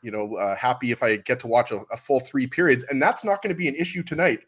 you 0.02 0.10
know, 0.10 0.34
uh, 0.36 0.54
happy 0.56 0.90
if 0.90 1.02
I 1.02 1.16
get 1.16 1.40
to 1.40 1.46
watch 1.46 1.70
a, 1.70 1.80
a 1.90 1.96
full 1.96 2.20
three 2.20 2.46
periods, 2.46 2.84
and 2.90 3.00
that's 3.00 3.24
not 3.24 3.42
going 3.42 3.54
to 3.54 3.58
be 3.58 3.68
an 3.68 3.74
issue 3.76 4.02
tonight. 4.02 4.40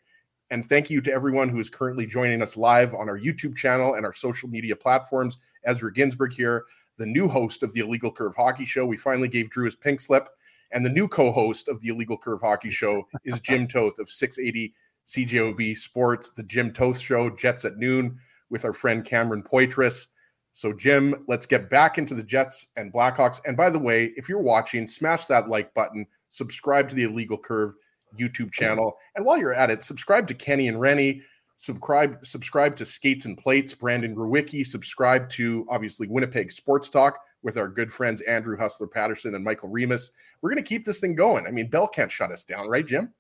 And 0.51 0.69
thank 0.69 0.91
you 0.91 1.01
to 1.01 1.13
everyone 1.13 1.49
who 1.49 1.59
is 1.59 1.71
currently 1.71 2.07
joining 2.07 2.41
us 2.41 2.57
live 2.57 2.95
on 2.95 3.09
our 3.09 3.19
YouTube 3.19 3.57
channel 3.57 3.95
and 3.95 4.07
our 4.07 4.15
social 4.15 4.49
media 4.49 4.77
platforms. 4.77 5.39
Ezra 5.65 5.93
Ginsburg 5.93 6.35
here, 6.35 6.65
the 6.99 7.07
new 7.07 7.29
host 7.29 7.63
of 7.63 7.73
the 7.73 7.81
Illegal 7.81 8.13
Curve 8.13 8.37
Hockey 8.37 8.65
Show. 8.65 8.87
We 8.87 8.97
finally 8.97 9.29
gave 9.29 9.51
Drew 9.51 9.65
his 9.65 9.75
pink 9.75 10.01
slip, 10.01 10.29
and 10.73 10.85
the 10.85 10.91
new 10.91 11.09
co-host 11.09 11.69
of 11.69 11.81
the 11.81 11.89
Illegal 11.89 12.19
Curve 12.19 12.41
Hockey 12.41 12.71
Show 12.71 13.07
is 13.25 13.41
Jim 13.41 13.69
Toth 13.73 13.99
of 13.99 14.11
680 14.11 14.75
CJOB 15.07 15.79
Sports, 15.79 16.31
the 16.31 16.43
Jim 16.43 16.73
Toth 16.73 16.99
Show, 16.99 17.31
Jets 17.31 17.65
at 17.65 17.77
noon 17.77 18.19
with 18.51 18.65
our 18.65 18.73
friend 18.73 19.05
Cameron 19.05 19.43
Poitras. 19.43 20.07
So, 20.53 20.73
Jim, 20.73 21.25
let's 21.29 21.47
get 21.47 21.69
back 21.69 21.99
into 21.99 22.15
the 22.15 22.23
Jets 22.23 22.67
and 22.77 22.93
Blackhawks. 22.93 23.41
And 23.45 23.57
by 23.57 23.71
the 23.71 23.79
way, 23.79 24.13
if 24.17 24.29
you're 24.29 24.41
watching, 24.41 24.87
smash 24.87 25.27
that 25.27 25.49
like 25.49 25.75
button, 25.75 26.07
subscribe 26.29 26.89
to 26.89 26.95
the 26.95 27.05
Illegal 27.05 27.39
Curve 27.39 27.75
YouTube 28.19 28.53
channel. 28.53 28.97
And 29.15 29.25
while 29.25 29.39
you're 29.39 29.55
at 29.55 29.71
it, 29.71 29.83
subscribe 29.83 30.27
to 30.29 30.35
Kenny 30.35 30.69
and 30.69 30.81
Rennie, 30.81 31.23
subscribe, 31.57 32.25
subscribe 32.25 32.75
to 32.77 32.87
Skates 32.87 33.27
and 33.27 33.37
Plates, 33.37 33.75
Brandon 33.75 34.17
Rewicki, 34.17 34.67
subscribe 34.67 35.29
to 35.31 35.67
obviously 35.69 36.09
Winnipeg 36.09 36.51
Sports 36.51 36.89
Talk 36.91 37.19
with 37.47 37.57
our 37.57 37.69
good 37.69 37.93
friends 37.93 38.21
Andrew 38.23 38.59
Hustler 38.59 38.89
Patterson 38.89 39.37
and 39.37 39.45
Michael 39.45 39.69
Remus. 39.69 40.11
We're 40.43 40.51
going 40.51 40.63
to 40.63 40.69
keep 40.69 40.85
this 40.85 40.99
thing 40.99 41.15
going. 41.15 41.47
I 41.47 41.53
mean, 41.53 41.71
Bell 41.71 41.87
can't 41.87 42.11
shut 42.11 42.33
us 42.33 42.43
down, 42.43 42.69
right, 42.69 42.85
Jim? 42.85 43.15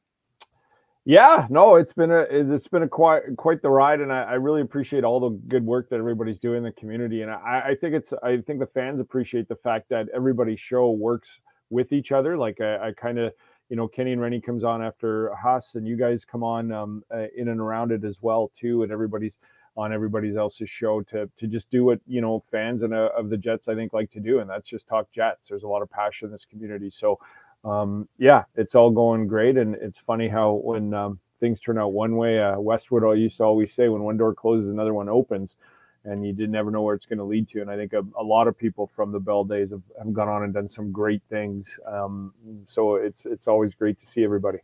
Yeah, 1.04 1.46
no, 1.48 1.76
it's 1.76 1.92
been 1.92 2.10
a 2.10 2.26
it's 2.28 2.66
been 2.66 2.82
a 2.82 2.88
quite 2.88 3.22
quite 3.36 3.62
the 3.62 3.70
ride, 3.70 4.00
and 4.00 4.12
I, 4.12 4.24
I 4.24 4.32
really 4.32 4.62
appreciate 4.62 5.04
all 5.04 5.20
the 5.20 5.38
good 5.46 5.64
work 5.64 5.88
that 5.90 6.00
everybody's 6.00 6.40
doing 6.40 6.58
in 6.58 6.64
the 6.64 6.72
community, 6.72 7.22
and 7.22 7.30
I, 7.30 7.62
I 7.66 7.76
think 7.80 7.94
it's 7.94 8.12
I 8.24 8.38
think 8.44 8.58
the 8.58 8.68
fans 8.74 8.98
appreciate 8.98 9.48
the 9.48 9.54
fact 9.54 9.88
that 9.90 10.08
everybody's 10.12 10.58
show 10.58 10.90
works 10.90 11.28
with 11.70 11.92
each 11.92 12.10
other. 12.10 12.36
Like 12.36 12.60
I, 12.60 12.88
I 12.88 12.92
kind 13.00 13.20
of 13.20 13.32
you 13.68 13.76
know 13.76 13.86
Kenny 13.86 14.10
and 14.10 14.20
Rennie 14.20 14.40
comes 14.40 14.64
on 14.64 14.82
after 14.82 15.32
Huss, 15.36 15.76
and 15.76 15.86
you 15.86 15.96
guys 15.96 16.24
come 16.24 16.42
on 16.42 16.72
um, 16.72 17.04
uh, 17.14 17.26
in 17.36 17.46
and 17.46 17.60
around 17.60 17.92
it 17.92 18.02
as 18.02 18.16
well 18.20 18.50
too, 18.60 18.82
and 18.82 18.90
everybody's 18.90 19.36
on 19.76 19.92
everybody 19.92 20.34
else's 20.36 20.70
show 20.80 21.02
to 21.02 21.28
to 21.38 21.46
just 21.46 21.70
do 21.70 21.84
what 21.84 22.00
you 22.06 22.20
know 22.20 22.42
fans 22.50 22.82
and 22.82 22.94
uh, 22.94 23.10
of 23.16 23.30
the 23.30 23.36
Jets 23.36 23.68
I 23.68 23.74
think 23.74 23.92
like 23.92 24.10
to 24.12 24.20
do, 24.20 24.40
and 24.40 24.48
that's 24.48 24.68
just 24.68 24.86
talk 24.86 25.08
Jets. 25.14 25.42
There's 25.48 25.64
a 25.64 25.68
lot 25.68 25.82
of 25.82 25.90
passion 25.90 26.26
in 26.26 26.32
this 26.32 26.46
community, 26.50 26.92
so 26.98 27.18
um, 27.64 28.08
yeah, 28.18 28.44
it's 28.54 28.74
all 28.74 28.90
going 28.90 29.26
great. 29.26 29.56
And 29.56 29.74
it's 29.74 29.98
funny 30.06 30.28
how 30.28 30.60
when 30.62 30.94
um, 30.94 31.18
things 31.40 31.60
turn 31.60 31.78
out 31.78 31.92
one 31.92 32.16
way, 32.16 32.40
uh, 32.40 32.58
Westwood 32.58 33.18
used 33.18 33.38
to 33.38 33.44
always 33.44 33.74
say, 33.74 33.88
when 33.88 34.02
one 34.02 34.16
door 34.16 34.34
closes, 34.34 34.70
another 34.70 34.94
one 34.94 35.08
opens. 35.08 35.56
And 36.04 36.24
you 36.24 36.32
did 36.32 36.50
never 36.50 36.70
know 36.70 36.82
where 36.82 36.94
it's 36.94 37.06
going 37.06 37.18
to 37.18 37.24
lead 37.24 37.48
to. 37.48 37.60
And 37.60 37.68
I 37.68 37.76
think 37.76 37.92
a, 37.92 38.02
a, 38.16 38.22
lot 38.22 38.46
of 38.46 38.56
people 38.56 38.92
from 38.94 39.10
the 39.10 39.18
Bell 39.18 39.42
days 39.42 39.70
have, 39.70 39.82
have 39.98 40.12
gone 40.12 40.28
on 40.28 40.44
and 40.44 40.54
done 40.54 40.68
some 40.68 40.92
great 40.92 41.20
things. 41.28 41.66
Um, 41.84 42.32
so 42.68 42.94
it's 42.94 43.22
it's 43.24 43.48
always 43.48 43.74
great 43.74 44.00
to 44.00 44.06
see 44.06 44.22
everybody 44.22 44.58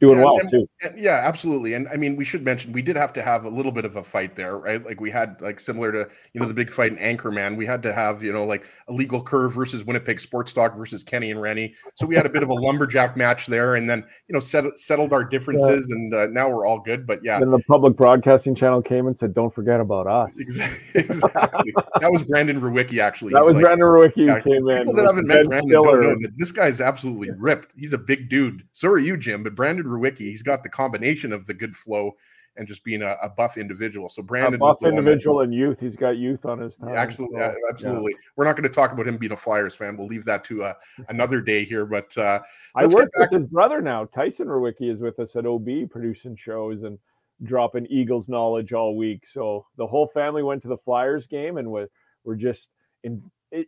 doing 0.00 0.18
yeah, 0.18 0.24
well 0.24 0.38
and, 0.38 0.50
too. 0.50 0.68
And, 0.82 0.98
yeah, 0.98 1.22
absolutely. 1.24 1.74
And 1.74 1.88
I 1.88 1.96
mean, 1.96 2.16
we 2.16 2.24
should 2.24 2.44
mention 2.44 2.72
we 2.72 2.82
did 2.82 2.96
have 2.96 3.12
to 3.14 3.22
have 3.22 3.44
a 3.44 3.48
little 3.48 3.72
bit 3.72 3.84
of 3.84 3.96
a 3.96 4.04
fight 4.04 4.34
there, 4.34 4.58
right? 4.58 4.84
Like 4.84 5.00
we 5.00 5.10
had 5.10 5.40
like 5.40 5.60
similar 5.60 5.92
to 5.92 6.08
you 6.32 6.40
know 6.40 6.46
the 6.46 6.54
big 6.54 6.70
fight 6.70 6.92
in 6.92 6.98
Anchorman, 6.98 7.56
we 7.56 7.66
had 7.66 7.82
to 7.84 7.92
have 7.92 8.22
you 8.22 8.32
know 8.32 8.44
like 8.44 8.66
a 8.88 8.92
legal 8.92 9.22
curve 9.22 9.54
versus 9.54 9.84
Winnipeg 9.84 10.20
Sports 10.20 10.52
Talk 10.52 10.76
versus 10.76 11.02
Kenny 11.02 11.30
and 11.30 11.40
Rennie. 11.40 11.74
So 11.94 12.06
we 12.06 12.14
had 12.14 12.26
a 12.26 12.30
bit 12.30 12.42
of 12.42 12.50
a 12.50 12.54
lumberjack 12.54 13.16
match 13.16 13.46
there, 13.46 13.76
and 13.76 13.88
then 13.88 14.04
you 14.28 14.32
know 14.32 14.40
set, 14.40 14.78
settled 14.78 15.12
our 15.12 15.24
differences, 15.24 15.86
yeah. 15.88 15.96
and 15.96 16.14
uh, 16.14 16.26
now 16.26 16.48
we're 16.48 16.66
all 16.66 16.80
good. 16.80 17.06
But 17.06 17.20
yeah, 17.22 17.38
then 17.38 17.50
the 17.50 17.62
public 17.68 17.96
broadcasting 17.96 18.54
channel 18.54 18.82
came 18.82 19.06
and 19.06 19.18
said, 19.18 19.34
"Don't 19.34 19.54
forget 19.54 19.80
about 19.80 20.06
us." 20.06 20.30
Exactly. 20.38 21.00
exactly. 21.00 21.72
that 22.00 22.12
was 22.12 22.22
Brandon 22.24 22.60
Rewicki 22.60 23.00
actually. 23.00 23.32
That 23.32 23.40
He's 23.40 23.46
was 23.46 23.54
like, 23.54 23.64
Brandon 23.64 23.88
Rewicki 23.88 24.26
yeah, 24.26 24.40
came 24.40 24.68
in. 24.68 24.78
People 24.78 24.94
that 24.94 25.06
haven't 25.06 25.26
met 25.26 25.46
Brandon 25.46 25.70
don't 25.70 26.00
know 26.00 26.14
that 26.20 26.32
this 26.36 26.52
guy's 26.52 26.80
absolutely 26.80 27.30
ripped. 27.30 27.72
He's 27.76 27.92
a 27.92 27.98
big 27.98 28.28
dude. 28.28 28.62
So 28.72 28.88
are 28.88 28.98
you, 28.98 29.16
Jim. 29.16 29.42
But 29.42 29.54
Brandon 29.54 29.85
Rewicki, 29.86 30.20
he's 30.20 30.42
got 30.42 30.62
the 30.62 30.68
combination 30.68 31.32
of 31.32 31.46
the 31.46 31.54
good 31.54 31.74
flow 31.74 32.12
and 32.56 32.66
just 32.66 32.84
being 32.84 33.02
a, 33.02 33.16
a 33.22 33.28
buff 33.28 33.56
individual. 33.56 34.08
So 34.08 34.22
Brandon, 34.22 34.54
a 34.54 34.58
buff 34.58 34.82
individual 34.82 35.40
and 35.40 35.52
youth. 35.54 35.78
He's 35.80 35.96
got 35.96 36.16
youth 36.16 36.44
on 36.44 36.58
his 36.58 36.74
time. 36.76 36.94
Absolutely, 36.94 37.38
so, 37.38 37.54
absolutely. 37.68 38.12
Yeah. 38.12 38.28
We're 38.36 38.44
not 38.44 38.56
going 38.56 38.68
to 38.68 38.74
talk 38.74 38.92
about 38.92 39.06
him 39.06 39.16
being 39.18 39.32
a 39.32 39.36
Flyers 39.36 39.74
fan. 39.74 39.96
We'll 39.96 40.06
leave 40.06 40.24
that 40.24 40.44
to 40.44 40.64
uh, 40.64 40.74
another 41.08 41.40
day 41.40 41.64
here. 41.64 41.86
But 41.86 42.16
uh, 42.16 42.40
I 42.74 42.86
work 42.86 43.10
with 43.16 43.30
his 43.30 43.46
brother 43.46 43.80
now. 43.80 44.06
Tyson 44.06 44.46
Rewicki 44.46 44.92
is 44.92 45.00
with 45.00 45.18
us 45.18 45.36
at 45.36 45.46
OB 45.46 45.90
producing 45.90 46.36
shows 46.36 46.82
and 46.82 46.98
dropping 47.42 47.86
Eagles 47.86 48.28
knowledge 48.28 48.72
all 48.72 48.96
week. 48.96 49.24
So 49.32 49.66
the 49.76 49.86
whole 49.86 50.08
family 50.14 50.42
went 50.42 50.62
to 50.62 50.68
the 50.68 50.78
Flyers 50.78 51.26
game 51.26 51.58
and 51.58 51.70
we're, 51.70 51.88
we're 52.24 52.36
just 52.36 52.68
in 53.04 53.22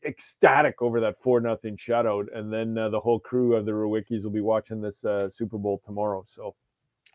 ecstatic 0.04 0.80
over 0.80 1.00
that 1.00 1.16
four 1.22 1.40
nothing 1.40 1.76
shutout. 1.76 2.26
And 2.34 2.52
then 2.52 2.76
uh, 2.76 2.88
the 2.88 3.00
whole 3.00 3.18
crew 3.18 3.54
of 3.54 3.66
the 3.66 3.72
Rewickis 3.72 4.22
will 4.22 4.30
be 4.30 4.40
watching 4.40 4.80
this 4.80 5.04
uh, 5.04 5.28
Super 5.30 5.58
Bowl 5.58 5.80
tomorrow. 5.86 6.24
So 6.28 6.54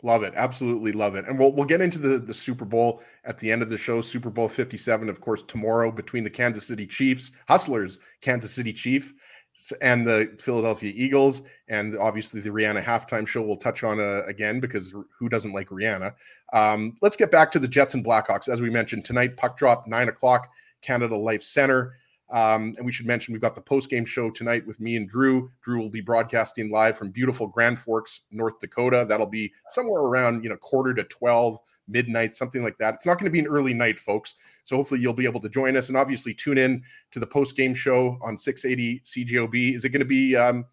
Love 0.03 0.24
it. 0.24 0.34
Absolutely 0.36 0.91
love 0.91 1.15
it. 1.15 1.26
And 1.28 1.39
we'll 1.39 1.53
we'll 1.53 1.65
get 1.65 1.80
into 1.80 1.97
the, 1.97 2.19
the 2.19 2.34
Super 2.34 2.65
Bowl 2.65 3.01
at 3.24 3.39
the 3.39 3.49
end 3.49 3.61
of 3.61 3.69
the 3.69 3.78
show. 3.78 4.01
Super 4.01 4.30
Bowl 4.30 4.49
57, 4.49 5.09
of 5.09 5.21
course, 5.21 5.43
tomorrow 5.43 5.91
between 5.91 6.26
the 6.26 6.30
Kansas 6.30 6.67
City 6.67 6.86
Chiefs, 6.86 7.32
Hustlers, 7.47 7.99
Kansas 8.19 8.51
City 8.51 8.74
Chief, 8.74 9.13
and 9.82 10.05
the 10.05 10.36
Philadelphia 10.39 10.91
Eagles. 10.93 11.43
And 11.69 11.97
obviously 11.97 12.41
the 12.41 12.49
Rihanna 12.49 12.84
halftime 12.84 13.26
show 13.26 13.41
we'll 13.41 13.55
touch 13.55 13.86
on 13.86 14.01
uh, 14.01 14.24
again 14.26 14.59
because 14.59 14.93
who 15.17 15.30
doesn't 15.30 15.53
like 15.53 15.69
Rihanna? 15.69 16.13
Um, 16.51 16.97
let's 17.01 17.15
get 17.15 17.32
back 17.32 17.49
to 17.53 17.59
the 17.59 17.67
Jets 17.67 17.93
and 17.93 18.03
Blackhawks. 18.03 18.49
As 18.49 18.59
we 18.59 18.69
mentioned 18.69 19.05
tonight, 19.05 19.38
puck 19.38 19.57
drop, 19.57 19.88
nine 19.88 20.09
o'clock, 20.09 20.49
Canada 20.82 21.15
Life 21.15 21.43
Center. 21.43 21.95
Um, 22.34 22.74
and 22.78 22.86
we 22.86 22.92
should 22.92 23.06
mention 23.06 23.32
we've 23.32 23.42
got 23.42 23.54
the 23.54 23.62
post 23.62 23.92
game 23.92 24.06
show 24.06 24.32
tonight 24.32 24.66
with 24.66 24.80
me 24.80 24.96
and 24.96 25.08
Drew. 25.08 25.52
Drew 25.62 25.80
will 25.80 25.90
be 25.90 26.02
broadcasting 26.02 26.72
live 26.72 26.98
from 26.98 27.12
beautiful 27.12 27.46
Grand 27.48 27.78
Forks, 27.78 28.22
North 28.32 28.60
Dakota. 28.60 29.06
That'll 29.08 29.28
be 29.28 29.54
somewhere 29.70 30.02
around 30.02 30.44
you 30.44 30.50
know 30.50 30.58
quarter 30.58 30.96
to 30.96 31.04
twelve, 31.04 31.60
midnight, 31.88 32.36
something 32.36 32.64
like 32.64 32.78
that. 32.80 32.96
It's 32.96 33.06
not 33.06 33.20
going 33.20 33.26
to 33.26 33.32
be 33.32 33.40
an 33.40 33.46
early 33.46 33.76
night, 33.76 34.00
folks. 34.00 34.34
So 34.64 34.76
hopefully 34.76 35.00
you'll 35.00 35.14
be 35.14 35.26
able 35.26 35.42
to 35.42 35.50
join 35.50 35.78
us 35.78 35.90
and 35.90 35.98
obviously 35.98 36.34
tune 36.34 36.58
in 36.58 36.82
to 37.12 37.20
the 37.20 37.28
post 37.28 37.56
game 37.56 37.76
show 37.76 38.18
on 38.24 38.36
680 38.36 39.02
CJOB. 39.02 39.76
Is 39.76 39.86
it 39.86 39.90
going 39.90 40.00
to 40.00 40.06
be? 40.06 40.36
Um, 40.36 40.66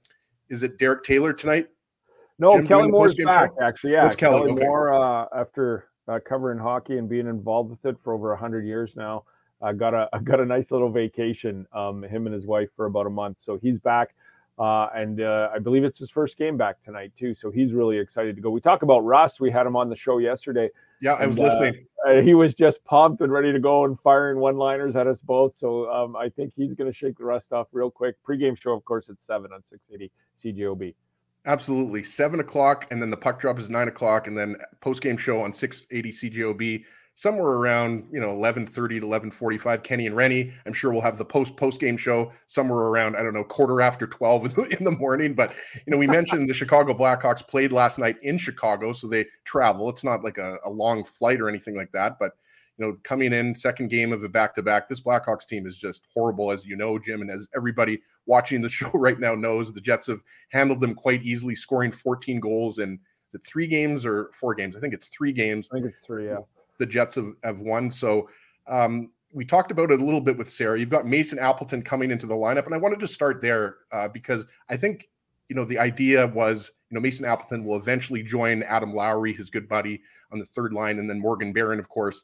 is 0.49 0.63
it 0.63 0.79
Derek 0.79 1.05
Taylor 1.05 1.35
tonight? 1.35 1.69
No, 2.39 2.57
Jim 2.57 2.67
Kelly 2.67 2.89
Moore's 2.89 3.15
back. 3.17 3.51
Show? 3.51 3.63
Actually, 3.63 3.93
yeah, 3.93 4.05
What's 4.05 4.17
Kelly, 4.17 4.41
Kelly 4.41 4.53
okay. 4.53 4.65
Moore 4.65 4.95
uh, 4.95 5.27
after 5.37 5.91
uh, 6.09 6.19
covering 6.27 6.59
hockey 6.59 6.97
and 6.97 7.07
being 7.07 7.27
involved 7.27 7.71
with 7.71 7.85
it 7.85 7.97
for 8.03 8.15
over 8.15 8.35
hundred 8.35 8.65
years 8.65 8.93
now. 8.97 9.25
I 9.63 9.73
got 9.73 9.95
a 9.95 10.09
I 10.13 10.19
got 10.19 10.41
a 10.41 10.47
nice 10.47 10.67
little 10.71 10.91
vacation. 10.91 11.67
Um, 11.73 12.03
him 12.03 12.27
and 12.27 12.35
his 12.35 12.47
wife 12.47 12.69
for 12.77 12.87
about 12.87 13.07
a 13.07 13.11
month, 13.11 13.39
so 13.41 13.59
he's 13.61 13.79
back, 13.79 14.15
uh, 14.59 14.89
and 14.95 15.21
uh, 15.21 15.51
I 15.55 15.59
believe 15.59 15.85
it's 15.85 15.99
his 15.99 16.11
first 16.11 16.37
game 16.37 16.57
back 16.57 16.83
tonight 16.85 17.13
too. 17.19 17.35
So 17.41 17.51
he's 17.51 17.73
really 17.73 17.99
excited 17.99 18.37
to 18.37 18.43
go. 18.43 18.51
We 18.51 18.61
talk 18.61 18.83
about 18.83 19.01
Russ. 19.01 19.41
We 19.41 19.51
had 19.51 19.67
him 19.67 19.77
on 19.77 19.89
the 19.89 19.97
show 19.97 20.19
yesterday. 20.19 20.69
Yeah, 21.01 21.15
I 21.15 21.27
was 21.27 21.39
and, 21.39 21.47
listening. 21.47 21.87
Uh, 22.07 22.21
he 22.23 22.35
was 22.35 22.55
just 22.55 22.83
pumped 22.85 23.21
and 23.23 23.33
ready 23.33 23.53
to 23.53 23.59
go 23.59 23.85
and 23.85 23.99
firing 24.01 24.39
one-liners 24.39 24.97
at 24.97 25.07
us 25.07 25.19
both. 25.23 25.53
So 25.59 25.91
um, 25.91 26.15
I 26.15 26.29
think 26.29 26.53
he's 26.55 26.75
going 26.75 26.91
to 26.91 26.97
shake 26.97 27.17
the 27.17 27.25
rust 27.25 27.53
off 27.53 27.69
real 27.73 27.91
quick. 27.91 28.23
Pre-game 28.23 28.55
show, 28.55 28.73
of 28.73 28.85
course, 28.85 29.09
at 29.09 29.17
seven 29.27 29.51
on 29.53 29.63
680 29.71 30.11
CJOB. 30.45 30.95
Absolutely. 31.47 32.03
Seven 32.03 32.41
o'clock, 32.41 32.87
and 32.91 33.01
then 33.01 33.09
the 33.09 33.17
puck 33.17 33.41
drop 33.41 33.59
is 33.59 33.71
nine 33.71 33.89
o'clock, 33.89 34.27
and 34.27 34.37
then 34.37 34.57
post 34.81 35.03
game 35.03 35.17
show 35.17 35.41
on 35.41 35.55
680 35.55 36.31
CJOB 36.31 36.85
somewhere 37.21 37.51
around 37.51 38.07
you 38.11 38.19
know 38.19 38.35
11:30 38.35 38.99
to 38.99 39.07
11:45 39.07 39.83
Kenny 39.83 40.07
and 40.07 40.17
Rennie 40.17 40.53
I'm 40.65 40.73
sure 40.73 40.91
we'll 40.91 41.03
have 41.03 41.19
the 41.19 41.25
post 41.25 41.55
post 41.55 41.79
game 41.79 41.99
show 41.99 42.33
somewhere 42.47 42.79
around 42.79 43.15
I 43.15 43.23
don't 43.23 43.35
know 43.35 43.45
quarter 43.45 43.83
after 43.83 44.07
12 44.07 44.45
in 44.47 44.53
the, 44.53 44.63
in 44.79 44.85
the 44.85 44.91
morning. 44.91 45.35
But 45.35 45.53
you 45.75 45.91
know 45.91 45.99
we 45.99 46.07
mentioned 46.07 46.49
the 46.49 46.55
Chicago 46.55 46.95
Blackhawks 46.95 47.47
played 47.47 47.73
last 47.73 47.99
night 47.99 48.17
in 48.23 48.39
Chicago 48.39 48.95
so 48.95 49.07
they 49.07 49.27
travel. 49.45 49.91
It's 49.91 50.03
not 50.03 50.25
like 50.25 50.39
a, 50.39 50.59
a 50.65 50.71
long 50.71 51.05
flight 51.05 51.43
or 51.43 51.49
anything 51.51 51.77
like 51.77 51.93
that 51.93 52.19
but 52.19 52.33
you 52.79 52.87
know 52.87 52.97
coming 53.03 53.35
in 53.35 53.55
second 53.55 53.89
game 53.89 54.15
of 54.15 54.23
the 54.23 54.29
back 54.29 54.55
to 54.55 54.63
back 54.63 54.89
this 54.89 55.03
Blackhawks 55.03 55.47
team 55.47 55.67
is 55.67 55.77
just 55.77 56.07
horrible 56.15 56.51
as 56.51 56.65
you 56.65 56.75
know 56.75 56.99
Jim 56.99 57.21
and 57.21 57.31
as 57.31 57.49
everybody 57.55 58.01
watching 58.25 58.63
the 58.63 58.69
show 58.79 58.91
right 58.95 59.21
now 59.21 59.35
knows 59.35 59.71
the 59.71 59.81
Jets 59.83 60.07
have 60.07 60.23
handled 60.53 60.81
them 60.81 60.95
quite 60.95 61.23
easily 61.23 61.55
scoring 61.55 61.93
14 61.93 62.41
goals 62.41 62.79
in 62.79 62.99
the 63.31 63.39
three 63.41 63.67
games 63.67 64.07
or 64.07 64.31
four 64.33 64.55
games? 64.55 64.75
I 64.75 64.81
think 64.81 64.95
it's 64.95 65.09
three 65.09 65.33
games. 65.33 65.69
I 65.71 65.75
think 65.75 65.87
it's 65.87 66.07
three 66.07 66.27
yeah 66.27 66.39
the 66.81 66.87
Jets 66.87 67.15
have, 67.15 67.35
have 67.45 67.61
won. 67.61 67.91
So 67.91 68.29
um, 68.67 69.11
we 69.33 69.45
talked 69.45 69.71
about 69.71 69.93
it 69.93 70.01
a 70.01 70.05
little 70.05 70.21
bit 70.21 70.37
with 70.37 70.51
Sarah. 70.51 70.81
You've 70.81 70.89
got 70.89 71.07
Mason 71.07 71.39
Appleton 71.39 71.83
coming 71.83 72.11
into 72.11 72.27
the 72.27 72.35
lineup, 72.35 72.67
and 72.67 72.75
I 72.75 72.79
wanted 72.79 72.99
to 73.01 73.07
start 73.07 73.41
there 73.41 73.77
uh, 73.93 74.09
because 74.09 74.45
I 74.69 74.77
think 74.77 75.09
you 75.49 75.55
know 75.55 75.65
the 75.65 75.79
idea 75.79 76.27
was 76.27 76.73
you 76.91 76.97
know 76.97 77.01
Mason 77.01 77.25
Appleton 77.25 77.65
will 77.65 77.77
eventually 77.77 78.23
join 78.23 78.65
Adam 78.65 78.93
Lowry, 78.93 79.33
his 79.33 79.51
good 79.51 79.69
buddy, 79.69 80.01
on 80.33 80.41
the 80.41 80.47
third 80.47 80.73
line, 80.73 80.99
and 80.99 81.09
then 81.09 81.21
Morgan 81.21 81.53
Barron, 81.53 81.79
of 81.79 81.89
course, 81.89 82.23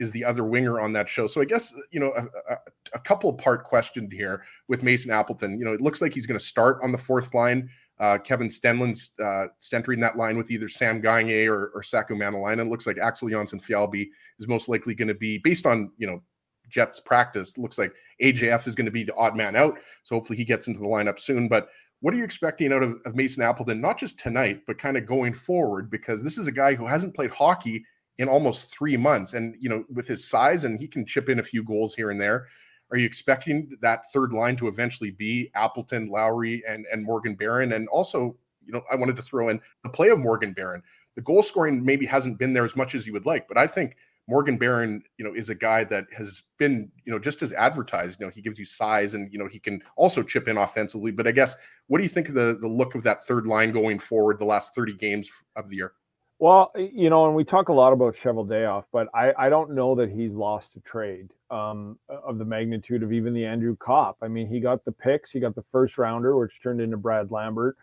is 0.00 0.10
the 0.10 0.24
other 0.24 0.44
winger 0.44 0.80
on 0.80 0.92
that 0.94 1.08
show. 1.08 1.26
So 1.26 1.40
I 1.40 1.44
guess 1.44 1.72
you 1.90 2.00
know 2.00 2.12
a, 2.16 2.52
a, 2.52 2.56
a 2.94 2.98
couple 2.98 3.32
part 3.34 3.64
question 3.64 4.10
here 4.10 4.42
with 4.66 4.82
Mason 4.82 5.10
Appleton. 5.10 5.58
You 5.58 5.64
know, 5.64 5.72
it 5.72 5.80
looks 5.80 6.02
like 6.02 6.12
he's 6.12 6.26
going 6.26 6.38
to 6.38 6.44
start 6.44 6.78
on 6.82 6.90
the 6.90 6.98
fourth 6.98 7.34
line. 7.34 7.68
Uh, 8.00 8.18
Kevin 8.18 8.48
Stenlund's 8.48 9.10
uh, 9.22 9.48
centering 9.58 10.00
that 10.00 10.16
line 10.16 10.36
with 10.36 10.50
either 10.50 10.68
Sam 10.68 11.00
Gagner 11.00 11.52
or, 11.52 11.72
or 11.74 11.82
Saku 11.82 12.14
Maenalanen. 12.14 12.66
It 12.66 12.68
looks 12.70 12.86
like 12.86 12.98
Axel 12.98 13.28
Jonsson-Fjallby 13.28 14.08
is 14.38 14.46
most 14.46 14.68
likely 14.68 14.94
going 14.94 15.08
to 15.08 15.14
be, 15.14 15.38
based 15.38 15.66
on 15.66 15.90
you 15.98 16.06
know 16.06 16.22
Jets 16.68 17.00
practice, 17.00 17.58
looks 17.58 17.78
like 17.78 17.92
AJF 18.22 18.66
is 18.66 18.74
going 18.74 18.86
to 18.86 18.92
be 18.92 19.04
the 19.04 19.14
odd 19.14 19.36
man 19.36 19.56
out. 19.56 19.78
So 20.04 20.14
hopefully 20.14 20.36
he 20.36 20.44
gets 20.44 20.68
into 20.68 20.80
the 20.80 20.86
lineup 20.86 21.18
soon. 21.18 21.48
But 21.48 21.68
what 22.00 22.14
are 22.14 22.16
you 22.16 22.24
expecting 22.24 22.72
out 22.72 22.82
of, 22.82 23.00
of 23.04 23.16
Mason 23.16 23.42
Appleton, 23.42 23.80
not 23.80 23.98
just 23.98 24.18
tonight, 24.18 24.62
but 24.66 24.78
kind 24.78 24.96
of 24.96 25.06
going 25.06 25.32
forward? 25.32 25.90
Because 25.90 26.22
this 26.22 26.38
is 26.38 26.46
a 26.46 26.52
guy 26.52 26.74
who 26.74 26.86
hasn't 26.86 27.14
played 27.14 27.30
hockey 27.30 27.84
in 28.18 28.28
almost 28.28 28.70
three 28.70 28.96
months, 28.96 29.32
and 29.32 29.56
you 29.60 29.68
know 29.68 29.84
with 29.92 30.06
his 30.06 30.28
size, 30.28 30.64
and 30.64 30.78
he 30.78 30.88
can 30.88 31.06
chip 31.06 31.28
in 31.28 31.38
a 31.38 31.42
few 31.42 31.62
goals 31.62 31.94
here 31.94 32.10
and 32.10 32.20
there. 32.20 32.46
Are 32.90 32.96
you 32.96 33.06
expecting 33.06 33.76
that 33.80 34.10
third 34.12 34.32
line 34.32 34.56
to 34.56 34.68
eventually 34.68 35.10
be 35.10 35.50
Appleton, 35.54 36.08
Lowry, 36.08 36.62
and 36.66 36.86
and 36.90 37.04
Morgan 37.04 37.34
Barron? 37.34 37.72
And 37.72 37.88
also, 37.88 38.36
you 38.64 38.72
know, 38.72 38.82
I 38.90 38.96
wanted 38.96 39.16
to 39.16 39.22
throw 39.22 39.48
in 39.48 39.60
the 39.82 39.90
play 39.90 40.08
of 40.08 40.18
Morgan 40.18 40.52
Barron. 40.52 40.82
The 41.14 41.22
goal 41.22 41.42
scoring 41.42 41.84
maybe 41.84 42.06
hasn't 42.06 42.38
been 42.38 42.52
there 42.52 42.64
as 42.64 42.76
much 42.76 42.94
as 42.94 43.06
you 43.06 43.12
would 43.12 43.26
like, 43.26 43.48
but 43.48 43.58
I 43.58 43.66
think 43.66 43.96
Morgan 44.28 44.58
Barron, 44.58 45.02
you 45.16 45.24
know, 45.24 45.34
is 45.34 45.48
a 45.48 45.54
guy 45.54 45.84
that 45.84 46.06
has 46.14 46.42
been, 46.58 46.92
you 47.06 47.12
know, 47.12 47.18
just 47.18 47.42
as 47.42 47.52
advertised. 47.54 48.20
You 48.20 48.26
know, 48.26 48.30
he 48.30 48.42
gives 48.42 48.58
you 48.58 48.66
size, 48.66 49.14
and 49.14 49.32
you 49.32 49.38
know, 49.38 49.48
he 49.48 49.58
can 49.58 49.82
also 49.96 50.22
chip 50.22 50.48
in 50.48 50.58
offensively. 50.58 51.10
But 51.10 51.26
I 51.26 51.32
guess, 51.32 51.56
what 51.86 51.98
do 51.98 52.04
you 52.04 52.10
think 52.10 52.28
of 52.28 52.34
the 52.34 52.58
the 52.60 52.68
look 52.68 52.94
of 52.94 53.02
that 53.04 53.24
third 53.24 53.46
line 53.46 53.72
going 53.72 53.98
forward, 53.98 54.38
the 54.38 54.44
last 54.44 54.74
thirty 54.74 54.94
games 54.94 55.30
of 55.56 55.70
the 55.70 55.76
year? 55.76 55.92
Well, 56.40 56.70
you 56.76 57.10
know, 57.10 57.26
and 57.26 57.34
we 57.34 57.42
talk 57.42 57.68
a 57.68 57.72
lot 57.72 57.92
about 57.92 58.14
Cheveldayoff, 58.22 58.84
but 58.92 59.08
I, 59.12 59.32
I 59.36 59.48
don't 59.48 59.72
know 59.72 59.96
that 59.96 60.08
he's 60.08 60.32
lost 60.32 60.76
a 60.76 60.80
trade 60.80 61.30
um, 61.50 61.98
of 62.08 62.38
the 62.38 62.44
magnitude 62.44 63.02
of 63.02 63.12
even 63.12 63.34
the 63.34 63.44
Andrew 63.44 63.76
Copp. 63.76 64.18
I 64.22 64.28
mean, 64.28 64.46
he 64.46 64.60
got 64.60 64.84
the 64.84 64.92
picks, 64.92 65.32
he 65.32 65.40
got 65.40 65.56
the 65.56 65.64
first 65.72 65.98
rounder, 65.98 66.38
which 66.38 66.52
turned 66.62 66.80
into 66.80 66.96
Brad 66.96 67.32
Lambert. 67.32 67.76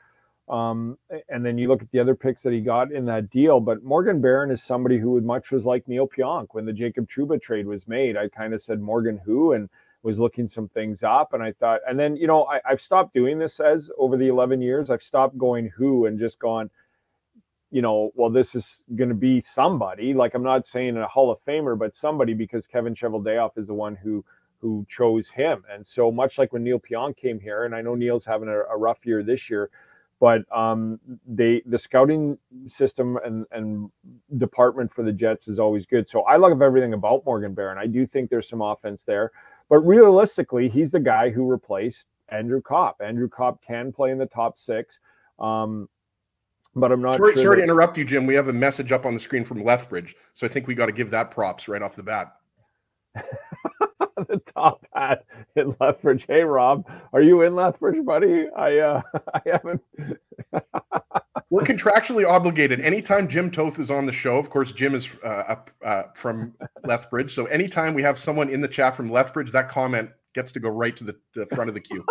Um, 0.47 0.97
and 1.27 1.45
then 1.45 1.57
you 1.57 1.67
look 1.67 1.81
at 1.81 1.91
the 1.91 1.99
other 1.99 2.15
picks 2.15 2.43
that 2.43 2.53
he 2.53 2.61
got 2.61 2.93
in 2.93 3.03
that 3.05 3.29
deal. 3.29 3.59
But 3.59 3.83
Morgan 3.83 4.21
Barron 4.21 4.51
is 4.51 4.63
somebody 4.63 4.99
who 4.99 5.19
much 5.19 5.51
was 5.51 5.65
like 5.65 5.85
Neil 5.89 6.07
Pionk 6.07 6.47
when 6.51 6.65
the 6.65 6.71
Jacob 6.71 7.09
Trouba 7.09 7.41
trade 7.41 7.67
was 7.67 7.85
made. 7.89 8.15
I 8.15 8.29
kind 8.29 8.53
of 8.53 8.61
said 8.61 8.79
Morgan 8.79 9.19
who 9.25 9.51
and 9.51 9.69
was 10.03 10.17
looking 10.17 10.47
some 10.47 10.69
things 10.69 11.03
up. 11.03 11.33
And 11.33 11.43
I 11.43 11.51
thought, 11.51 11.81
and 11.87 11.99
then, 11.99 12.15
you 12.15 12.27
know, 12.27 12.45
I, 12.45 12.61
I've 12.63 12.81
stopped 12.81 13.13
doing 13.13 13.37
this 13.37 13.59
as 13.59 13.89
over 13.97 14.15
the 14.15 14.27
11 14.27 14.61
years, 14.61 14.89
I've 14.89 15.03
stopped 15.03 15.37
going 15.37 15.71
who 15.75 16.05
and 16.05 16.17
just 16.17 16.39
gone– 16.39 16.69
you 17.71 17.81
know, 17.81 18.11
well, 18.15 18.29
this 18.29 18.55
is 18.55 18.83
going 18.95 19.09
to 19.09 19.15
be 19.15 19.41
somebody. 19.41 20.13
Like 20.13 20.33
I'm 20.35 20.43
not 20.43 20.67
saying 20.67 20.97
a 20.97 21.07
Hall 21.07 21.31
of 21.31 21.39
Famer, 21.47 21.77
but 21.77 21.95
somebody 21.95 22.33
because 22.33 22.67
Kevin 22.67 22.95
Cheveldayoff 22.95 23.57
is 23.57 23.67
the 23.67 23.73
one 23.73 23.95
who 23.95 24.23
who 24.59 24.85
chose 24.89 25.29
him. 25.29 25.63
And 25.71 25.85
so 25.85 26.11
much 26.11 26.37
like 26.37 26.53
when 26.53 26.63
Neil 26.63 26.79
Pionk 26.79 27.17
came 27.17 27.39
here, 27.39 27.65
and 27.65 27.75
I 27.75 27.81
know 27.81 27.95
Neil's 27.95 28.25
having 28.25 28.49
a, 28.49 28.59
a 28.73 28.77
rough 28.77 28.99
year 29.05 29.23
this 29.23 29.49
year, 29.49 29.69
but 30.19 30.41
um, 30.55 30.99
they 31.27 31.61
the 31.65 31.77
scouting 31.79 32.37
system 32.67 33.17
and 33.25 33.45
and 33.51 33.89
department 34.37 34.93
for 34.93 35.03
the 35.03 35.11
Jets 35.11 35.47
is 35.47 35.59
always 35.59 35.85
good. 35.85 36.09
So 36.09 36.21
I 36.21 36.37
love 36.37 36.61
everything 36.61 36.93
about 36.93 37.25
Morgan 37.25 37.53
Barron. 37.53 37.77
I 37.77 37.87
do 37.87 38.07
think 38.07 38.29
there's 38.29 38.49
some 38.49 38.61
offense 38.61 39.03
there, 39.05 39.31
but 39.69 39.79
realistically, 39.79 40.69
he's 40.69 40.91
the 40.91 40.99
guy 40.99 41.29
who 41.29 41.45
replaced 41.45 42.05
Andrew 42.29 42.61
Copp. 42.61 43.01
Andrew 43.01 43.27
Copp 43.29 43.61
can 43.65 43.91
play 43.91 44.11
in 44.11 44.17
the 44.17 44.25
top 44.27 44.57
six. 44.57 44.99
Um, 45.39 45.89
but 46.75 46.91
I'm 46.91 47.01
not. 47.01 47.15
Sorry, 47.15 47.33
sure 47.33 47.43
sorry 47.43 47.55
that... 47.57 47.67
to 47.67 47.71
interrupt 47.71 47.97
you, 47.97 48.05
Jim. 48.05 48.25
We 48.25 48.35
have 48.35 48.47
a 48.47 48.53
message 48.53 48.91
up 48.91 49.05
on 49.05 49.13
the 49.13 49.19
screen 49.19 49.43
from 49.43 49.63
Lethbridge, 49.63 50.15
so 50.33 50.45
I 50.45 50.49
think 50.49 50.67
we 50.67 50.75
got 50.75 50.87
to 50.87 50.91
give 50.91 51.09
that 51.11 51.31
props 51.31 51.67
right 51.67 51.81
off 51.81 51.95
the 51.95 52.03
bat. 52.03 52.35
the 54.27 54.41
top 54.53 54.85
hat 54.93 55.25
in 55.55 55.75
Lethbridge. 55.79 56.25
Hey, 56.27 56.41
Rob, 56.41 56.85
are 57.13 57.21
you 57.21 57.41
in 57.43 57.55
Lethbridge, 57.55 58.03
buddy? 58.05 58.47
I 58.55 58.77
uh, 58.77 59.01
I 59.33 59.41
haven't. 59.45 59.81
We're 61.49 61.63
contractually 61.63 62.27
obligated. 62.27 62.81
Anytime 62.81 63.27
Jim 63.27 63.51
Toth 63.51 63.79
is 63.79 63.91
on 63.91 64.07
the 64.07 64.11
show, 64.11 64.37
of 64.37 64.49
course, 64.49 64.71
Jim 64.71 64.95
is 64.95 65.15
uh, 65.23 65.27
up, 65.27 65.69
uh, 65.85 66.03
from 66.15 66.53
Lethbridge. 66.83 67.33
So 67.33 67.45
anytime 67.45 67.93
we 67.93 68.01
have 68.01 68.17
someone 68.17 68.49
in 68.49 68.61
the 68.61 68.67
chat 68.67 68.97
from 68.97 69.09
Lethbridge, 69.09 69.51
that 69.51 69.69
comment 69.69 70.09
gets 70.33 70.51
to 70.53 70.59
go 70.59 70.69
right 70.69 70.95
to 70.97 71.03
the, 71.03 71.15
the 71.33 71.45
front 71.47 71.69
of 71.69 71.75
the 71.75 71.79
queue. 71.79 72.03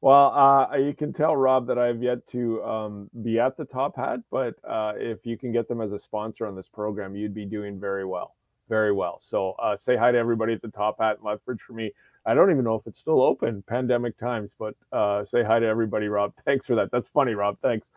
Well, 0.00 0.32
uh, 0.72 0.76
you 0.76 0.94
can 0.94 1.12
tell 1.12 1.36
Rob 1.36 1.66
that 1.68 1.78
I've 1.78 2.02
yet 2.02 2.26
to 2.32 2.62
um, 2.64 3.10
be 3.24 3.40
at 3.40 3.56
the 3.56 3.64
Top 3.64 3.96
Hat, 3.96 4.20
but 4.30 4.54
uh, 4.68 4.92
if 4.96 5.26
you 5.26 5.38
can 5.38 5.52
get 5.52 5.68
them 5.68 5.80
as 5.80 5.92
a 5.92 5.98
sponsor 5.98 6.46
on 6.46 6.56
this 6.56 6.68
program, 6.68 7.16
you'd 7.16 7.34
be 7.34 7.46
doing 7.46 7.80
very 7.80 8.04
well, 8.06 8.36
very 8.68 8.92
well. 8.92 9.20
So 9.24 9.52
uh, 9.62 9.76
say 9.78 9.96
hi 9.96 10.12
to 10.12 10.18
everybody 10.18 10.52
at 10.52 10.62
the 10.62 10.68
Top 10.68 10.98
Hat 11.00 11.18
in 11.20 11.26
Lethbridge 11.26 11.60
for 11.66 11.72
me. 11.72 11.92
I 12.26 12.34
don't 12.34 12.52
even 12.52 12.64
know 12.64 12.76
if 12.76 12.86
it's 12.86 13.00
still 13.00 13.22
open, 13.22 13.64
pandemic 13.68 14.18
times, 14.18 14.52
but 14.58 14.76
uh, 14.92 15.24
say 15.24 15.42
hi 15.42 15.58
to 15.60 15.66
everybody, 15.66 16.08
Rob. 16.08 16.32
Thanks 16.44 16.66
for 16.66 16.76
that. 16.76 16.90
That's 16.92 17.08
funny, 17.14 17.34
Rob. 17.34 17.56
Thanks. 17.62 17.88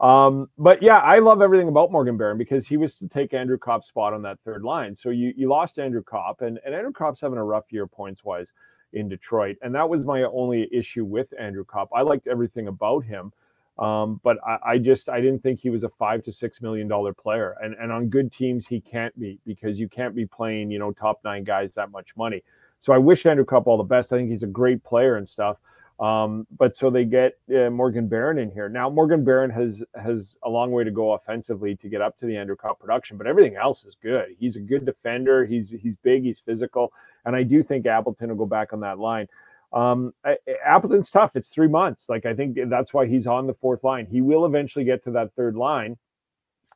Um, 0.00 0.48
but 0.58 0.82
yeah, 0.82 0.98
I 0.98 1.18
love 1.20 1.42
everything 1.42 1.68
about 1.68 1.92
Morgan 1.92 2.16
Barron 2.16 2.38
because 2.38 2.66
he 2.66 2.78
was 2.78 2.94
to 2.96 3.08
take 3.08 3.34
Andrew 3.34 3.58
Copp's 3.58 3.88
spot 3.88 4.14
on 4.14 4.22
that 4.22 4.38
third 4.46 4.62
line. 4.62 4.96
So 4.96 5.10
you 5.10 5.32
you 5.36 5.48
lost 5.48 5.78
Andrew 5.78 6.02
Copp, 6.02 6.42
and, 6.42 6.58
and 6.64 6.74
Andrew 6.74 6.92
Copp's 6.92 7.20
having 7.20 7.38
a 7.38 7.44
rough 7.44 7.66
year 7.70 7.86
points 7.86 8.24
wise 8.24 8.48
in 8.92 9.08
Detroit. 9.08 9.56
And 9.62 9.74
that 9.74 9.88
was 9.88 10.04
my 10.04 10.22
only 10.24 10.68
issue 10.72 11.04
with 11.04 11.28
Andrew 11.38 11.64
Copp. 11.64 11.90
I 11.94 12.02
liked 12.02 12.26
everything 12.26 12.68
about 12.68 13.04
him. 13.04 13.32
Um, 13.78 14.20
but 14.22 14.36
I, 14.46 14.72
I, 14.72 14.78
just 14.78 15.08
I 15.08 15.22
didn't 15.22 15.42
think 15.42 15.60
he 15.60 15.70
was 15.70 15.84
a 15.84 15.88
five 15.98 16.22
to 16.24 16.32
six 16.32 16.60
million 16.60 16.86
dollar 16.86 17.14
player. 17.14 17.56
And 17.62 17.74
and 17.80 17.90
on 17.90 18.08
good 18.08 18.30
teams 18.30 18.66
he 18.66 18.80
can't 18.80 19.18
be 19.18 19.38
because 19.46 19.78
you 19.78 19.88
can't 19.88 20.14
be 20.14 20.26
playing, 20.26 20.70
you 20.70 20.78
know, 20.78 20.92
top 20.92 21.20
nine 21.24 21.44
guys 21.44 21.70
that 21.76 21.90
much 21.90 22.08
money. 22.16 22.42
So 22.82 22.92
I 22.92 22.98
wish 22.98 23.24
Andrew 23.24 23.44
Copp 23.44 23.66
all 23.66 23.78
the 23.78 23.82
best. 23.82 24.12
I 24.12 24.16
think 24.16 24.30
he's 24.30 24.42
a 24.42 24.46
great 24.48 24.84
player 24.84 25.16
and 25.16 25.28
stuff. 25.28 25.56
Um, 25.98 26.46
but 26.56 26.76
so 26.78 26.88
they 26.88 27.04
get 27.04 27.38
uh, 27.54 27.68
Morgan 27.68 28.08
Barron 28.08 28.38
in 28.38 28.50
here. 28.50 28.70
Now 28.70 28.88
Morgan 28.88 29.22
Barron 29.22 29.50
has 29.50 29.82
has 30.02 30.28
a 30.44 30.48
long 30.48 30.72
way 30.72 30.82
to 30.82 30.90
go 30.90 31.12
offensively 31.12 31.76
to 31.76 31.88
get 31.88 32.00
up 32.00 32.18
to 32.20 32.26
the 32.26 32.36
Andrew 32.36 32.56
Copp 32.56 32.80
production, 32.80 33.18
but 33.18 33.26
everything 33.26 33.56
else 33.56 33.84
is 33.84 33.94
good. 34.02 34.34
He's 34.38 34.56
a 34.56 34.60
good 34.60 34.86
defender. 34.86 35.44
He's 35.44 35.70
he's 35.70 35.96
big. 36.02 36.22
He's 36.22 36.40
physical. 36.44 36.92
And 37.24 37.36
I 37.36 37.42
do 37.42 37.62
think 37.62 37.86
Appleton 37.86 38.28
will 38.28 38.36
go 38.36 38.46
back 38.46 38.72
on 38.72 38.80
that 38.80 38.98
line. 38.98 39.28
Um, 39.72 40.12
Appleton's 40.64 41.10
tough. 41.10 41.32
It's 41.36 41.48
three 41.48 41.68
months. 41.68 42.06
Like 42.08 42.26
I 42.26 42.34
think 42.34 42.58
that's 42.68 42.92
why 42.92 43.06
he's 43.06 43.26
on 43.26 43.46
the 43.46 43.54
fourth 43.54 43.84
line. 43.84 44.06
He 44.10 44.20
will 44.20 44.44
eventually 44.44 44.84
get 44.84 45.04
to 45.04 45.12
that 45.12 45.32
third 45.34 45.54
line, 45.54 45.96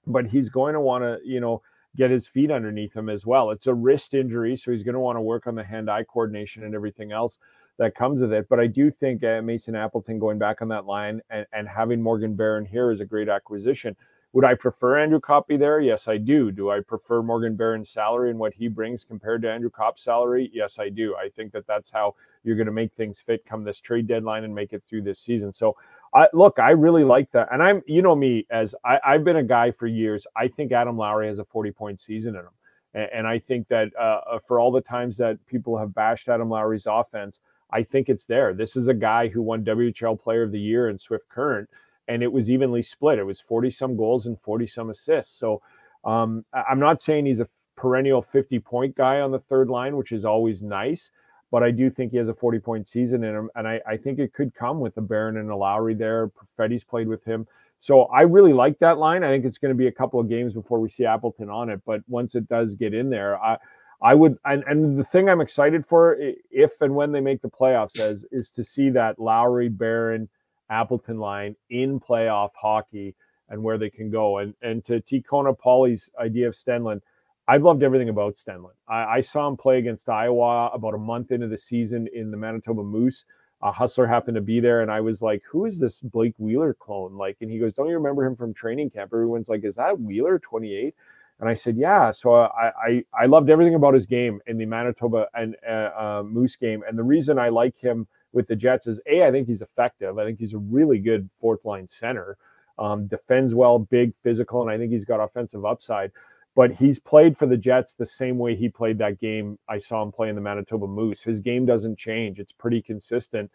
but 0.07 0.27
he's 0.27 0.49
going 0.49 0.75
to 0.75 0.81
want 0.81 1.03
to, 1.03 1.19
you 1.25 1.41
know, 1.41 1.62
get 1.97 2.11
his 2.11 2.27
feet 2.27 2.51
underneath 2.51 2.93
him 2.93 3.09
as 3.09 3.25
well. 3.25 3.51
It's 3.51 3.66
a 3.66 3.75
wrist 3.75 4.15
injury, 4.15 4.57
so 4.57 4.73
he's 4.73 4.83
going 4.83 4.95
to 4.95 5.01
want 5.01 5.16
to 5.16 5.21
work 5.21 5.47
on 5.47 5.55
the 5.55 5.65
hand-eye 5.65 6.05
coordination 6.05 6.65
and 6.65 6.75
everything 6.75 7.12
else 7.12 7.37
that 7.79 7.95
comes 7.95 8.21
with 8.21 8.33
it. 8.33 8.49
But 8.49 8.61
I 8.61 8.66
do 8.66 8.91
think 8.91 9.23
uh, 9.25 9.43
Mason 9.43 9.75
Appleton 9.75 10.19
going 10.19 10.39
back 10.39 10.61
on 10.62 10.69
that 10.69 10.87
line 10.87 11.21
and, 11.31 11.47
and 11.53 11.69
having 11.69 12.03
Morgan 12.03 12.35
Barron 12.35 12.65
here 12.65 12.91
is 12.91 13.01
a 13.01 13.05
great 13.05 13.29
acquisition. 13.29 13.97
Would 14.35 14.44
I 14.44 14.55
prefer 14.55 14.98
Andrew 14.98 15.20
Coppy 15.20 15.56
there? 15.56 15.81
Yes, 15.81 16.09
I 16.09 16.16
do. 16.16 16.51
Do 16.51 16.69
I 16.69 16.81
prefer 16.81 17.23
Morgan 17.23 17.55
Barron's 17.55 17.90
salary 17.90 18.31
and 18.31 18.39
what 18.39 18.52
he 18.52 18.66
brings 18.66 19.05
compared 19.06 19.43
to 19.43 19.51
Andrew 19.51 19.70
Copp's 19.70 20.02
salary? 20.02 20.51
Yes, 20.52 20.74
I 20.81 20.89
do. 20.89 21.15
I 21.15 21.28
think 21.36 21.52
that 21.52 21.69
that's 21.69 21.89
how 21.89 22.16
you're 22.43 22.56
going 22.56 22.66
to 22.66 22.73
make 22.73 22.93
things 22.97 23.23
fit 23.24 23.47
come 23.48 23.62
this 23.62 23.78
trade 23.78 24.09
deadline 24.09 24.43
and 24.43 24.52
make 24.52 24.73
it 24.73 24.82
through 24.90 25.02
this 25.02 25.20
season. 25.24 25.52
So, 25.56 25.77
I, 26.12 26.27
look, 26.32 26.59
I 26.59 26.70
really 26.70 27.05
like 27.05 27.31
that. 27.31 27.47
And 27.52 27.62
I'm, 27.62 27.81
you 27.86 28.02
know, 28.02 28.16
me 28.16 28.44
as 28.51 28.74
I, 28.85 28.98
I've 29.06 29.23
been 29.23 29.36
a 29.36 29.43
guy 29.44 29.70
for 29.70 29.86
years. 29.86 30.27
I 30.36 30.48
think 30.48 30.73
Adam 30.73 30.98
Lowry 30.98 31.28
has 31.28 31.39
a 31.39 31.44
40 31.44 31.70
point 31.70 32.02
season 32.05 32.35
in 32.35 32.40
him. 32.40 32.51
And, 32.94 33.09
and 33.15 33.27
I 33.28 33.39
think 33.39 33.69
that 33.69 33.93
uh, 33.97 34.20
uh, 34.28 34.39
for 34.48 34.59
all 34.59 34.73
the 34.73 34.81
times 34.81 35.16
that 35.19 35.39
people 35.47 35.78
have 35.78 35.94
bashed 35.94 36.28
Adam 36.28 36.51
Lowry's 36.51 36.86
offense, 36.89 37.39
I 37.70 37.85
think 37.85 38.09
it's 38.09 38.24
there. 38.24 38.52
This 38.52 38.74
is 38.74 38.89
a 38.89 38.94
guy 38.94 39.28
who 39.28 39.43
won 39.43 39.65
WHL 39.65 40.20
Player 40.20 40.43
of 40.43 40.51
the 40.51 40.61
Year 40.61 40.89
in 40.89 40.98
Swift 40.98 41.28
Current 41.28 41.69
and 42.09 42.23
it 42.23 42.33
was 42.33 42.51
evenly 42.51 42.83
split. 42.83 43.19
It 43.19 43.25
was 43.25 43.41
40 43.49 43.71
some 43.71 43.97
goals 43.97 44.27
and 44.27 44.39
40 44.43 44.67
some 44.67 44.91
assists. 44.91 45.39
So 45.39 45.63
um, 46.05 46.45
I'm 46.53 46.79
not 46.79 47.03
saying 47.03 47.27
he's 47.27 47.41
a 47.41 47.49
perennial 47.77 48.27
50 48.33 48.59
point 48.61 48.97
guy 48.97 49.21
on 49.21 49.31
the 49.31 49.41
third 49.41 49.69
line, 49.69 49.97
which 49.97 50.13
is 50.13 50.25
always 50.25 50.63
nice, 50.63 51.11
but 51.51 51.63
I 51.63 51.71
do 51.71 51.91
think 51.91 52.13
he 52.13 52.19
has 52.19 52.29
a 52.29 52.35
40 52.35 52.59
point 52.59 52.89
season 52.89 53.25
in 53.25 53.35
him. 53.35 53.51
And 53.55 53.67
I, 53.67 53.81
I 53.87 53.97
think 53.97 54.19
it 54.19 54.33
could 54.35 54.55
come 54.55 54.81
with 54.81 54.97
a 54.97 55.01
Barron 55.01 55.37
and 55.37 55.51
a 55.51 55.57
Lowry 55.57 55.95
there. 55.95 56.29
Perfetti's 56.29 56.85
played 56.85 57.09
with 57.09 57.25
him. 57.25 57.47
So 57.81 58.05
I 58.05 58.23
really 58.23 58.55
like 58.55 58.79
that 58.79 58.97
line. 58.99 59.23
I 59.25 59.29
think 59.29 59.45
it's 59.45 59.59
going 59.59 59.75
to 59.75 59.79
be 59.79 59.89
a 59.89 59.93
couple 59.93 60.19
of 60.19 60.29
games 60.29 60.55
before 60.55 60.81
we 60.81 60.89
see 60.89 61.05
Appleton 61.05 61.51
on 61.51 61.69
it. 61.69 61.83
But 61.85 62.01
once 62.09 62.35
it 62.35 62.49
does 62.49 62.75
get 62.75 62.95
in 62.95 63.11
there, 63.11 63.39
I, 63.43 63.59
I 64.01 64.15
would, 64.15 64.39
and, 64.45 64.65
and 64.67 64.99
the 64.99 65.05
thing 65.05 65.29
I'm 65.29 65.43
excited 65.43 65.85
for, 65.87 66.17
if 66.51 66.71
and 66.81 66.95
when 66.95 67.13
they 67.13 67.21
make 67.21 67.43
the 67.43 67.51
playoffs, 67.51 67.99
as 67.99 68.25
is 68.33 68.51
to 68.57 68.65
see 68.65 68.91
that 68.91 69.19
Lowry, 69.19 69.69
Barron, 69.69 70.29
Appleton 70.70 71.19
line 71.19 71.57
in 71.70 72.01
playoff 72.01 72.51
hockey 72.55 73.15
and 73.49 73.62
where 73.62 73.78
they 73.78 73.91
can 73.91 74.11
go. 74.11 74.39
And 74.39 74.55
and 74.62 74.85
to 74.86 75.01
T. 75.01 75.20
Kona 75.20 75.53
Paulie's 75.53 76.09
idea 76.19 76.49
of 76.49 76.55
Stenlund, 76.55 77.01
I've 77.47 77.62
loved 77.62 77.82
everything 77.82 78.09
about 78.09 78.36
Stenlund. 78.36 78.74
I, 78.89 79.05
I, 79.05 79.20
saw 79.20 79.47
him 79.49 79.57
play 79.57 79.78
against 79.78 80.09
Iowa 80.09 80.70
about 80.73 80.95
a 80.95 80.99
month 80.99 81.31
into 81.31 81.47
the 81.47 81.59
season 81.59 82.09
in 82.15 82.31
the 82.31 82.36
Manitoba 82.36 82.82
Moose. 82.82 83.24
A 83.62 83.70
Hustler 83.70 84.07
happened 84.07 84.35
to 84.35 84.41
be 84.41 84.61
there, 84.61 84.82
and 84.82 84.91
I 84.91 85.01
was 85.01 85.23
like, 85.23 85.43
"Who 85.51 85.65
is 85.66 85.78
this 85.78 86.01
Blake 86.01 86.35
Wheeler 86.39 86.74
clone?" 86.74 87.15
Like, 87.16 87.36
and 87.41 87.51
he 87.51 87.59
goes, 87.59 87.74
"Don't 87.74 87.89
you 87.89 87.95
remember 87.95 88.24
him 88.24 88.36
from 88.36 88.53
training 88.53 88.91
camp?" 88.91 89.11
Everyone's 89.12 89.49
like, 89.49 89.65
"Is 89.65 89.77
that 89.77 89.99
Wheeler, 89.99 90.39
28?" 90.39 90.95
And 91.41 91.49
I 91.49 91.55
said, 91.55 91.77
"Yeah." 91.77 92.12
So 92.12 92.35
I 92.35 92.73
I, 92.77 93.05
I 93.19 93.27
loved 93.27 93.51
everything 93.51 93.74
about 93.74 93.95
his 93.95 94.07
game 94.07 94.41
in 94.47 94.59
the 94.59 94.66
Manitoba 94.66 95.28
and 95.35 95.57
uh, 95.66 95.73
uh, 95.73 96.23
Moose 96.27 96.57
game, 96.57 96.82
and 96.86 96.99
the 96.99 97.03
reason 97.03 97.39
I 97.39 97.49
like 97.51 97.77
him 97.77 98.07
with 98.35 98.47
the 98.48 98.56
Jets 98.56 98.86
is 98.86 99.01
a 99.09 99.24
I 99.24 99.31
think 99.31 99.47
he's 99.47 99.62
effective. 99.62 100.19
I 100.19 100.24
think 100.24 100.39
he's 100.39 100.52
a 100.55 100.59
really 100.59 100.98
good 100.98 101.31
fourth 101.40 101.65
line 101.65 101.89
center. 101.89 102.36
Um, 102.78 103.06
defends 103.06 103.55
well, 103.55 103.78
big, 103.78 104.12
physical, 104.23 104.62
and 104.62 104.70
I 104.70 104.77
think 104.77 104.93
he's 104.93 105.05
got 105.05 105.23
offensive 105.23 105.65
upside. 105.65 106.11
But 106.56 106.73
he's 106.73 106.98
played 106.98 107.39
for 107.39 107.47
the 107.47 107.56
Jets 107.56 107.94
the 107.94 108.06
same 108.06 108.39
way 108.39 108.55
he 108.55 108.69
played 108.69 108.98
that 108.98 109.20
game 109.20 109.59
I 109.69 109.78
saw 109.78 110.02
him 110.02 110.12
play 110.12 110.28
in 110.28 110.35
the 110.35 110.40
Manitoba 110.40 110.86
Moose. 110.86 111.23
His 111.23 111.40
game 111.40 111.65
doesn't 111.65 111.98
change; 111.98 112.39
it's 112.39 112.52
pretty 112.52 112.82
consistent. 112.82 113.51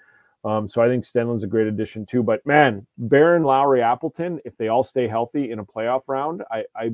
Um, 0.46 0.70
so 0.70 0.82
I 0.82 0.88
think 0.88 1.06
Stenlund's 1.06 1.44
a 1.44 1.48
great 1.48 1.68
addition 1.68 2.06
too. 2.06 2.24
But 2.24 2.46
man, 2.46 2.88
Barron, 2.98 3.44
Lowry, 3.44 3.82
Appleton, 3.82 4.40
if 4.46 4.56
they 4.58 4.70
all 4.70 4.84
stay 4.84 5.08
healthy 5.08 5.52
in 5.52 5.60
a 5.60 5.66
playoff 5.66 6.04
round, 6.08 6.44
I, 6.50 6.64
I 6.76 6.92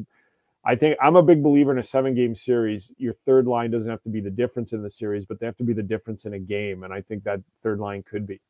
I 0.66 0.76
think 0.76 0.98
I'm 1.02 1.16
a 1.16 1.22
big 1.22 1.44
believer 1.44 1.72
in 1.72 1.78
a 1.78 1.84
seven 1.84 2.16
game 2.16 2.36
series. 2.36 2.92
Your 2.98 3.14
third 3.26 3.46
line 3.46 3.70
doesn't 3.70 3.90
have 3.90 4.02
to 4.04 4.10
be 4.10 4.20
the 4.20 4.32
difference 4.32 4.74
in 4.74 4.82
the 4.82 4.90
series, 4.90 5.24
but 5.26 5.40
they 5.40 5.46
have 5.46 5.58
to 5.58 5.64
be 5.64 5.74
the 5.74 5.84
difference 5.84 6.26
in 6.26 6.34
a 6.34 6.40
game. 6.40 6.84
And 6.84 6.92
I 6.92 7.02
think 7.02 7.24
that 7.24 7.42
third 7.62 7.80
line 7.80 8.04
could 8.10 8.26
be. 8.26 8.42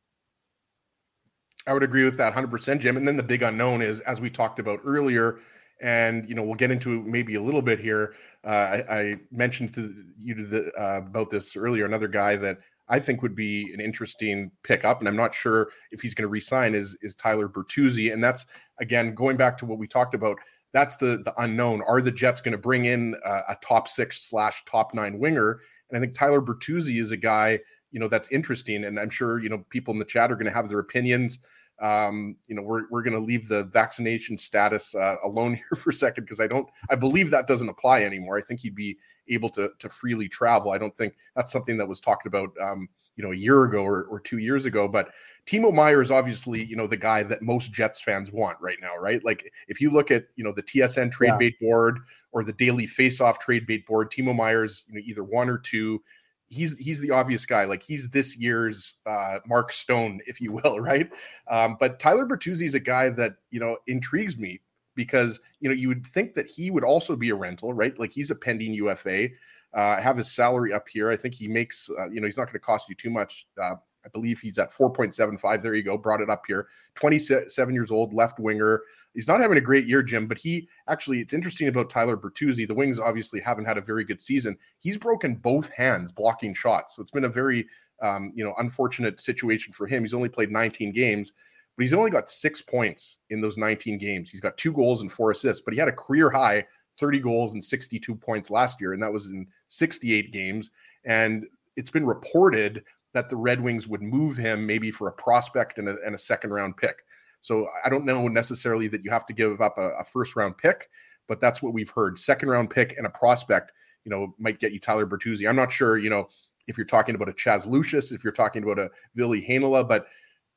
I 1.66 1.74
would 1.74 1.82
agree 1.82 2.04
with 2.04 2.16
that 2.16 2.32
100%, 2.32 2.80
Jim. 2.80 2.96
And 2.96 3.06
then 3.06 3.16
the 3.16 3.22
big 3.22 3.42
unknown 3.42 3.82
is, 3.82 4.00
as 4.00 4.20
we 4.20 4.30
talked 4.30 4.58
about 4.58 4.80
earlier, 4.84 5.38
and 5.82 6.26
you 6.26 6.34
know 6.34 6.42
we'll 6.42 6.54
get 6.54 6.70
into 6.70 7.02
maybe 7.02 7.34
a 7.34 7.42
little 7.42 7.60
bit 7.60 7.78
here. 7.78 8.14
Uh, 8.44 8.48
I, 8.48 8.98
I, 8.98 9.16
mentioned 9.30 9.74
to 9.74 10.04
you 10.22 10.34
to 10.34 10.44
the, 10.46 10.72
uh, 10.72 10.98
about 10.98 11.28
this 11.28 11.54
earlier. 11.54 11.84
Another 11.84 12.08
guy 12.08 12.36
that 12.36 12.58
I 12.88 12.98
think 12.98 13.20
would 13.20 13.34
be 13.34 13.72
an 13.74 13.80
interesting 13.80 14.50
pickup, 14.62 15.00
and 15.00 15.08
I'm 15.08 15.16
not 15.16 15.34
sure 15.34 15.68
if 15.90 16.00
he's 16.00 16.14
going 16.14 16.22
to 16.22 16.28
resign, 16.28 16.74
is 16.74 16.96
is 17.02 17.14
Tyler 17.14 17.48
Bertuzzi, 17.48 18.12
and 18.12 18.24
that's 18.24 18.46
again 18.80 19.14
going 19.14 19.36
back 19.36 19.58
to 19.58 19.66
what 19.66 19.78
we 19.78 19.86
talked 19.86 20.14
about 20.14 20.38
that's 20.76 20.98
the 20.98 21.22
the 21.24 21.32
unknown. 21.38 21.80
Are 21.88 22.02
the 22.02 22.12
Jets 22.12 22.42
going 22.42 22.52
to 22.52 22.58
bring 22.58 22.84
in 22.84 23.16
uh, 23.24 23.42
a 23.48 23.56
top 23.62 23.88
six 23.88 24.28
slash 24.28 24.62
top 24.66 24.92
nine 24.92 25.18
winger? 25.18 25.60
And 25.88 25.96
I 25.96 26.00
think 26.00 26.12
Tyler 26.12 26.42
Bertuzzi 26.42 27.00
is 27.00 27.12
a 27.12 27.16
guy 27.16 27.60
you 27.92 28.00
know 28.00 28.08
that's 28.08 28.28
interesting, 28.28 28.84
and 28.84 29.00
I'm 29.00 29.08
sure 29.08 29.38
you 29.38 29.48
know 29.48 29.64
people 29.70 29.92
in 29.92 29.98
the 29.98 30.04
chat 30.04 30.30
are 30.30 30.34
going 30.34 30.44
to 30.44 30.52
have 30.52 30.68
their 30.68 30.80
opinions. 30.80 31.38
Um, 31.80 32.36
you 32.46 32.54
know, 32.54 32.60
we're 32.60 32.82
we're 32.90 33.02
going 33.02 33.18
to 33.18 33.24
leave 33.24 33.48
the 33.48 33.64
vaccination 33.64 34.36
status 34.36 34.94
uh, 34.94 35.16
alone 35.24 35.54
here 35.70 35.78
for 35.78 35.90
a 35.90 35.94
second 35.94 36.24
because 36.24 36.40
I 36.40 36.46
don't, 36.46 36.68
I 36.90 36.96
believe 36.96 37.30
that 37.30 37.46
doesn't 37.46 37.70
apply 37.70 38.02
anymore. 38.02 38.36
I 38.36 38.42
think 38.42 38.60
he'd 38.60 38.74
be 38.74 38.98
able 39.28 39.48
to 39.50 39.70
to 39.78 39.88
freely 39.88 40.28
travel. 40.28 40.72
I 40.72 40.78
don't 40.78 40.94
think 40.94 41.14
that's 41.34 41.52
something 41.52 41.78
that 41.78 41.88
was 41.88 42.00
talked 42.00 42.26
about. 42.26 42.50
Um, 42.60 42.90
you 43.16 43.24
know 43.24 43.32
a 43.32 43.36
year 43.36 43.64
ago 43.64 43.82
or, 43.82 44.04
or 44.04 44.20
two 44.20 44.38
years 44.38 44.64
ago 44.66 44.86
but 44.86 45.10
timo 45.46 45.72
meier 45.72 46.02
is 46.02 46.10
obviously 46.10 46.64
you 46.64 46.76
know 46.76 46.86
the 46.86 46.96
guy 46.96 47.22
that 47.22 47.40
most 47.40 47.72
jets 47.72 48.00
fans 48.00 48.30
want 48.30 48.58
right 48.60 48.78
now 48.82 48.96
right? 48.96 49.24
Like 49.24 49.52
if 49.68 49.80
you 49.80 49.90
look 49.90 50.10
at 50.10 50.26
you 50.36 50.44
know 50.44 50.52
the 50.52 50.62
tsn 50.62 51.10
trade 51.10 51.28
yeah. 51.28 51.36
bait 51.36 51.60
board 51.60 52.00
or 52.32 52.44
the 52.44 52.52
daily 52.52 52.86
face 52.86 53.20
off 53.20 53.38
trade 53.38 53.66
bait 53.66 53.86
board 53.86 54.10
timo 54.10 54.34
meier's 54.34 54.84
you 54.88 54.94
know 54.94 55.02
either 55.04 55.24
one 55.24 55.48
or 55.48 55.58
two. 55.58 56.02
He's 56.48 56.78
he's 56.78 57.00
the 57.00 57.10
obvious 57.10 57.44
guy. 57.44 57.64
Like 57.64 57.82
he's 57.82 58.10
this 58.10 58.36
year's 58.36 58.94
uh 59.06 59.40
mark 59.46 59.72
stone 59.72 60.20
if 60.26 60.40
you 60.40 60.52
will 60.52 60.80
right? 60.92 61.10
Um 61.48 61.76
but 61.78 61.98
tyler 61.98 62.26
bertuzzi 62.26 62.66
is 62.66 62.74
a 62.74 62.80
guy 62.80 63.08
that 63.10 63.36
you 63.50 63.60
know 63.60 63.78
intrigues 63.86 64.38
me 64.38 64.60
because 64.94 65.40
you 65.60 65.68
know 65.68 65.74
you 65.74 65.88
would 65.88 66.06
think 66.06 66.34
that 66.34 66.48
he 66.48 66.70
would 66.70 66.84
also 66.84 67.16
be 67.16 67.30
a 67.30 67.34
rental 67.34 67.72
right? 67.72 67.98
Like 67.98 68.12
he's 68.12 68.30
a 68.30 68.36
pending 68.36 68.74
ufa 68.74 69.28
uh, 69.76 70.00
have 70.00 70.16
his 70.16 70.32
salary 70.32 70.72
up 70.72 70.88
here. 70.88 71.10
I 71.10 71.16
think 71.16 71.34
he 71.34 71.46
makes, 71.46 71.88
uh, 71.90 72.08
you 72.08 72.20
know, 72.20 72.26
he's 72.26 72.38
not 72.38 72.46
going 72.46 72.54
to 72.54 72.58
cost 72.60 72.88
you 72.88 72.94
too 72.94 73.10
much. 73.10 73.46
Uh, 73.62 73.74
I 74.04 74.08
believe 74.12 74.40
he's 74.40 74.58
at 74.58 74.70
4.75. 74.70 75.62
There 75.62 75.74
you 75.74 75.82
go. 75.82 75.98
Brought 75.98 76.22
it 76.22 76.30
up 76.30 76.42
here. 76.46 76.68
27 76.94 77.74
years 77.74 77.90
old, 77.90 78.14
left 78.14 78.38
winger. 78.38 78.80
He's 79.12 79.28
not 79.28 79.40
having 79.40 79.58
a 79.58 79.62
great 79.62 79.86
year, 79.86 80.02
Jim, 80.02 80.26
but 80.26 80.38
he 80.38 80.68
actually, 80.88 81.20
it's 81.20 81.34
interesting 81.34 81.68
about 81.68 81.90
Tyler 81.90 82.16
Bertuzzi. 82.16 82.66
The 82.66 82.74
Wings 82.74 82.98
obviously 82.98 83.40
haven't 83.40 83.66
had 83.66 83.76
a 83.76 83.82
very 83.82 84.04
good 84.04 84.20
season. 84.20 84.56
He's 84.78 84.96
broken 84.96 85.34
both 85.34 85.68
hands 85.70 86.10
blocking 86.10 86.54
shots. 86.54 86.96
So 86.96 87.02
it's 87.02 87.10
been 87.10 87.24
a 87.24 87.28
very, 87.28 87.66
um, 88.00 88.32
you 88.34 88.44
know, 88.44 88.54
unfortunate 88.58 89.20
situation 89.20 89.72
for 89.72 89.86
him. 89.86 90.04
He's 90.04 90.14
only 90.14 90.28
played 90.28 90.50
19 90.50 90.92
games, 90.92 91.32
but 91.76 91.82
he's 91.82 91.94
only 91.94 92.10
got 92.10 92.30
six 92.30 92.62
points 92.62 93.18
in 93.28 93.40
those 93.42 93.58
19 93.58 93.98
games. 93.98 94.30
He's 94.30 94.40
got 94.40 94.56
two 94.56 94.72
goals 94.72 95.02
and 95.02 95.12
four 95.12 95.32
assists, 95.32 95.62
but 95.62 95.74
he 95.74 95.80
had 95.80 95.88
a 95.88 95.92
career 95.92 96.30
high 96.30 96.64
30 96.98 97.20
goals 97.20 97.52
and 97.52 97.62
62 97.62 98.14
points 98.14 98.50
last 98.50 98.80
year, 98.80 98.92
and 98.92 99.02
that 99.02 99.12
was 99.12 99.26
in 99.26 99.46
68 99.68 100.32
games. 100.32 100.70
And 101.04 101.46
it's 101.76 101.90
been 101.90 102.06
reported 102.06 102.84
that 103.12 103.28
the 103.28 103.36
Red 103.36 103.60
Wings 103.60 103.88
would 103.88 104.02
move 104.02 104.36
him 104.36 104.66
maybe 104.66 104.90
for 104.90 105.08
a 105.08 105.12
prospect 105.12 105.78
and 105.78 105.88
a, 105.88 105.96
and 106.04 106.14
a 106.14 106.18
second 106.18 106.50
round 106.50 106.76
pick. 106.76 106.98
So 107.40 107.68
I 107.84 107.88
don't 107.88 108.04
know 108.04 108.28
necessarily 108.28 108.88
that 108.88 109.04
you 109.04 109.10
have 109.10 109.26
to 109.26 109.32
give 109.32 109.60
up 109.60 109.78
a, 109.78 109.90
a, 109.90 110.04
first 110.04 110.36
round 110.36 110.58
pick, 110.58 110.88
but 111.28 111.40
that's 111.40 111.62
what 111.62 111.72
we've 111.72 111.90
heard. 111.90 112.18
Second 112.18 112.48
round 112.48 112.70
pick 112.70 112.96
and 112.96 113.06
a 113.06 113.10
prospect, 113.10 113.72
you 114.04 114.10
know, 114.10 114.34
might 114.38 114.58
get 114.58 114.72
you 114.72 114.80
Tyler 114.80 115.06
Bertuzzi. 115.06 115.48
I'm 115.48 115.56
not 115.56 115.72
sure, 115.72 115.96
you 115.96 116.10
know, 116.10 116.28
if 116.66 116.76
you're 116.76 116.86
talking 116.86 117.14
about 117.14 117.28
a 117.28 117.32
Chaz 117.32 117.66
Lucius, 117.66 118.12
if 118.12 118.24
you're 118.24 118.32
talking 118.32 118.62
about 118.62 118.78
a 118.78 118.90
Ville 119.14 119.30
Heinola, 119.30 119.86
but 119.86 120.08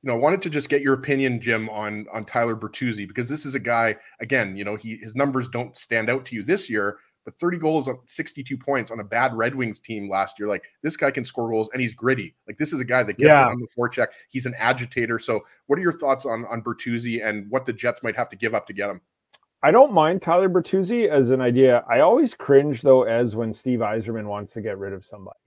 you 0.02 0.07
know, 0.07 0.15
I 0.15 0.18
wanted 0.18 0.41
to 0.44 0.49
just 0.49 0.69
get 0.69 0.81
your 0.81 0.94
opinion, 0.94 1.41
Jim, 1.41 1.69
on 1.69 2.07
on 2.14 2.23
Tyler 2.23 2.56
Bertuzzi 2.56 3.07
because 3.07 3.27
this 3.27 3.45
is 3.45 3.53
a 3.53 3.60
guy. 3.60 3.98
Again, 4.22 4.56
you 4.56 4.64
know, 4.64 4.76
he 4.76 4.95
his 4.95 5.15
numbers 5.15 5.49
don't 5.49 5.77
stand 5.77 6.10
out 6.10 6.26
to 6.26 6.36
you 6.36 6.44
this 6.44 6.69
year, 6.69 6.99
but 7.26 7.40
30 7.40 7.58
goals, 7.58 7.88
on 7.88 8.00
62 8.06 8.58
points 8.58 8.91
on 8.91 9.00
a 9.00 9.04
bad 9.04 9.34
Red 9.34 9.56
Wings 9.56 9.80
team 9.80 10.10
last 10.10 10.40
year. 10.40 10.48
Like 10.48 10.64
this 10.82 10.98
guy 10.98 11.12
can 11.12 11.26
score 11.26 11.50
goals 11.50 11.70
and 11.74 11.82
he's 11.82 11.94
gritty. 11.94 12.36
Like 12.48 12.58
this 12.58 12.74
is 12.74 12.80
a 12.80 12.86
guy 12.86 13.04
that 13.04 13.18
gets 13.18 13.30
yeah. 13.30 13.48
it 13.48 13.52
on 13.52 13.60
the 13.60 13.68
forecheck. 13.68 14.08
He's 14.30 14.46
an 14.46 14.56
agitator. 14.58 15.20
So, 15.20 15.41
what 15.68 15.78
are 15.78 15.82
your 15.82 15.94
thoughts 15.94 16.26
on 16.26 16.46
on 16.46 16.62
Bertuzzi 16.62 17.26
and 17.26 17.50
what 17.50 17.66
the 17.66 17.74
Jets 17.74 18.04
might 18.04 18.16
have 18.16 18.30
to 18.30 18.36
give 18.36 18.54
up 18.54 18.68
to 18.68 18.74
get 18.74 18.90
him? 18.90 19.02
I 19.62 19.72
don't 19.72 19.94
mind 19.94 20.22
Tyler 20.22 20.48
Bertuzzi 20.48 21.10
as 21.10 21.32
an 21.32 21.41
idea. 21.41 21.84
I 21.90 22.00
always 22.00 22.34
cringe 22.34 22.82
though, 22.82 23.04
as 23.04 23.36
when 23.36 23.54
Steve 23.54 23.80
Yzerman 23.80 24.26
wants 24.26 24.54
to 24.54 24.62
get 24.62 24.78
rid 24.78 24.94
of 24.94 25.06
somebody. 25.06 25.38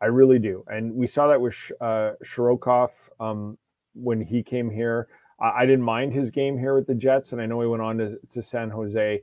I 0.00 0.06
really 0.06 0.38
do, 0.38 0.64
and 0.68 0.94
we 0.94 1.06
saw 1.06 1.28
that 1.28 1.40
with 1.40 1.54
uh, 1.80 2.12
Shirokov 2.24 2.88
um, 3.20 3.58
when 3.94 4.22
he 4.22 4.42
came 4.42 4.70
here. 4.70 5.08
I, 5.38 5.62
I, 5.62 5.66
didn't 5.66 5.84
mind 5.84 6.14
his 6.14 6.30
game 6.30 6.58
here 6.58 6.74
with 6.74 6.86
the 6.86 6.94
Jets, 6.94 7.32
and 7.32 7.40
I 7.40 7.44
know 7.44 7.60
he 7.60 7.66
went 7.66 7.82
on 7.82 7.98
to, 7.98 8.16
to 8.32 8.42
San 8.42 8.70
Jose. 8.70 9.20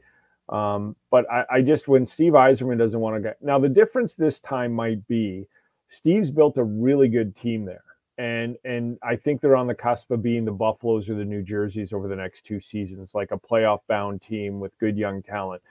Um, 0.49 0.95
but 1.11 1.30
I, 1.30 1.44
I, 1.52 1.61
just 1.61 1.90
when 1.90 2.07
Steve 2.07 2.34
Yzerman 2.34 2.78
doesn't 2.78 2.99
want 2.99 3.18
to 3.18 3.22
get 3.22 3.41
now 3.41 3.60
the 3.60 3.68
difference 3.68 4.14
this 4.14 4.40
time 4.40 4.72
might 4.72 5.06
be 5.07 5.45
Steve's 5.90 6.32
built 6.32 6.57
a 6.57 6.64
really 6.64 7.10
good 7.10 7.36
team 7.36 7.65
there. 7.65 7.84
And 8.18 8.57
and 8.64 8.98
I 9.03 9.15
think 9.18 9.41
they're 9.41 9.57
on 9.57 9.68
the 9.68 9.76
cusp 9.76 10.10
of 10.10 10.24
being 10.24 10.45
the 10.45 10.52
Buffaloes 10.52 11.07
or 11.10 11.15
the 11.15 11.26
New 11.26 11.44
Jerseys 11.44 11.94
over 11.94 12.07
the 12.07 12.15
next 12.15 12.45
two 12.45 12.60
seasons, 12.61 13.11
like 13.14 13.32
a 13.32 13.38
playoff 13.38 13.82
bound 13.88 14.22
team 14.22 14.60
with 14.60 14.78
good 14.80 14.98
young 14.98 15.22
talent. 15.22 15.61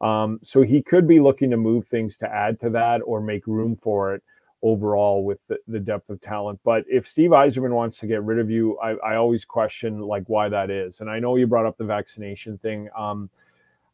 Um, 0.00 0.40
so 0.44 0.62
he 0.62 0.82
could 0.82 1.08
be 1.08 1.20
looking 1.20 1.50
to 1.50 1.56
move 1.56 1.86
things 1.88 2.16
to 2.18 2.32
add 2.32 2.60
to 2.60 2.70
that 2.70 3.00
or 3.04 3.20
make 3.20 3.46
room 3.46 3.78
for 3.82 4.14
it 4.14 4.22
overall 4.62 5.24
with 5.24 5.38
the, 5.48 5.58
the, 5.68 5.78
depth 5.78 6.08
of 6.10 6.20
talent. 6.20 6.60
But 6.64 6.84
if 6.88 7.08
Steve 7.08 7.30
Yzerman 7.30 7.72
wants 7.72 7.98
to 7.98 8.06
get 8.06 8.22
rid 8.22 8.38
of 8.38 8.50
you, 8.50 8.78
I, 8.78 8.92
I, 8.96 9.16
always 9.16 9.44
question 9.44 10.00
like 10.00 10.24
why 10.26 10.48
that 10.48 10.70
is. 10.70 11.00
And 11.00 11.10
I 11.10 11.18
know 11.18 11.36
you 11.36 11.46
brought 11.46 11.66
up 11.66 11.78
the 11.78 11.84
vaccination 11.84 12.58
thing. 12.58 12.88
Um, 12.96 13.30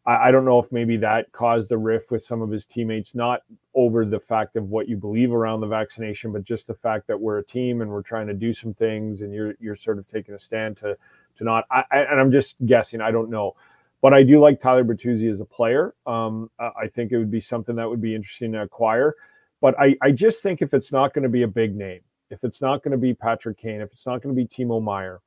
I, 0.07 0.29
I, 0.29 0.31
don't 0.31 0.45
know 0.45 0.59
if 0.59 0.71
maybe 0.71 0.97
that 0.99 1.31
caused 1.33 1.71
a 1.73 1.77
rift 1.77 2.11
with 2.11 2.25
some 2.25 2.43
of 2.43 2.51
his 2.51 2.67
teammates, 2.67 3.15
not 3.15 3.43
over 3.75 4.05
the 4.05 4.21
fact 4.21 4.57
of 4.57 4.69
what 4.69 4.89
you 4.89 4.97
believe 4.97 5.33
around 5.33 5.61
the 5.61 5.67
vaccination, 5.67 6.33
but 6.33 6.45
just 6.45 6.67
the 6.67 6.75
fact 6.75 7.07
that 7.09 7.21
we're 7.21 7.39
a 7.39 7.45
team 7.45 7.81
and 7.83 7.91
we're 7.91 8.03
trying 8.03 8.27
to 8.27 8.35
do 8.35 8.55
some 8.55 8.75
things, 8.75 9.21
and 9.21 9.33
you're 9.33 9.55
you're 9.61 9.77
sort 9.77 9.99
of 9.99 10.07
taking 10.09 10.35
a 10.35 10.41
stand 10.41 10.77
to 10.79 10.97
to 11.39 11.45
not. 11.45 11.65
I, 11.71 11.85
and 11.91 12.21
I'm 12.21 12.33
just 12.33 12.55
guessing. 12.65 13.01
I 13.01 13.11
don't 13.11 13.31
know. 13.31 13.55
But 14.03 14.13
I 14.13 14.23
do 14.23 14.41
like 14.41 14.61
Tyler 14.61 14.85
Bertuzzi 14.85 15.33
as 15.33 15.41
a 15.41 15.45
player. 15.45 15.95
Um, 16.07 16.51
I 16.59 16.87
think 16.95 17.13
it 17.13 17.19
would 17.19 17.31
be 17.31 17.41
something 17.41 17.75
that 17.77 17.89
would 17.89 18.01
be 18.01 18.15
interesting 18.15 18.53
to 18.53 18.63
acquire. 18.63 19.15
But 19.61 19.75
I, 19.81 19.97
I 20.03 20.11
just 20.11 20.43
think 20.43 20.61
if 20.61 20.75
it's 20.75 20.93
not 20.93 21.15
going 21.15 21.23
to 21.23 21.29
be 21.31 21.43
a 21.43 21.49
big 21.49 21.75
name, 21.75 22.01
if 22.31 22.45
it's 22.45 22.61
not 22.61 22.83
going 22.83 22.93
to 22.93 22.99
be 22.99 23.15
Patrick 23.15 23.59
Kane, 23.59 23.81
if 23.81 23.91
it's 23.93 24.07
not 24.07 24.23
going 24.23 24.35
to 24.35 24.41
be 24.41 24.47
Timo 24.47 24.83
Meier, 24.83 25.21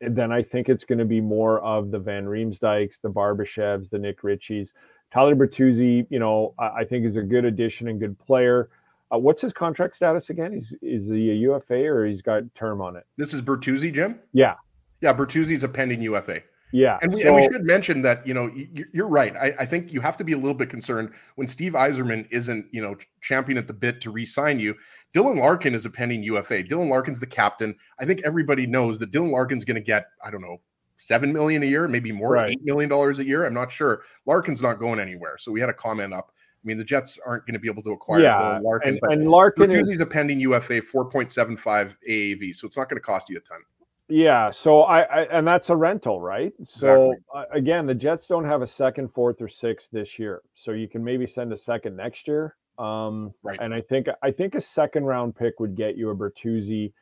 then 0.00 0.32
I 0.32 0.42
think 0.42 0.68
it's 0.68 0.84
going 0.84 0.98
to 0.98 1.04
be 1.04 1.20
more 1.20 1.60
of 1.60 1.90
the 1.90 1.98
Van 1.98 2.24
Riemsdykes, 2.24 3.00
the 3.02 3.10
Barbashevs, 3.10 3.90
the 3.90 3.98
Nick 3.98 4.22
Ritchies. 4.22 4.70
Tyler 5.12 5.34
Bertuzzi, 5.34 6.06
you 6.10 6.18
know, 6.18 6.54
I, 6.58 6.68
I 6.80 6.84
think 6.84 7.06
is 7.06 7.16
a 7.16 7.22
good 7.22 7.44
addition 7.44 7.88
and 7.88 7.98
good 7.98 8.18
player. 8.18 8.68
Uh, 9.12 9.18
what's 9.18 9.40
his 9.40 9.52
contract 9.52 9.96
status 9.96 10.28
again? 10.28 10.52
Is 10.52 10.74
is 10.82 11.08
he 11.08 11.30
a 11.30 11.34
UFA 11.34 11.86
or 11.86 12.06
he's 12.06 12.20
got 12.20 12.42
term 12.54 12.80
on 12.82 12.96
it? 12.96 13.06
This 13.16 13.32
is 13.32 13.40
Bertuzzi, 13.40 13.92
Jim. 13.92 14.18
Yeah, 14.32 14.54
yeah. 15.00 15.14
Bertuzzi's 15.14 15.64
a 15.64 15.68
pending 15.68 16.02
UFA. 16.02 16.42
Yeah, 16.72 16.98
and 17.00 17.14
we, 17.14 17.22
so, 17.22 17.28
and 17.28 17.36
we 17.36 17.42
should 17.44 17.64
mention 17.64 18.02
that 18.02 18.26
you 18.26 18.34
know 18.34 18.50
you're 18.92 19.08
right. 19.08 19.34
I, 19.36 19.54
I, 19.60 19.64
think 19.64 19.92
you 19.92 20.00
have 20.02 20.18
to 20.18 20.24
be 20.24 20.32
a 20.32 20.36
little 20.36 20.54
bit 20.54 20.68
concerned 20.68 21.12
when 21.36 21.48
Steve 21.48 21.72
Yzerman 21.72 22.26
isn't 22.30 22.66
you 22.72 22.82
know 22.82 22.96
champion 23.22 23.56
at 23.56 23.66
the 23.66 23.72
bit 23.72 24.00
to 24.02 24.10
re-sign 24.10 24.58
you. 24.58 24.74
Dylan 25.14 25.38
Larkin 25.38 25.74
is 25.74 25.86
a 25.86 25.90
pending 25.90 26.22
UFA. 26.24 26.62
Dylan 26.64 26.90
Larkin's 26.90 27.20
the 27.20 27.26
captain. 27.26 27.74
I 27.98 28.04
think 28.04 28.20
everybody 28.22 28.66
knows 28.66 28.98
that 28.98 29.10
Dylan 29.10 29.30
Larkin's 29.30 29.64
going 29.64 29.76
to 29.76 29.80
get 29.80 30.08
I 30.22 30.30
don't 30.30 30.42
know 30.42 30.60
seven 30.98 31.32
million 31.32 31.62
a 31.62 31.66
year, 31.66 31.88
maybe 31.88 32.12
more, 32.12 32.32
right. 32.32 32.50
eight 32.50 32.62
million 32.62 32.90
dollars 32.90 33.18
a 33.18 33.24
year. 33.24 33.46
I'm 33.46 33.54
not 33.54 33.72
sure. 33.72 34.02
Larkin's 34.26 34.60
not 34.60 34.78
going 34.78 35.00
anywhere. 35.00 35.38
So 35.38 35.50
we 35.50 35.60
had 35.60 35.70
a 35.70 35.74
comment 35.74 36.12
up. 36.12 36.32
I 36.32 36.66
mean, 36.66 36.76
the 36.76 36.84
Jets 36.84 37.18
aren't 37.24 37.46
going 37.46 37.54
to 37.54 37.60
be 37.60 37.68
able 37.68 37.84
to 37.84 37.92
acquire 37.92 38.20
yeah, 38.20 38.58
Larkin, 38.62 38.90
and, 38.90 38.98
but 39.00 39.12
and 39.12 39.30
Larkin 39.30 39.70
is 39.70 40.00
a 40.00 40.06
pending 40.06 40.40
UFA, 40.40 40.80
4.75 40.80 41.96
AAV, 42.08 42.56
so 42.56 42.66
it's 42.66 42.76
not 42.76 42.88
going 42.88 43.00
to 43.00 43.04
cost 43.04 43.30
you 43.30 43.36
a 43.36 43.40
ton. 43.40 43.60
Yeah, 44.08 44.50
so 44.50 44.82
I, 44.82 45.00
I 45.02 45.38
and 45.38 45.46
that's 45.46 45.68
a 45.68 45.76
rental, 45.76 46.20
right? 46.20 46.52
So 46.64 47.12
exactly. 47.12 47.16
uh, 47.34 47.44
again, 47.52 47.86
the 47.86 47.94
Jets 47.94 48.26
don't 48.26 48.44
have 48.44 48.62
a 48.62 48.66
second, 48.66 49.12
fourth, 49.12 49.40
or 49.40 49.48
sixth 49.48 49.88
this 49.92 50.18
year, 50.18 50.42
so 50.54 50.72
you 50.72 50.88
can 50.88 51.04
maybe 51.04 51.26
send 51.26 51.52
a 51.52 51.58
second 51.58 51.96
next 51.96 52.26
year. 52.26 52.56
Um, 52.78 53.34
right. 53.42 53.58
And 53.60 53.74
I 53.74 53.82
think 53.82 54.06
I 54.22 54.30
think 54.30 54.54
a 54.54 54.60
second 54.60 55.04
round 55.04 55.36
pick 55.36 55.60
would 55.60 55.76
get 55.76 55.96
you 55.96 56.10
a 56.10 56.14
Bertuzzi. 56.14 56.92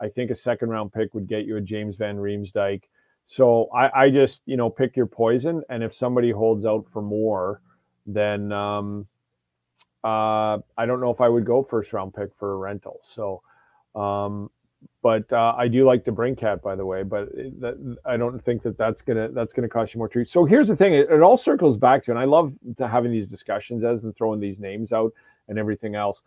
I 0.00 0.08
think 0.08 0.30
a 0.30 0.36
second 0.36 0.70
round 0.70 0.92
pick 0.92 1.12
would 1.14 1.26
get 1.26 1.44
you 1.44 1.56
a 1.56 1.60
James 1.60 1.96
Van 1.96 2.16
Riemsdyk. 2.16 2.82
So 3.26 3.68
I, 3.74 4.04
I 4.04 4.10
just 4.10 4.40
you 4.46 4.56
know 4.56 4.70
pick 4.70 4.96
your 4.96 5.06
poison, 5.06 5.62
and 5.68 5.82
if 5.82 5.94
somebody 5.94 6.30
holds 6.30 6.64
out 6.64 6.86
for 6.92 7.02
more, 7.02 7.60
then 8.06 8.52
um, 8.52 9.06
uh, 10.04 10.58
I 10.78 10.86
don't 10.86 11.00
know 11.00 11.10
if 11.10 11.20
I 11.20 11.28
would 11.28 11.44
go 11.46 11.62
first 11.62 11.92
round 11.92 12.14
pick 12.14 12.30
for 12.38 12.52
a 12.52 12.56
rental. 12.56 13.00
So, 13.14 13.42
um, 13.98 14.50
but 15.02 15.30
uh, 15.32 15.54
I 15.56 15.68
do 15.68 15.84
like 15.84 16.04
the 16.04 16.12
brain 16.12 16.34
cat, 16.34 16.62
by 16.62 16.74
the 16.74 16.86
way. 16.86 17.02
But 17.02 17.30
that, 17.34 17.96
I 18.04 18.16
don't 18.16 18.42
think 18.44 18.62
that 18.62 18.78
that's 18.78 19.02
gonna 19.02 19.28
that's 19.30 19.52
gonna 19.52 19.68
cost 19.68 19.94
you 19.94 19.98
more 19.98 20.08
trees. 20.08 20.30
So 20.30 20.44
here's 20.44 20.68
the 20.68 20.76
thing: 20.76 20.94
it, 20.94 21.10
it, 21.10 21.22
all 21.22 21.36
circles 21.36 21.76
back 21.76 22.04
to, 22.04 22.10
and 22.10 22.18
I 22.18 22.24
love 22.24 22.52
to 22.78 22.88
having 22.88 23.12
these 23.12 23.28
discussions 23.28 23.84
as 23.84 24.04
and 24.04 24.16
throwing 24.16 24.40
these 24.40 24.58
names 24.58 24.92
out 24.92 25.12
and 25.48 25.58
everything 25.58 25.94
else. 25.94 26.22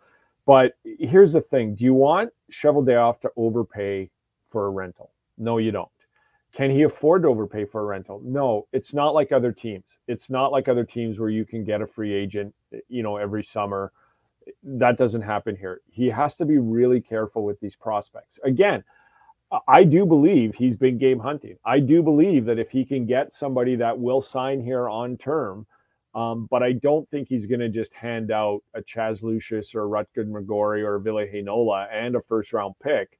But 0.46 0.76
here's 0.84 1.32
the 1.32 1.40
thing: 1.40 1.74
Do 1.74 1.84
you 1.84 1.94
want 1.94 2.30
Cheveldayoff 2.52 3.20
to 3.20 3.30
overpay 3.36 4.10
for 4.50 4.66
a 4.66 4.70
rental? 4.70 5.10
No, 5.38 5.58
you 5.58 5.72
don't. 5.72 5.88
Can 6.56 6.70
he 6.70 6.82
afford 6.82 7.22
to 7.22 7.28
overpay 7.28 7.66
for 7.66 7.82
a 7.82 7.84
rental? 7.84 8.20
No, 8.24 8.66
it's 8.72 8.94
not 8.94 9.14
like 9.14 9.32
other 9.32 9.52
teams. 9.52 9.84
It's 10.08 10.30
not 10.30 10.50
like 10.50 10.68
other 10.68 10.84
teams 10.84 11.18
where 11.18 11.28
you 11.28 11.44
can 11.44 11.64
get 11.64 11.82
a 11.82 11.86
free 11.86 12.12
agent, 12.12 12.54
you 12.88 13.02
know, 13.02 13.16
every 13.16 13.44
summer. 13.44 13.92
That 14.62 14.98
doesn't 14.98 15.22
happen 15.22 15.56
here. 15.56 15.80
He 15.90 16.08
has 16.08 16.34
to 16.36 16.44
be 16.44 16.58
really 16.58 17.00
careful 17.00 17.44
with 17.44 17.58
these 17.60 17.76
prospects. 17.76 18.38
Again, 18.44 18.84
I 19.66 19.84
do 19.84 20.04
believe 20.04 20.54
he's 20.54 20.76
been 20.76 20.98
game 20.98 21.18
hunting. 21.18 21.56
I 21.64 21.80
do 21.80 22.02
believe 22.02 22.44
that 22.46 22.58
if 22.58 22.68
he 22.68 22.84
can 22.84 23.06
get 23.06 23.32
somebody 23.32 23.76
that 23.76 23.98
will 23.98 24.20
sign 24.20 24.62
here 24.62 24.88
on 24.88 25.16
term, 25.16 25.66
um, 26.14 26.48
but 26.50 26.62
I 26.62 26.72
don't 26.72 27.08
think 27.10 27.28
he's 27.28 27.46
going 27.46 27.60
to 27.60 27.68
just 27.68 27.92
hand 27.94 28.30
out 28.30 28.60
a 28.74 28.82
Chaz 28.82 29.22
Lucius 29.22 29.74
or 29.74 29.82
Rutger 29.82 30.26
McGroarty 30.26 30.84
or 30.84 30.98
Ville 30.98 31.26
Heinola 31.26 31.86
and 31.92 32.16
a 32.16 32.22
first 32.28 32.52
round 32.52 32.74
pick 32.82 33.18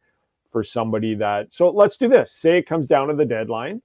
for 0.50 0.64
somebody 0.64 1.14
that. 1.14 1.48
So 1.50 1.70
let's 1.70 1.96
do 1.96 2.08
this. 2.08 2.32
Say 2.32 2.58
it 2.58 2.68
comes 2.68 2.86
down 2.86 3.08
to 3.08 3.14
the 3.14 3.24
deadline, 3.24 3.80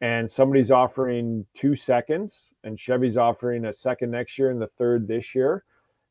and 0.00 0.30
somebody's 0.30 0.70
offering 0.70 1.46
two 1.54 1.76
seconds, 1.76 2.48
and 2.64 2.78
Chevy's 2.78 3.16
offering 3.16 3.66
a 3.66 3.74
second 3.74 4.10
next 4.10 4.38
year 4.38 4.50
and 4.50 4.60
the 4.60 4.70
third 4.78 5.08
this 5.08 5.34
year, 5.34 5.64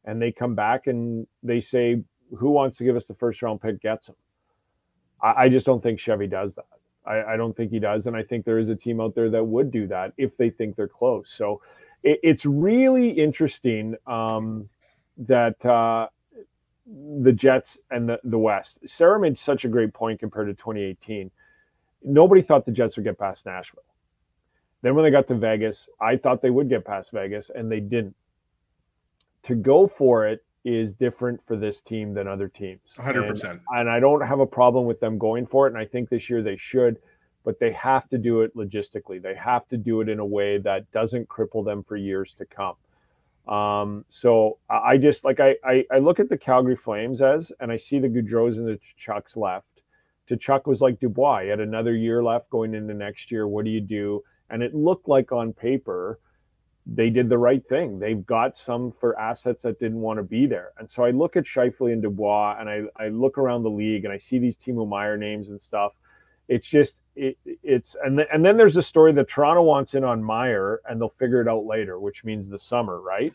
and 0.06 0.22
they 0.22 0.32
come 0.32 0.56
back 0.56 0.88
and 0.88 1.28
they 1.44 1.62
say, 1.62 2.04
"Who 2.38 2.50
wants 2.52 2.78
to 2.78 2.84
give 2.84 2.96
us 2.96 3.06
the 3.06 3.16
first 3.16 3.42
round 3.42 3.62
pick 3.62 3.82
gets 3.82 4.08
them." 4.08 4.16
I, 5.22 5.44
I 5.44 5.50
just 5.50 5.66
don't 5.66 5.82
think 5.82 6.00
Chevy 6.00 6.28
does 6.28 6.54
that. 6.56 6.66
I, 7.06 7.34
I, 7.34 7.38
don't 7.38 7.56
think 7.58 7.72
he 7.72 7.80
does, 7.80 8.06
and 8.06 8.16
I 8.16 8.24
think 8.24 8.46
there 8.46 8.60
is 8.60 8.70
a 8.70 8.76
team 8.76 9.02
out 9.02 9.16
there 9.16 9.30
that 9.32 9.44
would 9.44 9.72
do 9.72 9.88
that 9.88 10.14
if 10.18 10.38
they 10.38 10.52
think 10.52 10.76
they're 10.76 10.88
close. 10.88 11.34
So 11.36 11.62
it, 12.04 12.20
it's 12.24 12.46
really 12.46 13.10
interesting 13.10 13.96
um, 14.08 14.70
that. 15.18 15.64
Uh, 15.66 16.08
the 17.22 17.32
Jets 17.32 17.78
and 17.90 18.10
the, 18.10 18.20
the 18.24 18.38
West. 18.38 18.80
Sarah 18.86 19.20
made 19.20 19.38
such 19.40 19.66
a 19.66 19.68
great 19.68 19.94
point 19.94 20.20
compared 20.20 20.48
to 20.48 20.54
2018. 20.54 21.32
Nobody 22.04 22.42
thought 22.42 22.66
the 22.66 22.72
Jets 22.72 22.96
would 22.96 23.06
get 23.06 23.18
past 23.18 23.46
Nashville. 23.46 23.84
Then 24.82 24.96
when 24.96 25.06
they 25.06 25.12
got 25.12 25.28
to 25.28 25.36
Vegas, 25.36 25.88
I 26.02 26.18
thought 26.18 26.42
they 26.42 26.50
would 26.50 26.70
get 26.70 26.84
past 26.84 27.12
Vegas, 27.12 27.52
and 27.54 27.72
they 27.72 27.80
didn't. 27.80 28.16
To 29.48 29.56
go 29.56 29.88
for 29.98 30.28
it 30.28 30.44
is 30.64 30.94
different 30.94 31.42
for 31.48 31.56
this 31.56 31.82
team 31.82 32.14
than 32.14 32.28
other 32.28 32.48
teams. 32.48 32.82
100%. 32.98 33.50
And, 33.50 33.62
and 33.72 33.90
I 33.90 34.00
don't 34.00 34.22
have 34.22 34.40
a 34.40 34.46
problem 34.46 34.86
with 34.86 35.00
them 35.00 35.18
going 35.18 35.48
for 35.48 35.68
it. 35.68 35.74
And 35.74 35.82
I 35.82 35.86
think 35.86 36.10
this 36.10 36.30
year 36.30 36.44
they 36.44 36.58
should, 36.58 36.98
but 37.44 37.60
they 37.60 37.72
have 37.72 38.08
to 38.10 38.18
do 38.18 38.42
it 38.42 38.56
logistically. 38.56 39.22
They 39.22 39.36
have 39.36 39.68
to 39.70 39.78
do 39.78 40.02
it 40.02 40.10
in 40.10 40.20
a 40.20 40.26
way 40.26 40.60
that 40.60 40.92
doesn't 40.92 41.28
cripple 41.28 41.66
them 41.66 41.84
for 41.84 41.98
years 41.98 42.36
to 42.38 42.46
come. 42.46 42.76
Um, 43.48 44.06
so 44.12 44.60
I 44.70 44.98
just 44.98 45.24
like 45.24 45.40
I, 45.40 45.56
I, 45.64 45.84
I 45.92 45.98
look 45.98 46.20
at 46.20 46.30
the 46.30 46.38
Calgary 46.38 46.76
Flames 46.76 47.22
as 47.22 47.52
and 47.60 47.72
I 47.72 47.78
see 47.78 47.98
the 47.98 48.08
Gaudreaus 48.08 48.56
and 48.56 48.68
the 48.68 48.80
Tkachuks 49.04 49.36
left. 49.36 49.66
Tkachuk 50.30 50.68
was 50.68 50.80
like 50.80 51.00
Dubois. 51.00 51.44
He 51.44 51.50
had 51.50 51.60
another 51.60 51.96
year 51.96 52.24
left 52.24 52.50
going 52.52 52.76
into 52.76 52.94
next 52.94 53.32
year. 53.32 53.48
What 53.48 53.66
do 53.66 53.72
you 53.72 53.82
do? 53.82 54.24
And 54.52 54.62
it 54.62 54.76
looked 54.76 55.08
like 55.08 55.32
on 55.32 55.54
paper 55.54 56.20
they 56.86 57.10
did 57.10 57.30
the 57.30 57.38
right 57.38 57.68
thing. 57.68 58.00
They've 58.00 58.26
got 58.26 58.58
some 58.58 58.94
for 59.00 59.18
assets 59.20 59.64
that 59.64 59.80
didn't 59.80 60.02
want 60.02 60.18
to 60.18 60.24
be 60.24 60.48
there. 60.48 60.72
And 60.80 60.90
so 60.90 61.04
I 61.04 61.12
look 61.12 61.36
at 61.36 61.46
Scheifele 61.46 61.94
and 61.94 62.02
Dubois 62.02 62.58
and 62.60 62.70
I, 62.70 62.82
I 62.98 63.10
look 63.10 63.38
around 63.38 63.64
the 63.64 63.70
league 63.70 64.04
and 64.06 64.14
I 64.14 64.18
see 64.18 64.40
these 64.40 64.56
Timo 64.58 64.88
Meier 64.88 65.18
names 65.18 65.50
and 65.50 65.62
stuff. 65.62 65.94
It's 66.48 66.68
just 66.68 66.96
it, 67.16 67.38
it's 67.46 67.96
and 68.04 68.18
then, 68.18 68.26
and 68.34 68.44
then 68.44 68.58
there's 68.58 68.78
a 68.78 68.84
story 68.84 69.14
that 69.14 69.30
Toronto 69.30 69.62
wants 69.62 69.94
in 69.94 70.04
on 70.04 70.24
Meier 70.24 70.82
and 70.90 71.00
they'll 71.00 71.14
figure 71.20 71.42
it 71.42 71.48
out 71.48 71.66
later, 71.66 72.00
which 72.00 72.24
means 72.24 72.50
the 72.50 72.60
summer, 72.60 73.00
right? 73.00 73.34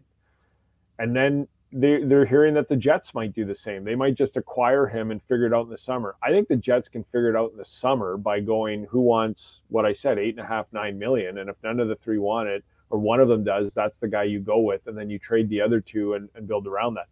And 0.99 1.15
then 1.15 1.47
they 1.73 2.03
they're 2.03 2.27
hearing 2.27 2.55
that 2.55 2.69
the 2.69 2.77
Jets 2.77 3.15
might 3.15 3.33
do 3.33 3.45
the 3.45 3.55
same. 3.55 3.85
They 3.85 3.95
might 3.95 4.17
just 4.17 4.37
acquire 4.37 4.87
him 4.89 5.13
and 5.13 5.23
figure 5.23 5.47
it 5.47 5.55
out 5.55 5.65
in 5.65 5.71
the 5.71 5.79
summer. 5.79 6.17
I 6.23 6.31
think 6.31 6.49
the 6.49 6.57
Jets 6.57 6.89
can 6.89 7.05
figure 7.05 7.31
it 7.31 7.37
out 7.37 7.53
in 7.53 7.59
the 7.59 7.65
summer 7.65 8.17
by 8.17 8.41
going 8.41 8.87
who 8.91 9.01
wants 9.01 9.61
what 9.69 9.87
I 9.87 9.95
said 9.95 10.19
eight 10.19 10.37
and 10.37 10.45
a 10.45 10.49
half 10.49 10.67
nine 10.73 10.99
million, 10.99 11.39
and 11.39 11.49
if 11.49 11.57
none 11.63 11.79
of 11.79 11.87
the 11.89 11.97
three 11.97 12.19
want 12.19 12.49
it 12.49 12.65
or 12.91 12.99
one 12.99 13.21
of 13.21 13.29
them 13.29 13.45
does, 13.45 13.73
that's 13.75 13.99
the 13.99 14.09
guy 14.09 14.25
you 14.25 14.41
go 14.41 14.59
with, 14.61 14.87
and 14.87 14.97
then 14.97 15.11
you 15.11 15.19
trade 15.19 15.49
the 15.49 15.61
other 15.61 15.81
two 15.81 16.15
and, 16.15 16.29
and 16.35 16.47
build 16.47 16.67
around 16.67 16.95
that. 16.95 17.09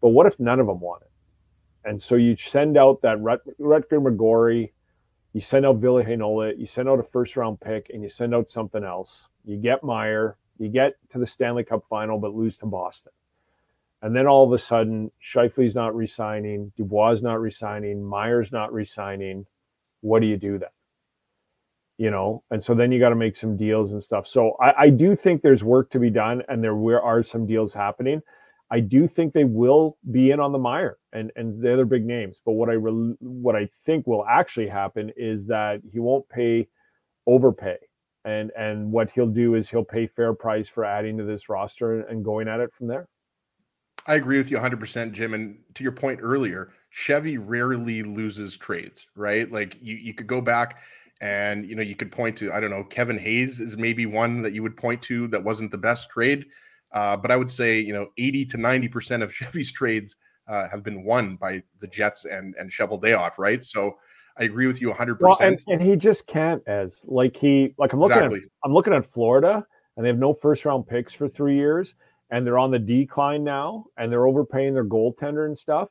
But 0.00 0.10
what 0.10 0.26
if 0.26 0.38
none 0.38 0.60
of 0.60 0.66
them 0.66 0.80
want 0.80 1.02
it? 1.02 1.10
And 1.84 2.02
so 2.02 2.14
you 2.14 2.36
send 2.36 2.76
out 2.76 3.02
that 3.02 3.20
Rut, 3.20 3.40
Rutger 3.58 4.00
McGroarty, 4.02 4.70
you 5.32 5.40
send 5.40 5.64
out 5.64 5.76
Ville 5.76 6.02
Heinola, 6.02 6.58
you 6.58 6.66
send 6.66 6.88
out 6.88 6.98
a 6.98 7.04
first 7.04 7.36
round 7.36 7.60
pick, 7.60 7.90
and 7.92 8.02
you 8.02 8.10
send 8.10 8.34
out 8.34 8.50
something 8.50 8.84
else. 8.84 9.10
You 9.44 9.56
get 9.56 9.82
Meier, 9.82 10.36
you 10.58 10.68
get 10.68 10.92
to 11.12 11.18
the 11.18 11.26
Stanley 11.26 11.64
Cup 11.64 11.84
final, 11.88 12.18
but 12.18 12.34
lose 12.34 12.56
to 12.58 12.66
Boston. 12.66 13.12
And 14.02 14.16
then 14.16 14.26
all 14.26 14.44
of 14.46 14.52
a 14.52 14.62
sudden, 14.62 15.10
Scheifele's 15.20 15.74
not 15.74 15.94
resigning, 15.94 16.72
Dubois 16.76 17.12
is 17.12 17.22
not 17.22 17.40
resigning, 17.40 18.02
Meier's 18.02 18.50
not 18.50 18.72
resigning. 18.72 19.46
What 20.00 20.20
do 20.20 20.26
you 20.26 20.38
do 20.38 20.58
then? 20.58 20.70
You 22.00 22.10
know, 22.10 22.42
and 22.50 22.64
so 22.64 22.74
then 22.74 22.90
you 22.92 22.98
got 22.98 23.10
to 23.10 23.14
make 23.14 23.36
some 23.36 23.58
deals 23.58 23.92
and 23.92 24.02
stuff. 24.02 24.26
So 24.26 24.56
I, 24.58 24.84
I 24.84 24.88
do 24.88 25.14
think 25.14 25.42
there's 25.42 25.62
work 25.62 25.90
to 25.90 25.98
be 25.98 26.08
done, 26.08 26.42
and 26.48 26.64
there 26.64 27.02
are 27.02 27.22
some 27.22 27.46
deals 27.46 27.74
happening. 27.74 28.22
I 28.70 28.80
do 28.80 29.06
think 29.06 29.34
they 29.34 29.44
will 29.44 29.98
be 30.10 30.30
in 30.30 30.40
on 30.40 30.52
the 30.52 30.58
Meier 30.58 30.96
and 31.12 31.30
and 31.36 31.62
the 31.62 31.70
other 31.70 31.84
big 31.84 32.06
names. 32.06 32.38
But 32.46 32.52
what 32.52 32.70
I 32.70 32.72
re- 32.72 33.16
what 33.20 33.54
I 33.54 33.68
think 33.84 34.06
will 34.06 34.24
actually 34.24 34.68
happen 34.68 35.12
is 35.14 35.46
that 35.48 35.82
he 35.92 35.98
won't 35.98 36.26
pay 36.30 36.68
overpay, 37.26 37.76
and 38.24 38.50
and 38.56 38.90
what 38.90 39.10
he'll 39.14 39.26
do 39.26 39.54
is 39.54 39.68
he'll 39.68 39.84
pay 39.84 40.06
fair 40.06 40.32
price 40.32 40.70
for 40.74 40.86
adding 40.86 41.18
to 41.18 41.24
this 41.24 41.50
roster 41.50 42.00
and 42.00 42.24
going 42.24 42.48
at 42.48 42.60
it 42.60 42.70
from 42.78 42.86
there. 42.86 43.08
I 44.06 44.14
agree 44.14 44.38
with 44.38 44.50
you 44.50 44.56
100%, 44.56 45.12
Jim. 45.12 45.34
And 45.34 45.58
to 45.74 45.82
your 45.82 45.92
point 45.92 46.20
earlier, 46.22 46.72
Chevy 46.88 47.36
rarely 47.36 48.02
loses 48.02 48.56
trades, 48.56 49.06
right? 49.14 49.50
Like 49.50 49.76
you, 49.82 49.96
you 49.96 50.14
could 50.14 50.26
go 50.26 50.40
back 50.40 50.80
and, 51.20 51.68
you 51.68 51.76
know, 51.76 51.82
you 51.82 51.94
could 51.94 52.10
point 52.10 52.36
to, 52.38 52.52
I 52.52 52.60
don't 52.60 52.70
know, 52.70 52.84
Kevin 52.84 53.18
Hayes 53.18 53.60
is 53.60 53.76
maybe 53.76 54.06
one 54.06 54.40
that 54.42 54.54
you 54.54 54.62
would 54.62 54.76
point 54.76 55.02
to 55.02 55.28
that 55.28 55.44
wasn't 55.44 55.70
the 55.70 55.78
best 55.78 56.08
trade. 56.08 56.46
Uh, 56.92 57.16
but 57.16 57.30
I 57.30 57.36
would 57.36 57.50
say, 57.50 57.78
you 57.78 57.92
know, 57.92 58.08
80 58.16 58.46
to 58.46 58.56
90% 58.56 59.22
of 59.22 59.32
Chevy's 59.32 59.72
trades 59.72 60.16
uh, 60.48 60.68
have 60.68 60.82
been 60.82 61.04
won 61.04 61.36
by 61.36 61.62
the 61.80 61.86
Jets 61.86 62.24
and, 62.24 62.54
and 62.56 62.70
Cheveldayoff, 62.70 63.38
right? 63.38 63.64
So 63.64 63.96
I 64.38 64.44
agree 64.44 64.66
with 64.66 64.80
you 64.80 64.90
100%. 64.90 65.20
Well, 65.20 65.36
and, 65.40 65.60
and 65.68 65.82
he 65.82 65.94
just 65.94 66.26
can't 66.26 66.62
as 66.66 66.96
like 67.04 67.36
he, 67.36 67.74
like 67.78 67.92
I'm 67.92 68.00
looking 68.00 68.16
exactly. 68.16 68.40
at, 68.40 68.48
I'm 68.64 68.72
looking 68.72 68.94
at 68.94 69.12
Florida 69.12 69.64
and 69.96 70.04
they 70.04 70.08
have 70.08 70.18
no 70.18 70.32
first 70.32 70.64
round 70.64 70.88
picks 70.88 71.12
for 71.12 71.28
three 71.28 71.56
years 71.56 71.94
and 72.30 72.46
they're 72.46 72.58
on 72.58 72.70
the 72.70 72.78
decline 72.78 73.44
now 73.44 73.84
and 73.98 74.10
they're 74.10 74.26
overpaying 74.26 74.72
their 74.72 74.84
goaltender 74.84 75.46
and 75.46 75.56
stuff. 75.56 75.88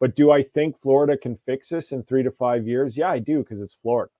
But 0.00 0.14
do 0.14 0.30
I 0.30 0.44
think 0.54 0.80
Florida 0.80 1.18
can 1.18 1.36
fix 1.44 1.70
this 1.70 1.90
in 1.90 2.04
three 2.04 2.22
to 2.22 2.30
five 2.30 2.66
years? 2.68 2.96
Yeah, 2.96 3.10
I 3.10 3.18
do 3.18 3.40
because 3.40 3.60
it's 3.60 3.76
Florida. 3.82 4.12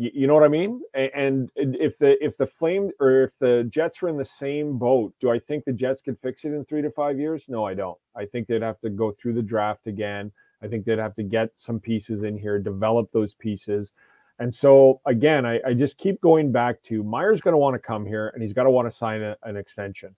You, 0.00 0.28
know 0.28 0.34
what 0.34 0.44
I 0.44 0.48
mean? 0.48 0.80
And, 0.94 1.50
and 1.56 1.76
if 1.76 1.98
the 1.98 2.24
if 2.24 2.36
the 2.36 2.46
flame 2.46 2.92
or 3.00 3.24
if 3.24 3.30
the 3.40 3.68
Jets 3.68 4.00
are 4.00 4.08
in 4.08 4.16
the 4.16 4.24
same 4.24 4.78
boat, 4.78 5.12
do 5.20 5.28
I 5.28 5.40
think 5.40 5.64
the 5.64 5.72
Jets 5.72 6.02
could 6.02 6.16
fix 6.22 6.44
it 6.44 6.52
in 6.52 6.64
three 6.66 6.82
to 6.82 6.90
five 6.92 7.18
years? 7.18 7.42
No, 7.48 7.64
I 7.64 7.74
don't. 7.74 7.98
I 8.14 8.24
think 8.24 8.46
they'd 8.46 8.62
have 8.62 8.80
to 8.82 8.90
go 8.90 9.10
through 9.20 9.32
the 9.34 9.42
draft 9.42 9.88
again. 9.88 10.30
I 10.62 10.68
think 10.68 10.84
they'd 10.84 11.00
have 11.00 11.16
to 11.16 11.24
get 11.24 11.50
some 11.56 11.80
pieces 11.80 12.22
in 12.22 12.38
here, 12.38 12.60
develop 12.60 13.10
those 13.10 13.34
pieces. 13.34 13.90
And 14.38 14.54
so 14.54 15.00
again, 15.04 15.44
I, 15.44 15.58
I 15.66 15.74
just 15.74 15.98
keep 15.98 16.20
going 16.20 16.52
back 16.52 16.80
to 16.84 17.02
Meier's 17.02 17.40
going 17.40 17.54
to 17.54 17.58
want 17.58 17.74
to 17.74 17.84
come 17.84 18.06
here 18.06 18.28
and 18.28 18.40
he's 18.40 18.52
got 18.52 18.64
to 18.64 18.70
want 18.70 18.88
to 18.88 18.96
sign 18.96 19.20
a, 19.22 19.36
an 19.42 19.56
extension. 19.56 20.14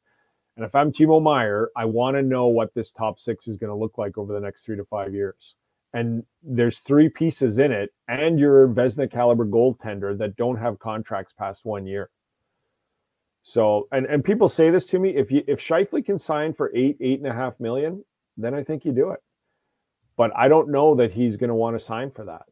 And 0.57 0.67
if 0.67 0.75
I'm 0.75 0.93
Timo 0.93 1.23
Meier, 1.23 1.71
I 1.75 1.87
want 1.87 2.17
to 2.17 2.23
know 2.23 2.49
what 2.49 2.75
this 2.75 2.93
top 2.93 3.19
six 3.19 3.49
is 3.49 3.57
going 3.57 3.71
to 3.71 3.77
look 3.77 3.97
like 3.97 4.19
over 4.19 4.35
the 4.35 4.41
next 4.41 4.67
three 4.67 4.77
to 4.77 4.85
five 4.85 5.15
years 5.15 5.55
and 5.93 6.23
there's 6.43 6.79
three 6.87 7.09
pieces 7.09 7.59
in 7.59 7.73
it, 7.73 7.91
and 8.09 8.39
you're 8.39 8.65
a 8.65 8.69
Vezina 8.69 9.11
caliber 9.11 9.45
goaltender 9.47 10.17
that 10.19 10.37
don't 10.37 10.57
have 10.57 10.79
contracts 10.79 11.33
past 11.39 11.61
one 11.65 11.87
year. 11.87 12.11
So, 13.43 13.89
and 13.93 14.07
and 14.07 14.25
people 14.25 14.49
say 14.49 14.71
this 14.71 14.87
to 14.87 14.99
me: 14.99 15.17
if 15.17 15.31
you 15.31 15.43
if 15.47 15.61
Scheifele 15.61 16.05
can 16.05 16.19
sign 16.19 16.55
for 16.55 16.71
eight 16.75 16.99
eight 17.01 17.19
and 17.19 17.29
a 17.29 17.35
half 17.35 17.59
million, 17.59 18.05
then 18.37 18.55
I 18.55 18.65
think 18.65 18.85
you 18.85 18.93
do 18.93 19.11
it. 19.11 19.21
But 20.17 20.31
I 20.37 20.49
don't 20.49 20.71
know 20.71 20.97
that 20.97 21.13
he's 21.13 21.37
going 21.37 21.49
to 21.49 21.55
want 21.55 21.79
to 21.79 21.85
sign 21.85 22.11
for 22.11 22.25
that. 22.27 22.47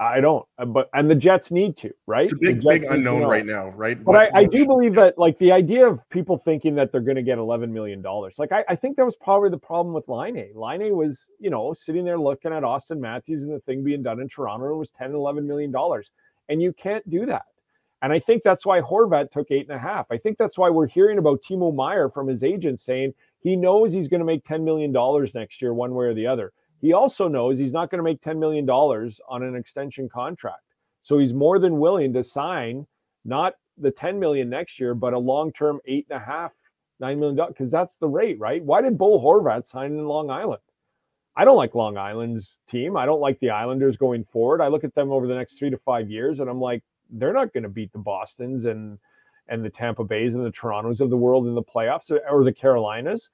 I 0.00 0.20
don't, 0.20 0.46
uh, 0.58 0.64
but 0.64 0.88
and 0.92 1.10
the 1.10 1.14
Jets 1.16 1.50
need 1.50 1.76
to, 1.78 1.90
right? 2.06 2.26
It's 2.26 2.32
a 2.34 2.36
big, 2.36 2.62
big 2.62 2.84
unknown 2.84 3.24
right 3.24 3.44
now, 3.44 3.70
right? 3.70 4.02
But 4.02 4.12
what, 4.12 4.36
I, 4.36 4.40
I 4.40 4.44
do 4.44 4.64
believe 4.64 4.94
that, 4.94 5.18
like, 5.18 5.36
the 5.40 5.50
idea 5.50 5.88
of 5.88 5.98
people 6.10 6.40
thinking 6.44 6.76
that 6.76 6.92
they're 6.92 7.00
going 7.00 7.16
to 7.16 7.22
get 7.22 7.38
eleven 7.38 7.72
million 7.72 8.00
dollars, 8.00 8.34
like, 8.38 8.52
I, 8.52 8.64
I 8.68 8.76
think 8.76 8.96
that 8.96 9.04
was 9.04 9.16
probably 9.16 9.50
the 9.50 9.58
problem 9.58 9.92
with 9.92 10.08
Laine. 10.08 10.52
Line 10.54 10.82
A 10.82 10.94
was, 10.94 11.18
you 11.40 11.50
know, 11.50 11.74
sitting 11.74 12.04
there 12.04 12.18
looking 12.18 12.52
at 12.52 12.62
Auston 12.62 13.00
Matthews 13.00 13.42
and 13.42 13.52
the 13.52 13.58
thing 13.60 13.82
being 13.82 14.04
done 14.04 14.20
in 14.20 14.28
Toronto. 14.28 14.72
It 14.72 14.76
was 14.76 14.90
10, 14.96 15.14
11 15.14 15.46
million 15.48 15.72
dollars, 15.72 16.10
and 16.48 16.62
you 16.62 16.72
can't 16.72 17.08
do 17.10 17.26
that. 17.26 17.46
And 18.00 18.12
I 18.12 18.20
think 18.20 18.44
that's 18.44 18.64
why 18.64 18.80
Horvat 18.80 19.32
took 19.32 19.50
eight 19.50 19.68
and 19.68 19.76
a 19.76 19.80
half. 19.80 20.06
I 20.12 20.18
think 20.18 20.38
that's 20.38 20.56
why 20.56 20.70
we're 20.70 20.86
hearing 20.86 21.18
about 21.18 21.42
Timo 21.42 21.74
Meier 21.74 22.08
from 22.08 22.28
his 22.28 22.44
agent 22.44 22.80
saying 22.80 23.14
he 23.40 23.56
knows 23.56 23.92
he's 23.92 24.06
going 24.06 24.20
to 24.20 24.26
make 24.26 24.44
ten 24.44 24.64
million 24.64 24.92
dollars 24.92 25.34
next 25.34 25.60
year, 25.60 25.74
one 25.74 25.94
way 25.94 26.06
or 26.06 26.14
the 26.14 26.28
other. 26.28 26.52
He 26.80 26.92
also 26.92 27.28
knows 27.28 27.58
he's 27.58 27.72
not 27.72 27.90
going 27.90 27.98
to 27.98 28.04
make 28.04 28.22
$10 28.22 28.38
million 28.38 28.68
on 28.68 29.42
an 29.42 29.56
extension 29.56 30.08
contract. 30.08 30.62
So 31.02 31.18
he's 31.18 31.32
more 31.32 31.58
than 31.58 31.78
willing 31.78 32.12
to 32.12 32.22
sign 32.22 32.86
not 33.24 33.54
the 33.78 33.90
10 33.90 34.18
million 34.18 34.48
next 34.48 34.78
year, 34.78 34.94
but 34.94 35.12
a 35.12 35.18
long-term 35.18 35.80
eight 35.86 36.06
and 36.10 36.20
a 36.20 36.24
half, 36.24 36.52
nine 37.00 37.18
million 37.18 37.36
dollars, 37.36 37.54
because 37.56 37.70
that's 37.70 37.96
the 38.00 38.08
rate, 38.08 38.38
right? 38.38 38.62
Why 38.62 38.82
did 38.82 38.98
Bo 38.98 39.20
Horvat 39.20 39.68
sign 39.68 39.92
in 39.92 40.06
Long 40.06 40.30
Island? 40.30 40.62
I 41.36 41.44
don't 41.44 41.56
like 41.56 41.74
Long 41.74 41.96
Island's 41.96 42.56
team. 42.68 42.96
I 42.96 43.06
don't 43.06 43.20
like 43.20 43.38
the 43.40 43.50
Islanders 43.50 43.96
going 43.96 44.24
forward. 44.32 44.60
I 44.60 44.68
look 44.68 44.82
at 44.82 44.94
them 44.94 45.12
over 45.12 45.26
the 45.26 45.34
next 45.34 45.58
three 45.58 45.70
to 45.70 45.78
five 45.78 46.10
years, 46.10 46.40
and 46.40 46.50
I'm 46.50 46.60
like, 46.60 46.82
they're 47.10 47.32
not 47.32 47.52
going 47.52 47.62
to 47.62 47.68
beat 47.68 47.92
the 47.92 47.98
Boston's 47.98 48.64
and 48.64 48.98
and 49.50 49.64
the 49.64 49.70
Tampa 49.70 50.04
Bays 50.04 50.34
and 50.34 50.44
the 50.44 50.52
Torontos 50.52 51.00
of 51.00 51.08
the 51.08 51.16
world 51.16 51.46
in 51.46 51.54
the 51.54 51.62
playoffs 51.62 52.10
or 52.30 52.44
the 52.44 52.52
Carolinas. 52.52 53.30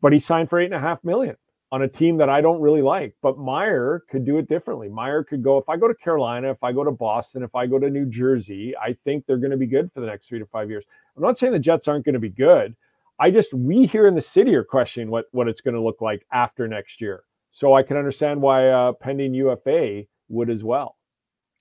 But 0.00 0.14
he 0.14 0.20
signed 0.20 0.48
for 0.48 0.58
eight 0.58 0.66
and 0.66 0.74
a 0.74 0.80
half 0.80 1.04
million 1.04 1.36
on 1.70 1.82
a 1.82 1.88
team 1.88 2.16
that 2.18 2.28
I 2.28 2.40
don't 2.40 2.60
really 2.60 2.82
like. 2.82 3.14
But 3.22 3.38
Meier 3.38 4.02
could 4.10 4.24
do 4.24 4.38
it 4.38 4.48
differently. 4.48 4.88
Meier 4.88 5.22
could 5.22 5.42
go, 5.42 5.58
if 5.58 5.68
I 5.68 5.76
go 5.76 5.88
to 5.88 5.94
Carolina, 5.94 6.50
if 6.50 6.62
I 6.62 6.72
go 6.72 6.84
to 6.84 6.90
Boston, 6.90 7.42
if 7.42 7.54
I 7.54 7.66
go 7.66 7.78
to 7.78 7.90
New 7.90 8.06
Jersey, 8.06 8.74
I 8.76 8.96
think 9.04 9.26
they're 9.26 9.38
going 9.38 9.50
to 9.50 9.56
be 9.56 9.66
good 9.66 9.90
for 9.92 10.00
the 10.00 10.06
next 10.06 10.28
three 10.28 10.38
to 10.38 10.46
five 10.46 10.70
years. 10.70 10.84
I'm 11.16 11.22
not 11.22 11.38
saying 11.38 11.52
the 11.52 11.58
Jets 11.58 11.88
aren't 11.88 12.04
going 12.04 12.14
to 12.14 12.20
be 12.20 12.30
good. 12.30 12.74
I 13.20 13.30
just, 13.30 13.52
we 13.52 13.86
here 13.86 14.06
in 14.06 14.14
the 14.14 14.22
city 14.22 14.54
are 14.54 14.64
questioning 14.64 15.10
what, 15.10 15.26
what 15.32 15.48
it's 15.48 15.60
going 15.60 15.74
to 15.74 15.82
look 15.82 16.00
like 16.00 16.24
after 16.32 16.68
next 16.68 17.00
year. 17.00 17.24
So 17.52 17.74
I 17.74 17.82
can 17.82 17.96
understand 17.96 18.40
why 18.40 18.68
uh, 18.68 18.92
pending 18.92 19.34
UFA 19.34 20.04
would 20.28 20.48
as 20.48 20.62
well. 20.62 20.96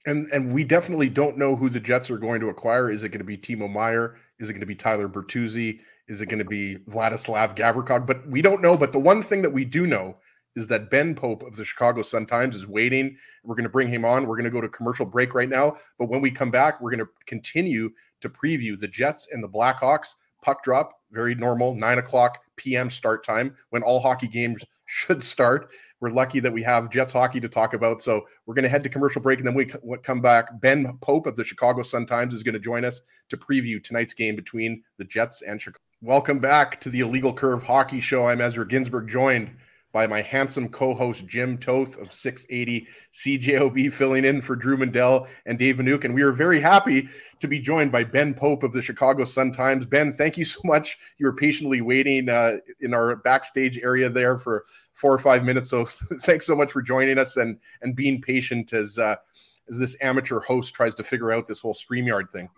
And 0.06 0.28
and 0.32 0.54
we 0.54 0.64
definitely 0.64 1.10
don't 1.10 1.38
know 1.38 1.56
who 1.56 1.70
the 1.70 1.82
Jets 1.82 2.10
are 2.10 2.18
going 2.18 2.40
to 2.40 2.48
acquire. 2.48 2.90
Is 2.90 3.04
it 3.04 3.10
going 3.10 3.20
to 3.20 3.26
be 3.26 3.38
Timo 3.38 3.70
Meier? 3.70 4.18
Is 4.40 4.48
it 4.48 4.54
going 4.54 4.62
to 4.62 4.68
be 4.68 4.76
Tyler 4.76 5.10
Bertuzzi? 5.10 5.80
Is 6.08 6.22
it 6.22 6.28
going 6.28 6.40
to 6.40 6.46
be 6.46 6.78
Vladislav 6.90 7.56
Gavrikov? 7.56 8.06
But 8.06 8.28
we 8.28 8.42
don't 8.42 8.62
know. 8.62 8.78
But 8.78 8.94
the 8.94 9.00
one 9.00 9.22
thing 9.22 9.42
that 9.42 9.52
we 9.52 9.66
do 9.66 9.86
know 9.86 10.18
is 10.56 10.68
that 10.68 10.90
Ben 10.90 11.14
Pope 11.14 11.44
of 11.44 11.56
the 11.56 11.64
Chicago 11.64 12.02
Sun 12.02 12.26
Times 12.26 12.56
is 12.56 12.66
waiting. 12.66 13.16
We're 13.44 13.56
going 13.56 13.64
to 13.64 13.70
bring 13.70 13.90
him 13.90 14.06
on. 14.06 14.26
We're 14.26 14.38
going 14.38 14.46
to 14.46 14.52
go 14.52 14.62
to 14.62 14.70
commercial 14.70 15.06
break 15.06 15.36
right 15.36 15.50
now. 15.50 15.78
But 16.00 16.10
when 16.10 16.22
we 16.22 16.32
come 16.32 16.50
back, 16.50 16.82
we're 16.82 16.90
going 16.90 17.06
to 17.06 17.12
continue 17.26 17.92
to 18.22 18.30
preview 18.30 18.80
the 18.80 18.88
Jets 18.88 19.28
and 19.32 19.44
the 19.44 19.50
Blackhawks. 19.50 20.16
Puck 20.42 20.64
drop, 20.64 21.02
very 21.12 21.36
normal, 21.36 21.76
nine 21.76 22.00
o'clock 22.00 22.40
p.m. 22.56 22.90
start 22.90 23.24
time 23.24 23.56
when 23.70 23.84
all 23.84 24.00
hockey 24.00 24.28
games 24.28 24.64
should 24.86 25.24
start. 25.24 25.70
We're 26.00 26.10
lucky 26.10 26.40
that 26.40 26.54
we 26.54 26.64
have 26.64 26.90
Jets 26.90 27.14
hockey 27.14 27.40
to 27.40 27.50
talk 27.50 27.74
about. 27.74 28.02
So 28.02 28.26
we're 28.46 28.54
going 28.54 28.64
to 28.64 28.70
head 28.70 28.84
to 28.84 28.90
commercial 28.90 29.22
break 29.22 29.40
and 29.40 29.48
then 29.48 29.56
we 29.56 29.66
come 30.04 30.22
back. 30.22 30.60
Ben 30.60 30.98
Pope 31.02 31.28
of 31.28 31.36
the 31.36 31.44
Chicago 31.44 31.84
Sun 31.84 32.06
Times 32.06 32.34
is 32.34 32.44
going 32.44 32.54
to 32.54 32.60
join 32.60 32.86
us 32.86 33.02
to 33.30 33.38
preview 33.38 33.84
tonight's 33.84 34.14
game 34.14 34.36
between 34.36 34.84
the 34.98 35.06
Jets 35.06 35.42
and 35.42 35.62
Chicago. 35.62 35.87
Welcome 36.04 36.38
back 36.38 36.80
to 36.82 36.92
the 36.92 37.00
Illegal 37.00 37.34
Curve 37.34 37.64
Hockey 37.64 38.00
Show. 38.00 38.26
I'm 38.28 38.40
Ezra 38.40 38.68
Ginsburg, 38.68 39.08
joined 39.08 39.50
by 39.92 40.06
my 40.06 40.22
handsome 40.22 40.70
co-host 40.70 41.26
Jim 41.26 41.58
Toth 41.58 41.98
of 41.98 42.14
680 42.14 42.88
CJOB, 43.16 43.92
filling 43.92 44.24
in 44.24 44.42
for 44.42 44.56
Drew 44.56 44.78
Mandel 44.78 45.28
and 45.48 45.58
Dave 45.58 45.78
Manuk. 45.78 46.04
And 46.04 46.14
we 46.14 46.22
are 46.22 46.32
very 46.32 46.60
happy 46.60 47.10
to 47.40 47.48
be 47.48 47.60
joined 47.60 47.92
by 47.92 48.04
Ben 48.04 48.36
Pope 48.36 48.62
of 48.62 48.74
the 48.74 48.82
Chicago 48.84 49.26
Sun 49.26 49.54
Times. 49.54 49.88
Ben, 49.88 50.14
thank 50.14 50.38
you 50.38 50.46
so 50.46 50.60
much. 50.64 51.00
You 51.18 51.26
were 51.26 51.36
patiently 51.36 51.82
waiting 51.82 52.30
uh, 52.30 52.58
in 52.80 52.94
our 52.94 53.16
backstage 53.16 53.80
area 53.80 54.08
there 54.08 54.38
for 54.38 54.66
four 54.94 55.12
or 55.12 55.18
five 55.18 55.44
minutes. 55.44 55.72
So 55.72 55.86
thanks 56.22 56.46
so 56.46 56.56
much 56.56 56.72
for 56.72 56.84
joining 56.84 57.18
us 57.18 57.38
and 57.38 57.58
and 57.82 57.96
being 57.96 58.22
patient 58.22 58.72
as 58.72 59.00
uh, 59.00 59.16
as 59.68 59.80
this 59.80 59.98
amateur 60.00 60.42
host 60.42 60.76
tries 60.76 60.94
to 60.94 61.04
figure 61.04 61.32
out 61.32 61.48
this 61.48 61.62
whole 61.62 61.74
StreamYard 61.74 62.30
thing. 62.30 62.50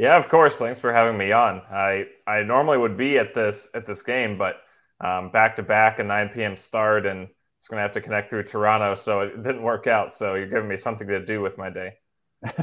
Yeah, 0.00 0.16
of 0.16 0.30
course. 0.30 0.56
Thanks 0.56 0.80
for 0.80 0.92
having 0.94 1.18
me 1.18 1.30
on. 1.32 1.60
I 1.70 2.06
I 2.26 2.42
normally 2.42 2.78
would 2.78 2.96
be 2.96 3.18
at 3.18 3.34
this 3.34 3.68
at 3.74 3.86
this 3.86 4.02
game, 4.02 4.38
but 4.38 4.56
um, 5.04 5.30
back 5.30 5.56
to 5.56 5.62
back 5.62 5.98
a 5.98 6.04
9 6.04 6.30
p.m. 6.30 6.56
start, 6.56 7.04
and 7.04 7.28
it's 7.58 7.68
going 7.68 7.76
to 7.76 7.82
have 7.82 7.92
to 7.92 8.00
connect 8.00 8.30
through 8.30 8.44
Toronto, 8.44 8.94
so 8.94 9.20
it 9.20 9.42
didn't 9.42 9.62
work 9.62 9.86
out. 9.86 10.14
So 10.14 10.36
you're 10.36 10.46
giving 10.48 10.68
me 10.70 10.78
something 10.78 11.06
to 11.06 11.24
do 11.24 11.42
with 11.42 11.58
my 11.58 11.68
day. 11.68 11.92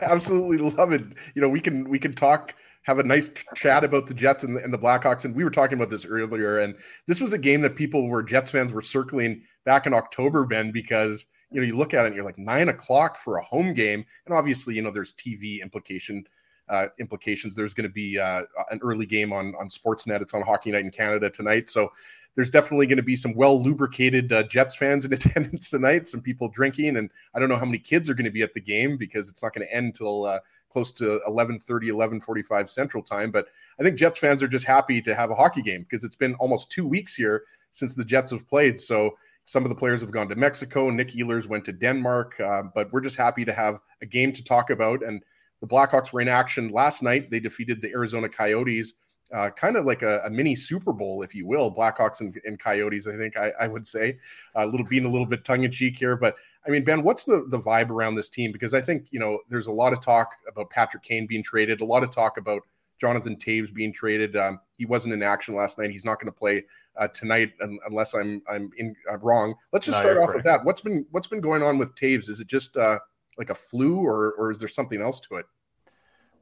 Absolutely 0.00 0.70
love 0.70 0.92
it. 0.92 1.04
You 1.34 1.42
know, 1.42 1.48
we 1.50 1.60
can 1.60 1.90
we 1.90 1.98
can 1.98 2.14
talk, 2.14 2.54
have 2.84 2.98
a 2.98 3.02
nice 3.02 3.30
chat 3.54 3.84
about 3.84 4.06
the 4.06 4.14
Jets 4.14 4.42
and 4.42 4.56
the, 4.56 4.64
and 4.64 4.72
the 4.72 4.78
Blackhawks, 4.78 5.26
and 5.26 5.34
we 5.34 5.44
were 5.44 5.50
talking 5.50 5.76
about 5.76 5.90
this 5.90 6.06
earlier. 6.06 6.58
And 6.58 6.74
this 7.06 7.20
was 7.20 7.34
a 7.34 7.38
game 7.38 7.60
that 7.60 7.76
people 7.76 8.08
were 8.08 8.22
Jets 8.22 8.50
fans 8.50 8.72
were 8.72 8.80
circling 8.80 9.42
back 9.66 9.86
in 9.86 9.92
October, 9.92 10.46
Ben, 10.46 10.72
because 10.72 11.26
you 11.50 11.60
know 11.60 11.66
you 11.66 11.76
look 11.76 11.92
at 11.92 12.04
it 12.04 12.08
and 12.08 12.16
you're 12.16 12.24
like 12.24 12.38
nine 12.38 12.70
o'clock 12.70 13.18
for 13.18 13.36
a 13.36 13.44
home 13.44 13.74
game, 13.74 14.06
and 14.24 14.34
obviously 14.34 14.74
you 14.74 14.80
know 14.80 14.90
there's 14.90 15.12
TV 15.12 15.60
implication 15.60 16.24
uh, 16.68 16.88
implications. 16.98 17.54
There's 17.54 17.74
going 17.74 17.88
to 17.88 17.92
be 17.92 18.18
uh, 18.18 18.42
an 18.70 18.80
early 18.82 19.06
game 19.06 19.32
on 19.32 19.54
on 19.56 19.68
Sportsnet. 19.68 20.20
It's 20.20 20.34
on 20.34 20.42
Hockey 20.42 20.70
Night 20.70 20.84
in 20.84 20.90
Canada 20.90 21.30
tonight, 21.30 21.70
so 21.70 21.90
there's 22.34 22.50
definitely 22.50 22.86
going 22.86 22.96
to 22.96 23.02
be 23.02 23.16
some 23.16 23.34
well 23.34 23.62
lubricated 23.62 24.32
uh, 24.32 24.42
Jets 24.44 24.74
fans 24.74 25.04
in 25.04 25.12
attendance 25.12 25.70
tonight. 25.70 26.08
Some 26.08 26.20
people 26.20 26.48
drinking, 26.48 26.96
and 26.96 27.10
I 27.34 27.38
don't 27.38 27.48
know 27.48 27.56
how 27.56 27.64
many 27.64 27.78
kids 27.78 28.08
are 28.08 28.14
going 28.14 28.24
to 28.24 28.30
be 28.30 28.42
at 28.42 28.54
the 28.54 28.60
game 28.60 28.96
because 28.96 29.28
it's 29.28 29.42
not 29.42 29.54
going 29.54 29.66
to 29.66 29.74
end 29.74 29.86
until 29.86 30.24
uh, 30.24 30.40
close 30.70 30.92
to 30.92 31.20
11:30, 31.28 31.90
11:45 31.90 32.70
Central 32.70 33.02
Time. 33.02 33.30
But 33.30 33.48
I 33.78 33.82
think 33.82 33.96
Jets 33.96 34.18
fans 34.18 34.42
are 34.42 34.48
just 34.48 34.64
happy 34.64 35.02
to 35.02 35.14
have 35.14 35.30
a 35.30 35.34
hockey 35.34 35.62
game 35.62 35.82
because 35.88 36.04
it's 36.04 36.16
been 36.16 36.34
almost 36.36 36.70
two 36.70 36.86
weeks 36.86 37.14
here 37.14 37.44
since 37.72 37.94
the 37.94 38.04
Jets 38.04 38.30
have 38.30 38.48
played. 38.48 38.80
So 38.80 39.16
some 39.44 39.64
of 39.64 39.68
the 39.68 39.74
players 39.74 40.00
have 40.00 40.12
gone 40.12 40.28
to 40.28 40.36
Mexico. 40.36 40.88
Nick 40.90 41.10
Ehlers 41.10 41.48
went 41.48 41.64
to 41.64 41.72
Denmark, 41.72 42.38
uh, 42.40 42.62
but 42.74 42.92
we're 42.92 43.00
just 43.00 43.16
happy 43.16 43.44
to 43.44 43.52
have 43.52 43.80
a 44.00 44.06
game 44.06 44.32
to 44.32 44.44
talk 44.44 44.70
about 44.70 45.02
and 45.02 45.22
the 45.62 45.68
Blackhawks 45.68 46.12
were 46.12 46.20
in 46.20 46.28
action 46.28 46.70
last 46.70 47.02
night. 47.02 47.30
They 47.30 47.38
defeated 47.38 47.80
the 47.80 47.90
Arizona 47.92 48.28
Coyotes, 48.28 48.94
uh, 49.32 49.48
kind 49.50 49.76
of 49.76 49.86
like 49.86 50.02
a, 50.02 50.20
a, 50.24 50.28
mini 50.28 50.56
Super 50.56 50.92
Bowl, 50.92 51.22
if 51.22 51.36
you 51.36 51.46
will. 51.46 51.72
Blackhawks 51.72 52.20
and, 52.20 52.38
and 52.44 52.58
Coyotes, 52.58 53.06
I 53.06 53.16
think 53.16 53.36
I, 53.36 53.52
I 53.60 53.68
would 53.68 53.86
say, 53.86 54.18
a 54.56 54.66
little 54.66 54.84
being 54.84 55.04
a 55.04 55.08
little 55.08 55.24
bit 55.24 55.44
tongue 55.44 55.62
in 55.62 55.70
cheek 55.70 55.96
here. 55.96 56.16
But 56.16 56.34
I 56.66 56.70
mean, 56.70 56.82
Ben, 56.82 57.04
what's 57.04 57.24
the 57.24 57.46
the 57.48 57.60
vibe 57.60 57.90
around 57.90 58.16
this 58.16 58.28
team? 58.28 58.50
Because 58.50 58.74
I 58.74 58.80
think 58.80 59.06
you 59.12 59.20
know 59.20 59.38
there's 59.48 59.68
a 59.68 59.72
lot 59.72 59.92
of 59.92 60.00
talk 60.00 60.34
about 60.48 60.68
Patrick 60.70 61.04
Kane 61.04 61.28
being 61.28 61.44
traded, 61.44 61.80
a 61.80 61.84
lot 61.84 62.02
of 62.02 62.10
talk 62.10 62.38
about 62.38 62.62
Jonathan 63.00 63.36
Toews 63.36 63.72
being 63.72 63.92
traded. 63.92 64.36
Um, 64.36 64.58
he 64.78 64.84
wasn't 64.84 65.14
in 65.14 65.22
action 65.22 65.54
last 65.54 65.78
night. 65.78 65.92
He's 65.92 66.04
not 66.04 66.20
going 66.20 66.32
to 66.32 66.38
play 66.38 66.64
uh, 66.96 67.06
tonight 67.08 67.52
unless 67.86 68.14
I'm 68.14 68.42
I'm 68.50 68.72
in, 68.78 68.96
uh, 69.08 69.18
wrong. 69.18 69.54
Let's 69.72 69.86
just 69.86 69.98
no, 69.98 70.02
start 70.02 70.18
off 70.18 70.30
correct. 70.30 70.36
with 70.38 70.44
that. 70.44 70.64
What's 70.64 70.80
been 70.80 71.06
what's 71.12 71.28
been 71.28 71.40
going 71.40 71.62
on 71.62 71.78
with 71.78 71.94
Toews? 71.94 72.28
Is 72.28 72.40
it 72.40 72.48
just 72.48 72.76
uh, 72.76 72.98
like 73.38 73.50
a 73.50 73.54
flu, 73.54 73.96
or 73.96 74.32
or 74.32 74.50
is 74.50 74.58
there 74.58 74.68
something 74.68 75.00
else 75.00 75.20
to 75.20 75.36
it? 75.36 75.46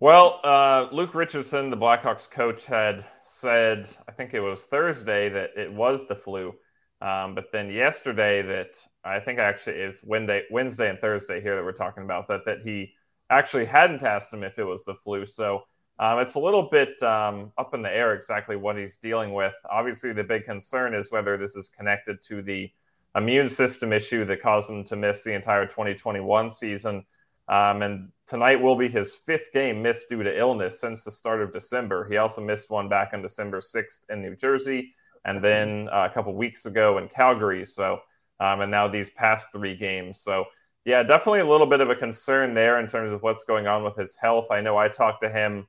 Well, 0.01 0.41
uh, 0.43 0.89
Luke 0.93 1.15
Richardson, 1.15 1.69
the 1.69 1.77
Blackhawks 1.77 2.31
coach, 2.31 2.65
had 2.65 3.05
said 3.25 3.89
I 4.09 4.13
think 4.13 4.35
it 4.35 4.41
was 4.41 4.65
Thursday 4.65 5.29
that 5.29 5.51
it 5.57 5.73
was 5.73 6.07
the 6.09 6.17
flu, 6.17 6.55
um, 7.01 7.35
but 7.35 7.53
then 7.53 7.71
yesterday 7.71 8.43
that 8.43 8.83
I 9.05 9.21
think 9.21 9.39
actually 9.39 9.77
it's 9.77 10.03
Wednesday, 10.03 10.45
Wednesday 10.51 10.89
and 10.89 10.99
Thursday 10.99 11.41
here 11.41 11.55
that 11.55 11.65
we're 11.65 11.73
talking 11.73 12.05
about 12.05 12.29
that 12.29 12.45
that 12.47 12.63
he 12.65 12.95
actually 13.29 13.65
hadn't 13.67 14.03
asked 14.03 14.33
him 14.33 14.43
if 14.43 14.59
it 14.59 14.65
was 14.65 14.85
the 14.85 14.95
flu. 14.95 15.25
So 15.25 15.65
um, 16.01 16.19
it's 16.19 16.35
a 16.35 16.41
little 16.41 16.63
bit 16.63 17.01
um, 17.03 17.53
up 17.59 17.75
in 17.75 17.83
the 17.83 17.95
air 17.95 18.15
exactly 18.15 18.57
what 18.57 18.77
he's 18.77 18.97
dealing 18.97 19.35
with. 19.35 19.53
Obviously, 19.71 20.15
the 20.15 20.25
big 20.25 20.45
concern 20.45 20.95
is 20.95 21.11
whether 21.11 21.37
this 21.37 21.57
is 21.57 21.69
connected 21.69 22.23
to 22.25 22.41
the 22.41 22.73
immune 23.17 23.49
system 23.49 23.93
issue 23.93 24.25
that 24.25 24.43
caused 24.43 24.71
him 24.71 24.85
to 24.85 24.97
miss 24.97 25.23
the 25.23 25.33
entire 25.33 25.67
2021 25.67 26.51
season. 26.51 27.05
Um, 27.49 27.83
and 27.83 28.13
tonight 28.29 28.63
will 28.63 28.77
be 28.77 28.89
his 28.89 29.15
fifth 29.15 29.53
game 29.53 29.83
missed 29.83 30.09
due 30.09 30.23
to 30.23 30.39
illness 30.39 30.81
since 30.81 31.03
the 31.03 31.11
start 31.11 31.43
of 31.43 31.53
December. 31.53 32.09
He 32.09 32.17
also 32.17 32.41
missed 32.41 32.71
one 32.71 32.89
back 32.89 33.11
on 33.13 33.23
December 33.23 33.59
6th 33.59 33.99
in 34.09 34.23
New 34.23 34.37
Jersey, 34.37 34.95
and 35.25 35.43
then 35.43 35.89
uh, 35.93 36.09
a 36.09 36.15
couple 36.15 36.33
weeks 36.35 36.67
ago 36.67 36.99
in 36.99 37.09
Calgary. 37.09 37.65
So, 37.65 38.01
um, 38.39 38.61
and 38.61 38.71
now 38.71 38.87
these 38.87 39.11
past 39.11 39.49
three 39.53 39.75
games. 39.75 40.21
So, 40.21 40.45
yeah, 40.85 41.03
definitely 41.03 41.41
a 41.41 41.49
little 41.49 41.67
bit 41.67 41.81
of 41.81 41.91
a 41.91 41.97
concern 41.97 42.55
there 42.55 42.79
in 42.79 42.87
terms 42.87 43.13
of 43.13 43.23
what's 43.23 43.45
going 43.45 43.67
on 43.67 43.83
with 43.83 43.97
his 43.97 44.15
health. 44.15 44.47
I 44.51 44.61
know 44.61 44.79
I 44.79 44.89
talked 44.89 45.23
to 45.23 45.29
him, 45.29 45.67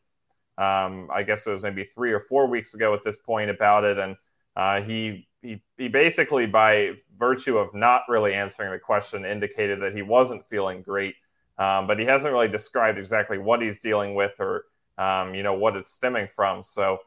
um, 0.58 1.10
I 1.12 1.24
guess 1.24 1.48
it 1.48 1.52
was 1.52 1.64
maybe 1.64 1.84
three 1.84 2.14
or 2.14 2.20
four 2.20 2.46
weeks 2.48 2.76
ago 2.76 2.94
at 2.94 3.04
this 3.04 3.18
point 3.18 3.50
about 3.50 3.84
it, 3.84 3.98
and 3.98 4.16
uh, 4.56 4.82
he 4.82 5.28
he 5.42 5.62
he 5.78 5.88
basically 5.88 6.46
by 6.46 6.92
virtue 7.18 7.58
of 7.58 7.74
not 7.74 8.04
really 8.08 8.34
answering 8.34 8.72
the 8.72 8.80
question 8.80 9.26
indicated 9.26 9.82
that 9.82 9.96
he 9.96 10.02
wasn't 10.02 10.48
feeling 10.48 10.82
great. 10.82 11.16
Um, 11.58 11.86
but 11.86 12.00
he 12.00 12.06
hasn't 12.06 12.34
really 12.34 12.48
described 12.48 12.98
exactly 12.98 13.38
what 13.38 13.62
he's 13.62 13.80
dealing 13.80 14.16
with 14.16 14.32
or 14.40 14.66
um, 14.98 15.36
you 15.36 15.44
know 15.44 15.54
what 15.54 15.76
it's 15.76 15.92
stemming 15.92 16.28
from. 16.36 16.64
So 16.64 17.00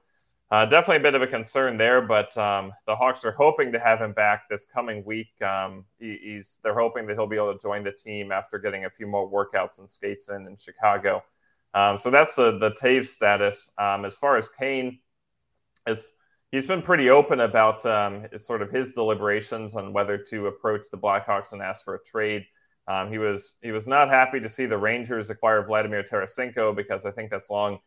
uh, 0.51 0.66
definitely 0.66 0.98
a 0.98 1.01
bit 1.01 1.15
of 1.15 1.23
a 1.23 1.27
concern 1.27 1.77
there. 1.77 2.01
But 2.01 2.36
um, 2.36 2.73
the 2.86 2.94
Hawks 2.94 3.24
are 3.24 3.32
hoping 3.32 3.73
to 3.73 3.81
have 3.81 4.01
him 4.01 4.12
back 4.12 4.48
this 4.48 4.65
coming 4.65 5.05
week. 5.05 5.31
Um, 5.43 5.85
he, 5.98 6.19
he's 6.23 6.59
they're 6.62 6.78
hoping 6.78 7.06
that 7.06 7.15
he'll 7.15 7.27
be 7.27 7.36
able 7.36 7.52
to 7.52 7.61
join 7.61 7.82
the 7.82 7.93
team 7.93 8.31
after 8.31 8.59
getting 8.59 8.85
a 8.85 8.90
few 8.90 9.06
more 9.06 9.28
workouts 9.28 9.78
and 9.78 9.90
skates 9.90 10.28
in 10.28 10.47
in 10.47 10.56
Chicago. 10.56 11.24
Um, 11.73 11.98
so 11.98 12.11
that's 12.11 12.36
the 12.36 12.59
the 12.59 12.70
Toews 12.73 13.09
status. 13.09 13.70
Um, 13.78 14.05
as 14.05 14.16
far 14.16 14.36
as 14.36 14.48
Kane, 14.48 15.01
it's 15.86 16.12
he's 16.55 16.68
been 16.68 16.82
pretty 16.82 17.10
open 17.10 17.40
about 17.40 17.85
um, 17.85 18.26
sort 18.39 18.62
of 18.62 18.70
his 18.70 18.93
deliberations 18.93 19.74
on 19.74 19.93
whether 19.93 20.16
to 20.16 20.47
approach 20.47 20.86
the 20.93 20.97
Blackhawks 20.97 21.52
and 21.52 21.60
ask 21.60 21.85
for 21.85 21.97
a 21.97 22.05
trade. 22.05 22.44
Um, 22.86 23.10
he 23.10 23.18
was 23.18 23.56
he 23.60 23.72
was 23.72 23.89
not 23.89 24.09
happy 24.09 24.39
to 24.39 24.48
see 24.48 24.66
the 24.66 24.78
Rangers 24.78 25.31
acquire 25.31 25.66
Vladimir 25.66 26.05
Tarasenko 26.05 26.76
because 26.76 27.05
I 27.05 27.10
think 27.10 27.31
that's 27.31 27.51
long 27.51 27.81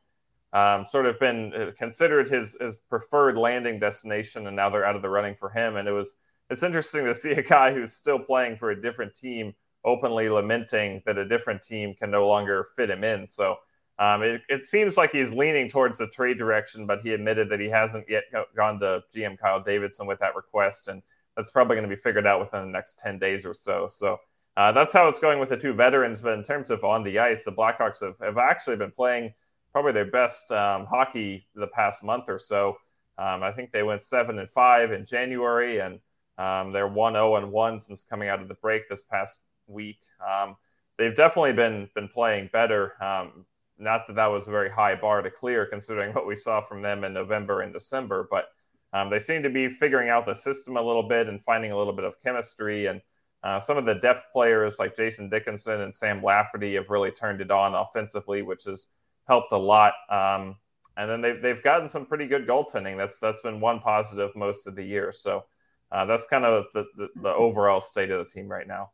um, 0.51 0.85
sort 0.89 1.05
of 1.05 1.17
been 1.17 1.53
uh, 1.53 1.71
considered 1.77 2.29
his 2.29 2.57
his 2.59 2.77
preferred 2.89 3.37
landing 3.37 3.79
destination, 3.79 4.47
and 4.47 4.55
now 4.55 4.69
they're 4.69 4.85
out 4.85 4.97
of 4.97 5.01
the 5.01 5.09
running 5.09 5.35
for 5.39 5.49
him. 5.49 5.77
And 5.77 5.87
it 5.87 5.93
was 5.93 6.15
it's 6.49 6.63
interesting 6.63 7.05
to 7.05 7.15
see 7.15 7.31
a 7.31 7.43
guy 7.43 7.73
who's 7.73 7.93
still 7.93 8.19
playing 8.19 8.57
for 8.57 8.71
a 8.71 8.81
different 8.81 9.15
team 9.15 9.53
openly 9.85 10.27
lamenting 10.27 11.01
that 11.05 11.17
a 11.17 11.25
different 11.25 11.63
team 11.63 11.93
can 11.93 12.11
no 12.11 12.27
longer 12.27 12.67
fit 12.75 12.89
him 12.89 13.05
in. 13.05 13.27
So 13.27 13.57
um, 13.99 14.21
it, 14.21 14.41
it 14.49 14.65
seems 14.65 14.95
like 14.95 15.11
he's 15.11 15.31
leaning 15.31 15.69
towards 15.69 15.97
the 15.97 16.07
trade 16.07 16.37
direction, 16.37 16.85
but 16.85 17.01
he 17.01 17.13
admitted 17.13 17.49
that 17.49 17.59
he 17.59 17.67
hasn't 17.67 18.05
yet 18.09 18.23
gone 18.55 18.79
to 18.79 19.03
GM 19.15 19.39
Kyle 19.39 19.61
Davidson 19.61 20.05
with 20.05 20.19
that 20.19 20.35
request, 20.35 20.87
and 20.87 21.01
that's 21.35 21.49
probably 21.51 21.75
going 21.75 21.89
to 21.89 21.95
be 21.95 22.01
figured 22.01 22.27
out 22.27 22.39
within 22.39 22.61
the 22.61 22.71
next 22.71 22.99
ten 22.99 23.17
days 23.17 23.45
or 23.45 23.53
so. 23.53 23.89
So 23.91 24.19
uh, 24.55 24.71
that's 24.71 24.93
how 24.93 25.07
it's 25.07 25.19
going 25.19 25.39
with 25.39 25.49
the 25.49 25.57
two 25.57 25.73
veterans. 25.73 26.21
But 26.21 26.33
in 26.33 26.43
terms 26.43 26.69
of 26.69 26.83
on 26.83 27.03
the 27.03 27.19
ice, 27.19 27.43
the 27.43 27.51
Blackhawks 27.51 28.01
have, 28.01 28.15
have 28.21 28.37
actually 28.37 28.75
been 28.75 28.91
playing 28.91 29.33
probably 29.71 29.93
their 29.93 30.09
best 30.09 30.51
um, 30.51 30.85
hockey 30.85 31.47
the 31.55 31.67
past 31.67 32.03
month 32.03 32.25
or 32.27 32.39
so. 32.39 32.77
Um, 33.17 33.41
I 33.41 33.51
think 33.51 33.71
they 33.71 33.83
went 33.83 34.03
seven 34.03 34.37
and 34.37 34.49
five 34.51 34.91
in 34.91 35.05
January, 35.05 35.79
and 35.79 35.99
um, 36.37 36.71
they're 36.71 36.87
one 36.87 37.13
zero 37.13 37.33
oh 37.33 37.37
and 37.37 37.51
one 37.51 37.79
since 37.79 38.03
coming 38.03 38.29
out 38.29 38.41
of 38.41 38.47
the 38.47 38.53
break 38.55 38.87
this 38.89 39.01
past 39.01 39.39
week. 39.65 39.99
Um, 40.25 40.55
they've 40.97 41.15
definitely 41.15 41.53
been 41.53 41.89
been 41.95 42.09
playing 42.09 42.49
better. 42.53 42.93
Um, 43.03 43.45
not 43.77 44.07
that 44.07 44.15
that 44.15 44.27
was 44.27 44.47
a 44.47 44.51
very 44.51 44.69
high 44.69 44.95
bar 44.95 45.21
to 45.21 45.31
clear, 45.31 45.65
considering 45.65 46.13
what 46.13 46.27
we 46.27 46.35
saw 46.35 46.61
from 46.61 46.81
them 46.81 47.03
in 47.03 47.13
November 47.13 47.61
and 47.61 47.73
December, 47.73 48.27
but 48.29 48.49
um, 48.93 49.09
they 49.09 49.19
seem 49.19 49.43
to 49.43 49.49
be 49.49 49.69
figuring 49.69 50.09
out 50.09 50.25
the 50.25 50.33
system 50.33 50.77
a 50.77 50.81
little 50.81 51.07
bit 51.07 51.27
and 51.27 51.43
finding 51.43 51.71
a 51.71 51.77
little 51.77 51.93
bit 51.93 52.05
of 52.05 52.19
chemistry 52.21 52.85
and 52.85 53.01
uh, 53.43 53.59
some 53.59 53.77
of 53.77 53.85
the 53.85 53.95
depth 53.95 54.25
players 54.33 54.79
like 54.79 54.95
Jason 54.95 55.29
Dickinson 55.29 55.81
and 55.81 55.93
Sam 55.93 56.23
Lafferty 56.23 56.75
have 56.75 56.89
really 56.89 57.11
turned 57.11 57.39
it 57.39 57.51
on 57.51 57.75
offensively, 57.75 58.41
which 58.41 58.63
has 58.63 58.87
helped 59.27 59.51
a 59.51 59.57
lot. 59.57 59.93
Um, 60.09 60.55
and 60.97 61.09
then 61.09 61.21
they've, 61.21 61.41
they've 61.41 61.63
gotten 61.63 61.87
some 61.87 62.05
pretty 62.05 62.25
good 62.25 62.47
goaltending. 62.47 62.97
That's 62.97 63.19
that's 63.19 63.41
been 63.41 63.59
one 63.61 63.79
positive 63.79 64.35
most 64.35 64.65
of 64.65 64.75
the 64.75 64.83
year. 64.83 65.11
So 65.11 65.45
uh, 65.91 66.05
that's 66.05 66.25
kind 66.25 66.43
of 66.43 66.65
the, 66.73 66.85
the, 66.97 67.07
the, 67.21 67.29
overall 67.29 67.79
state 67.79 68.09
of 68.11 68.25
the 68.25 68.29
team 68.29 68.47
right 68.47 68.67
now. 68.67 68.89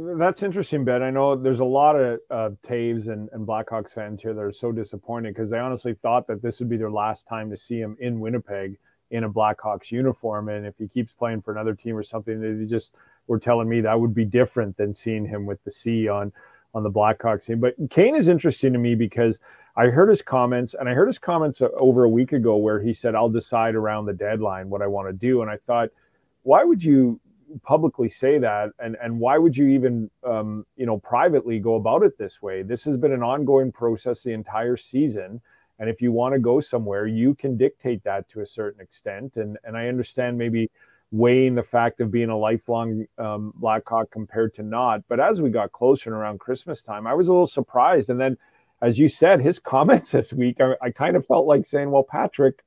That's 0.00 0.44
interesting, 0.44 0.84
Ben. 0.84 1.02
I 1.02 1.10
know 1.10 1.34
there's 1.34 1.58
a 1.58 1.64
lot 1.64 1.96
of 1.96 2.20
uh, 2.30 2.50
Toews 2.68 3.08
and, 3.08 3.28
and 3.32 3.44
Blackhawks 3.44 3.92
fans 3.92 4.22
here 4.22 4.32
that 4.32 4.40
are 4.40 4.52
so 4.52 4.70
disappointed 4.70 5.34
because 5.34 5.50
they 5.50 5.58
honestly 5.58 5.94
thought 6.02 6.28
that 6.28 6.40
this 6.40 6.60
would 6.60 6.68
be 6.68 6.76
their 6.76 6.90
last 6.90 7.26
time 7.26 7.50
to 7.50 7.56
see 7.56 7.80
him 7.80 7.96
in 7.98 8.20
Winnipeg 8.20 8.78
in 9.10 9.24
a 9.24 9.30
Blackhawks 9.30 9.90
uniform. 9.90 10.50
And 10.50 10.64
if 10.64 10.74
he 10.78 10.86
keeps 10.86 11.12
playing 11.12 11.42
for 11.42 11.52
another 11.52 11.74
team 11.74 11.96
or 11.96 12.04
something, 12.04 12.40
they 12.40 12.64
just 12.66 12.94
were 13.26 13.40
telling 13.40 13.68
me 13.68 13.80
that 13.80 13.98
would 13.98 14.14
be 14.14 14.24
different 14.24 14.76
than 14.76 14.94
seeing 14.94 15.26
him 15.26 15.46
with 15.46 15.62
the 15.64 15.72
C 15.72 16.08
on 16.08 16.32
on 16.74 16.84
the 16.84 16.90
Blackhawks 16.90 17.46
team. 17.46 17.58
But 17.58 17.74
Kane 17.90 18.14
is 18.14 18.28
interesting 18.28 18.72
to 18.74 18.78
me 18.78 18.94
because 18.94 19.38
I 19.74 19.86
heard 19.86 20.10
his 20.10 20.22
comments, 20.22 20.74
and 20.78 20.88
I 20.88 20.92
heard 20.92 21.08
his 21.08 21.18
comments 21.18 21.60
over 21.76 22.04
a 22.04 22.08
week 22.08 22.32
ago 22.32 22.56
where 22.56 22.78
he 22.78 22.94
said, 22.94 23.16
"I'll 23.16 23.30
decide 23.30 23.74
around 23.74 24.06
the 24.06 24.12
deadline 24.12 24.68
what 24.68 24.82
I 24.82 24.86
want 24.86 25.08
to 25.08 25.12
do." 25.12 25.42
And 25.42 25.50
I 25.50 25.56
thought, 25.66 25.88
why 26.42 26.62
would 26.62 26.84
you 26.84 27.18
publicly 27.62 28.08
say 28.08 28.38
that, 28.38 28.70
and 28.78 28.96
and 29.02 29.18
why 29.18 29.38
would 29.38 29.56
you 29.56 29.68
even, 29.68 30.10
um, 30.24 30.66
you 30.76 30.86
know, 30.86 30.98
privately 30.98 31.58
go 31.58 31.76
about 31.76 32.02
it 32.02 32.18
this 32.18 32.40
way? 32.42 32.62
This 32.62 32.84
has 32.84 32.96
been 32.96 33.12
an 33.12 33.22
ongoing 33.22 33.72
process 33.72 34.22
the 34.22 34.32
entire 34.32 34.76
season. 34.76 35.40
And 35.80 35.88
if 35.88 36.02
you 36.02 36.10
want 36.10 36.34
to 36.34 36.40
go 36.40 36.60
somewhere, 36.60 37.06
you 37.06 37.34
can 37.34 37.56
dictate 37.56 38.02
that 38.04 38.28
to 38.30 38.40
a 38.40 38.46
certain 38.46 38.80
extent. 38.80 39.36
And 39.36 39.58
and 39.64 39.76
I 39.76 39.88
understand 39.88 40.38
maybe 40.38 40.70
weighing 41.10 41.54
the 41.54 41.62
fact 41.62 42.00
of 42.00 42.10
being 42.10 42.28
a 42.28 42.36
lifelong 42.36 43.06
um, 43.18 43.52
Blackhawk 43.56 44.10
compared 44.10 44.54
to 44.54 44.62
not. 44.62 45.02
But 45.08 45.20
as 45.20 45.40
we 45.40 45.50
got 45.50 45.72
closer 45.72 46.10
and 46.10 46.18
around 46.18 46.40
Christmas 46.40 46.82
time, 46.82 47.06
I 47.06 47.14
was 47.14 47.28
a 47.28 47.32
little 47.32 47.46
surprised. 47.46 48.10
And 48.10 48.20
then, 48.20 48.36
as 48.82 48.98
you 48.98 49.08
said, 49.08 49.40
his 49.40 49.58
comments 49.74 50.10
this 50.10 50.32
week, 50.32 50.58
I, 50.60 50.74
I 50.82 50.90
kind 50.90 51.16
of 51.16 51.26
felt 51.26 51.46
like 51.46 51.66
saying, 51.66 51.90
"Well, 51.90 52.04
Patrick, 52.04 52.64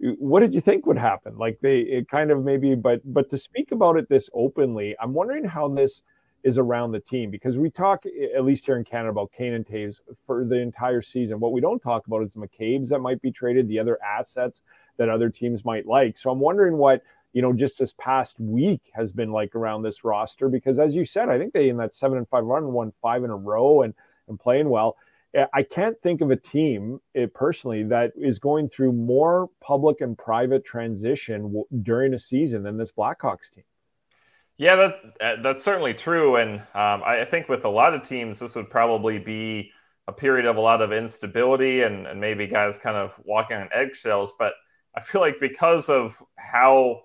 what 0.00 0.40
did 0.40 0.54
you 0.54 0.60
think 0.60 0.86
would 0.86 0.98
happen?" 0.98 1.36
Like 1.36 1.58
they, 1.60 1.80
it 1.80 2.08
kind 2.08 2.30
of 2.30 2.44
maybe, 2.44 2.74
but 2.74 3.00
but 3.04 3.30
to 3.30 3.38
speak 3.38 3.72
about 3.72 3.96
it 3.96 4.08
this 4.08 4.28
openly, 4.34 4.96
I'm 5.00 5.14
wondering 5.14 5.44
how 5.44 5.68
this 5.68 6.02
is 6.42 6.58
around 6.58 6.92
the 6.92 7.00
team 7.00 7.30
because 7.30 7.56
we 7.56 7.70
talk 7.70 8.04
at 8.34 8.44
least 8.44 8.66
here 8.66 8.76
in 8.76 8.84
Canada 8.84 9.10
about 9.10 9.32
Kane 9.36 9.54
and 9.54 9.66
Toews 9.66 10.00
for 10.26 10.44
the 10.44 10.56
entire 10.56 11.00
season. 11.00 11.40
What 11.40 11.52
we 11.52 11.60
don't 11.60 11.80
talk 11.80 12.06
about 12.06 12.22
is 12.22 12.30
McCabe's 12.32 12.90
that 12.90 12.98
might 12.98 13.22
be 13.22 13.32
traded, 13.32 13.66
the 13.66 13.78
other 13.78 13.98
assets 14.02 14.60
that 14.98 15.08
other 15.08 15.30
teams 15.30 15.64
might 15.64 15.86
like. 15.86 16.18
So 16.18 16.30
I'm 16.30 16.40
wondering 16.40 16.76
what 16.76 17.02
you 17.34 17.42
know, 17.42 17.52
just 17.52 17.78
this 17.78 17.92
past 17.98 18.38
week 18.38 18.80
has 18.94 19.10
been 19.10 19.32
like 19.32 19.56
around 19.56 19.82
this 19.82 20.04
roster 20.04 20.48
because, 20.48 20.78
as 20.78 20.94
you 20.94 21.04
said, 21.04 21.28
I 21.28 21.36
think 21.36 21.52
they 21.52 21.68
in 21.68 21.76
that 21.78 21.94
seven 21.94 22.16
and 22.16 22.28
five 22.28 22.44
run 22.44 22.72
won 22.72 22.92
five 23.02 23.24
in 23.24 23.30
a 23.30 23.36
row 23.36 23.82
and 23.82 23.92
and 24.28 24.38
playing 24.38 24.70
well. 24.70 24.96
I 25.52 25.62
can't 25.62 26.00
think 26.02 26.20
of 26.20 26.30
a 26.30 26.36
team 26.36 27.00
it, 27.14 27.20
eh, 27.20 27.26
personally 27.34 27.82
that 27.84 28.12
is 28.16 28.38
going 28.38 28.68
through 28.68 28.92
more 28.92 29.50
public 29.60 30.00
and 30.00 30.16
private 30.16 30.64
transition 30.64 31.42
w- 31.42 31.66
during 31.82 32.14
a 32.14 32.18
season 32.18 32.62
than 32.62 32.76
this 32.76 32.92
Blackhawks 32.92 33.50
team. 33.52 33.64
Yeah, 34.56 34.76
that 34.76 34.94
uh, 35.20 35.42
that's 35.42 35.64
certainly 35.64 35.94
true, 35.94 36.36
and 36.36 36.60
um, 36.60 37.02
I 37.04 37.26
think 37.28 37.48
with 37.48 37.64
a 37.64 37.68
lot 37.68 37.94
of 37.94 38.06
teams, 38.06 38.38
this 38.38 38.54
would 38.54 38.70
probably 38.70 39.18
be 39.18 39.72
a 40.06 40.12
period 40.12 40.46
of 40.46 40.56
a 40.56 40.60
lot 40.60 40.82
of 40.82 40.92
instability 40.92 41.82
and, 41.82 42.06
and 42.06 42.20
maybe 42.20 42.46
guys 42.46 42.78
kind 42.78 42.96
of 42.96 43.12
walking 43.24 43.56
on 43.56 43.68
eggshells. 43.72 44.32
But 44.38 44.52
I 44.94 45.00
feel 45.00 45.20
like 45.20 45.40
because 45.40 45.88
of 45.88 46.14
how 46.36 47.02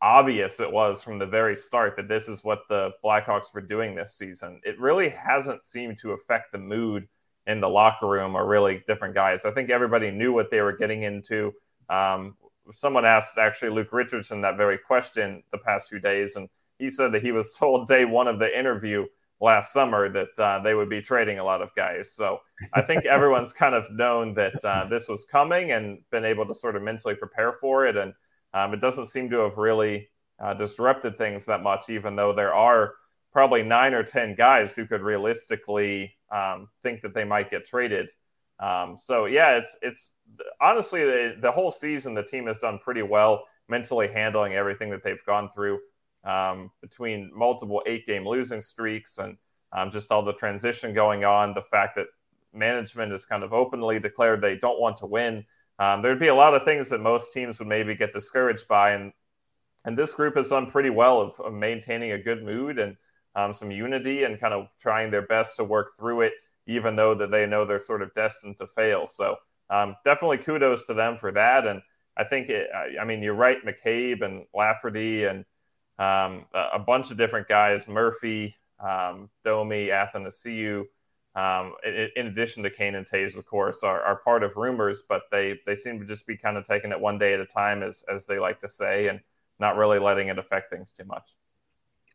obvious 0.00 0.60
it 0.60 0.70
was 0.70 1.02
from 1.02 1.18
the 1.18 1.26
very 1.26 1.56
start 1.56 1.94
that 1.96 2.08
this 2.08 2.28
is 2.28 2.42
what 2.42 2.60
the 2.68 2.90
Blackhawks 3.04 3.52
were 3.52 3.60
doing 3.60 3.94
this 3.94 4.14
season. 4.14 4.60
It 4.64 4.78
really 4.78 5.08
hasn't 5.08 5.66
seemed 5.66 5.98
to 6.00 6.12
affect 6.12 6.52
the 6.52 6.58
mood 6.58 7.08
in 7.48 7.60
the 7.60 7.68
locker 7.68 8.06
room 8.06 8.36
are 8.36 8.46
really 8.46 8.84
different 8.86 9.14
guys. 9.14 9.44
I 9.44 9.50
think 9.50 9.70
everybody 9.70 10.10
knew 10.10 10.32
what 10.32 10.50
they 10.50 10.60
were 10.60 10.76
getting 10.76 11.02
into. 11.02 11.52
Um, 11.88 12.36
someone 12.72 13.06
asked 13.06 13.38
actually 13.38 13.70
Luke 13.70 13.92
Richardson 13.92 14.42
that 14.42 14.58
very 14.58 14.78
question 14.78 15.42
the 15.50 15.58
past 15.58 15.88
few 15.88 15.98
days, 15.98 16.36
and 16.36 16.48
he 16.78 16.90
said 16.90 17.10
that 17.12 17.22
he 17.22 17.32
was 17.32 17.52
told 17.58 17.88
day 17.88 18.04
one 18.04 18.28
of 18.28 18.38
the 18.38 18.56
interview 18.56 19.06
last 19.40 19.72
summer 19.72 20.08
that 20.12 20.38
uh, 20.38 20.60
they 20.62 20.74
would 20.74 20.90
be 20.90 21.00
trading 21.00 21.38
a 21.38 21.44
lot 21.44 21.62
of 21.62 21.74
guys. 21.74 22.12
So 22.12 22.40
I 22.74 22.82
think 22.82 23.04
everyone's 23.06 23.52
kind 23.52 23.74
of 23.74 23.90
known 23.90 24.34
that 24.34 24.62
uh, 24.64 24.86
this 24.90 25.08
was 25.08 25.24
coming 25.24 25.72
and 25.72 25.98
been 26.10 26.24
able 26.24 26.46
to 26.46 26.54
sort 26.54 26.76
of 26.76 26.82
mentally 26.82 27.14
prepare 27.14 27.54
for 27.60 27.86
it. 27.86 27.96
And 27.96 28.12
um, 28.52 28.74
it 28.74 28.80
doesn't 28.80 29.06
seem 29.06 29.30
to 29.30 29.38
have 29.38 29.56
really 29.56 30.10
uh, 30.42 30.54
disrupted 30.54 31.16
things 31.16 31.46
that 31.46 31.62
much, 31.62 31.88
even 31.88 32.16
though 32.16 32.32
there 32.32 32.52
are 32.52 32.94
probably 33.38 33.62
nine 33.62 33.94
or 33.94 34.02
10 34.02 34.34
guys 34.34 34.72
who 34.74 34.84
could 34.84 35.00
realistically 35.00 36.12
um, 36.34 36.68
think 36.82 37.02
that 37.02 37.14
they 37.14 37.22
might 37.22 37.48
get 37.52 37.64
traded. 37.64 38.10
Um, 38.58 38.96
so, 38.98 39.26
yeah, 39.26 39.58
it's, 39.58 39.76
it's 39.80 40.10
honestly 40.60 41.04
the, 41.04 41.36
the 41.40 41.52
whole 41.52 41.70
season, 41.70 42.14
the 42.14 42.24
team 42.24 42.48
has 42.48 42.58
done 42.58 42.80
pretty 42.82 43.02
well 43.02 43.44
mentally 43.68 44.08
handling 44.08 44.54
everything 44.54 44.90
that 44.90 45.04
they've 45.04 45.24
gone 45.24 45.48
through 45.54 45.78
um, 46.24 46.72
between 46.80 47.30
multiple 47.32 47.80
eight 47.86 48.04
game 48.06 48.26
losing 48.26 48.60
streaks 48.60 49.18
and 49.18 49.36
um, 49.72 49.92
just 49.92 50.10
all 50.10 50.24
the 50.24 50.32
transition 50.32 50.92
going 50.92 51.24
on, 51.24 51.54
the 51.54 51.62
fact 51.62 51.94
that 51.94 52.06
management 52.52 53.12
has 53.12 53.24
kind 53.24 53.44
of 53.44 53.52
openly 53.52 54.00
declared 54.00 54.40
they 54.40 54.56
don't 54.56 54.80
want 54.80 54.96
to 54.96 55.06
win 55.06 55.44
um, 55.78 56.02
there'd 56.02 56.18
be 56.18 56.26
a 56.26 56.34
lot 56.34 56.54
of 56.54 56.64
things 56.64 56.88
that 56.88 57.00
most 57.00 57.32
teams 57.32 57.60
would 57.60 57.68
maybe 57.68 57.94
get 57.94 58.12
discouraged 58.12 58.66
by, 58.66 58.92
and 58.92 59.12
and 59.84 59.96
this 59.96 60.12
group 60.12 60.36
has 60.36 60.48
done 60.48 60.70
pretty 60.70 60.90
well 60.90 61.20
of, 61.20 61.40
of 61.40 61.52
maintaining 61.52 62.12
a 62.12 62.18
good 62.18 62.42
mood 62.42 62.78
and 62.78 62.96
um, 63.34 63.54
some 63.54 63.70
unity 63.70 64.24
and 64.24 64.40
kind 64.40 64.54
of 64.54 64.68
trying 64.80 65.10
their 65.10 65.26
best 65.26 65.56
to 65.56 65.64
work 65.64 65.92
through 65.96 66.22
it. 66.22 66.32
even 66.66 66.96
though 66.96 67.14
that 67.14 67.30
they 67.30 67.46
know 67.46 67.64
they're 67.64 67.78
sort 67.78 68.02
of 68.02 68.12
destined 68.14 68.58
to 68.58 68.66
fail. 68.66 69.06
So 69.06 69.36
um, 69.70 69.96
definitely 70.04 70.38
kudos 70.38 70.82
to 70.86 70.94
them 70.94 71.16
for 71.16 71.32
that. 71.32 71.66
And 71.66 71.80
I 72.16 72.24
think, 72.24 72.50
it, 72.50 72.68
I 73.00 73.04
mean, 73.04 73.22
you're 73.22 73.34
right, 73.34 73.64
McCabe 73.64 74.22
and 74.22 74.44
Lafferty 74.54 75.24
and 75.24 75.44
um, 75.98 76.44
a 76.52 76.78
bunch 76.78 77.10
of 77.10 77.16
different 77.16 77.48
guys, 77.48 77.88
Murphy, 77.88 78.54
um, 78.80 79.30
Domi, 79.44 79.86
Athanasiu, 79.88 80.84
um, 81.34 81.74
in, 81.84 82.08
in, 82.16 82.26
addition 82.26 82.62
to 82.64 82.70
Kane 82.70 82.94
and 82.94 83.06
Toews, 83.06 83.36
of 83.36 83.46
course, 83.46 83.82
are, 83.82 84.00
are 84.02 84.16
part 84.16 84.42
of 84.42 84.56
rumors, 84.56 85.02
but 85.08 85.22
they, 85.30 85.58
they 85.66 85.76
seem 85.76 86.00
to 86.00 86.06
just 86.06 86.26
be 86.26 86.36
kind 86.36 86.56
of 86.56 86.66
taking 86.66 86.90
it 86.90 87.00
one 87.00 87.18
day 87.18 87.34
at 87.34 87.40
a 87.40 87.46
time, 87.46 87.82
as, 87.82 88.04
as 88.12 88.26
they 88.26 88.38
like 88.38 88.60
to 88.60 88.68
say, 88.68 89.08
and 89.08 89.20
not 89.58 89.76
really 89.76 89.98
letting 89.98 90.28
it 90.28 90.38
affect 90.38 90.70
things 90.70 90.92
too 90.92 91.04
much. 91.04 91.34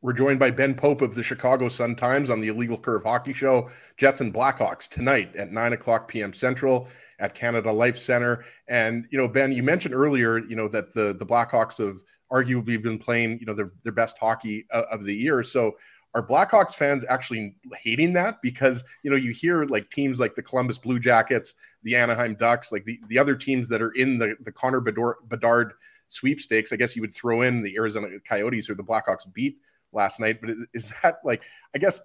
We're 0.03 0.11
joined 0.11 0.37
by 0.37 0.51
Ben 0.51 0.75
Pope 0.75 1.01
of 1.01 1.15
the 1.15 1.23
Chicago 1.23 1.69
Sun 1.69 1.95
Times 1.95 2.29
on 2.29 2.41
the 2.41 2.49
Illegal 2.49 2.77
Curve 2.77 3.03
Hockey 3.05 3.31
Show. 3.31 3.69
Jets 3.95 4.19
and 4.19 4.33
Blackhawks 4.33 4.89
tonight 4.89 5.33
at 5.37 5.53
9 5.53 5.71
o'clock 5.71 6.09
p.m. 6.09 6.33
Central 6.33 6.89
at 7.19 7.33
Canada 7.33 7.71
Life 7.71 7.97
Center. 7.97 8.43
And, 8.67 9.07
you 9.11 9.17
know, 9.17 9.29
Ben, 9.29 9.53
you 9.53 9.63
mentioned 9.63 9.95
earlier, 9.95 10.39
you 10.39 10.57
know, 10.57 10.67
that 10.67 10.93
the, 10.93 11.13
the 11.13 11.25
Blackhawks 11.25 11.77
have 11.77 11.99
arguably 12.29 12.83
been 12.83 12.99
playing, 12.99 13.39
you 13.39 13.45
know, 13.45 13.53
their, 13.53 13.71
their 13.83 13.93
best 13.93 14.17
hockey 14.17 14.65
uh, 14.73 14.83
of 14.91 15.05
the 15.05 15.15
year. 15.15 15.41
So 15.41 15.77
are 16.13 16.27
Blackhawks 16.27 16.73
fans 16.73 17.05
actually 17.07 17.55
hating 17.81 18.11
that? 18.11 18.41
Because, 18.41 18.83
you 19.03 19.09
know, 19.09 19.15
you 19.15 19.31
hear 19.31 19.63
like 19.63 19.89
teams 19.89 20.19
like 20.19 20.35
the 20.35 20.43
Columbus 20.43 20.79
Blue 20.79 20.99
Jackets, 20.99 21.55
the 21.83 21.95
Anaheim 21.95 22.35
Ducks, 22.35 22.73
like 22.73 22.83
the, 22.83 22.99
the 23.07 23.17
other 23.17 23.37
teams 23.37 23.69
that 23.69 23.81
are 23.81 23.91
in 23.91 24.17
the, 24.17 24.35
the 24.41 24.51
Connor 24.51 24.81
Bedard 24.81 25.73
sweepstakes. 26.09 26.73
I 26.73 26.75
guess 26.75 26.93
you 26.93 27.01
would 27.01 27.15
throw 27.15 27.43
in 27.43 27.63
the 27.63 27.77
Arizona 27.77 28.09
Coyotes 28.27 28.69
or 28.69 28.75
the 28.75 28.83
Blackhawks 28.83 29.31
beat 29.33 29.59
last 29.93 30.19
night. 30.19 30.39
But 30.41 30.51
is 30.73 30.87
that 31.01 31.19
like, 31.23 31.43
I 31.75 31.77
guess 31.77 32.01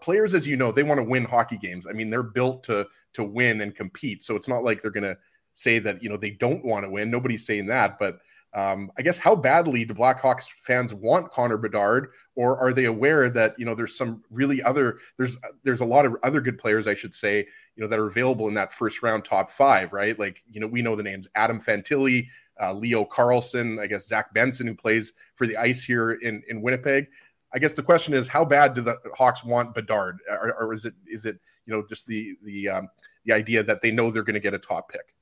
players, 0.00 0.34
as 0.34 0.46
you 0.46 0.56
know, 0.56 0.72
they 0.72 0.82
want 0.82 0.98
to 0.98 1.04
win 1.04 1.24
hockey 1.24 1.58
games. 1.58 1.86
I 1.86 1.92
mean, 1.92 2.10
they're 2.10 2.22
built 2.22 2.64
to 2.64 2.86
to 3.14 3.24
win 3.24 3.60
and 3.60 3.74
compete. 3.74 4.24
So 4.24 4.36
it's 4.36 4.48
not 4.48 4.64
like 4.64 4.80
they're 4.80 4.90
going 4.90 5.02
to 5.04 5.18
say 5.54 5.78
that 5.80 6.02
you 6.02 6.08
know 6.08 6.16
they 6.16 6.30
don't 6.30 6.64
want 6.64 6.84
to 6.84 6.90
win. 6.90 7.10
Nobody's 7.10 7.46
saying 7.46 7.66
that, 7.66 7.98
but. 7.98 8.20
Um, 8.54 8.90
I 8.98 9.02
guess 9.02 9.16
how 9.16 9.34
badly 9.34 9.86
do 9.86 9.94
Blackhawks 9.94 10.44
fans 10.58 10.92
want 10.92 11.30
Connor 11.30 11.56
Bedard, 11.56 12.08
or 12.34 12.58
are 12.58 12.74
they 12.74 12.84
aware 12.84 13.30
that 13.30 13.58
you 13.58 13.64
know 13.64 13.74
there's 13.74 13.96
some 13.96 14.22
really 14.30 14.62
other 14.62 14.98
there's 15.16 15.38
there's 15.62 15.80
a 15.80 15.86
lot 15.86 16.04
of 16.04 16.16
other 16.22 16.42
good 16.42 16.58
players 16.58 16.86
I 16.86 16.92
should 16.92 17.14
say 17.14 17.46
you 17.76 17.80
know 17.82 17.86
that 17.86 17.98
are 17.98 18.04
available 18.04 18.48
in 18.48 18.54
that 18.54 18.70
first 18.70 19.02
round 19.02 19.24
top 19.24 19.50
five, 19.50 19.94
right? 19.94 20.18
Like 20.18 20.42
you 20.50 20.60
know 20.60 20.66
we 20.66 20.82
know 20.82 20.96
the 20.96 21.02
names 21.02 21.28
Adam 21.34 21.60
Fantilli, 21.60 22.26
uh, 22.60 22.74
Leo 22.74 23.06
Carlsson, 23.06 23.80
I 23.80 23.86
guess 23.86 24.06
Zach 24.06 24.34
Benson 24.34 24.66
who 24.66 24.74
plays 24.74 25.14
for 25.34 25.46
the 25.46 25.56
Ice 25.56 25.82
here 25.82 26.12
in 26.12 26.42
in 26.46 26.60
Winnipeg. 26.60 27.06
I 27.54 27.58
guess 27.58 27.74
the 27.74 27.82
question 27.82 28.14
is, 28.14 28.28
how 28.28 28.44
bad 28.44 28.74
do 28.74 28.80
the 28.80 28.98
Hawks 29.14 29.44
want 29.44 29.74
Bedard, 29.74 30.18
or, 30.28 30.54
or 30.54 30.72
is 30.74 30.84
it 30.84 30.94
is 31.06 31.24
it 31.24 31.38
you 31.66 31.72
know 31.72 31.84
just 31.88 32.06
the 32.06 32.36
the 32.42 32.68
um, 32.68 32.88
the 33.24 33.32
idea 33.32 33.62
that 33.62 33.80
they 33.82 33.90
know 33.90 34.10
they're 34.10 34.22
going 34.22 34.34
to 34.34 34.40
get 34.40 34.54
a 34.54 34.58
top 34.58 34.90
pick? 34.90 35.14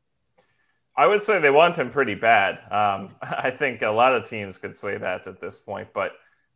I 0.97 1.07
would 1.07 1.23
say 1.23 1.39
they 1.39 1.51
want 1.51 1.77
him 1.77 1.91
pretty 1.91 2.15
bad. 2.15 2.59
Um, 2.71 3.17
I 3.23 3.51
think 3.51 3.83
a 3.83 3.89
lot 3.89 4.15
of 4.15 4.29
teams 4.29 4.59
could 4.59 4.77
say 4.77 4.99
that 4.99 5.27
at 5.27 5.41
this 5.41 5.59
point, 5.59 5.89
but 5.95 6.13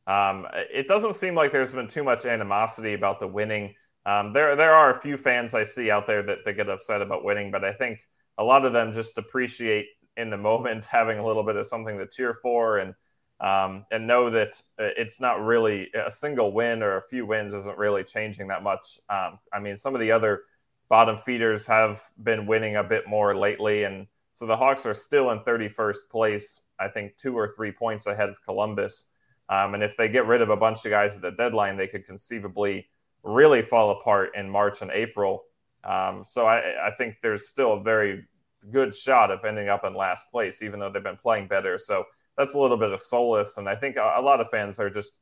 um, 0.07 0.47
it 0.53 0.87
doesn't 0.89 1.17
seem 1.17 1.35
like 1.35 1.53
there's 1.53 1.73
been 1.73 1.89
too 1.89 2.05
much 2.05 2.27
animosity 2.27 2.95
about 2.95 3.21
the 3.21 3.27
winning. 3.27 3.75
Um, 4.07 4.33
there, 4.33 4.55
there 4.55 4.75
are 4.75 4.91
a 4.91 5.01
few 5.01 5.17
fans 5.17 5.55
I 5.55 5.65
see 5.65 5.91
out 5.91 6.07
there 6.07 6.23
that, 6.23 6.39
that 6.45 6.53
get 6.55 6.69
upset 6.69 7.01
about 7.01 7.25
winning, 7.25 7.51
but 7.51 7.65
I 7.65 7.73
think 7.73 8.01
a 8.37 8.45
lot 8.45 8.67
of 8.67 8.73
them 8.73 8.93
just 8.93 9.17
appreciate 9.17 9.87
in 10.17 10.31
the 10.31 10.37
moment 10.37 10.85
having 10.91 11.19
a 11.19 11.27
little 11.27 11.43
bit 11.43 11.57
of 11.57 11.67
something 11.67 11.97
to 11.99 12.07
cheer 12.07 12.35
for 12.35 12.79
and 12.79 12.95
um, 13.41 13.85
and 13.91 14.07
know 14.07 14.31
that 14.31 14.61
uh, 14.79 14.91
it's 14.97 15.21
not 15.21 15.45
really 15.45 15.91
a 15.95 16.11
single 16.11 16.53
win 16.53 16.83
or 16.83 16.97
a 16.97 17.03
few 17.03 17.27
wins 17.27 17.55
isn't 17.55 17.79
really 17.79 18.05
changing 18.05 18.49
that 18.49 18.63
much. 18.63 18.99
Um, 19.09 19.39
I 19.53 19.61
mean, 19.61 19.77
some 19.77 19.95
of 19.95 20.01
the 20.01 20.13
other 20.13 20.43
bottom 20.89 21.19
feeders 21.19 21.67
have 21.67 22.01
been 22.23 22.47
winning 22.47 22.77
a 22.77 22.85
bit 22.85 23.09
more 23.09 23.37
lately, 23.37 23.85
and 23.85 24.07
so 24.33 24.47
the 24.47 24.57
Hawks 24.57 24.87
are 24.87 24.95
still 24.95 25.31
in 25.31 25.41
31st 25.41 26.09
place. 26.11 26.61
I 26.79 26.89
think 26.89 27.17
two 27.17 27.37
or 27.37 27.55
three 27.55 27.73
points 27.73 28.07
ahead 28.07 28.29
of 28.29 28.37
Columbus. 28.45 29.07
Um, 29.49 29.75
and 29.75 29.83
if 29.83 29.97
they 29.97 30.09
get 30.09 30.27
rid 30.27 30.43
of 30.43 30.51
a 30.51 30.57
bunch 30.57 30.85
of 30.85 30.91
guys 30.91 31.15
at 31.15 31.23
the 31.23 31.31
deadline, 31.33 31.77
they 31.77 31.87
could 31.87 32.07
conceivably 32.07 32.89
really 33.23 33.63
fall 33.63 33.91
apart 33.91 34.31
in 34.35 34.49
March 34.49 34.83
and 34.83 34.91
April. 34.91 35.45
Um, 35.85 36.25
so 36.27 36.47
I, 36.47 36.89
I 36.89 36.91
think 36.93 37.17
there's 37.23 37.49
still 37.49 37.75
a 37.75 37.81
very 37.81 38.25
good 38.73 38.95
shot 38.95 39.31
of 39.31 39.45
ending 39.45 39.69
up 39.69 39.85
in 39.85 39.95
last 39.95 40.31
place, 40.31 40.63
even 40.63 40.81
though 40.81 40.91
they've 40.91 41.03
been 41.03 41.17
playing 41.17 41.47
better. 41.47 41.79
So 41.79 42.05
that's 42.37 42.55
a 42.55 42.59
little 42.59 42.77
bit 42.77 42.93
of 42.93 43.01
solace. 43.01 43.57
And 43.59 43.69
I 43.69 43.77
think 43.77 43.97
a, 43.97 44.15
a 44.19 44.23
lot 44.23 44.41
of 44.41 44.51
fans 44.51 44.79
are 44.79 44.91
just, 44.91 45.19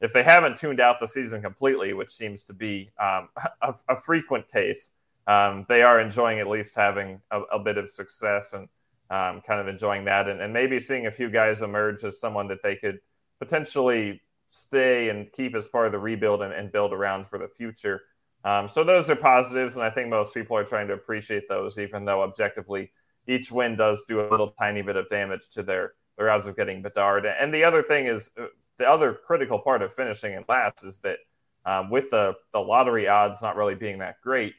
if 0.00 0.12
they 0.12 0.22
haven't 0.22 0.58
tuned 0.58 0.80
out 0.80 1.00
the 1.00 1.06
season 1.06 1.42
completely, 1.42 1.92
which 1.92 2.12
seems 2.12 2.44
to 2.44 2.52
be 2.52 2.90
um, 3.00 3.28
a, 3.62 3.74
a, 3.88 4.00
frequent 4.00 4.48
case, 4.50 4.90
um, 5.26 5.66
they 5.68 5.82
are 5.82 6.00
enjoying 6.00 6.40
at 6.40 6.48
least 6.48 6.74
having 6.74 7.20
a, 7.30 7.40
a 7.42 7.58
bit 7.58 7.78
of 7.78 7.90
success 7.90 8.52
and 8.52 8.68
um, 9.10 9.42
kind 9.46 9.60
of 9.60 9.66
enjoying 9.66 10.04
that, 10.04 10.28
and, 10.28 10.40
and, 10.40 10.52
maybe 10.52 10.78
seeing 10.78 11.06
a 11.06 11.10
few 11.10 11.28
guys 11.30 11.62
emerge 11.62 12.04
as 12.04 12.20
someone 12.20 12.46
that 12.46 12.62
they 12.62 12.76
could 12.76 13.00
potentially 13.40 14.22
stay 14.52 15.08
and 15.08 15.32
keep 15.32 15.56
as 15.56 15.66
part 15.66 15.86
of 15.86 15.92
the 15.92 15.98
rebuild 15.98 16.42
and, 16.42 16.52
and 16.52 16.70
build 16.70 16.92
around 16.92 17.26
for 17.26 17.36
the 17.36 17.48
future. 17.48 18.02
Um, 18.44 18.68
so 18.68 18.84
those 18.84 19.10
are 19.10 19.16
positives, 19.16 19.74
and 19.74 19.82
I 19.82 19.90
think 19.90 20.10
most 20.10 20.32
people 20.32 20.56
are 20.56 20.64
trying 20.64 20.86
to 20.88 20.94
appreciate 20.94 21.48
those, 21.48 21.76
even 21.76 22.04
though 22.04 22.22
objectively 22.22 22.92
each 23.26 23.50
win 23.50 23.76
does 23.76 24.04
do 24.08 24.20
a 24.20 24.30
little 24.30 24.52
tiny 24.58 24.82
bit 24.82 24.96
of 24.96 25.08
damage 25.08 25.48
to 25.54 25.62
their 25.62 25.94
their 26.20 26.30
odds 26.30 26.46
of 26.46 26.54
getting 26.54 26.82
Bedard. 26.82 27.24
And 27.24 27.52
the 27.52 27.64
other 27.64 27.82
thing 27.82 28.06
is 28.06 28.30
uh, 28.38 28.44
the 28.78 28.86
other 28.86 29.14
critical 29.26 29.58
part 29.58 29.80
of 29.80 29.94
finishing 29.94 30.34
in 30.34 30.44
last 30.48 30.84
is 30.84 30.98
that 30.98 31.16
um, 31.64 31.88
with 31.90 32.10
the 32.10 32.34
the 32.52 32.58
lottery 32.58 33.08
odds 33.08 33.40
not 33.40 33.56
really 33.56 33.74
being 33.74 33.98
that 33.98 34.16
great, 34.22 34.52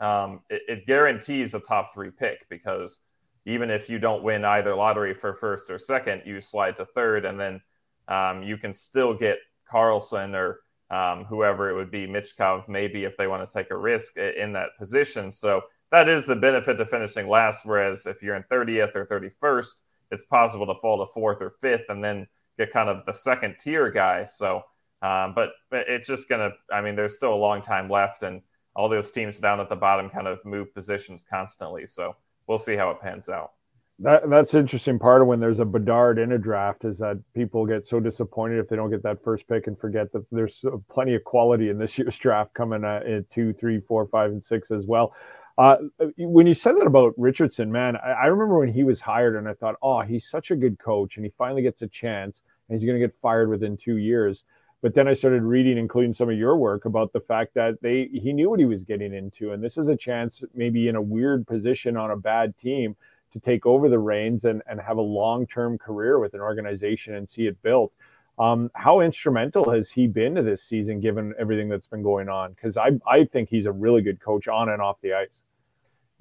um, 0.00 0.40
it, 0.48 0.62
it, 0.68 0.86
guarantees 0.86 1.52
a 1.52 1.60
top 1.60 1.92
three 1.92 2.10
pick 2.10 2.48
because 2.48 3.00
even 3.44 3.70
if 3.70 3.90
you 3.90 3.98
don't 3.98 4.22
win 4.22 4.46
either 4.46 4.74
lottery 4.74 5.12
for 5.12 5.34
first 5.34 5.68
or 5.68 5.78
second, 5.78 6.22
you 6.24 6.40
slide 6.40 6.76
to 6.76 6.86
third, 6.86 7.26
and 7.26 7.38
then 7.38 7.60
um, 8.08 8.42
you 8.42 8.56
can 8.56 8.72
still 8.72 9.12
get 9.12 9.38
Carlsson 9.70 10.34
or 10.34 10.60
um, 10.90 11.24
whoever 11.24 11.68
it 11.68 11.74
would 11.74 11.90
be, 11.90 12.06
Michkov, 12.06 12.66
maybe 12.66 13.04
if 13.04 13.16
they 13.18 13.26
want 13.26 13.48
to 13.48 13.58
take 13.58 13.70
a 13.70 13.76
risk 13.76 14.16
in 14.16 14.54
that 14.54 14.70
position. 14.78 15.30
So 15.32 15.62
that 15.90 16.08
is 16.08 16.24
the 16.24 16.36
benefit 16.36 16.78
to 16.78 16.86
finishing 16.86 17.28
last. 17.28 17.64
Whereas 17.64 18.06
if 18.06 18.22
you're 18.22 18.36
in 18.36 18.44
30th 18.44 18.94
or 18.94 19.06
31st, 19.06 19.80
it's 20.12 20.24
possible 20.24 20.66
to 20.66 20.74
fall 20.80 21.04
to 21.04 21.12
fourth 21.12 21.38
or 21.40 21.54
fifth 21.60 21.86
and 21.88 22.04
then 22.04 22.28
get 22.58 22.72
kind 22.72 22.88
of 22.88 23.04
the 23.06 23.12
second 23.12 23.56
tier 23.58 23.90
guy. 23.90 24.24
So, 24.24 24.62
um, 25.00 25.34
but 25.34 25.50
it's 25.72 26.06
just 26.06 26.28
going 26.28 26.50
to, 26.50 26.56
I 26.72 26.82
mean, 26.82 26.94
there's 26.94 27.16
still 27.16 27.34
a 27.34 27.42
long 27.48 27.62
time 27.62 27.90
left 27.90 28.22
and 28.22 28.42
all 28.76 28.88
those 28.88 29.10
teams 29.10 29.38
down 29.38 29.58
at 29.58 29.68
the 29.68 29.76
bottom 29.76 30.10
kind 30.10 30.28
of 30.28 30.38
move 30.44 30.72
positions 30.74 31.24
constantly. 31.28 31.86
So 31.86 32.14
we'll 32.46 32.58
see 32.58 32.76
how 32.76 32.90
it 32.90 33.00
pans 33.00 33.28
out. 33.28 33.52
That, 33.98 34.28
that's 34.28 34.54
interesting 34.54 34.98
part 34.98 35.22
of 35.22 35.28
when 35.28 35.38
there's 35.38 35.60
a 35.60 35.64
Bedard 35.64 36.18
in 36.18 36.32
a 36.32 36.38
draft 36.38 36.84
is 36.84 36.98
that 36.98 37.20
people 37.34 37.66
get 37.66 37.86
so 37.86 38.00
disappointed 38.00 38.58
if 38.58 38.68
they 38.68 38.76
don't 38.76 38.90
get 38.90 39.02
that 39.04 39.22
first 39.22 39.46
pick 39.48 39.66
and 39.66 39.78
forget 39.78 40.12
that 40.12 40.24
there's 40.32 40.64
plenty 40.90 41.14
of 41.14 41.24
quality 41.24 41.68
in 41.68 41.78
this 41.78 41.96
year's 41.98 42.16
draft 42.18 42.52
coming 42.54 42.84
at, 42.84 43.30
two, 43.30 43.52
three, 43.54 43.80
four, 43.86 44.08
five, 44.08 44.30
and 44.30 44.44
six 44.44 44.70
as 44.70 44.86
well. 44.86 45.14
Uh, 45.58 45.76
when 46.16 46.46
you 46.46 46.54
said 46.54 46.76
that 46.76 46.86
about 46.86 47.12
Richardson, 47.18 47.70
man, 47.70 47.96
I, 47.96 48.12
I, 48.12 48.26
remember 48.26 48.58
when 48.58 48.72
he 48.72 48.84
was 48.84 49.00
hired 49.00 49.36
and 49.36 49.46
I 49.46 49.52
thought, 49.52 49.76
oh, 49.82 50.00
he's 50.00 50.28
such 50.28 50.50
a 50.50 50.56
good 50.56 50.78
coach 50.78 51.16
and 51.16 51.26
he 51.26 51.32
finally 51.36 51.60
gets 51.60 51.82
a 51.82 51.88
chance 51.88 52.40
and 52.68 52.78
he's 52.78 52.86
going 52.86 52.98
to 52.98 53.06
get 53.06 53.14
fired 53.20 53.50
within 53.50 53.76
two 53.76 53.98
years. 53.98 54.44
But 54.80 54.94
then 54.94 55.06
I 55.06 55.14
started 55.14 55.42
reading, 55.42 55.78
including 55.78 56.14
some 56.14 56.28
of 56.28 56.36
your 56.36 56.56
work, 56.56 56.86
about 56.86 57.12
the 57.12 57.20
fact 57.20 57.54
that 57.54 57.80
they 57.82 58.08
he 58.12 58.32
knew 58.32 58.50
what 58.50 58.58
he 58.58 58.64
was 58.64 58.82
getting 58.82 59.14
into, 59.14 59.52
and 59.52 59.62
this 59.62 59.78
is 59.78 59.86
a 59.86 59.96
chance, 59.96 60.42
maybe 60.54 60.88
in 60.88 60.96
a 60.96 61.02
weird 61.02 61.46
position 61.46 61.96
on 61.96 62.10
a 62.10 62.16
bad 62.16 62.58
team, 62.58 62.96
to 63.32 63.38
take 63.38 63.64
over 63.64 63.88
the 63.88 63.98
reins 63.98 64.44
and, 64.44 64.60
and 64.68 64.80
have 64.80 64.96
a 64.96 65.02
long 65.02 65.46
term 65.46 65.78
career 65.78 66.18
with 66.18 66.34
an 66.34 66.40
organization 66.40 67.14
and 67.14 67.30
see 67.30 67.46
it 67.46 67.62
built. 67.62 67.92
Um, 68.38 68.70
how 68.74 69.00
instrumental 69.00 69.70
has 69.70 69.90
he 69.90 70.08
been 70.08 70.34
to 70.34 70.42
this 70.42 70.64
season, 70.64 70.98
given 71.00 71.32
everything 71.38 71.68
that's 71.68 71.86
been 71.86 72.02
going 72.02 72.28
on? 72.28 72.52
Because 72.52 72.76
I, 72.76 72.90
I 73.06 73.24
think 73.26 73.50
he's 73.50 73.66
a 73.66 73.72
really 73.72 74.02
good 74.02 74.20
coach 74.20 74.48
on 74.48 74.70
and 74.70 74.82
off 74.82 74.96
the 75.02 75.12
ice. 75.12 75.41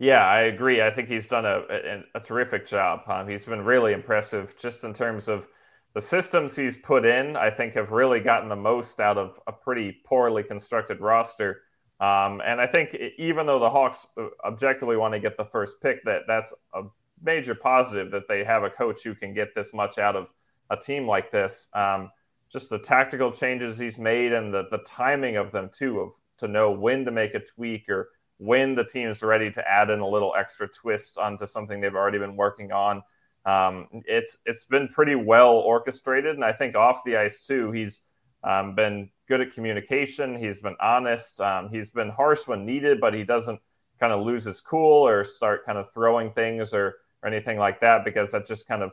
Yeah, 0.01 0.25
I 0.25 0.41
agree. 0.41 0.81
I 0.81 0.89
think 0.89 1.09
he's 1.09 1.27
done 1.27 1.45
a, 1.45 1.59
a, 1.69 2.03
a 2.15 2.19
terrific 2.19 2.65
job. 2.65 3.01
Um, 3.07 3.27
he's 3.27 3.45
been 3.45 3.63
really 3.63 3.93
impressive 3.93 4.55
just 4.57 4.83
in 4.83 4.95
terms 4.95 5.27
of 5.27 5.47
the 5.93 6.01
systems 6.01 6.55
he's 6.55 6.75
put 6.75 7.05
in. 7.05 7.35
I 7.35 7.51
think 7.51 7.75
have 7.75 7.91
really 7.91 8.19
gotten 8.19 8.49
the 8.49 8.55
most 8.55 8.99
out 8.99 9.19
of 9.19 9.39
a 9.45 9.51
pretty 9.51 10.01
poorly 10.03 10.41
constructed 10.41 11.01
roster. 11.01 11.61
Um, 11.99 12.41
and 12.43 12.59
I 12.59 12.65
think 12.65 12.97
even 13.19 13.45
though 13.45 13.59
the 13.59 13.69
Hawks 13.69 14.07
uh, 14.17 14.29
objectively 14.43 14.97
want 14.97 15.13
to 15.13 15.19
get 15.19 15.37
the 15.37 15.45
first 15.45 15.79
pick, 15.83 16.03
that 16.05 16.23
that's 16.27 16.51
a 16.73 16.81
major 17.21 17.53
positive 17.53 18.09
that 18.09 18.27
they 18.27 18.43
have 18.43 18.63
a 18.63 18.71
coach 18.71 19.03
who 19.03 19.13
can 19.13 19.35
get 19.35 19.53
this 19.53 19.71
much 19.71 19.99
out 19.99 20.15
of 20.15 20.29
a 20.71 20.77
team 20.77 21.07
like 21.07 21.31
this. 21.31 21.67
Um, 21.75 22.09
just 22.51 22.71
the 22.71 22.79
tactical 22.79 23.31
changes 23.31 23.77
he's 23.77 23.99
made 23.99 24.33
and 24.33 24.51
the, 24.51 24.63
the 24.71 24.79
timing 24.79 25.37
of 25.37 25.51
them 25.51 25.69
too, 25.71 25.99
of 25.99 26.09
to 26.39 26.47
know 26.47 26.71
when 26.71 27.05
to 27.05 27.11
make 27.11 27.35
a 27.35 27.39
tweak 27.39 27.87
or 27.87 28.09
when 28.41 28.73
the 28.73 28.83
team 28.83 29.07
is 29.07 29.21
ready 29.21 29.51
to 29.51 29.71
add 29.71 29.91
in 29.91 29.99
a 29.99 30.07
little 30.07 30.33
extra 30.35 30.67
twist 30.67 31.19
onto 31.19 31.45
something 31.45 31.79
they've 31.79 31.93
already 31.93 32.17
been 32.17 32.35
working 32.35 32.71
on. 32.71 33.03
Um, 33.45 33.87
it's 34.05 34.39
it's 34.47 34.65
been 34.65 34.87
pretty 34.87 35.13
well 35.13 35.53
orchestrated, 35.57 36.35
and 36.35 36.43
I 36.43 36.51
think 36.51 36.75
off 36.75 37.03
the 37.05 37.17
ice 37.17 37.41
too, 37.41 37.71
he's 37.71 38.01
um, 38.43 38.73
been 38.73 39.11
good 39.27 39.41
at 39.41 39.53
communication. 39.53 40.35
He's 40.39 40.59
been 40.59 40.75
honest. 40.81 41.39
Um, 41.39 41.69
he's 41.69 41.91
been 41.91 42.09
harsh 42.09 42.47
when 42.47 42.65
needed, 42.65 42.99
but 42.99 43.13
he 43.13 43.23
doesn't 43.23 43.59
kind 43.99 44.11
of 44.11 44.25
lose 44.25 44.43
his 44.45 44.59
cool 44.59 45.07
or 45.07 45.23
start 45.23 45.63
kind 45.63 45.77
of 45.77 45.93
throwing 45.93 46.31
things 46.31 46.73
or, 46.73 46.95
or 47.21 47.29
anything 47.29 47.59
like 47.59 47.79
that 47.81 48.03
because 48.03 48.31
that 48.31 48.47
just 48.47 48.67
kind 48.67 48.81
of 48.81 48.91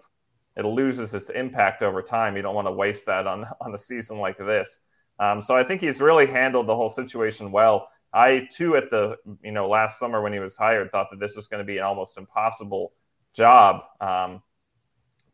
it 0.56 0.66
loses 0.66 1.14
its 1.14 1.30
impact 1.30 1.82
over 1.82 2.02
time. 2.02 2.36
You 2.36 2.42
don't 2.42 2.54
want 2.54 2.68
to 2.68 2.72
waste 2.72 3.06
that 3.06 3.26
on 3.26 3.46
on 3.62 3.74
a 3.74 3.78
season 3.78 4.18
like 4.18 4.36
this. 4.36 4.80
Um, 5.18 5.40
so 5.40 5.56
I 5.56 5.64
think 5.64 5.80
he's 5.80 6.02
really 6.02 6.26
handled 6.26 6.66
the 6.66 6.76
whole 6.76 6.90
situation 6.90 7.50
well. 7.50 7.88
I 8.12 8.48
too, 8.52 8.76
at 8.76 8.90
the 8.90 9.16
you 9.42 9.52
know 9.52 9.68
last 9.68 9.98
summer 9.98 10.22
when 10.22 10.32
he 10.32 10.38
was 10.38 10.56
hired, 10.56 10.90
thought 10.90 11.08
that 11.10 11.20
this 11.20 11.36
was 11.36 11.46
going 11.46 11.58
to 11.58 11.64
be 11.64 11.78
an 11.78 11.84
almost 11.84 12.16
impossible 12.16 12.92
job, 13.34 13.82
um, 14.00 14.42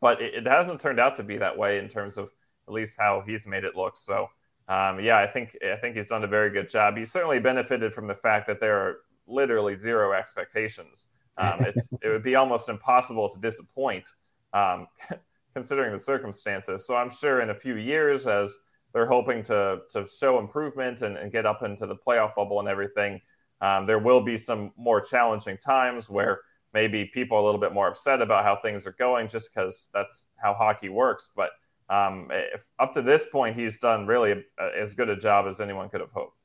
but 0.01 0.21
it, 0.21 0.35
it, 0.35 0.47
hasn't 0.47 0.81
turned 0.81 0.99
out 0.99 1.15
to 1.15 1.23
be 1.23 1.37
that 1.37 1.57
way 1.57 1.79
in 1.79 1.87
terms 1.87 2.17
of 2.17 2.29
at 2.67 2.73
least 2.73 2.97
how 2.99 3.23
he's 3.25 3.45
made 3.45 3.63
it 3.63 3.75
look. 3.75 3.97
So 3.97 4.27
um, 4.67 4.99
yeah, 4.99 5.17
I 5.17 5.27
think 5.27 5.57
I 5.63 5.77
think 5.77 5.95
he's 5.95 6.09
done 6.09 6.23
a 6.23 6.27
very 6.27 6.49
good 6.49 6.69
job. 6.69 6.97
He 6.97 7.05
certainly 7.05 7.39
benefited 7.39 7.93
from 7.93 8.07
the 8.07 8.15
fact 8.15 8.47
that 8.47 8.59
there 8.59 8.77
are 8.77 8.97
literally 9.27 9.77
zero 9.77 10.13
expectations. 10.13 11.07
Um, 11.37 11.65
it 12.01 12.09
would 12.09 12.23
be 12.23 12.35
almost 12.35 12.69
impossible 12.69 13.29
to 13.29 13.39
disappoint 13.39 14.09
um, 14.53 14.87
considering 15.53 15.93
the 15.93 15.99
circumstances. 15.99 16.85
So 16.85 16.95
I'm 16.95 17.09
sure 17.09 17.41
in 17.41 17.51
a 17.51 17.55
few 17.55 17.75
years, 17.75 18.27
as 18.27 18.57
they're 18.95 19.05
hoping 19.05 19.43
to 19.43 19.81
to 19.91 20.07
show 20.07 20.39
improvement 20.39 21.01
and, 21.01 21.17
and 21.17 21.29
get 21.29 21.45
up 21.45 21.61
into 21.63 21.85
the 21.85 21.95
playoff 21.95 22.33
bubble 22.33 22.61
and 22.61 22.69
everything, 22.69 23.19
um, 23.59 23.85
there 23.85 23.99
will 23.99 24.21
be 24.21 24.37
some 24.37 24.71
more 24.77 25.01
challenging 25.01 25.57
times 25.57 26.09
where 26.09 26.39
maybe 26.73 27.11
people 27.13 27.37
are 27.37 27.41
a 27.41 27.43
little 27.43 27.59
bit 27.59 27.73
more 27.73 27.89
upset 27.89 28.21
about 28.21 28.45
how 28.45 28.55
things 28.55 28.87
are 28.87 28.95
going, 28.97 29.27
just 29.27 29.53
because 29.53 29.89
that's 29.93 30.27
how 30.37 30.53
hockey 30.53 30.87
works. 30.87 31.29
But 31.35 31.49
um, 31.89 32.29
if, 32.31 32.61
up 32.79 32.93
to 32.93 33.01
this 33.01 33.27
point, 33.29 33.57
he's 33.59 33.79
done 33.79 34.07
really 34.07 34.45
as 34.81 34.93
good 34.93 35.09
a 35.09 35.17
job 35.17 35.45
as 35.45 35.59
anyone 35.59 35.89
could 35.89 35.99
have 35.99 36.11
hoped. 36.11 36.37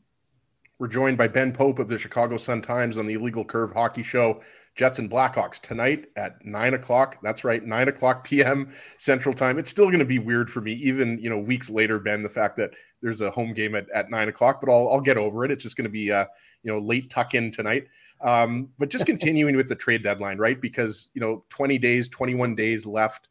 We're 0.80 0.88
joined 0.88 1.18
by 1.18 1.28
Ben 1.28 1.52
Pope 1.52 1.78
of 1.78 1.88
the 1.88 1.98
Chicago 1.98 2.38
Sun 2.38 2.62
Times 2.62 2.96
on 2.96 3.04
the 3.04 3.12
Illegal 3.12 3.44
Curve 3.44 3.70
Hockey 3.70 4.02
Show. 4.02 4.40
Jets 4.74 4.98
and 4.98 5.10
Blackhawks 5.10 5.60
tonight 5.60 6.06
at 6.16 6.42
nine 6.42 6.72
o'clock. 6.72 7.18
That's 7.22 7.44
right, 7.44 7.62
nine 7.62 7.88
o'clock 7.88 8.24
p.m. 8.24 8.72
Central 8.96 9.34
Time. 9.34 9.58
It's 9.58 9.68
still 9.68 9.88
going 9.88 9.98
to 9.98 10.06
be 10.06 10.18
weird 10.18 10.48
for 10.48 10.62
me, 10.62 10.72
even 10.72 11.18
you 11.18 11.28
know 11.28 11.38
weeks 11.38 11.68
later, 11.68 11.98
Ben. 11.98 12.22
The 12.22 12.30
fact 12.30 12.56
that 12.56 12.70
there's 13.02 13.20
a 13.20 13.30
home 13.30 13.52
game 13.52 13.74
at, 13.74 13.90
at 13.90 14.08
nine 14.08 14.30
o'clock, 14.30 14.62
but 14.62 14.72
I'll 14.72 14.88
I'll 14.88 15.02
get 15.02 15.18
over 15.18 15.44
it. 15.44 15.50
It's 15.50 15.62
just 15.62 15.76
going 15.76 15.84
to 15.84 15.90
be 15.90 16.10
uh, 16.10 16.24
you 16.62 16.72
know 16.72 16.78
late 16.78 17.10
tuck 17.10 17.34
in 17.34 17.52
tonight. 17.52 17.86
Um, 18.22 18.70
but 18.78 18.88
just 18.88 19.04
continuing 19.04 19.56
with 19.56 19.68
the 19.68 19.76
trade 19.76 20.02
deadline, 20.02 20.38
right? 20.38 20.58
Because 20.58 21.10
you 21.12 21.20
know, 21.20 21.44
20 21.50 21.76
days, 21.76 22.08
21 22.08 22.54
days 22.54 22.86
left 22.86 23.28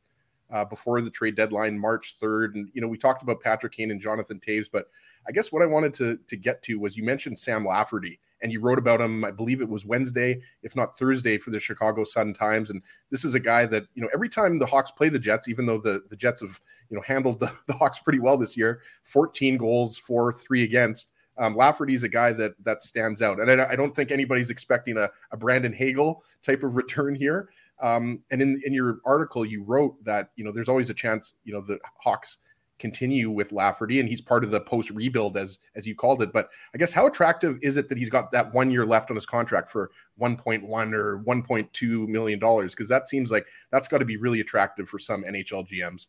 uh, 0.54 0.66
before 0.66 1.02
the 1.02 1.10
trade 1.10 1.36
deadline, 1.36 1.80
March 1.80 2.20
3rd, 2.22 2.54
and 2.54 2.70
you 2.74 2.82
know, 2.82 2.88
we 2.88 2.98
talked 3.00 3.24
about 3.24 3.42
Patrick 3.42 3.74
Kane 3.74 3.90
and 3.90 4.00
Jonathan 4.00 4.40
Toews, 4.40 4.68
but 4.72 4.86
I 5.28 5.32
guess 5.32 5.52
what 5.52 5.62
I 5.62 5.68
wanted 5.68 5.94
to 5.96 6.18
to 6.28 6.38
get 6.38 6.64
to 6.64 6.80
was 6.80 6.98
you 6.98 7.04
mentioned 7.04 7.40
Sam 7.40 7.66
Lafferty 7.66 8.20
and 8.42 8.52
you 8.52 8.60
wrote 8.60 8.80
about 8.80 9.02
him. 9.02 9.24
I 9.24 9.32
believe 9.32 9.62
it 9.62 9.70
was 9.70 9.86
Wednesday, 9.86 10.42
if 10.64 10.76
not 10.76 10.98
Thursday, 10.98 11.38
for 11.38 11.52
the 11.52 11.60
Chicago 11.60 12.04
Sun 12.04 12.34
Times. 12.34 12.70
And 12.70 12.82
this 13.10 13.26
is 13.26 13.36
a 13.36 13.40
guy 13.40 13.66
that 13.66 13.86
you 13.96 14.02
know 14.02 14.10
every 14.14 14.30
time 14.30 14.60
the 14.60 14.66
Hawks 14.66 14.92
play 14.92 15.10
the 15.10 15.20
Jets, 15.20 15.48
even 15.48 15.66
though 15.66 15.80
the 15.80 16.04
the 16.10 16.16
Jets 16.16 16.42
have 16.42 16.60
you 16.90 16.96
know 16.96 17.04
handled 17.04 17.40
the, 17.40 17.52
the 17.68 17.74
Hawks 17.74 18.00
pretty 18.00 18.20
well 18.20 18.38
this 18.38 18.58
year, 18.58 18.82
14 19.04 19.58
goals 19.58 19.98
for 19.98 20.32
three 20.32 20.64
against. 20.64 21.12
Um, 21.38 21.56
Lafferty's 21.56 22.04
a 22.04 22.10
guy 22.10 22.34
that 22.34 22.54
that 22.64 22.84
stands 22.84 23.22
out, 23.22 23.40
and 23.40 23.62
I, 23.62 23.72
I 23.72 23.76
don't 23.76 23.96
think 23.96 24.12
anybody's 24.12 24.50
expecting 24.50 24.98
a, 24.98 25.10
a 25.32 25.38
Brandon 25.38 25.72
Hagel 25.72 26.24
type 26.42 26.64
of 26.64 26.76
return 26.76 27.16
here. 27.16 27.50
Um, 27.82 28.20
and 28.30 28.42
in 28.42 28.62
in 28.66 28.74
your 28.74 29.00
article, 29.06 29.46
you 29.46 29.64
wrote 29.64 30.04
that 30.04 30.32
you 30.36 30.44
know 30.44 30.52
there's 30.52 30.68
always 30.68 30.90
a 30.90 30.94
chance 30.94 31.36
you 31.46 31.54
know 31.54 31.62
the 31.62 31.80
Hawks 31.98 32.38
continue 32.80 33.30
with 33.30 33.52
Lafferty, 33.52 34.00
and 34.00 34.10
he's 34.10 34.22
part 34.22 34.44
of 34.44 34.52
the 34.52 34.62
post 34.62 34.90
rebuild, 34.90 35.38
as 35.38 35.60
as 35.76 35.86
you 35.86 35.96
called 35.96 36.22
it. 36.22 36.34
But 36.34 36.50
I 36.74 36.78
guess 36.78 36.92
how 36.92 37.06
attractive 37.06 37.60
is 37.62 37.78
it 37.78 37.90
that 37.90 37.98
he's 37.98 38.10
got 38.10 38.32
that 38.32 38.54
one 38.54 38.72
year 38.72 38.86
left 38.86 39.12
on 39.12 39.16
his 39.16 39.26
contract 39.26 39.70
for 39.70 39.92
1.1 40.20 40.94
or 40.94 41.20
1.2 41.20 42.08
million 42.08 42.40
dollars? 42.40 42.74
Because 42.74 42.90
that 42.90 43.08
seems 43.08 43.32
like 43.32 43.46
that's 43.72 43.88
got 43.88 44.00
to 44.00 44.06
be 44.06 44.18
really 44.18 44.40
attractive 44.40 44.90
for 44.90 44.98
some 44.98 45.24
NHL 45.24 45.68
GMs. 45.68 46.08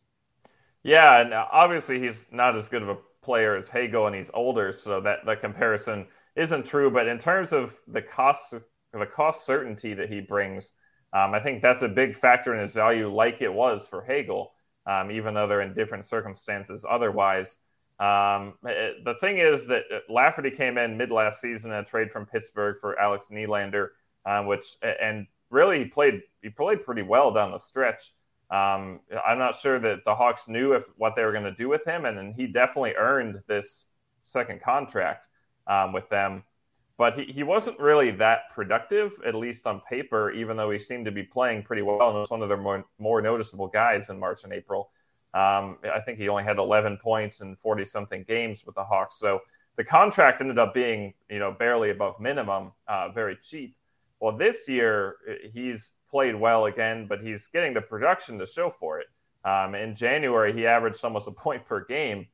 Yeah, 0.83 1.21
and 1.21 1.33
obviously 1.33 1.99
he's 1.99 2.25
not 2.31 2.55
as 2.55 2.67
good 2.67 2.81
of 2.81 2.89
a 2.89 2.97
player 3.21 3.55
as 3.55 3.67
Hagel, 3.67 4.07
and 4.07 4.15
he's 4.15 4.31
older, 4.33 4.71
so 4.71 4.99
that 5.01 5.25
the 5.25 5.35
comparison 5.35 6.07
isn't 6.35 6.65
true. 6.65 6.89
But 6.89 7.07
in 7.07 7.19
terms 7.19 7.51
of 7.51 7.75
the 7.87 8.01
cost, 8.01 8.55
the 8.93 9.05
cost 9.05 9.45
certainty 9.45 9.93
that 9.93 10.09
he 10.09 10.21
brings, 10.21 10.73
um, 11.13 11.33
I 11.33 11.39
think 11.39 11.61
that's 11.61 11.83
a 11.83 11.87
big 11.87 12.17
factor 12.17 12.53
in 12.55 12.61
his 12.61 12.73
value, 12.73 13.13
like 13.13 13.41
it 13.41 13.53
was 13.53 13.85
for 13.85 14.01
Hagel 14.01 14.53
um, 14.91 15.11
even 15.11 15.33
though 15.33 15.47
they're 15.47 15.61
in 15.61 15.73
different 15.73 16.05
circumstances 16.05 16.85
otherwise. 16.89 17.57
Um, 17.99 18.55
it, 18.65 19.05
the 19.05 19.15
thing 19.21 19.37
is 19.37 19.67
that 19.67 19.83
Lafferty 20.09 20.51
came 20.51 20.77
in 20.77 20.97
mid 20.97 21.11
last 21.11 21.39
season 21.39 21.71
in 21.71 21.77
a 21.77 21.83
trade 21.83 22.11
from 22.11 22.25
Pittsburgh 22.25 22.77
for 22.81 22.99
Alex 22.99 23.27
Nylander, 23.31 23.89
um, 24.25 24.47
which 24.47 24.65
and 24.81 25.27
really 25.49 25.79
he 25.79 25.85
played 25.85 26.23
he 26.41 26.49
played 26.49 26.83
pretty 26.83 27.03
well 27.03 27.31
down 27.31 27.51
the 27.51 27.59
stretch. 27.59 28.13
Um, 28.49 28.99
I'm 29.25 29.37
not 29.37 29.55
sure 29.55 29.79
that 29.79 30.03
the 30.03 30.13
Hawks 30.13 30.49
knew 30.49 30.73
if 30.73 30.83
what 30.97 31.15
they 31.15 31.23
were 31.23 31.31
going 31.31 31.45
to 31.45 31.53
do 31.53 31.69
with 31.69 31.85
him, 31.85 32.03
and, 32.03 32.19
and, 32.19 32.35
he 32.35 32.47
definitely 32.47 32.95
earned 32.97 33.41
this 33.47 33.85
second 34.23 34.61
contract 34.61 35.29
um, 35.67 35.93
with 35.93 36.09
them 36.09 36.43
but 37.01 37.17
he, 37.17 37.33
he 37.33 37.41
wasn't 37.41 37.79
really 37.79 38.11
that 38.11 38.51
productive, 38.53 39.13
at 39.25 39.33
least 39.33 39.65
on 39.65 39.81
paper, 39.89 40.29
even 40.33 40.55
though 40.55 40.69
he 40.69 40.77
seemed 40.77 41.03
to 41.05 41.11
be 41.11 41.23
playing 41.23 41.63
pretty 41.63 41.81
well 41.81 41.99
and 42.09 42.19
was 42.19 42.29
one 42.29 42.43
of 42.43 42.47
their 42.47 42.59
more, 42.59 42.85
more 42.99 43.23
noticeable 43.23 43.65
guys 43.65 44.11
in 44.11 44.19
March 44.19 44.43
and 44.43 44.53
April. 44.53 44.91
Um, 45.33 45.79
I 45.91 45.99
think 46.05 46.19
he 46.19 46.29
only 46.29 46.43
had 46.43 46.59
11 46.59 46.99
points 47.01 47.41
in 47.41 47.55
40 47.55 47.85
something 47.85 48.23
games 48.27 48.67
with 48.67 48.75
the 48.75 48.83
Hawks. 48.83 49.17
So 49.17 49.39
the 49.77 49.83
contract 49.83 50.41
ended 50.41 50.59
up 50.59 50.75
being, 50.75 51.15
you 51.27 51.39
know, 51.39 51.51
barely 51.51 51.89
above 51.89 52.19
minimum, 52.19 52.71
uh, 52.87 53.09
very 53.09 53.35
cheap. 53.41 53.75
Well, 54.19 54.37
this 54.37 54.69
year 54.69 55.15
he's 55.51 55.89
played 56.07 56.35
well 56.35 56.65
again, 56.65 57.07
but 57.07 57.19
he's 57.19 57.47
getting 57.47 57.73
the 57.73 57.81
production 57.81 58.37
to 58.37 58.45
show 58.45 58.75
for 58.79 58.99
it. 58.99 59.07
Um, 59.43 59.73
in 59.73 59.95
January, 59.95 60.53
he 60.53 60.67
averaged 60.67 61.03
almost 61.03 61.27
a 61.27 61.31
point 61.31 61.65
per 61.65 61.83
game. 61.83 62.27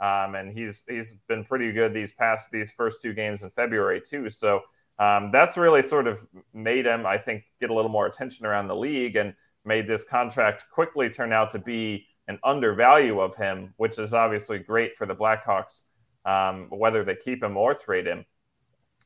Um, 0.00 0.34
and 0.34 0.52
he's 0.56 0.84
he's 0.88 1.14
been 1.26 1.44
pretty 1.44 1.72
good 1.72 1.94
these 1.94 2.12
past 2.12 2.48
these 2.52 2.70
first 2.72 3.00
two 3.00 3.14
games 3.14 3.42
in 3.42 3.50
February 3.50 4.00
too. 4.00 4.28
So 4.28 4.62
um, 4.98 5.30
that's 5.32 5.56
really 5.56 5.82
sort 5.82 6.06
of 6.06 6.20
made 6.54 6.86
him, 6.86 7.06
I 7.06 7.18
think, 7.18 7.44
get 7.60 7.70
a 7.70 7.74
little 7.74 7.90
more 7.90 8.06
attention 8.06 8.46
around 8.46 8.68
the 8.68 8.76
league 8.76 9.16
and 9.16 9.34
made 9.64 9.86
this 9.86 10.04
contract 10.04 10.64
quickly 10.70 11.10
turn 11.10 11.32
out 11.32 11.50
to 11.52 11.58
be 11.58 12.06
an 12.28 12.38
undervalue 12.44 13.20
of 13.20 13.34
him, 13.36 13.74
which 13.76 13.98
is 13.98 14.14
obviously 14.14 14.58
great 14.58 14.96
for 14.96 15.06
the 15.06 15.14
Blackhawks, 15.14 15.84
um, 16.24 16.66
whether 16.70 17.04
they 17.04 17.14
keep 17.14 17.42
him 17.42 17.56
or 17.56 17.74
trade 17.74 18.06
him. 18.06 18.24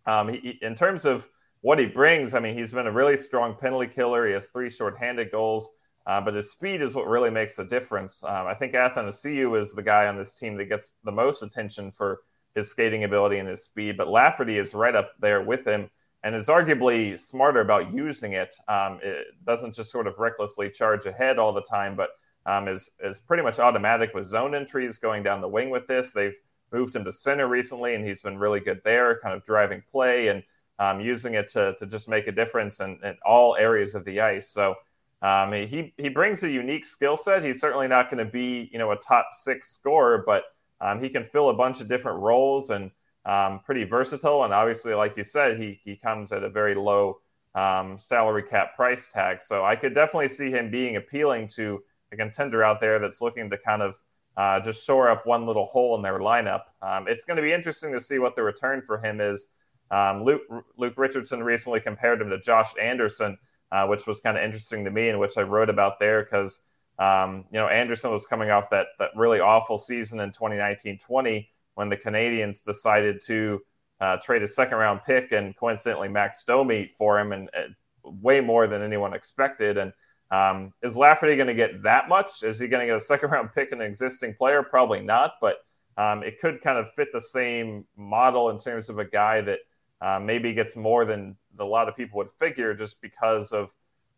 Um, 0.06 0.32
he, 0.32 0.58
in 0.62 0.74
terms 0.74 1.04
of 1.04 1.28
what 1.60 1.78
he 1.78 1.86
brings, 1.86 2.34
I 2.34 2.40
mean, 2.40 2.56
he's 2.56 2.72
been 2.72 2.86
a 2.86 2.92
really 2.92 3.16
strong 3.16 3.54
penalty 3.54 3.88
killer. 3.88 4.26
He 4.26 4.32
has 4.32 4.48
three 4.48 4.70
shorthanded 4.70 5.30
goals. 5.30 5.70
Uh, 6.06 6.20
but 6.20 6.34
his 6.34 6.50
speed 6.50 6.82
is 6.82 6.94
what 6.94 7.06
really 7.06 7.30
makes 7.30 7.58
a 7.58 7.64
difference. 7.64 8.24
Um, 8.24 8.46
I 8.46 8.54
think 8.54 8.72
Athanasiou 8.72 9.60
is 9.60 9.72
the 9.72 9.82
guy 9.82 10.06
on 10.06 10.16
this 10.16 10.34
team 10.34 10.56
that 10.56 10.64
gets 10.66 10.92
the 11.04 11.12
most 11.12 11.42
attention 11.42 11.90
for 11.90 12.20
his 12.54 12.68
skating 12.68 13.04
ability 13.04 13.38
and 13.38 13.48
his 13.48 13.64
speed, 13.64 13.96
but 13.96 14.08
Lafferty 14.08 14.58
is 14.58 14.74
right 14.74 14.94
up 14.94 15.12
there 15.20 15.42
with 15.42 15.64
him 15.64 15.88
and 16.22 16.34
is 16.34 16.48
arguably 16.48 17.18
smarter 17.18 17.60
about 17.60 17.92
using 17.94 18.32
it. 18.32 18.54
Um, 18.68 18.98
it 19.02 19.26
doesn't 19.46 19.74
just 19.74 19.90
sort 19.90 20.06
of 20.06 20.18
recklessly 20.18 20.70
charge 20.70 21.06
ahead 21.06 21.38
all 21.38 21.52
the 21.52 21.62
time, 21.62 21.96
but 21.96 22.10
um, 22.46 22.68
is, 22.68 22.90
is 23.02 23.20
pretty 23.20 23.42
much 23.42 23.58
automatic 23.58 24.12
with 24.14 24.26
zone 24.26 24.54
entries 24.54 24.98
going 24.98 25.22
down 25.22 25.40
the 25.40 25.48
wing 25.48 25.70
with 25.70 25.86
this. 25.86 26.10
They've 26.10 26.34
moved 26.72 26.94
him 26.94 27.04
to 27.04 27.12
center 27.12 27.46
recently, 27.46 27.94
and 27.94 28.04
he's 28.04 28.20
been 28.20 28.38
really 28.38 28.60
good 28.60 28.80
there, 28.84 29.18
kind 29.20 29.34
of 29.34 29.44
driving 29.44 29.82
play 29.90 30.28
and 30.28 30.42
um, 30.78 31.00
using 31.00 31.34
it 31.34 31.48
to, 31.50 31.74
to 31.78 31.86
just 31.86 32.08
make 32.08 32.26
a 32.26 32.32
difference 32.32 32.80
in, 32.80 32.98
in 33.04 33.16
all 33.24 33.56
areas 33.56 33.94
of 33.94 34.04
the 34.04 34.20
ice. 34.20 34.48
So 34.48 34.74
um, 35.22 35.52
he 35.52 35.92
he 35.96 36.08
brings 36.08 36.42
a 36.42 36.50
unique 36.50 36.86
skill 36.86 37.16
set. 37.16 37.44
He's 37.44 37.60
certainly 37.60 37.88
not 37.88 38.10
going 38.10 38.24
to 38.24 38.30
be 38.30 38.68
you 38.72 38.78
know 38.78 38.92
a 38.92 38.96
top 38.96 39.28
six 39.32 39.70
scorer, 39.70 40.22
but 40.26 40.44
um, 40.80 41.02
he 41.02 41.08
can 41.08 41.24
fill 41.24 41.50
a 41.50 41.54
bunch 41.54 41.80
of 41.80 41.88
different 41.88 42.20
roles 42.20 42.70
and 42.70 42.90
um, 43.26 43.60
pretty 43.64 43.84
versatile. 43.84 44.44
And 44.44 44.54
obviously, 44.54 44.94
like 44.94 45.16
you 45.16 45.24
said, 45.24 45.60
he 45.60 45.78
he 45.84 45.96
comes 45.96 46.32
at 46.32 46.42
a 46.42 46.48
very 46.48 46.74
low 46.74 47.18
um, 47.54 47.98
salary 47.98 48.42
cap 48.42 48.76
price 48.76 49.08
tag. 49.12 49.42
So 49.42 49.64
I 49.64 49.76
could 49.76 49.94
definitely 49.94 50.28
see 50.28 50.50
him 50.50 50.70
being 50.70 50.96
appealing 50.96 51.48
to 51.48 51.82
a 52.12 52.16
contender 52.16 52.64
out 52.64 52.80
there 52.80 52.98
that's 52.98 53.20
looking 53.20 53.50
to 53.50 53.58
kind 53.58 53.82
of 53.82 53.94
uh, 54.36 54.60
just 54.60 54.84
shore 54.84 55.10
up 55.10 55.26
one 55.26 55.46
little 55.46 55.66
hole 55.66 55.96
in 55.96 56.02
their 56.02 56.18
lineup. 56.18 56.62
Um, 56.80 57.06
it's 57.08 57.24
going 57.24 57.36
to 57.36 57.42
be 57.42 57.52
interesting 57.52 57.92
to 57.92 58.00
see 58.00 58.18
what 58.18 58.36
the 58.36 58.42
return 58.42 58.82
for 58.86 58.98
him 58.98 59.20
is. 59.20 59.48
Um, 59.90 60.24
Luke 60.24 60.42
Luke 60.78 60.94
Richardson 60.96 61.42
recently 61.42 61.80
compared 61.80 62.22
him 62.22 62.30
to 62.30 62.38
Josh 62.38 62.72
Anderson 62.80 63.36
uh, 63.72 63.86
which 63.86 64.06
was 64.06 64.20
kind 64.20 64.36
of 64.36 64.42
interesting 64.42 64.84
to 64.84 64.90
me 64.90 65.08
and 65.08 65.18
which 65.20 65.36
I 65.36 65.42
wrote 65.42 65.70
about 65.70 65.98
there 65.98 66.22
because 66.22 66.60
um, 66.98 67.44
you 67.52 67.58
know 67.58 67.68
Anderson 67.68 68.10
was 68.10 68.26
coming 68.26 68.50
off 68.50 68.70
that 68.70 68.88
that 68.98 69.10
really 69.16 69.40
awful 69.40 69.78
season 69.78 70.20
in 70.20 70.32
2019-20 70.32 71.46
when 71.74 71.88
the 71.88 71.96
Canadiens 71.96 72.62
decided 72.62 73.22
to 73.26 73.60
uh, 74.00 74.16
trade 74.18 74.42
a 74.42 74.48
second 74.48 74.78
round 74.78 75.00
pick 75.06 75.32
and 75.32 75.56
coincidentally 75.56 76.08
Max 76.08 76.42
Domi 76.46 76.90
for 76.98 77.18
him 77.18 77.32
and 77.32 77.50
uh, 77.56 77.68
way 78.04 78.40
more 78.40 78.66
than 78.66 78.82
anyone 78.82 79.14
expected. 79.14 79.76
And 79.78 79.92
um, 80.30 80.72
is 80.82 80.96
Lafferty 80.96 81.36
going 81.36 81.48
to 81.48 81.54
get 81.54 81.82
that 81.82 82.08
much? 82.08 82.42
Is 82.42 82.58
he 82.58 82.68
going 82.68 82.80
to 82.80 82.86
get 82.86 82.96
a 82.96 83.04
second 83.04 83.30
round 83.32 83.52
pick 83.52 83.72
and 83.72 83.80
an 83.80 83.86
existing 83.86 84.34
player? 84.34 84.62
Probably 84.62 85.00
not. 85.00 85.32
But 85.40 85.56
um, 85.96 86.22
it 86.22 86.40
could 86.40 86.62
kind 86.62 86.78
of 86.78 86.86
fit 86.94 87.08
the 87.12 87.20
same 87.20 87.84
model 87.96 88.50
in 88.50 88.58
terms 88.58 88.88
of 88.88 88.98
a 88.98 89.04
guy 89.04 89.42
that 89.42 89.58
uh, 90.00 90.18
maybe 90.18 90.54
gets 90.54 90.76
more 90.76 91.04
than 91.04 91.36
a 91.58 91.64
lot 91.64 91.88
of 91.88 91.96
people 91.96 92.18
would 92.18 92.32
figure 92.38 92.74
just 92.74 93.00
because 93.00 93.52
of 93.52 93.70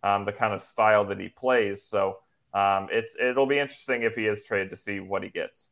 um, 0.03 0.25
the 0.25 0.33
kind 0.33 0.53
of 0.53 0.63
style 0.63 1.05
that 1.07 1.19
he 1.19 1.29
plays. 1.29 1.85
So 1.85 2.19
um, 2.55 2.89
it's 2.91 3.15
it'll 3.21 3.47
be 3.47 3.59
interesting 3.59 4.03
if 4.03 4.15
he 4.15 4.27
is 4.27 4.43
traded 4.43 4.71
to 4.71 4.77
see 4.77 5.01
what 5.01 5.23
he 5.23 5.31
gets. 5.31 5.69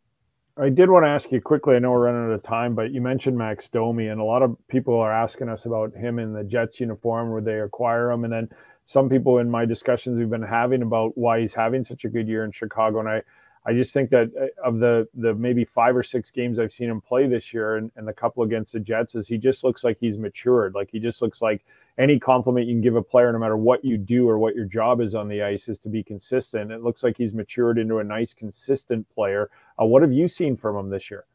I 0.57 0.69
did 0.69 0.91
want 0.91 1.05
to 1.05 1.09
ask 1.09 1.31
you 1.31 1.41
quickly. 1.41 1.77
I 1.77 1.79
know 1.79 1.91
we're 1.93 2.07
running 2.07 2.31
out 2.31 2.35
of 2.35 2.43
time, 2.43 2.75
but 2.75 2.91
you 2.91 3.01
mentioned 3.01 3.37
Max 3.37 3.69
Domi, 3.73 4.09
and 4.09 4.21
a 4.21 4.25
lot 4.25 4.43
of 4.43 4.57
people 4.69 4.99
are 4.99 5.13
asking 5.13 5.49
us 5.49 5.65
about 5.65 5.95
him 5.95 6.19
in 6.19 6.33
the 6.33 6.45
Jets 6.45 6.81
uniform. 6.81 7.33
Would 7.33 7.45
they 7.45 7.61
acquire 7.61 8.11
him? 8.11 8.25
And 8.25 8.33
then 8.33 8.49
some 8.87 9.09
people 9.09 9.39
in 9.39 9.49
my 9.49 9.65
discussions 9.65 10.19
we've 10.19 10.29
been 10.29 10.43
having 10.43 10.83
about 10.83 11.17
why 11.17 11.41
he's 11.41 11.55
having 11.55 11.85
such 11.85 12.05
a 12.05 12.09
good 12.09 12.27
year 12.27 12.45
in 12.45 12.53
Chicago. 12.53 13.01
And 13.01 13.09
I, 13.09 13.23
I 13.67 13.75
just 13.75 13.93
think 13.93 14.11
that 14.11 14.31
uh, 14.41 14.67
of 14.67 14.79
the 14.79 15.07
the 15.15 15.35
maybe 15.35 15.65
five 15.65 15.95
or 15.95 16.03
six 16.03 16.31
games 16.31 16.59
I've 16.59 16.73
seen 16.73 16.89
him 16.89 17.01
play 17.01 17.27
this 17.27 17.53
year, 17.53 17.77
and, 17.77 17.91
and 17.97 18.09
the 18.09 18.13
couple 18.13 18.43
against 18.43 18.73
the 18.73 18.81
Jets, 18.81 19.15
is 19.15 19.29
he 19.29 19.37
just 19.37 19.65
looks 19.65 19.85
like 19.85 19.99
he's 20.01 20.17
matured. 20.17 20.75
Like 20.75 20.89
he 20.91 20.99
just 20.99 21.21
looks 21.21 21.43
like 21.43 21.65
any 21.99 22.19
compliment 22.19 22.67
you 22.67 22.75
can 22.75 22.81
give 22.81 22.97
a 22.97 23.03
player, 23.03 23.31
no 23.33 23.39
matter 23.39 23.59
what 23.59 23.85
you 23.85 23.99
do 23.99 24.29
or 24.29 24.39
what 24.39 24.55
your 24.55 24.65
job 24.65 25.01
is 25.03 25.15
on 25.15 25.29
the 25.29 25.43
ice, 25.43 25.69
is 25.69 25.79
to 25.81 25.89
be 25.89 26.03
consistent. 26.03 26.73
It 26.73 26.83
looks 26.83 27.03
like 27.03 27.17
he's 27.19 27.35
matured 27.35 27.79
into 27.79 27.99
a 27.99 28.05
nice, 28.05 28.33
consistent 28.33 29.07
player. 29.15 29.51
Uh, 29.81 29.85
what 29.85 30.01
have 30.03 30.13
you 30.13 30.27
seen 30.27 30.57
from 30.57 30.77
him 30.77 30.89
this 30.89 31.11
year? 31.11 31.27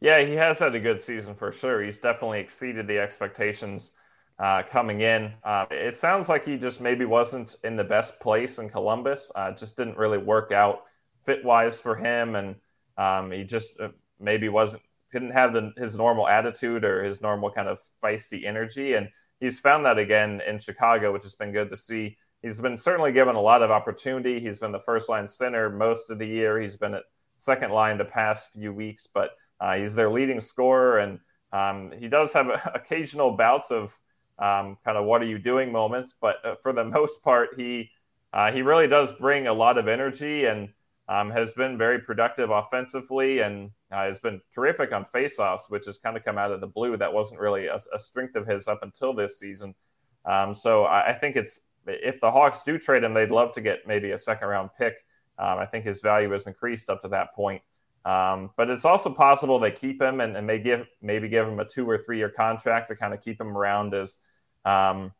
Yeah, 0.00 0.20
he 0.24 0.32
has 0.34 0.58
had 0.58 0.74
a 0.74 0.80
good 0.80 1.00
season 1.00 1.34
for 1.34 1.52
sure. 1.52 1.82
He's 1.82 1.98
definitely 1.98 2.40
exceeded 2.40 2.86
the 2.86 2.98
expectations 2.98 3.92
uh, 4.38 4.62
coming 4.62 5.02
in. 5.02 5.34
Uh, 5.44 5.66
it 5.70 5.96
sounds 5.96 6.30
like 6.30 6.46
he 6.46 6.56
just 6.56 6.80
maybe 6.80 7.04
wasn't 7.04 7.56
in 7.64 7.76
the 7.76 7.84
best 7.84 8.18
place 8.18 8.58
in 8.58 8.70
Columbus. 8.70 9.30
Uh, 9.34 9.52
just 9.52 9.76
didn't 9.76 9.98
really 9.98 10.16
work 10.16 10.52
out 10.52 10.84
fit 11.30 11.44
wise 11.44 11.78
for 11.78 11.94
him, 11.94 12.34
and 12.34 12.56
um, 12.98 13.30
he 13.30 13.44
just 13.44 13.78
uh, 13.78 13.88
maybe 14.18 14.48
wasn't 14.48 14.82
didn't 15.12 15.30
have 15.30 15.52
the, 15.52 15.72
his 15.76 15.96
normal 15.96 16.28
attitude 16.28 16.84
or 16.84 17.04
his 17.04 17.20
normal 17.20 17.50
kind 17.50 17.68
of 17.68 17.78
feisty 18.02 18.44
energy. 18.44 18.94
And 18.94 19.08
he's 19.40 19.58
found 19.58 19.84
that 19.84 19.98
again 19.98 20.40
in 20.46 20.58
Chicago, 20.58 21.12
which 21.12 21.24
has 21.24 21.34
been 21.34 21.52
good 21.52 21.70
to 21.70 21.76
see. 21.76 22.16
He's 22.42 22.60
been 22.60 22.76
certainly 22.76 23.12
given 23.12 23.34
a 23.34 23.40
lot 23.40 23.62
of 23.62 23.70
opportunity. 23.70 24.40
He's 24.40 24.58
been 24.58 24.72
the 24.72 24.80
first 24.86 25.08
line 25.08 25.26
center 25.26 25.68
most 25.68 26.10
of 26.10 26.18
the 26.18 26.26
year. 26.26 26.60
He's 26.60 26.76
been 26.76 26.94
at 26.94 27.04
second 27.36 27.72
line 27.72 27.98
the 27.98 28.04
past 28.04 28.52
few 28.52 28.72
weeks, 28.72 29.06
but 29.12 29.30
uh, 29.60 29.74
he's 29.74 29.94
their 29.94 30.10
leading 30.10 30.40
scorer, 30.40 30.98
and 30.98 31.18
um, 31.52 31.92
he 31.98 32.08
does 32.08 32.32
have 32.32 32.48
occasional 32.74 33.32
bouts 33.32 33.70
of 33.70 33.92
um, 34.38 34.78
kind 34.84 34.96
of 34.96 35.04
what 35.04 35.22
are 35.22 35.26
you 35.26 35.38
doing 35.38 35.70
moments, 35.70 36.14
but 36.18 36.36
uh, 36.44 36.54
for 36.62 36.72
the 36.72 36.84
most 36.98 37.22
part, 37.22 37.50
he 37.56 37.90
uh, 38.32 38.52
he 38.52 38.62
really 38.62 38.86
does 38.86 39.12
bring 39.12 39.48
a 39.48 39.52
lot 39.52 39.76
of 39.76 39.88
energy 39.88 40.44
and 40.44 40.68
um, 41.10 41.28
has 41.28 41.50
been 41.50 41.76
very 41.76 41.98
productive 41.98 42.50
offensively 42.50 43.40
and 43.40 43.72
uh, 43.90 44.04
has 44.04 44.20
been 44.20 44.40
terrific 44.54 44.92
on 44.92 45.04
faceoffs, 45.12 45.68
which 45.68 45.86
has 45.86 45.98
kind 45.98 46.16
of 46.16 46.24
come 46.24 46.38
out 46.38 46.52
of 46.52 46.60
the 46.60 46.68
blue. 46.68 46.96
That 46.96 47.12
wasn't 47.12 47.40
really 47.40 47.66
a, 47.66 47.80
a 47.92 47.98
strength 47.98 48.36
of 48.36 48.46
his 48.46 48.68
up 48.68 48.78
until 48.82 49.12
this 49.12 49.36
season. 49.36 49.74
Um, 50.24 50.54
so 50.54 50.84
I, 50.84 51.08
I, 51.08 51.12
think 51.12 51.34
it's 51.34 51.60
if 51.86 52.20
the 52.20 52.30
Hawks 52.30 52.62
do 52.62 52.78
trade 52.78 53.02
him, 53.02 53.12
they'd 53.12 53.30
love 53.30 53.52
to 53.54 53.60
get 53.60 53.88
maybe 53.88 54.12
a 54.12 54.18
second 54.18 54.46
round 54.46 54.70
pick. 54.78 54.94
Um, 55.36 55.58
I 55.58 55.66
think 55.66 55.84
his 55.84 56.00
value 56.00 56.30
has 56.30 56.46
increased 56.46 56.88
up 56.88 57.02
to 57.02 57.08
that 57.08 57.34
point. 57.34 57.62
Um, 58.04 58.50
but 58.56 58.70
it's 58.70 58.84
also 58.84 59.10
possible 59.10 59.58
they 59.58 59.72
keep 59.72 60.00
him 60.00 60.20
and, 60.20 60.36
and 60.36 60.64
give 60.64 60.86
maybe 61.02 61.28
give 61.28 61.46
him 61.46 61.58
a 61.58 61.64
two 61.64 61.88
or 61.88 61.98
three 61.98 62.18
year 62.18 62.30
contract 62.30 62.88
to 62.88 62.96
kind 62.96 63.12
of 63.12 63.20
keep 63.20 63.40
him 63.40 63.56
around 63.56 63.94
as 63.94 64.16
um, 64.64 65.12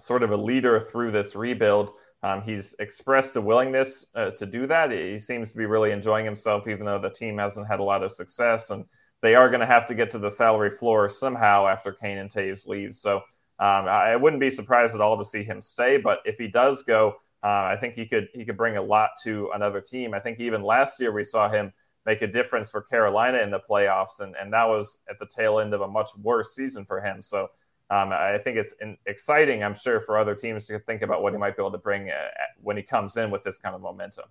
sort 0.00 0.22
of 0.22 0.30
a 0.30 0.36
leader 0.36 0.78
through 0.78 1.10
this 1.10 1.34
rebuild. 1.34 1.92
Um, 2.22 2.42
he's 2.42 2.74
expressed 2.80 3.36
a 3.36 3.40
willingness 3.40 4.06
uh, 4.14 4.30
to 4.32 4.46
do 4.46 4.66
that. 4.66 4.90
He 4.90 5.18
seems 5.18 5.50
to 5.50 5.56
be 5.56 5.66
really 5.66 5.92
enjoying 5.92 6.24
himself, 6.24 6.66
even 6.66 6.84
though 6.84 6.98
the 6.98 7.10
team 7.10 7.38
hasn't 7.38 7.68
had 7.68 7.80
a 7.80 7.84
lot 7.84 8.02
of 8.02 8.12
success. 8.12 8.70
And 8.70 8.84
they 9.22 9.34
are 9.34 9.48
going 9.48 9.60
to 9.60 9.66
have 9.66 9.86
to 9.88 9.94
get 9.94 10.10
to 10.12 10.18
the 10.18 10.30
salary 10.30 10.70
floor 10.70 11.08
somehow 11.08 11.66
after 11.66 11.92
Kane 11.92 12.18
and 12.18 12.30
Toews 12.30 12.66
leaves. 12.66 13.00
So 13.00 13.16
um, 13.60 13.86
I 13.86 14.16
wouldn't 14.16 14.40
be 14.40 14.50
surprised 14.50 14.94
at 14.94 15.00
all 15.00 15.16
to 15.18 15.24
see 15.24 15.42
him 15.42 15.62
stay. 15.62 15.96
But 15.96 16.20
if 16.24 16.38
he 16.38 16.48
does 16.48 16.82
go, 16.82 17.16
uh, 17.42 17.46
I 17.46 17.76
think 17.80 17.94
he 17.94 18.06
could 18.06 18.28
he 18.34 18.44
could 18.44 18.56
bring 18.56 18.76
a 18.76 18.82
lot 18.82 19.10
to 19.22 19.50
another 19.54 19.80
team. 19.80 20.12
I 20.12 20.20
think 20.20 20.40
even 20.40 20.62
last 20.62 21.00
year 21.00 21.12
we 21.12 21.24
saw 21.24 21.48
him 21.48 21.72
make 22.04 22.22
a 22.22 22.26
difference 22.26 22.70
for 22.70 22.82
Carolina 22.82 23.38
in 23.38 23.50
the 23.50 23.60
playoffs, 23.60 24.20
and 24.20 24.34
and 24.40 24.52
that 24.52 24.68
was 24.68 24.98
at 25.08 25.18
the 25.18 25.26
tail 25.26 25.60
end 25.60 25.74
of 25.74 25.82
a 25.82 25.88
much 25.88 26.10
worse 26.20 26.54
season 26.54 26.84
for 26.84 27.00
him. 27.00 27.22
So 27.22 27.48
um, 27.90 28.12
I 28.12 28.38
think 28.38 28.58
it's 28.58 28.74
exciting, 29.06 29.64
I'm 29.64 29.74
sure, 29.74 30.00
for 30.00 30.18
other 30.18 30.34
teams 30.34 30.66
to 30.66 30.78
think 30.78 31.02
about 31.02 31.22
what 31.22 31.32
he 31.32 31.38
might 31.38 31.56
be 31.56 31.62
able 31.62 31.72
to 31.72 31.78
bring 31.78 32.10
uh, 32.10 32.14
when 32.62 32.76
he 32.76 32.82
comes 32.82 33.16
in 33.16 33.30
with 33.30 33.44
this 33.44 33.58
kind 33.58 33.74
of 33.74 33.80
momentum. 33.80 34.26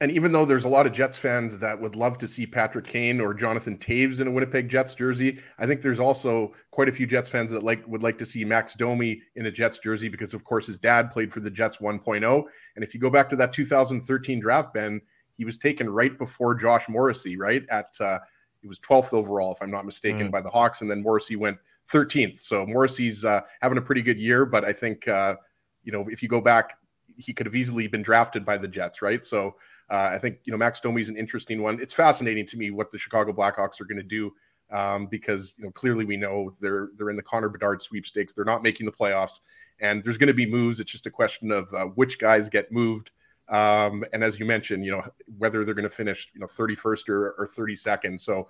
And 0.00 0.10
even 0.10 0.32
though 0.32 0.44
there's 0.44 0.64
a 0.64 0.68
lot 0.68 0.86
of 0.86 0.92
Jets 0.92 1.16
fans 1.16 1.58
that 1.60 1.80
would 1.80 1.94
love 1.94 2.18
to 2.18 2.26
see 2.26 2.46
Patrick 2.46 2.86
Kane 2.86 3.20
or 3.20 3.32
Jonathan 3.32 3.78
Toews 3.78 4.20
in 4.20 4.26
a 4.26 4.30
Winnipeg 4.30 4.68
Jets 4.68 4.94
jersey, 4.94 5.38
I 5.58 5.66
think 5.66 5.82
there's 5.82 6.00
also 6.00 6.52
quite 6.72 6.88
a 6.88 6.92
few 6.92 7.06
Jets 7.06 7.28
fans 7.28 7.50
that 7.52 7.62
like 7.62 7.86
would 7.86 8.02
like 8.02 8.18
to 8.18 8.26
see 8.26 8.44
Max 8.44 8.74
Domi 8.74 9.22
in 9.36 9.46
a 9.46 9.52
Jets 9.52 9.78
jersey 9.78 10.08
because, 10.08 10.34
of 10.34 10.42
course, 10.42 10.66
his 10.66 10.80
dad 10.80 11.12
played 11.12 11.32
for 11.32 11.40
the 11.40 11.50
Jets 11.50 11.76
1.0. 11.76 12.44
And 12.74 12.84
if 12.84 12.92
you 12.92 12.98
go 12.98 13.10
back 13.10 13.28
to 13.28 13.36
that 13.36 13.52
2013 13.52 14.40
draft, 14.40 14.74
Ben, 14.74 15.00
he 15.36 15.44
was 15.44 15.58
taken 15.58 15.88
right 15.88 16.16
before 16.18 16.56
Josh 16.56 16.88
Morrissey, 16.88 17.36
right 17.36 17.64
at 17.68 17.94
uh, 18.00 18.18
he 18.62 18.66
was 18.66 18.80
12th 18.80 19.12
overall, 19.12 19.52
if 19.52 19.62
I'm 19.62 19.70
not 19.70 19.84
mistaken, 19.84 20.28
mm. 20.28 20.32
by 20.32 20.40
the 20.40 20.50
Hawks, 20.50 20.80
and 20.80 20.90
then 20.90 21.02
Morrissey 21.02 21.36
went 21.36 21.58
13th. 21.92 22.40
So 22.40 22.66
Morrissey's 22.66 23.24
uh, 23.24 23.42
having 23.60 23.78
a 23.78 23.82
pretty 23.82 24.02
good 24.02 24.18
year, 24.18 24.46
but 24.46 24.64
I 24.64 24.72
think 24.72 25.06
uh, 25.08 25.36
you 25.82 25.92
know 25.92 26.06
if 26.08 26.22
you 26.22 26.28
go 26.28 26.40
back, 26.40 26.78
he 27.16 27.32
could 27.32 27.46
have 27.46 27.54
easily 27.54 27.86
been 27.86 28.02
drafted 28.02 28.44
by 28.44 28.58
the 28.58 28.68
Jets, 28.68 29.02
right? 29.02 29.24
So 29.24 29.56
uh, 29.90 30.10
I 30.12 30.18
think 30.18 30.38
you 30.44 30.50
know 30.50 30.56
Max 30.58 30.80
Domi 30.80 31.00
is 31.00 31.08
an 31.08 31.16
interesting 31.16 31.62
one. 31.62 31.80
It's 31.80 31.94
fascinating 31.94 32.46
to 32.46 32.56
me 32.56 32.70
what 32.70 32.90
the 32.90 32.98
Chicago 32.98 33.32
Blackhawks 33.32 33.80
are 33.80 33.84
going 33.84 33.98
to 33.98 34.02
do 34.02 34.32
um, 34.70 35.06
because 35.06 35.54
you 35.58 35.64
know 35.64 35.70
clearly 35.70 36.04
we 36.04 36.16
know 36.16 36.50
they're 36.60 36.90
they're 36.96 37.10
in 37.10 37.16
the 37.16 37.22
Connor 37.22 37.48
Bedard 37.48 37.82
sweepstakes. 37.82 38.32
They're 38.32 38.44
not 38.44 38.62
making 38.62 38.86
the 38.86 38.92
playoffs, 38.92 39.40
and 39.80 40.02
there's 40.02 40.18
going 40.18 40.28
to 40.28 40.34
be 40.34 40.46
moves. 40.46 40.80
It's 40.80 40.92
just 40.92 41.06
a 41.06 41.10
question 41.10 41.50
of 41.50 41.72
uh, 41.74 41.86
which 41.86 42.18
guys 42.18 42.48
get 42.48 42.72
moved. 42.72 43.10
Um, 43.48 44.04
and 44.14 44.24
as 44.24 44.38
you 44.38 44.46
mentioned, 44.46 44.84
you 44.84 44.92
know 44.92 45.02
whether 45.38 45.64
they're 45.64 45.74
going 45.74 45.84
to 45.84 45.90
finish, 45.90 46.30
you 46.34 46.40
know, 46.40 46.46
31st 46.46 47.08
or, 47.10 47.32
or 47.32 47.46
32nd. 47.46 48.20
So 48.20 48.48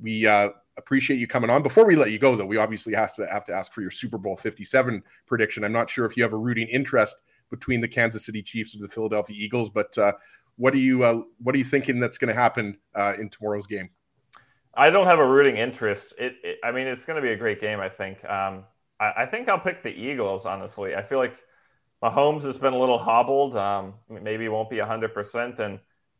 we 0.00 0.26
uh, 0.26 0.50
appreciate 0.76 1.18
you 1.18 1.26
coming 1.26 1.50
on. 1.50 1.62
Before 1.62 1.84
we 1.84 1.96
let 1.96 2.10
you 2.10 2.18
go, 2.18 2.34
though, 2.36 2.46
we 2.46 2.56
obviously 2.56 2.94
have 2.94 3.14
to 3.16 3.26
have 3.26 3.44
to 3.46 3.54
ask 3.54 3.72
for 3.72 3.82
your 3.82 3.90
Super 3.90 4.18
Bowl 4.18 4.36
57 4.36 5.02
prediction. 5.26 5.64
I'm 5.64 5.72
not 5.72 5.90
sure 5.90 6.04
if 6.04 6.16
you 6.16 6.22
have 6.22 6.32
a 6.32 6.38
rooting 6.38 6.68
interest 6.68 7.16
between 7.50 7.80
the 7.80 7.88
Kansas 7.88 8.24
City 8.24 8.42
Chiefs 8.42 8.74
and 8.74 8.82
the 8.82 8.88
Philadelphia 8.88 9.36
Eagles, 9.38 9.70
but 9.70 9.96
uh, 9.98 10.12
what 10.56 10.74
are 10.74 10.78
you 10.78 11.02
uh, 11.02 11.22
what 11.42 11.54
are 11.54 11.58
you 11.58 11.64
thinking 11.64 12.00
that's 12.00 12.18
going 12.18 12.34
to 12.34 12.40
happen 12.40 12.78
uh, 12.94 13.14
in 13.18 13.28
tomorrow's 13.28 13.66
game? 13.66 13.90
I 14.74 14.90
don't 14.90 15.06
have 15.06 15.18
a 15.18 15.26
rooting 15.26 15.56
interest. 15.56 16.14
It, 16.18 16.36
it 16.42 16.58
I 16.64 16.72
mean, 16.72 16.86
it's 16.86 17.04
going 17.04 17.16
to 17.16 17.22
be 17.22 17.32
a 17.32 17.36
great 17.36 17.60
game. 17.60 17.80
I 17.80 17.88
think. 17.88 18.24
Um, 18.24 18.64
I, 18.98 19.12
I, 19.18 19.26
think 19.26 19.48
I'll 19.48 19.58
pick 19.58 19.82
the 19.82 19.90
Eagles. 19.90 20.46
Honestly, 20.46 20.94
I 20.94 21.02
feel 21.02 21.18
like 21.18 21.36
Mahomes 22.02 22.42
has 22.42 22.58
been 22.58 22.72
a 22.72 22.78
little 22.78 22.98
hobbled. 22.98 23.56
Um, 23.56 23.94
maybe 24.08 24.48
won't 24.48 24.70
be 24.70 24.78
hundred 24.78 25.14
percent, 25.14 25.58
and 25.60 25.78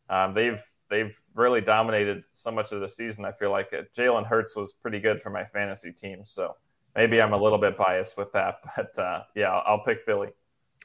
um, 0.09 0.35
they've 0.35 0.63
they've 0.91 1.15
really 1.35 1.61
dominated 1.61 2.25
so 2.33 2.51
much 2.51 2.73
of 2.73 2.81
the 2.81 2.89
season. 2.89 3.25
I 3.25 3.33
feel 3.33 3.51
like 3.51 3.73
it. 3.73 3.91
Jalen 3.97 4.27
Hurts 4.27 4.55
was 4.55 4.73
pretty 4.73 5.01
good 5.01 5.23
for 5.23 5.31
my 5.31 5.45
fantasy 5.45 5.93
team, 5.93 6.25
so 6.25 6.57
maybe 6.95 7.21
I'm 7.21 7.33
a 7.33 7.37
little 7.37 7.59
bit 7.59 7.77
biased 7.77 8.17
with 8.17 8.33
that. 8.33 8.61
But 8.77 8.99
uh, 8.99 9.23
yeah, 9.35 9.51
I'll, 9.51 9.63
I'll, 9.67 9.85
pick 9.85 10.05
Philly. 10.05 10.29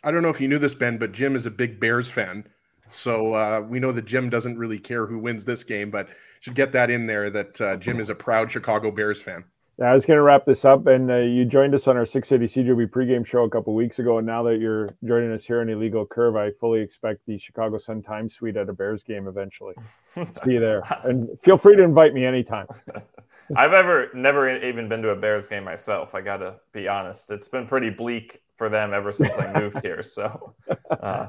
I 0.03 0.11
don't 0.11 0.21
know 0.21 0.29
if 0.29 0.39
you 0.39 0.47
knew 0.47 0.59
this, 0.59 0.75
Ben, 0.75 0.97
but 0.97 1.11
Jim 1.11 1.35
is 1.35 1.45
a 1.45 1.51
big 1.51 1.79
Bears 1.79 2.09
fan. 2.09 2.47
So 2.89 3.33
uh, 3.33 3.65
we 3.67 3.79
know 3.79 3.91
that 3.91 4.05
Jim 4.05 4.29
doesn't 4.29 4.57
really 4.57 4.79
care 4.79 5.05
who 5.05 5.19
wins 5.19 5.43
this 5.43 5.63
game, 5.63 5.91
but 5.91 6.07
should 6.39 6.55
get 6.55 6.71
that 6.71 6.89
in 6.89 7.07
there 7.07 7.29
that 7.29 7.61
uh, 7.61 7.77
Jim 7.77 7.99
is 7.99 8.09
a 8.09 8.15
proud 8.15 8.49
Chicago 8.49 8.91
Bears 8.91 9.21
fan. 9.21 9.43
Yeah, 9.79 9.91
I 9.91 9.93
was 9.93 10.05
going 10.05 10.17
to 10.17 10.23
wrap 10.23 10.43
this 10.45 10.65
up, 10.65 10.87
and 10.87 11.11
uh, 11.11 11.17
you 11.17 11.45
joined 11.45 11.75
us 11.75 11.87
on 11.87 11.97
our 11.97 12.05
680 12.07 12.63
CJOB 12.63 12.89
pregame 12.89 13.23
show 13.23 13.43
a 13.43 13.49
couple 13.49 13.75
weeks 13.75 13.99
ago, 13.99 14.17
and 14.17 14.25
now 14.25 14.41
that 14.41 14.59
you're 14.59 14.89
joining 15.05 15.31
us 15.31 15.43
here 15.43 15.61
on 15.61 15.69
Illegal 15.69 16.03
Curve, 16.03 16.35
I 16.35 16.49
fully 16.59 16.81
expect 16.81 17.19
the 17.27 17.37
Chicago 17.37 17.77
Sun 17.77 18.01
Times 18.01 18.33
suite 18.33 18.57
at 18.57 18.69
a 18.69 18.73
Bears 18.73 19.03
game 19.03 19.27
eventually. 19.27 19.75
See 20.15 20.53
you 20.53 20.59
there, 20.59 20.81
and 21.03 21.29
feel 21.43 21.59
free 21.59 21.75
to 21.75 21.83
invite 21.83 22.15
me 22.15 22.25
anytime. 22.25 22.65
I've 23.55 23.73
ever 23.73 24.09
never 24.15 24.57
even 24.65 24.89
been 24.89 25.03
to 25.03 25.09
a 25.09 25.15
Bears 25.15 25.47
game 25.47 25.63
myself. 25.63 26.15
I 26.15 26.21
got 26.21 26.37
to 26.37 26.55
be 26.73 26.87
honest; 26.87 27.29
it's 27.29 27.47
been 27.47 27.67
pretty 27.67 27.91
bleak 27.91 28.41
for 28.57 28.69
them 28.69 28.95
ever 28.95 29.11
since 29.11 29.37
I 29.37 29.59
moved 29.59 29.81
here. 29.83 30.01
So. 30.01 30.55
Uh, 30.89 31.27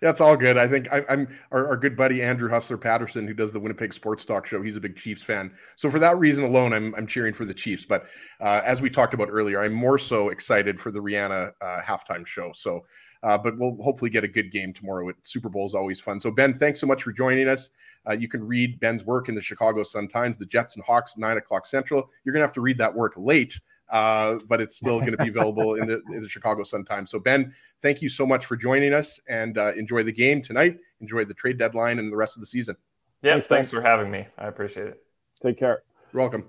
that's 0.00 0.20
all 0.20 0.36
good. 0.36 0.56
I 0.56 0.68
think 0.68 0.92
I, 0.92 1.02
am 1.08 1.28
our, 1.50 1.66
our, 1.68 1.76
good 1.76 1.96
buddy 1.96 2.22
Andrew 2.22 2.48
Hustler 2.48 2.76
Patterson, 2.76 3.26
who 3.26 3.34
does 3.34 3.52
the 3.52 3.60
Winnipeg 3.60 3.92
Sports 3.92 4.24
Talk 4.24 4.46
Show. 4.46 4.62
He's 4.62 4.76
a 4.76 4.80
big 4.80 4.96
Chiefs 4.96 5.22
fan, 5.22 5.52
so 5.76 5.90
for 5.90 5.98
that 5.98 6.18
reason 6.18 6.44
alone, 6.44 6.72
I'm 6.72 6.94
I'm 6.94 7.06
cheering 7.06 7.32
for 7.32 7.44
the 7.44 7.54
Chiefs. 7.54 7.84
But 7.84 8.06
uh, 8.40 8.62
as 8.64 8.82
we 8.82 8.90
talked 8.90 9.14
about 9.14 9.28
earlier, 9.30 9.60
I'm 9.60 9.72
more 9.72 9.98
so 9.98 10.30
excited 10.30 10.80
for 10.80 10.90
the 10.90 11.00
Rihanna 11.00 11.52
uh, 11.60 11.80
halftime 11.82 12.26
show. 12.26 12.52
So, 12.54 12.84
uh, 13.22 13.38
but 13.38 13.58
we'll 13.58 13.76
hopefully 13.82 14.10
get 14.10 14.24
a 14.24 14.28
good 14.28 14.52
game 14.52 14.72
tomorrow. 14.72 15.08
At 15.08 15.16
Super 15.22 15.48
Bowl 15.48 15.66
is 15.66 15.74
always 15.74 16.00
fun. 16.00 16.20
So 16.20 16.30
Ben, 16.30 16.54
thanks 16.54 16.80
so 16.80 16.86
much 16.86 17.02
for 17.02 17.12
joining 17.12 17.48
us. 17.48 17.70
Uh, 18.08 18.12
you 18.12 18.28
can 18.28 18.46
read 18.46 18.78
Ben's 18.80 19.04
work 19.04 19.28
in 19.28 19.34
the 19.34 19.40
Chicago 19.40 19.82
Sun 19.82 20.08
Times, 20.08 20.38
the 20.38 20.46
Jets 20.46 20.76
and 20.76 20.84
Hawks, 20.84 21.16
nine 21.16 21.36
o'clock 21.36 21.66
Central. 21.66 22.10
You're 22.24 22.32
gonna 22.32 22.44
have 22.44 22.52
to 22.54 22.60
read 22.60 22.78
that 22.78 22.94
work 22.94 23.14
late 23.16 23.58
uh, 23.90 24.38
but 24.48 24.60
it's 24.60 24.76
still 24.76 25.00
going 25.00 25.12
to 25.12 25.22
be 25.22 25.28
available 25.36 25.74
in 25.74 25.86
the, 25.86 26.02
in 26.12 26.22
the 26.22 26.28
Chicago 26.28 26.64
Sun 26.64 26.84
Times. 26.84 27.10
So, 27.10 27.18
Ben, 27.18 27.52
thank 27.80 28.02
you 28.02 28.08
so 28.08 28.26
much 28.26 28.46
for 28.46 28.56
joining 28.56 28.92
us 28.92 29.20
and 29.28 29.58
uh, 29.58 29.72
enjoy 29.76 30.02
the 30.02 30.12
game 30.12 30.42
tonight. 30.42 30.78
Enjoy 31.00 31.24
the 31.24 31.34
trade 31.34 31.58
deadline 31.58 31.98
and 31.98 32.10
the 32.10 32.16
rest 32.16 32.36
of 32.36 32.40
the 32.40 32.46
season. 32.46 32.76
Yeah, 33.22 33.32
Thanks, 33.34 33.46
thanks, 33.46 33.70
for 33.70 33.80
having 33.80 34.10
me. 34.10 34.26
I 34.38 34.46
appreciate 34.46 34.88
it. 34.88 35.02
Take 35.42 35.58
care. 35.58 35.82
You're 36.12 36.20
welcome. 36.20 36.46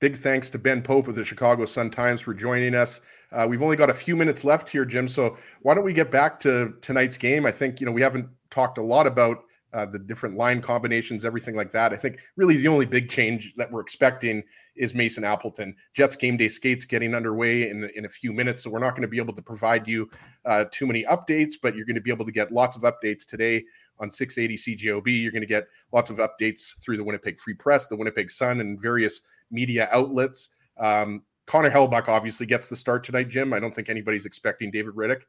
Big 0.00 0.16
thanks 0.16 0.50
to 0.50 0.58
Ben 0.58 0.82
Pope 0.82 1.08
of 1.08 1.14
the 1.14 1.24
Chicago 1.24 1.64
Sun 1.66 1.90
Times 1.90 2.20
for 2.20 2.34
joining 2.34 2.74
us. 2.74 3.00
Uh, 3.32 3.46
we've 3.48 3.62
only 3.62 3.76
got 3.76 3.90
a 3.90 3.94
few 3.94 4.16
minutes 4.16 4.44
left 4.44 4.68
here, 4.68 4.84
Jim. 4.84 5.08
So 5.08 5.36
why 5.62 5.74
don't 5.74 5.84
we 5.84 5.92
get 5.92 6.10
back 6.10 6.38
to 6.40 6.74
tonight's 6.80 7.16
game? 7.16 7.46
I 7.46 7.50
think 7.50 7.80
you 7.80 7.86
know 7.86 7.92
we 7.92 8.02
haven't 8.02 8.28
talked 8.50 8.78
a 8.78 8.82
lot 8.82 9.06
about 9.06 9.44
uh, 9.74 9.84
the 9.84 9.98
different 9.98 10.36
line 10.36 10.62
combinations, 10.62 11.24
everything 11.24 11.56
like 11.56 11.72
that. 11.72 11.92
I 11.92 11.96
think 11.96 12.20
really 12.36 12.56
the 12.56 12.68
only 12.68 12.86
big 12.86 13.08
change 13.08 13.54
that 13.56 13.70
we're 13.70 13.80
expecting 13.80 14.44
is 14.76 14.94
Mason 14.94 15.24
Appleton. 15.24 15.74
Jets 15.92 16.16
game 16.16 16.36
day 16.36 16.48
skates 16.48 16.84
getting 16.84 17.14
underway 17.14 17.68
in 17.68 17.90
in 17.96 18.04
a 18.04 18.08
few 18.08 18.32
minutes, 18.32 18.62
so 18.62 18.70
we're 18.70 18.78
not 18.78 18.90
going 18.90 19.02
to 19.02 19.08
be 19.08 19.18
able 19.18 19.34
to 19.34 19.42
provide 19.42 19.88
you 19.88 20.08
uh, 20.44 20.64
too 20.70 20.86
many 20.86 21.04
updates, 21.04 21.54
but 21.60 21.74
you're 21.74 21.86
going 21.86 21.96
to 21.96 22.00
be 22.00 22.12
able 22.12 22.24
to 22.24 22.32
get 22.32 22.52
lots 22.52 22.76
of 22.76 22.82
updates 22.82 23.26
today 23.26 23.64
on 23.98 24.10
680 24.10 24.76
CJOB. 24.76 25.22
You're 25.22 25.32
going 25.32 25.42
to 25.42 25.46
get 25.46 25.66
lots 25.92 26.10
of 26.10 26.18
updates 26.18 26.78
through 26.80 26.96
the 26.96 27.04
Winnipeg 27.04 27.38
Free 27.38 27.54
Press, 27.54 27.88
the 27.88 27.96
Winnipeg 27.96 28.30
Sun, 28.30 28.60
and 28.60 28.80
various 28.80 29.22
media 29.50 29.88
outlets. 29.90 30.50
Um, 30.78 31.22
Connor 31.46 31.70
Hellebuyck 31.70 32.08
obviously 32.08 32.46
gets 32.46 32.68
the 32.68 32.76
start 32.76 33.04
tonight, 33.04 33.28
Jim. 33.28 33.52
I 33.52 33.60
don't 33.60 33.74
think 33.74 33.88
anybody's 33.88 34.24
expecting 34.24 34.70
David 34.70 34.94
Rittich. 34.94 35.22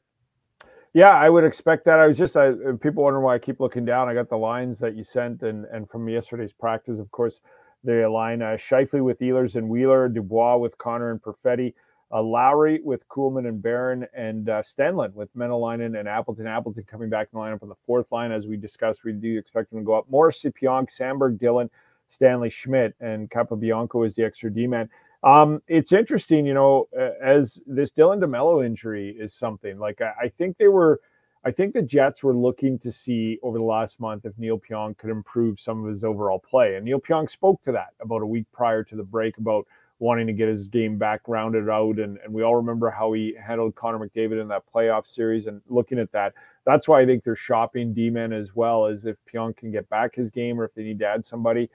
Yeah, 0.95 1.11
I 1.11 1.29
would 1.29 1.43
expect 1.43 1.83
that. 1.87 1.99
I 1.99 2.07
was 2.07 2.17
just 2.17 2.37
I, 2.37 2.53
people 2.81 3.03
wondering 3.03 3.25
why 3.25 3.35
I 3.35 3.39
keep 3.39 3.59
looking 3.59 3.83
down. 3.83 4.07
I 4.07 4.13
got 4.13 4.29
the 4.29 4.37
lines 4.37 4.79
that 4.79 4.95
you 4.95 5.03
sent, 5.03 5.43
and 5.43 5.65
and 5.65 5.89
from 5.89 6.07
yesterday's 6.07 6.53
practice, 6.53 6.99
of 6.99 7.11
course, 7.11 7.41
they 7.83 8.03
align 8.03 8.41
uh, 8.41 8.57
Scheifele 8.57 9.03
with 9.03 9.19
Ehlers 9.19 9.55
and 9.55 9.67
Wheeler, 9.69 10.07
Dubois 10.07 10.55
with 10.57 10.77
Connor 10.77 11.11
and 11.11 11.21
Perfetti, 11.21 11.73
uh, 12.13 12.23
Lowry 12.23 12.79
with 12.81 13.07
Kuhlman 13.09 13.45
and 13.45 13.61
Barron, 13.61 14.07
and 14.15 14.49
uh, 14.49 14.63
Stenlund 14.63 15.15
with 15.15 15.35
Maenalanen 15.35 15.99
and 15.99 16.07
Appleton. 16.07 16.47
Appleton 16.47 16.85
coming 16.89 17.09
back 17.09 17.27
in 17.33 17.39
the 17.39 17.45
lineup 17.45 17.61
on 17.61 17.69
the 17.69 17.75
fourth 17.85 18.09
line, 18.13 18.31
as 18.31 18.47
we 18.47 18.55
discussed. 18.55 19.01
We 19.03 19.11
do 19.11 19.37
expect 19.37 19.73
him 19.73 19.79
to 19.79 19.85
go 19.85 19.95
up. 19.95 20.09
Morrissey, 20.09 20.49
Pionk, 20.49 20.87
Samberg, 20.97 21.39
Dillon, 21.39 21.69
Stanley 22.09 22.49
Schmidt, 22.49 22.95
and 23.01 23.29
Capobianco 23.29 24.07
is 24.07 24.15
the 24.15 24.23
extra 24.23 24.49
D 24.49 24.65
man. 24.65 24.89
Um, 25.23 25.61
it's 25.67 25.91
interesting, 25.91 26.45
you 26.45 26.53
know, 26.53 26.87
as 27.23 27.59
this 27.65 27.91
Dylan 27.91 28.19
DeMelo 28.19 28.65
injury 28.65 29.15
is 29.19 29.33
something 29.33 29.79
like 29.79 30.01
I, 30.01 30.25
I, 30.25 30.29
think 30.37 30.57
they 30.57 30.67
were, 30.67 31.01
I 31.43 31.51
think 31.51 31.73
the 31.73 31.81
Jets 31.81 32.21
were 32.21 32.35
looking 32.35 32.77
to 32.79 32.91
see 32.91 33.39
over 33.41 33.57
the 33.57 33.63
last 33.63 33.99
month 33.99 34.25
if 34.25 34.37
Neil 34.37 34.59
Pionk 34.59 34.97
could 34.97 35.09
improve 35.09 35.59
some 35.59 35.83
of 35.83 35.91
his 35.91 36.03
overall 36.03 36.39
play. 36.39 36.75
And 36.75 36.85
Neil 36.85 36.99
Pionk 36.99 37.31
spoke 37.31 37.63
to 37.63 37.71
that 37.71 37.93
about 38.01 38.21
a 38.21 38.25
week 38.25 38.45
prior 38.53 38.83
to 38.83 38.95
the 38.95 39.03
break 39.03 39.37
about 39.37 39.65
wanting 39.99 40.27
to 40.27 40.33
get 40.33 40.47
his 40.49 40.67
game 40.67 40.97
back 40.97 41.21
rounded 41.27 41.69
out. 41.69 41.99
And, 41.99 42.17
and 42.23 42.33
we 42.33 42.43
all 42.43 42.55
remember 42.55 42.89
how 42.89 43.13
he 43.13 43.35
handled 43.41 43.75
Connor 43.75 43.99
McDavid 43.99 44.41
in 44.41 44.47
that 44.49 44.63
playoff 44.73 45.07
series. 45.07 45.47
And 45.47 45.61
looking 45.69 45.99
at 45.99 46.11
that, 46.11 46.33
that's 46.65 46.87
why 46.87 47.01
I 47.01 47.05
think 47.05 47.23
they're 47.23 47.35
shopping 47.35 47.93
D-men 47.93 48.33
as 48.33 48.55
well 48.55 48.85
as 48.85 49.05
if 49.05 49.15
Pionk 49.31 49.57
can 49.57 49.71
get 49.71 49.89
back 49.89 50.15
his 50.15 50.29
game 50.29 50.59
or 50.59 50.65
if 50.65 50.73
they 50.75 50.83
need 50.83 50.99
to 50.99 51.07
add 51.07 51.25
somebody. 51.25 51.69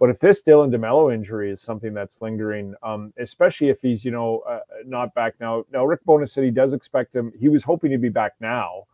But 0.00 0.10
if 0.10 0.18
this 0.18 0.42
Dylan 0.42 0.74
DeMelo 0.74 1.14
injury 1.14 1.50
is 1.52 1.60
something 1.60 1.94
that's 1.94 2.18
lingering, 2.20 2.74
um, 2.82 3.12
especially 3.18 3.68
if 3.68 3.78
he's, 3.80 4.04
you 4.04 4.10
know, 4.10 4.40
uh, 4.48 4.60
not 4.84 5.14
back 5.14 5.34
now. 5.40 5.64
Now, 5.72 5.84
Rick 5.84 6.04
Bowness 6.04 6.32
said 6.32 6.44
he 6.44 6.50
does 6.50 6.72
expect 6.72 7.14
him. 7.14 7.32
He 7.38 7.48
was 7.48 7.62
hoping 7.62 7.92
to 7.92 7.98
be 7.98 8.08
back 8.08 8.32
now, 8.40 8.84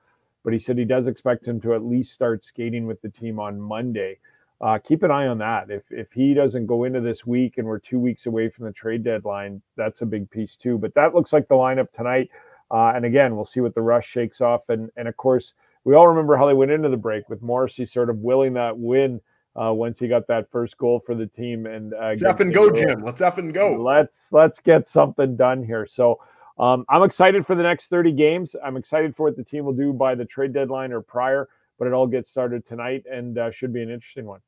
but 0.44 0.52
he 0.52 0.58
said 0.58 0.76
he 0.76 0.84
does 0.84 1.06
expect 1.06 1.46
him 1.46 1.60
to 1.62 1.74
at 1.74 1.82
least 1.82 2.12
start 2.12 2.44
skating 2.44 2.86
with 2.86 3.00
the 3.00 3.08
team 3.08 3.40
on 3.40 3.58
Monday. 3.60 4.18
Uh, 4.60 4.78
keep 4.78 5.02
an 5.02 5.10
eye 5.10 5.26
on 5.26 5.38
that. 5.38 5.70
If 5.70 5.84
if 5.90 6.12
he 6.12 6.34
doesn't 6.34 6.66
go 6.66 6.84
into 6.84 7.00
this 7.00 7.24
week 7.24 7.56
and 7.56 7.66
we're 7.66 7.78
two 7.78 7.98
weeks 7.98 8.26
away 8.26 8.50
from 8.50 8.66
the 8.66 8.72
trade 8.72 9.02
deadline, 9.02 9.62
that's 9.76 10.02
a 10.02 10.06
big 10.06 10.30
piece 10.30 10.54
too. 10.56 10.76
But 10.76 10.94
that 10.94 11.14
looks 11.14 11.32
like 11.32 11.48
the 11.48 11.54
lineup 11.54 11.90
tonight. 11.96 12.28
Uh, 12.70 12.92
and 12.94 13.06
again, 13.06 13.34
we'll 13.34 13.46
see 13.46 13.60
what 13.60 13.74
the 13.74 13.80
rush 13.80 14.06
shakes 14.06 14.42
off. 14.42 14.68
And 14.68 14.90
and 14.98 15.08
of 15.08 15.16
course, 15.16 15.54
we 15.84 15.94
all 15.94 16.08
remember 16.08 16.36
how 16.36 16.46
they 16.46 16.52
went 16.52 16.72
into 16.72 16.90
the 16.90 16.96
break 16.98 17.30
with 17.30 17.40
Morrissey 17.40 17.86
sort 17.86 18.10
of 18.10 18.18
willing 18.18 18.52
that 18.52 18.76
win 18.76 19.22
uh, 19.56 19.72
once 19.72 19.98
he 19.98 20.08
got 20.08 20.26
that 20.28 20.50
first 20.50 20.76
goal 20.78 21.02
for 21.04 21.14
the 21.14 21.26
team. 21.26 21.66
And 21.66 21.94
uh, 21.94 22.08
let's 22.08 22.22
F 22.22 22.40
and 22.40 22.54
go, 22.54 22.70
Jim. 22.70 23.02
Let's 23.02 23.20
F 23.20 23.38
and 23.38 23.52
go. 23.52 23.82
Let's 23.82 24.18
let's 24.30 24.60
get 24.60 24.88
something 24.88 25.36
done 25.36 25.64
here. 25.64 25.86
So 25.86 26.20
um, 26.58 26.84
I'm 26.88 27.02
excited 27.02 27.46
for 27.46 27.54
the 27.54 27.62
next 27.62 27.86
30 27.86 28.12
games. 28.12 28.54
I'm 28.64 28.76
excited 28.76 29.16
for 29.16 29.24
what 29.24 29.36
the 29.36 29.44
team 29.44 29.64
will 29.64 29.72
do 29.72 29.92
by 29.92 30.14
the 30.14 30.24
trade 30.24 30.52
deadline 30.52 30.92
or 30.92 31.00
prior. 31.00 31.48
But 31.78 31.86
it 31.86 31.94
all 31.94 32.06
gets 32.06 32.28
started 32.28 32.66
tonight 32.68 33.04
and 33.10 33.38
uh, 33.38 33.50
should 33.50 33.72
be 33.72 33.82
an 33.82 33.90
interesting 33.90 34.26
one. 34.26 34.40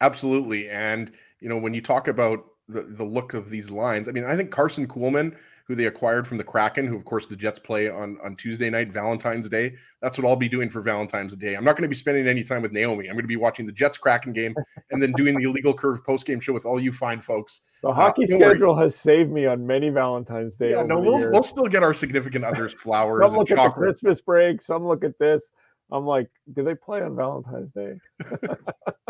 Absolutely, 0.00 0.68
and 0.68 1.12
you 1.38 1.48
know 1.48 1.58
when 1.58 1.74
you 1.74 1.82
talk 1.82 2.08
about 2.08 2.44
the 2.66 2.82
the 2.82 3.04
look 3.04 3.34
of 3.34 3.50
these 3.50 3.70
lines, 3.70 4.08
I 4.08 4.12
mean, 4.12 4.24
I 4.24 4.36
think 4.36 4.50
Karson 4.50 4.86
Kuhlman 4.86 5.36
who 5.72 5.76
they 5.76 5.86
acquired 5.86 6.26
from 6.26 6.36
the 6.36 6.44
Kraken, 6.44 6.86
who 6.86 6.94
of 6.94 7.06
course 7.06 7.26
the 7.26 7.34
Jets 7.34 7.58
play 7.58 7.88
on 7.88 8.18
on 8.22 8.36
Tuesday 8.36 8.68
night, 8.68 8.92
Valentine's 8.92 9.48
Day. 9.48 9.74
That's 10.02 10.18
what 10.18 10.28
I'll 10.28 10.36
be 10.36 10.50
doing 10.50 10.68
for 10.68 10.82
Valentine's 10.82 11.34
Day. 11.34 11.54
I'm 11.54 11.64
not 11.64 11.76
going 11.76 11.84
to 11.84 11.88
be 11.88 11.94
spending 11.94 12.28
any 12.28 12.44
time 12.44 12.60
with 12.60 12.72
Naomi. 12.72 13.06
I'm 13.06 13.14
going 13.14 13.24
to 13.24 13.28
be 13.28 13.36
watching 13.36 13.64
the 13.64 13.72
Jets 13.72 13.96
Kraken 13.96 14.34
game 14.34 14.54
and 14.90 15.00
then 15.00 15.12
doing 15.12 15.34
the 15.34 15.44
illegal 15.44 15.72
curve 15.72 16.04
post 16.04 16.26
game 16.26 16.40
show 16.40 16.52
with 16.52 16.66
all 16.66 16.78
you 16.78 16.92
fine 16.92 17.20
folks. 17.20 17.62
The 17.82 17.90
hockey 17.90 18.24
uh, 18.24 18.36
schedule 18.36 18.74
worry. 18.74 18.84
has 18.84 18.96
saved 18.96 19.30
me 19.30 19.46
on 19.46 19.66
many 19.66 19.88
Valentine's 19.88 20.54
Day. 20.56 20.72
Yeah, 20.72 20.82
no, 20.82 21.00
we'll, 21.00 21.30
we'll 21.30 21.42
still 21.42 21.66
get 21.66 21.82
our 21.82 21.94
significant 21.94 22.44
others 22.44 22.74
flowers. 22.74 23.30
some 23.30 23.38
look 23.38 23.50
at 23.50 23.56
chocolate. 23.56 23.74
the 23.74 23.80
Christmas 23.80 24.20
break. 24.20 24.60
Some 24.60 24.86
look 24.86 25.04
at 25.04 25.18
this. 25.18 25.42
I'm 25.90 26.06
like, 26.06 26.28
do 26.54 26.62
they 26.64 26.74
play 26.74 27.02
on 27.02 27.16
Valentine's 27.16 27.70
Day? 27.72 27.94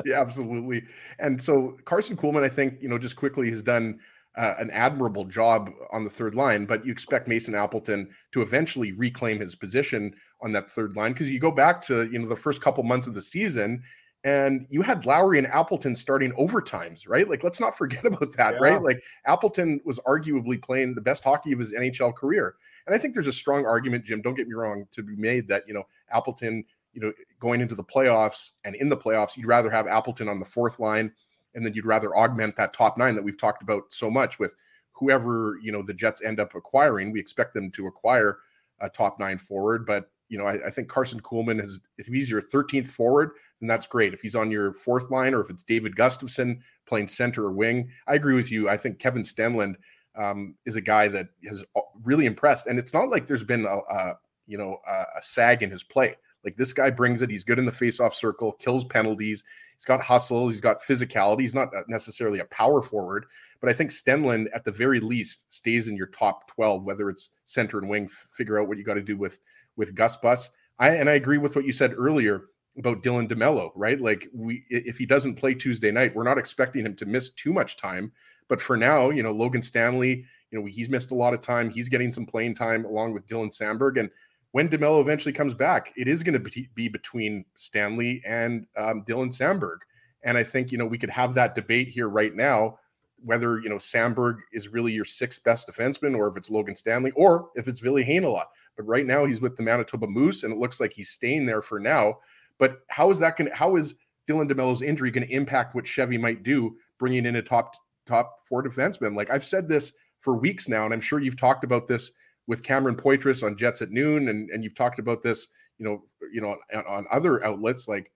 yeah, 0.04 0.20
absolutely. 0.20 0.84
And 1.18 1.42
so 1.42 1.76
Karson 1.84 2.16
Kuhlman, 2.16 2.44
I 2.44 2.48
think, 2.48 2.80
you 2.80 2.88
know, 2.88 2.98
just 2.98 3.16
quickly 3.16 3.50
has 3.50 3.62
done 3.62 4.00
uh, 4.36 4.54
an 4.58 4.70
admirable 4.70 5.24
job 5.24 5.70
on 5.92 6.04
the 6.04 6.10
third 6.10 6.34
line, 6.34 6.64
but 6.64 6.86
you 6.86 6.92
expect 6.92 7.28
Mason 7.28 7.54
Appleton 7.54 8.10
to 8.32 8.42
eventually 8.42 8.92
reclaim 8.92 9.38
his 9.38 9.54
position 9.54 10.14
on 10.40 10.52
that 10.52 10.70
third 10.70 10.96
line 10.96 11.12
because 11.12 11.30
you 11.30 11.38
go 11.38 11.50
back 11.50 11.82
to 11.82 12.08
you 12.10 12.18
know 12.18 12.28
the 12.28 12.36
first 12.36 12.60
couple 12.62 12.82
months 12.82 13.06
of 13.06 13.14
the 13.14 13.22
season 13.22 13.82
and 14.24 14.66
you 14.70 14.82
had 14.82 15.04
Lowry 15.04 15.38
and 15.38 15.46
Appleton 15.48 15.96
starting 15.96 16.32
overtimes, 16.32 17.08
right? 17.08 17.28
Like 17.28 17.42
let's 17.42 17.60
not 17.60 17.76
forget 17.76 18.04
about 18.04 18.36
that, 18.36 18.54
yeah. 18.54 18.60
right? 18.60 18.82
Like 18.82 19.02
Appleton 19.26 19.80
was 19.84 19.98
arguably 20.06 20.62
playing 20.62 20.94
the 20.94 21.00
best 21.00 21.24
hockey 21.24 21.52
of 21.52 21.58
his 21.58 21.72
NHL 21.72 22.14
career. 22.14 22.54
And 22.86 22.94
I 22.94 22.98
think 22.98 23.14
there's 23.14 23.26
a 23.26 23.32
strong 23.32 23.66
argument, 23.66 24.04
Jim, 24.04 24.22
don't 24.22 24.34
get 24.34 24.48
me 24.48 24.54
wrong, 24.54 24.86
to 24.92 25.02
be 25.02 25.16
made 25.16 25.48
that, 25.48 25.64
you 25.66 25.74
know, 25.74 25.84
Appleton, 26.10 26.64
you 26.92 27.00
know, 27.00 27.12
going 27.40 27.60
into 27.60 27.74
the 27.74 27.84
playoffs 27.84 28.50
and 28.64 28.74
in 28.76 28.88
the 28.88 28.96
playoffs, 28.96 29.36
you'd 29.36 29.46
rather 29.46 29.70
have 29.70 29.86
Appleton 29.86 30.28
on 30.28 30.38
the 30.38 30.44
fourth 30.44 30.78
line 30.78 31.12
and 31.54 31.64
then 31.64 31.74
you'd 31.74 31.86
rather 31.86 32.16
augment 32.16 32.56
that 32.56 32.72
top 32.72 32.96
nine 32.98 33.14
that 33.14 33.24
we've 33.24 33.38
talked 33.38 33.62
about 33.62 33.84
so 33.92 34.10
much 34.10 34.38
with 34.38 34.54
whoever 34.92 35.58
you 35.62 35.72
know 35.72 35.82
the 35.82 35.94
Jets 35.94 36.22
end 36.22 36.40
up 36.40 36.54
acquiring. 36.54 37.12
We 37.12 37.20
expect 37.20 37.54
them 37.54 37.70
to 37.72 37.86
acquire 37.86 38.38
a 38.80 38.88
top 38.88 39.18
nine 39.18 39.38
forward, 39.38 39.86
but 39.86 40.10
you 40.28 40.38
know 40.38 40.46
I, 40.46 40.66
I 40.66 40.70
think 40.70 40.88
Karson 40.88 41.20
Kuhlman 41.20 41.62
is 41.62 41.80
if 41.98 42.06
he's 42.06 42.30
your 42.30 42.42
13th 42.42 42.88
forward, 42.88 43.32
then 43.60 43.68
that's 43.68 43.86
great. 43.86 44.14
If 44.14 44.20
he's 44.20 44.34
on 44.34 44.50
your 44.50 44.72
fourth 44.72 45.10
line 45.10 45.34
or 45.34 45.40
if 45.40 45.50
it's 45.50 45.62
David 45.62 45.96
Gustafsson 45.96 46.60
playing 46.86 47.08
center 47.08 47.46
or 47.46 47.52
wing, 47.52 47.90
I 48.06 48.14
agree 48.14 48.34
with 48.34 48.50
you. 48.50 48.68
I 48.68 48.76
think 48.76 48.98
Kevin 48.98 49.22
Stenlund 49.22 49.76
um, 50.16 50.56
is 50.66 50.76
a 50.76 50.80
guy 50.80 51.08
that 51.08 51.28
has 51.48 51.64
uh, 51.76 51.80
really 52.02 52.26
impressed, 52.26 52.66
and 52.66 52.78
it's 52.78 52.92
not 52.92 53.08
like 53.08 53.26
there's 53.26 53.44
been 53.44 53.64
a, 53.64 53.78
a 53.78 54.18
you 54.46 54.58
know 54.58 54.78
a, 54.86 55.18
a 55.18 55.22
sag 55.22 55.62
in 55.62 55.70
his 55.70 55.82
play. 55.82 56.16
Like 56.44 56.56
this 56.56 56.72
guy 56.72 56.90
brings 56.90 57.22
it. 57.22 57.30
He's 57.30 57.44
good 57.44 57.58
in 57.58 57.64
the 57.64 57.72
face-off 57.72 58.14
circle, 58.14 58.52
kills 58.52 58.84
penalties. 58.84 59.44
He's 59.76 59.84
got 59.84 60.00
hustle. 60.00 60.48
He's 60.48 60.60
got 60.60 60.80
physicality. 60.80 61.40
He's 61.40 61.54
not 61.54 61.74
uh, 61.74 61.82
necessarily 61.88 62.40
a 62.40 62.44
power 62.46 62.82
forward, 62.82 63.26
but 63.60 63.70
I 63.70 63.72
think 63.72 63.90
Stenlund, 63.90 64.46
at 64.54 64.64
the 64.64 64.70
very 64.70 65.00
least, 65.00 65.44
stays 65.48 65.88
in 65.88 65.96
your 65.96 66.06
top 66.06 66.48
12, 66.48 66.84
whether 66.84 67.10
it's 67.10 67.30
center 67.44 67.78
and 67.78 67.88
wing. 67.88 68.08
Figure 68.08 68.60
out 68.60 68.68
what 68.68 68.78
you 68.78 68.84
got 68.84 68.94
to 68.94 69.02
do 69.02 69.16
with 69.16 69.40
with 69.76 69.94
Gus 69.94 70.16
Bus. 70.16 70.50
I 70.78 70.90
and 70.90 71.08
I 71.08 71.14
agree 71.14 71.38
with 71.38 71.56
what 71.56 71.64
you 71.64 71.72
said 71.72 71.94
earlier 71.96 72.44
about 72.78 73.02
Dylan 73.02 73.28
DeMelo, 73.28 73.70
right? 73.74 74.00
Like 74.00 74.28
we 74.34 74.64
if 74.68 74.98
he 74.98 75.06
doesn't 75.06 75.36
play 75.36 75.54
Tuesday 75.54 75.90
night, 75.90 76.14
we're 76.14 76.22
not 76.22 76.38
expecting 76.38 76.86
him 76.86 76.96
to 76.96 77.06
miss 77.06 77.30
too 77.30 77.52
much 77.52 77.76
time. 77.76 78.12
But 78.48 78.60
for 78.60 78.76
now, 78.76 79.10
you 79.10 79.22
know, 79.22 79.32
Logan 79.32 79.62
Stanley, 79.62 80.24
you 80.50 80.60
know, 80.60 80.66
he's 80.66 80.88
missed 80.88 81.10
a 81.10 81.14
lot 81.14 81.34
of 81.34 81.40
time. 81.40 81.70
He's 81.70 81.88
getting 81.88 82.12
some 82.12 82.26
playing 82.26 82.54
time 82.54 82.84
along 82.84 83.14
with 83.14 83.26
Dylan 83.26 83.56
Samberg. 83.56 83.98
And 83.98 84.10
when 84.52 84.68
DeMelo 84.68 85.00
eventually 85.00 85.32
comes 85.32 85.54
back, 85.54 85.92
it 85.96 86.06
is 86.06 86.22
going 86.22 86.40
to 86.40 86.66
be 86.74 86.88
between 86.88 87.44
Stanley 87.56 88.22
and 88.24 88.66
um, 88.76 89.04
Dylan 89.04 89.34
Samberg. 89.36 89.78
And 90.22 90.38
I 90.38 90.44
think, 90.44 90.70
you 90.70 90.78
know, 90.78 90.86
we 90.86 90.98
could 90.98 91.10
have 91.10 91.34
that 91.34 91.54
debate 91.54 91.88
here 91.88 92.08
right 92.08 92.34
now, 92.34 92.78
whether, 93.24 93.58
you 93.58 93.68
know, 93.68 93.76
Samberg 93.76 94.38
is 94.52 94.68
really 94.68 94.92
your 94.92 95.04
sixth 95.04 95.42
best 95.42 95.68
defenseman 95.68 96.16
or 96.16 96.28
if 96.28 96.36
it's 96.36 96.50
Logan 96.50 96.76
Stanley 96.76 97.12
or 97.16 97.48
if 97.56 97.66
it's 97.66 97.80
Ville 97.80 97.94
Heinola. 97.94 98.44
But 98.76 98.86
right 98.86 99.06
now 99.06 99.24
he's 99.24 99.40
with 99.40 99.56
the 99.56 99.62
Manitoba 99.62 100.06
Moose 100.06 100.42
and 100.42 100.52
it 100.52 100.58
looks 100.58 100.80
like 100.80 100.92
he's 100.92 101.10
staying 101.10 101.46
there 101.46 101.62
for 101.62 101.80
now. 101.80 102.18
But 102.58 102.82
how 102.88 103.10
is 103.10 103.18
that 103.20 103.36
going 103.36 103.50
to, 103.50 103.56
how 103.56 103.76
is 103.76 103.94
Dylan 104.28 104.50
DeMelo's 104.50 104.82
injury 104.82 105.10
going 105.10 105.26
to 105.26 105.34
impact 105.34 105.74
what 105.74 105.86
Chevy 105.86 106.18
might 106.18 106.42
do 106.42 106.76
bringing 106.98 107.26
in 107.26 107.36
a 107.36 107.42
top, 107.42 107.74
top 108.06 108.38
four 108.40 108.62
defenseman? 108.62 109.16
Like 109.16 109.30
I've 109.30 109.44
said 109.44 109.66
this 109.66 109.92
for 110.18 110.36
weeks 110.36 110.68
now, 110.68 110.84
and 110.84 110.94
I'm 110.94 111.00
sure 111.00 111.20
you've 111.20 111.40
talked 111.40 111.64
about 111.64 111.88
this 111.88 112.12
with 112.46 112.62
Cameron 112.62 112.96
Poitras 112.96 113.42
on 113.42 113.56
Jets 113.56 113.82
at 113.82 113.90
noon, 113.90 114.28
and 114.28 114.50
and 114.50 114.64
you've 114.64 114.74
talked 114.74 114.98
about 114.98 115.22
this, 115.22 115.46
you 115.78 115.84
know, 115.84 116.04
you 116.32 116.40
know, 116.40 116.56
on, 116.74 116.86
on 116.86 117.06
other 117.10 117.44
outlets. 117.44 117.88
Like, 117.88 118.10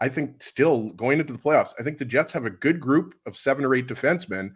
I 0.00 0.08
think 0.08 0.42
still 0.42 0.90
going 0.90 1.20
into 1.20 1.32
the 1.32 1.38
playoffs, 1.38 1.72
I 1.78 1.82
think 1.82 1.98
the 1.98 2.04
Jets 2.04 2.32
have 2.32 2.46
a 2.46 2.50
good 2.50 2.80
group 2.80 3.14
of 3.26 3.36
seven 3.36 3.64
or 3.64 3.74
eight 3.74 3.86
defensemen, 3.86 4.50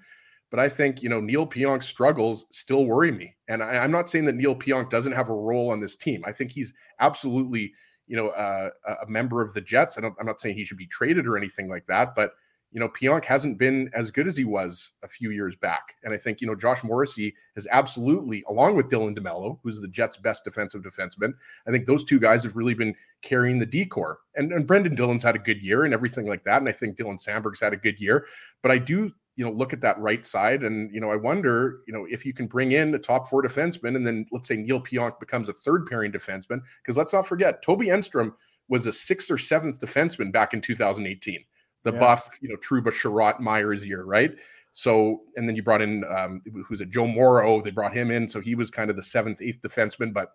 but 0.51 0.61
I 0.61 0.69
think 0.69 1.03
you 1.03 1.09
know 1.09 1.21
Neil 1.21 1.47
Pionk's 1.47 1.87
struggles 1.87 2.47
still 2.53 2.87
worry 2.87 3.13
me. 3.13 3.35
And 3.49 3.63
I, 3.63 3.79
I'm 3.79 3.93
not 3.93 4.11
saying 4.11 4.25
that 4.27 4.37
Neil 4.37 4.57
Pionk 4.57 4.91
doesn't 4.91 5.13
have 5.13 5.31
a 5.31 5.35
role 5.35 5.71
on 5.71 5.81
this 5.81 5.97
team. 5.97 6.23
I 6.27 6.33
think 6.33 6.53
he's 6.53 6.73
absolutely 7.01 7.73
you 8.07 8.17
know, 8.17 8.29
uh, 8.29 8.71
a 9.03 9.07
member 9.09 9.43
of 9.43 9.55
the 9.55 9.61
Jets. 9.61 9.97
I 9.97 10.01
don't, 10.01 10.15
I'm 10.21 10.27
not 10.27 10.41
saying 10.41 10.57
he 10.57 10.65
should 10.65 10.77
be 10.77 10.87
traded 10.87 11.27
or 11.27 11.37
anything 11.37 11.69
like 11.69 11.87
that, 11.87 12.15
but 12.15 12.33
you 12.75 12.81
know, 12.81 12.89
Pionk 12.89 13.25
hasn't 13.25 13.57
been 13.57 13.89
as 13.95 14.11
good 14.11 14.27
as 14.27 14.37
he 14.37 14.45
was 14.45 14.91
a 15.05 15.09
few 15.09 15.31
years 15.31 15.55
back. 15.55 15.95
And 16.03 16.13
I 16.13 16.17
think, 16.17 16.41
you 16.41 16.49
know, 16.49 16.57
Josh 16.57 16.83
Morrissey 16.83 17.33
has 17.55 17.69
absolutely, 17.71 18.43
along 18.49 18.75
with 18.75 18.89
Dylan 18.89 19.17
DeMelo, 19.17 19.61
who's 19.63 19.79
the 19.79 19.87
Jets' 19.87 20.17
best 20.17 20.43
defensive 20.45 20.83
defenseman, 20.83 21.35
I 21.69 21.71
think 21.71 21.87
those 21.87 22.03
two 22.03 22.19
guys 22.19 22.43
have 22.43 22.57
really 22.57 22.75
been 22.75 22.97
carrying 23.23 23.61
the 23.61 23.65
decor. 23.65 24.19
And, 24.35 24.53
and 24.53 24.67
Brendan 24.67 24.97
Dillon's 24.97 25.23
had 25.23 25.37
a 25.37 25.39
good 25.39 25.63
year 25.63 25.85
and 25.85 25.95
everything 25.95 26.27
like 26.27 26.43
that. 26.45 26.59
And 26.59 26.69
I 26.69 26.73
think 26.73 26.97
Dylan 26.97 27.25
Samberg's 27.25 27.61
had 27.61 27.73
a 27.73 27.77
good 27.77 28.01
year. 28.01 28.27
But 28.61 28.73
I 28.73 28.79
do, 28.79 29.13
you 29.37 29.45
know, 29.45 29.53
look 29.53 29.73
at 29.73 29.81
that 29.83 30.01
right 30.01 30.27
side 30.27 30.65
and, 30.65 30.93
you 30.93 31.01
know, 31.01 31.13
I 31.13 31.17
wonder, 31.17 31.79
you 31.87 31.95
know, 31.95 32.09
if 32.11 32.27
you 32.27 32.33
can 32.33 32.49
bring 32.49 32.73
in 32.73 32.93
a 32.93 32.99
top 32.99 33.29
four 33.29 33.45
defenseman 33.45 33.95
and 33.95 34.05
then 34.05 34.27
let's 34.33 34.49
say 34.49 34.57
Neil 34.57 34.81
Pionk 34.81 35.21
becomes 35.21 35.49
a 35.49 35.53
third 35.53 35.87
pairing 35.87 36.11
defenseman, 36.11 36.61
because 36.83 36.97
let's 36.97 37.13
not 37.13 37.29
forget, 37.29 37.63
Toby 37.63 37.87
Enstrom 37.87 38.33
was 38.69 38.85
a 38.87 38.93
sixth 38.93 39.31
or 39.31 39.39
seventh 39.39 39.79
defenseman 39.79 40.33
back 40.33 40.55
in 40.55 40.61
2018 40.61 41.45
the 41.85 41.93
yeah. 41.93 41.99
buff, 42.01 42.39
you 42.41 42.49
know, 42.49 42.57
Trouba, 42.57 42.93
Chiarot, 42.93 43.41
Myers 43.41 43.87
year, 43.87 44.03
right? 44.03 44.33
So, 44.73 45.21
and 45.37 45.49
then 45.49 45.55
you 45.55 45.63
brought 45.63 45.83
in 45.83 46.03
um, 46.05 46.43
who's 46.67 46.81
a 46.81 46.87
Joe 46.87 47.07
Morrow. 47.07 47.63
They 47.63 47.71
brought 47.71 47.95
him 47.95 48.11
in, 48.11 48.29
so 48.29 48.41
he 48.41 48.57
was 48.57 48.71
kind 48.71 48.91
of 48.91 48.97
the 48.97 49.03
seventh, 49.05 49.41
eighth 49.41 49.61
defenseman. 49.63 50.13
But 50.13 50.33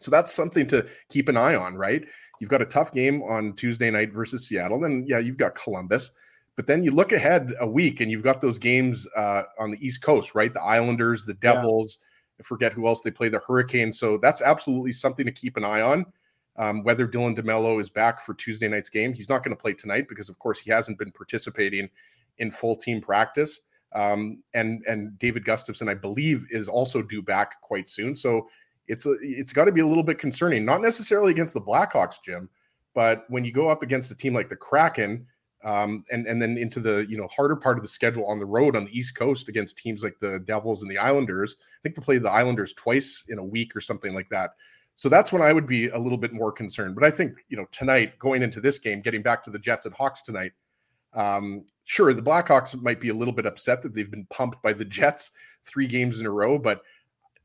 so 0.00 0.10
that's 0.10 0.34
something 0.34 0.66
to 0.66 0.86
keep 1.08 1.30
an 1.30 1.38
eye 1.38 1.54
on, 1.54 1.74
right? 1.74 2.04
You've 2.40 2.50
got 2.50 2.60
a 2.60 2.66
tough 2.66 2.92
game 2.92 3.22
on 3.22 3.54
Tuesday 3.54 3.90
night 3.90 4.12
versus 4.12 4.46
Seattle. 4.46 4.80
Then, 4.80 5.04
yeah, 5.06 5.18
you've 5.18 5.38
got 5.38 5.54
Columbus. 5.54 6.10
But 6.56 6.66
then 6.66 6.84
you 6.84 6.90
look 6.90 7.12
ahead 7.12 7.54
a 7.58 7.66
week 7.66 8.00
and 8.00 8.10
you've 8.10 8.22
got 8.22 8.40
those 8.40 8.58
games 8.58 9.08
uh, 9.16 9.44
on 9.58 9.70
the 9.70 9.84
East 9.84 10.02
Coast, 10.02 10.34
right? 10.34 10.52
The 10.52 10.62
Islanders, 10.62 11.24
the 11.24 11.34
Devils. 11.34 11.98
Yeah. 11.98 12.06
I 12.40 12.42
forget 12.42 12.72
who 12.72 12.86
else 12.86 13.00
they 13.00 13.10
play, 13.10 13.28
the 13.28 13.40
Hurricanes. 13.46 13.98
So 13.98 14.18
that's 14.18 14.42
absolutely 14.42 14.92
something 14.92 15.24
to 15.24 15.32
keep 15.32 15.56
an 15.56 15.64
eye 15.64 15.80
on 15.80 16.04
um, 16.56 16.84
whether 16.84 17.06
Dylan 17.06 17.36
DeMelo 17.36 17.80
is 17.80 17.90
back 17.90 18.20
for 18.20 18.34
Tuesday 18.34 18.68
night's 18.68 18.90
game. 18.90 19.12
He's 19.12 19.28
not 19.28 19.42
going 19.42 19.56
to 19.56 19.60
play 19.60 19.72
tonight 19.72 20.06
because, 20.08 20.28
of 20.28 20.38
course, 20.38 20.60
he 20.60 20.70
hasn't 20.70 20.98
been 20.98 21.10
participating 21.10 21.88
in 22.38 22.50
full 22.50 22.76
team 22.76 23.00
practice. 23.00 23.62
Um, 23.94 24.42
and 24.54 24.82
and 24.86 25.18
David 25.18 25.44
Gustafsson, 25.44 25.88
I 25.88 25.94
believe, 25.94 26.46
is 26.50 26.68
also 26.68 27.02
due 27.02 27.22
back 27.22 27.60
quite 27.60 27.88
soon. 27.88 28.16
So 28.16 28.48
it's 28.88 29.06
a, 29.06 29.16
it's 29.20 29.52
got 29.52 29.64
to 29.64 29.72
be 29.72 29.80
a 29.80 29.86
little 29.86 30.02
bit 30.02 30.18
concerning. 30.18 30.64
Not 30.64 30.82
necessarily 30.82 31.30
against 31.30 31.54
the 31.54 31.60
Blackhawks, 31.60 32.16
Jim, 32.24 32.48
but 32.94 33.24
when 33.28 33.44
you 33.44 33.52
go 33.52 33.68
up 33.68 33.82
against 33.82 34.10
a 34.10 34.14
team 34.14 34.34
like 34.34 34.48
the 34.48 34.56
Kraken. 34.56 35.26
Um, 35.64 36.04
and 36.10 36.26
and 36.26 36.42
then 36.42 36.58
into 36.58 36.78
the 36.78 37.06
you 37.08 37.16
know 37.16 37.26
harder 37.28 37.56
part 37.56 37.78
of 37.78 37.82
the 37.82 37.88
schedule 37.88 38.26
on 38.26 38.38
the 38.38 38.44
road 38.44 38.76
on 38.76 38.84
the 38.84 38.94
East 38.98 39.16
Coast 39.16 39.48
against 39.48 39.78
teams 39.78 40.02
like 40.02 40.18
the 40.20 40.40
Devils 40.40 40.82
and 40.82 40.90
the 40.90 40.98
Islanders. 40.98 41.56
I 41.58 41.80
think 41.82 41.94
they 41.94 42.02
play 42.02 42.18
the 42.18 42.28
Islanders 42.28 42.74
twice 42.74 43.24
in 43.28 43.38
a 43.38 43.44
week 43.44 43.74
or 43.74 43.80
something 43.80 44.12
like 44.12 44.28
that. 44.28 44.56
So 44.96 45.08
that's 45.08 45.32
when 45.32 45.42
I 45.42 45.52
would 45.52 45.66
be 45.66 45.88
a 45.88 45.98
little 45.98 46.18
bit 46.18 46.32
more 46.32 46.52
concerned. 46.52 46.94
But 46.94 47.04
I 47.04 47.10
think, 47.10 47.44
you 47.48 47.56
know, 47.56 47.66
tonight, 47.72 48.18
going 48.18 48.42
into 48.42 48.60
this 48.60 48.78
game, 48.78 49.00
getting 49.00 49.22
back 49.22 49.42
to 49.44 49.50
the 49.50 49.58
Jets 49.58 49.86
and 49.86 49.94
Hawks 49.94 50.22
tonight, 50.22 50.52
um, 51.14 51.64
sure, 51.84 52.12
the 52.12 52.22
Blackhawks 52.22 52.80
might 52.80 53.00
be 53.00 53.08
a 53.08 53.14
little 53.14 53.34
bit 53.34 53.46
upset 53.46 53.82
that 53.82 53.94
they've 53.94 54.10
been 54.10 54.26
pumped 54.26 54.62
by 54.62 54.72
the 54.72 54.84
Jets 54.84 55.32
three 55.64 55.86
games 55.86 56.20
in 56.20 56.26
a 56.26 56.30
row, 56.30 56.58
but 56.58 56.82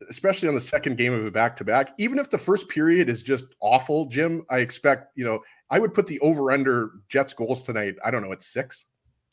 especially 0.09 0.47
on 0.47 0.55
the 0.55 0.61
second 0.61 0.97
game 0.97 1.13
of 1.13 1.25
a 1.25 1.31
back 1.31 1.57
to 1.57 1.63
back, 1.63 1.93
even 1.97 2.19
if 2.19 2.29
the 2.29 2.37
first 2.37 2.69
period 2.69 3.09
is 3.09 3.21
just 3.21 3.45
awful, 3.59 4.05
Jim, 4.05 4.45
I 4.49 4.59
expect, 4.59 5.17
you 5.17 5.25
know, 5.25 5.41
I 5.69 5.79
would 5.79 5.93
put 5.93 6.07
the 6.07 6.19
over 6.19 6.51
under 6.51 6.91
Jets 7.09 7.33
goals 7.33 7.63
tonight. 7.63 7.95
I 8.03 8.11
don't 8.11 8.23
know, 8.23 8.31
it's 8.31 8.45
six. 8.45 8.85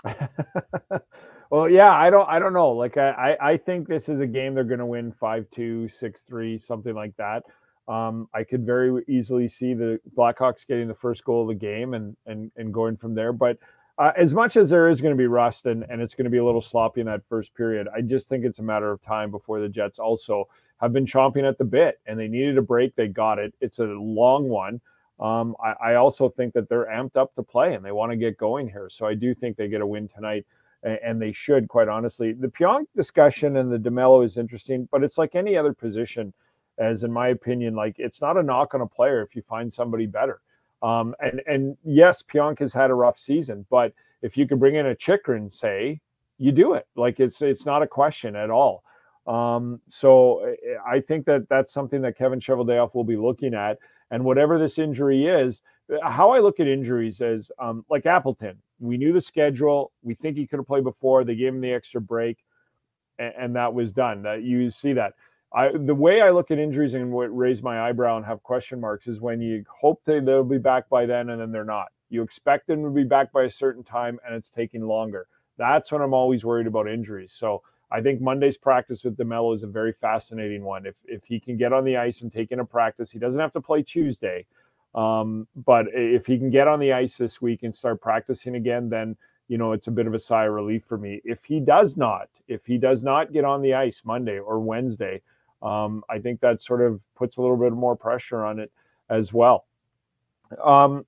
well, 1.50 1.68
yeah, 1.68 1.92
I 1.92 2.10
don't, 2.10 2.28
I 2.28 2.38
don't 2.38 2.52
know. 2.52 2.72
Like, 2.72 2.96
I, 2.96 3.36
I 3.40 3.56
think 3.56 3.88
this 3.88 4.08
is 4.08 4.20
a 4.20 4.26
game 4.26 4.54
they're 4.54 4.64
going 4.64 4.80
to 4.80 4.86
win 4.86 5.12
5 5.20 5.46
2, 5.54 5.88
6 5.88 6.20
3, 6.28 6.58
something 6.58 6.94
like 6.94 7.16
that. 7.16 7.44
Um, 7.88 8.28
I 8.34 8.42
could 8.42 8.66
very 8.66 9.04
easily 9.08 9.48
see 9.48 9.74
the 9.74 10.00
Blackhawks 10.16 10.66
getting 10.66 10.88
the 10.88 10.94
first 10.94 11.24
goal 11.24 11.42
of 11.42 11.48
the 11.48 11.54
game 11.54 11.94
and 11.94 12.16
and 12.26 12.50
and 12.56 12.72
going 12.72 12.96
from 12.96 13.14
there. 13.14 13.32
But 13.32 13.58
uh, 13.98 14.12
as 14.16 14.32
much 14.34 14.56
as 14.56 14.68
there 14.68 14.88
is 14.88 15.00
going 15.00 15.14
to 15.14 15.18
be 15.18 15.26
rust 15.26 15.66
and, 15.66 15.84
and 15.88 16.02
it's 16.02 16.14
going 16.14 16.24
to 16.24 16.30
be 16.30 16.38
a 16.38 16.44
little 16.44 16.62
sloppy 16.62 17.00
in 17.00 17.06
that 17.06 17.22
first 17.28 17.54
period, 17.54 17.88
I 17.94 18.02
just 18.02 18.28
think 18.28 18.44
it's 18.44 18.58
a 18.58 18.62
matter 18.62 18.90
of 18.90 19.02
time 19.02 19.30
before 19.30 19.60
the 19.60 19.68
Jets 19.68 19.98
also 19.98 20.48
have 20.80 20.92
been 20.92 21.06
chomping 21.06 21.48
at 21.48 21.56
the 21.56 21.64
bit 21.64 21.98
and 22.06 22.18
they 22.18 22.28
needed 22.28 22.58
a 22.58 22.62
break. 22.62 22.94
They 22.94 23.08
got 23.08 23.38
it. 23.38 23.54
It's 23.60 23.78
a 23.78 23.84
long 23.84 24.48
one. 24.48 24.80
Um, 25.18 25.56
I, 25.64 25.92
I, 25.92 25.94
also 25.94 26.28
think 26.28 26.52
that 26.52 26.68
they're 26.68 26.84
amped 26.84 27.16
up 27.16 27.34
to 27.36 27.42
play 27.42 27.72
and 27.72 27.82
they 27.82 27.90
want 27.90 28.12
to 28.12 28.16
get 28.16 28.36
going 28.36 28.68
here. 28.68 28.90
So 28.92 29.06
I 29.06 29.14
do 29.14 29.34
think 29.34 29.56
they 29.56 29.66
get 29.66 29.80
a 29.80 29.86
win 29.86 30.08
tonight 30.14 30.44
and, 30.82 30.98
and 31.02 31.22
they 31.22 31.32
should, 31.32 31.68
quite 31.68 31.88
honestly. 31.88 32.34
The 32.34 32.48
Pionk 32.48 32.84
discussion 32.94 33.56
and 33.56 33.72
the 33.72 33.78
DeMelo 33.78 34.26
is 34.26 34.36
interesting, 34.36 34.86
but 34.92 35.02
it's 35.02 35.16
like 35.16 35.34
any 35.34 35.56
other 35.56 35.72
position 35.72 36.34
as 36.78 37.02
in 37.02 37.12
my 37.12 37.28
opinion, 37.28 37.74
like 37.74 37.96
it's 37.98 38.20
not 38.20 38.36
a 38.36 38.42
knock 38.42 38.74
on 38.74 38.80
a 38.80 38.86
player 38.86 39.22
if 39.22 39.34
you 39.34 39.42
find 39.48 39.72
somebody 39.72 40.06
better. 40.06 40.40
Um, 40.82 41.14
and 41.20 41.40
and 41.46 41.76
yes, 41.84 42.22
Pionk 42.32 42.58
has 42.60 42.72
had 42.72 42.90
a 42.90 42.94
rough 42.94 43.18
season, 43.18 43.66
but 43.70 43.92
if 44.22 44.36
you 44.36 44.46
could 44.46 44.60
bring 44.60 44.76
in 44.76 44.86
a 44.86 44.94
Chychrun, 44.94 45.50
say, 45.50 46.00
you 46.38 46.52
do 46.52 46.74
it. 46.74 46.86
Like 46.96 47.20
it's 47.20 47.40
it's 47.42 47.64
not 47.64 47.82
a 47.82 47.86
question 47.86 48.36
at 48.36 48.50
all. 48.50 48.82
Um, 49.26 49.80
so 49.88 50.44
eh, 50.44 50.76
I 50.86 51.00
think 51.00 51.26
that 51.26 51.46
that's 51.48 51.72
something 51.72 52.02
that 52.02 52.16
Kevin 52.16 52.40
Cheveldayoff 52.40 52.94
will 52.94 53.04
be 53.04 53.16
looking 53.16 53.54
at. 53.54 53.78
And 54.10 54.24
whatever 54.24 54.58
this 54.58 54.78
injury 54.78 55.26
is, 55.26 55.60
how 56.02 56.30
I 56.30 56.38
look 56.38 56.60
at 56.60 56.68
injuries 56.68 57.20
is 57.20 57.50
um, 57.58 57.84
like 57.90 58.06
Appleton. 58.06 58.58
We 58.78 58.96
knew 58.96 59.12
the 59.12 59.20
schedule. 59.20 59.92
We 60.02 60.14
think 60.14 60.36
he 60.36 60.46
could 60.46 60.58
have 60.58 60.66
played 60.66 60.84
before. 60.84 61.24
They 61.24 61.34
gave 61.34 61.48
him 61.54 61.60
the 61.60 61.72
extra 61.72 62.00
break, 62.00 62.38
and, 63.18 63.32
and 63.38 63.56
that 63.56 63.72
was 63.72 63.92
done. 63.92 64.22
That 64.22 64.42
you 64.42 64.70
see 64.70 64.92
that. 64.92 65.14
I, 65.54 65.70
the 65.72 65.94
way 65.94 66.20
I 66.20 66.30
look 66.30 66.50
at 66.50 66.58
injuries 66.58 66.94
and 66.94 67.12
what 67.12 67.36
raise 67.36 67.62
my 67.62 67.88
eyebrow 67.88 68.16
and 68.16 68.26
have 68.26 68.42
question 68.42 68.80
marks 68.80 69.06
is 69.06 69.20
when 69.20 69.40
you 69.40 69.64
hope 69.68 70.02
they, 70.04 70.20
they'll 70.20 70.44
be 70.44 70.58
back 70.58 70.88
by 70.88 71.06
then 71.06 71.30
and 71.30 71.40
then 71.40 71.52
they're 71.52 71.64
not. 71.64 71.88
You 72.10 72.22
expect 72.22 72.66
them 72.66 72.82
to 72.84 72.90
be 72.90 73.04
back 73.04 73.32
by 73.32 73.44
a 73.44 73.50
certain 73.50 73.82
time 73.82 74.18
and 74.26 74.34
it's 74.34 74.50
taking 74.50 74.82
longer. 74.82 75.26
That's 75.58 75.90
when 75.90 76.02
I'm 76.02 76.14
always 76.14 76.44
worried 76.44 76.66
about 76.66 76.88
injuries. 76.88 77.32
So 77.38 77.62
I 77.90 78.00
think 78.00 78.20
Monday's 78.20 78.56
practice 78.56 79.04
with 79.04 79.16
DeMelo 79.16 79.54
is 79.54 79.62
a 79.62 79.68
very 79.68 79.92
fascinating 80.00 80.64
one. 80.64 80.86
If 80.86 80.96
if 81.06 81.22
he 81.24 81.38
can 81.38 81.56
get 81.56 81.72
on 81.72 81.84
the 81.84 81.96
ice 81.96 82.20
and 82.20 82.32
take 82.32 82.50
in 82.50 82.60
a 82.60 82.64
practice, 82.64 83.10
he 83.10 83.18
doesn't 83.18 83.40
have 83.40 83.52
to 83.52 83.60
play 83.60 83.82
Tuesday. 83.82 84.44
Um, 84.94 85.46
but 85.54 85.86
if 85.92 86.26
he 86.26 86.38
can 86.38 86.50
get 86.50 86.68
on 86.68 86.80
the 86.80 86.92
ice 86.92 87.16
this 87.16 87.40
week 87.40 87.62
and 87.62 87.74
start 87.74 88.00
practicing 88.00 88.56
again, 88.56 88.88
then 88.88 89.16
you 89.48 89.56
know 89.56 89.72
it's 89.72 89.86
a 89.86 89.92
bit 89.92 90.06
of 90.06 90.14
a 90.14 90.18
sigh 90.18 90.46
of 90.46 90.52
relief 90.52 90.82
for 90.88 90.98
me. 90.98 91.20
If 91.24 91.44
he 91.44 91.60
does 91.60 91.96
not, 91.96 92.28
if 92.48 92.64
he 92.66 92.76
does 92.76 93.02
not 93.02 93.32
get 93.32 93.44
on 93.44 93.62
the 93.62 93.74
ice 93.74 94.02
Monday 94.04 94.38
or 94.38 94.58
Wednesday, 94.58 95.22
um, 95.66 96.02
I 96.08 96.18
think 96.18 96.40
that 96.40 96.62
sort 96.62 96.82
of 96.82 97.00
puts 97.16 97.36
a 97.36 97.40
little 97.40 97.56
bit 97.56 97.72
more 97.72 97.96
pressure 97.96 98.44
on 98.44 98.58
it 98.58 98.70
as 99.10 99.32
well. 99.32 99.66
Um, 100.62 101.04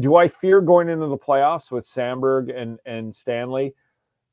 do 0.00 0.16
I 0.16 0.28
fear 0.40 0.60
going 0.60 0.88
into 0.88 1.06
the 1.06 1.16
playoffs 1.16 1.70
with 1.70 1.86
Samberg 1.94 2.54
and, 2.54 2.78
and 2.84 3.14
Stanley? 3.14 3.72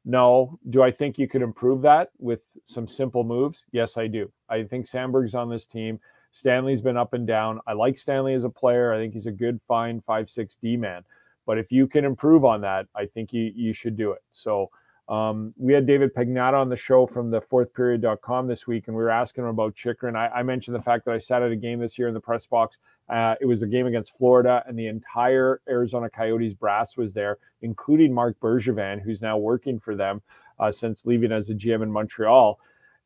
No. 0.04 0.58
Do 0.72 0.82
I 0.82 0.92
think 0.92 1.20
you 1.20 1.28
could 1.28 1.44
improve 1.44 1.82
that 1.84 2.10
with 2.18 2.40
some 2.66 2.88
simple 2.88 3.24
moves? 3.24 3.64
Yes, 3.72 3.98
I 3.98 4.08
do. 4.08 4.32
I 4.50 4.64
think 4.64 4.90
Samberg's 4.90 5.36
on 5.36 5.50
this 5.50 5.68
team. 5.68 6.00
Stanley's 6.32 6.82
been 6.82 6.98
up 6.98 7.14
and 7.14 7.28
down. 7.28 7.60
I 7.68 7.74
like 7.74 7.98
Stanley 8.00 8.34
as 8.34 8.44
a 8.44 8.50
player. 8.50 8.94
I 8.94 8.98
think 8.98 9.14
he's 9.14 9.28
a 9.28 9.32
good, 9.32 9.60
fine 9.68 10.02
five 10.08 10.30
six 10.30 10.56
D 10.62 10.76
man. 10.78 11.04
But 11.46 11.58
if 11.58 11.72
you 11.72 11.86
can 11.88 12.06
improve 12.06 12.44
on 12.46 12.62
that, 12.62 12.88
I 12.96 13.06
think 13.06 13.34
you 13.34 13.52
you 13.56 13.74
should 13.74 13.98
do 13.98 14.12
it. 14.12 14.24
So 14.32 14.72
um, 15.12 15.54
we 15.58 15.74
had 15.74 15.86
David 15.86 16.16
Pagnotta 16.16 16.54
on 16.54 16.70
the 16.70 16.78
show 16.78 17.06
from 17.06 17.30
the 17.30 17.42
fourthperiod.com 17.42 18.48
this 18.48 18.66
week, 18.66 18.86
and 18.88 18.96
we 18.96 19.04
were 19.04 19.10
asking 19.10 19.44
him 19.44 19.50
about 19.50 19.76
Chychrun. 19.76 20.16
I, 20.16 20.30
I 20.30 20.44
mentioned 20.44 20.74
the 20.74 20.82
fact 20.82 21.04
that 21.04 21.14
I 21.14 21.20
sat 21.20 21.44
at 21.44 21.52
a 21.52 21.56
game 21.58 21.82
this 21.82 22.00
year 22.00 22.08
in 22.08 22.14
the 22.14 22.22
press 22.22 22.46
box. 22.46 22.78
Uh, 23.10 23.36
it 23.42 23.46
was 23.46 23.62
a 23.62 23.68
game 23.68 23.88
against 23.88 24.14
Florida, 24.18 24.64
and 24.66 24.80
the 24.80 24.88
entire 24.88 25.60
Arizona 25.68 26.10
Coyotes 26.10 26.54
brass 26.54 26.96
was 26.96 27.12
there, 27.12 27.40
including 27.62 28.14
Marc 28.14 28.40
Bergevin, 28.40 29.02
who's 29.02 29.20
now 29.20 29.38
working 29.38 29.82
for 29.82 29.98
them 29.98 30.22
uh, 30.62 30.72
since 30.72 31.02
leaving 31.04 31.34
as 31.34 31.50
a 31.50 31.54
GM 31.54 31.84
in 31.84 31.92
Montreal. 31.92 32.58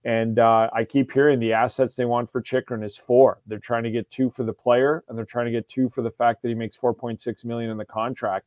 And 0.04 0.38
uh, 0.38 0.70
I 0.72 0.84
keep 0.84 1.12
hearing 1.12 1.40
the 1.40 1.54
assets 1.54 1.96
they 1.96 2.06
want 2.06 2.32
for 2.32 2.40
Chychrun 2.40 2.84
is 2.84 3.00
four. 3.08 3.40
They're 3.48 3.58
trying 3.58 3.82
to 3.82 3.90
get 3.90 4.12
two 4.12 4.32
for 4.36 4.44
the 4.44 4.54
player, 4.54 5.04
and 5.10 5.18
they're 5.18 5.26
trying 5.26 5.48
to 5.48 5.52
get 5.52 5.68
two 5.70 5.90
for 5.96 6.04
the 6.04 6.12
fact 6.12 6.44
that 6.44 6.50
he 6.50 6.54
makes 6.54 6.78
4.6 6.78 7.44
million 7.44 7.72
in 7.72 7.78
the 7.78 7.86
contract. 7.86 8.46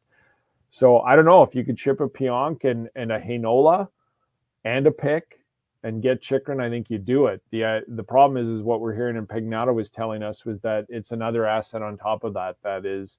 So 0.71 1.01
I 1.01 1.17
don't 1.17 1.25
know 1.25 1.43
if 1.43 1.55
you 1.55 1.65
could 1.65 1.79
ship 1.79 2.01
a 2.01 2.09
Pionk 2.09 2.65
and, 2.65 2.89
and 2.95 3.11
a 3.13 3.19
Heinola 3.19 3.89
and 4.65 4.87
a 4.87 4.91
pick 4.91 5.39
and 5.85 6.03
get 6.03 6.23
Chychrun, 6.23 6.61
I 6.61 6.69
think 6.69 6.91
you 6.91 6.99
do 6.99 7.27
it. 7.27 7.41
The 7.51 7.65
uh, 7.65 7.81
the 7.89 8.03
problem 8.03 8.37
is 8.43 8.49
is 8.49 8.63
what 8.63 8.81
we're 8.81 8.95
hearing 8.95 9.17
and 9.17 9.29
Pagnotta 9.29 9.73
was 9.73 9.91
telling 9.91 10.23
us 10.23 10.45
was 10.45 10.61
that 10.63 10.87
it's 10.89 11.13
another 11.13 11.47
asset 11.47 11.83
on 11.83 11.97
top 11.97 12.25
of 12.25 12.35
that 12.35 12.57
that 12.65 12.85
is 12.85 13.17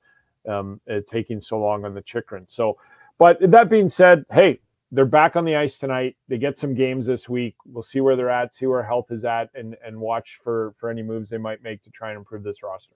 um, 0.48 0.80
uh, 0.90 1.00
taking 1.10 1.42
so 1.42 1.60
long 1.60 1.86
on 1.86 1.94
the 1.94 2.02
Chychrun. 2.02 2.46
So, 2.50 2.78
but 3.18 3.38
that 3.42 3.70
being 3.70 3.90
said, 3.90 4.26
hey, 4.32 4.60
they're 4.92 5.06
back 5.06 5.36
on 5.36 5.46
the 5.46 5.56
ice 5.56 5.78
tonight. 5.78 6.18
They 6.28 6.38
get 6.38 6.60
some 6.60 6.74
games 6.74 7.06
this 7.06 7.30
week. 7.30 7.56
We'll 7.66 7.84
see 7.84 8.02
where 8.02 8.16
they're 8.16 8.30
at, 8.30 8.56
see 8.56 8.66
where 8.66 8.84
health 8.84 9.08
is 9.12 9.24
at, 9.24 9.50
and 9.56 9.76
and 9.86 10.00
watch 10.00 10.40
for 10.44 10.74
for 10.80 10.90
any 10.90 11.02
moves 11.02 11.30
they 11.30 11.38
might 11.38 11.64
make 11.64 11.84
to 11.84 11.92
try 11.92 12.10
and 12.10 12.18
improve 12.18 12.44
this 12.44 12.62
roster. 12.62 12.96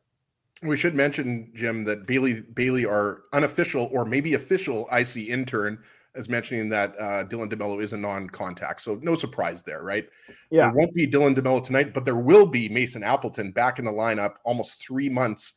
We 0.64 0.78
should 0.78 0.96
mention, 0.96 1.52
Jim, 1.54 1.84
that 1.86 2.06
Bailey 2.08 2.42
Bailey, 2.42 2.86
our 2.86 3.24
unofficial 3.34 3.90
or 3.92 4.06
maybe 4.06 4.34
official 4.34 4.88
IC 4.92 5.18
intern, 5.18 5.80
is 6.16 6.30
mentioning 6.30 6.70
that 6.70 6.96
uh, 7.00 7.26
Dylan 7.26 7.52
DeMelo 7.52 7.82
is 7.82 7.94
a 7.94 7.98
non-contact, 7.98 8.82
so 8.82 9.00
no 9.02 9.16
surprise 9.16 9.64
there, 9.64 9.82
right? 9.82 10.08
Yeah, 10.52 10.68
there 10.68 10.74
won't 10.74 10.94
be 10.94 11.08
Dylan 11.08 11.36
DeMelo 11.36 11.64
tonight, 11.64 11.94
but 11.94 12.06
there 12.06 12.16
will 12.16 12.46
be 12.46 12.70
Mason 12.70 13.04
Appleton 13.04 13.52
back 13.52 13.80
in 13.80 13.86
the 13.86 13.92
lineup 13.92 14.36
almost 14.44 14.82
three 14.82 15.10
months 15.10 15.54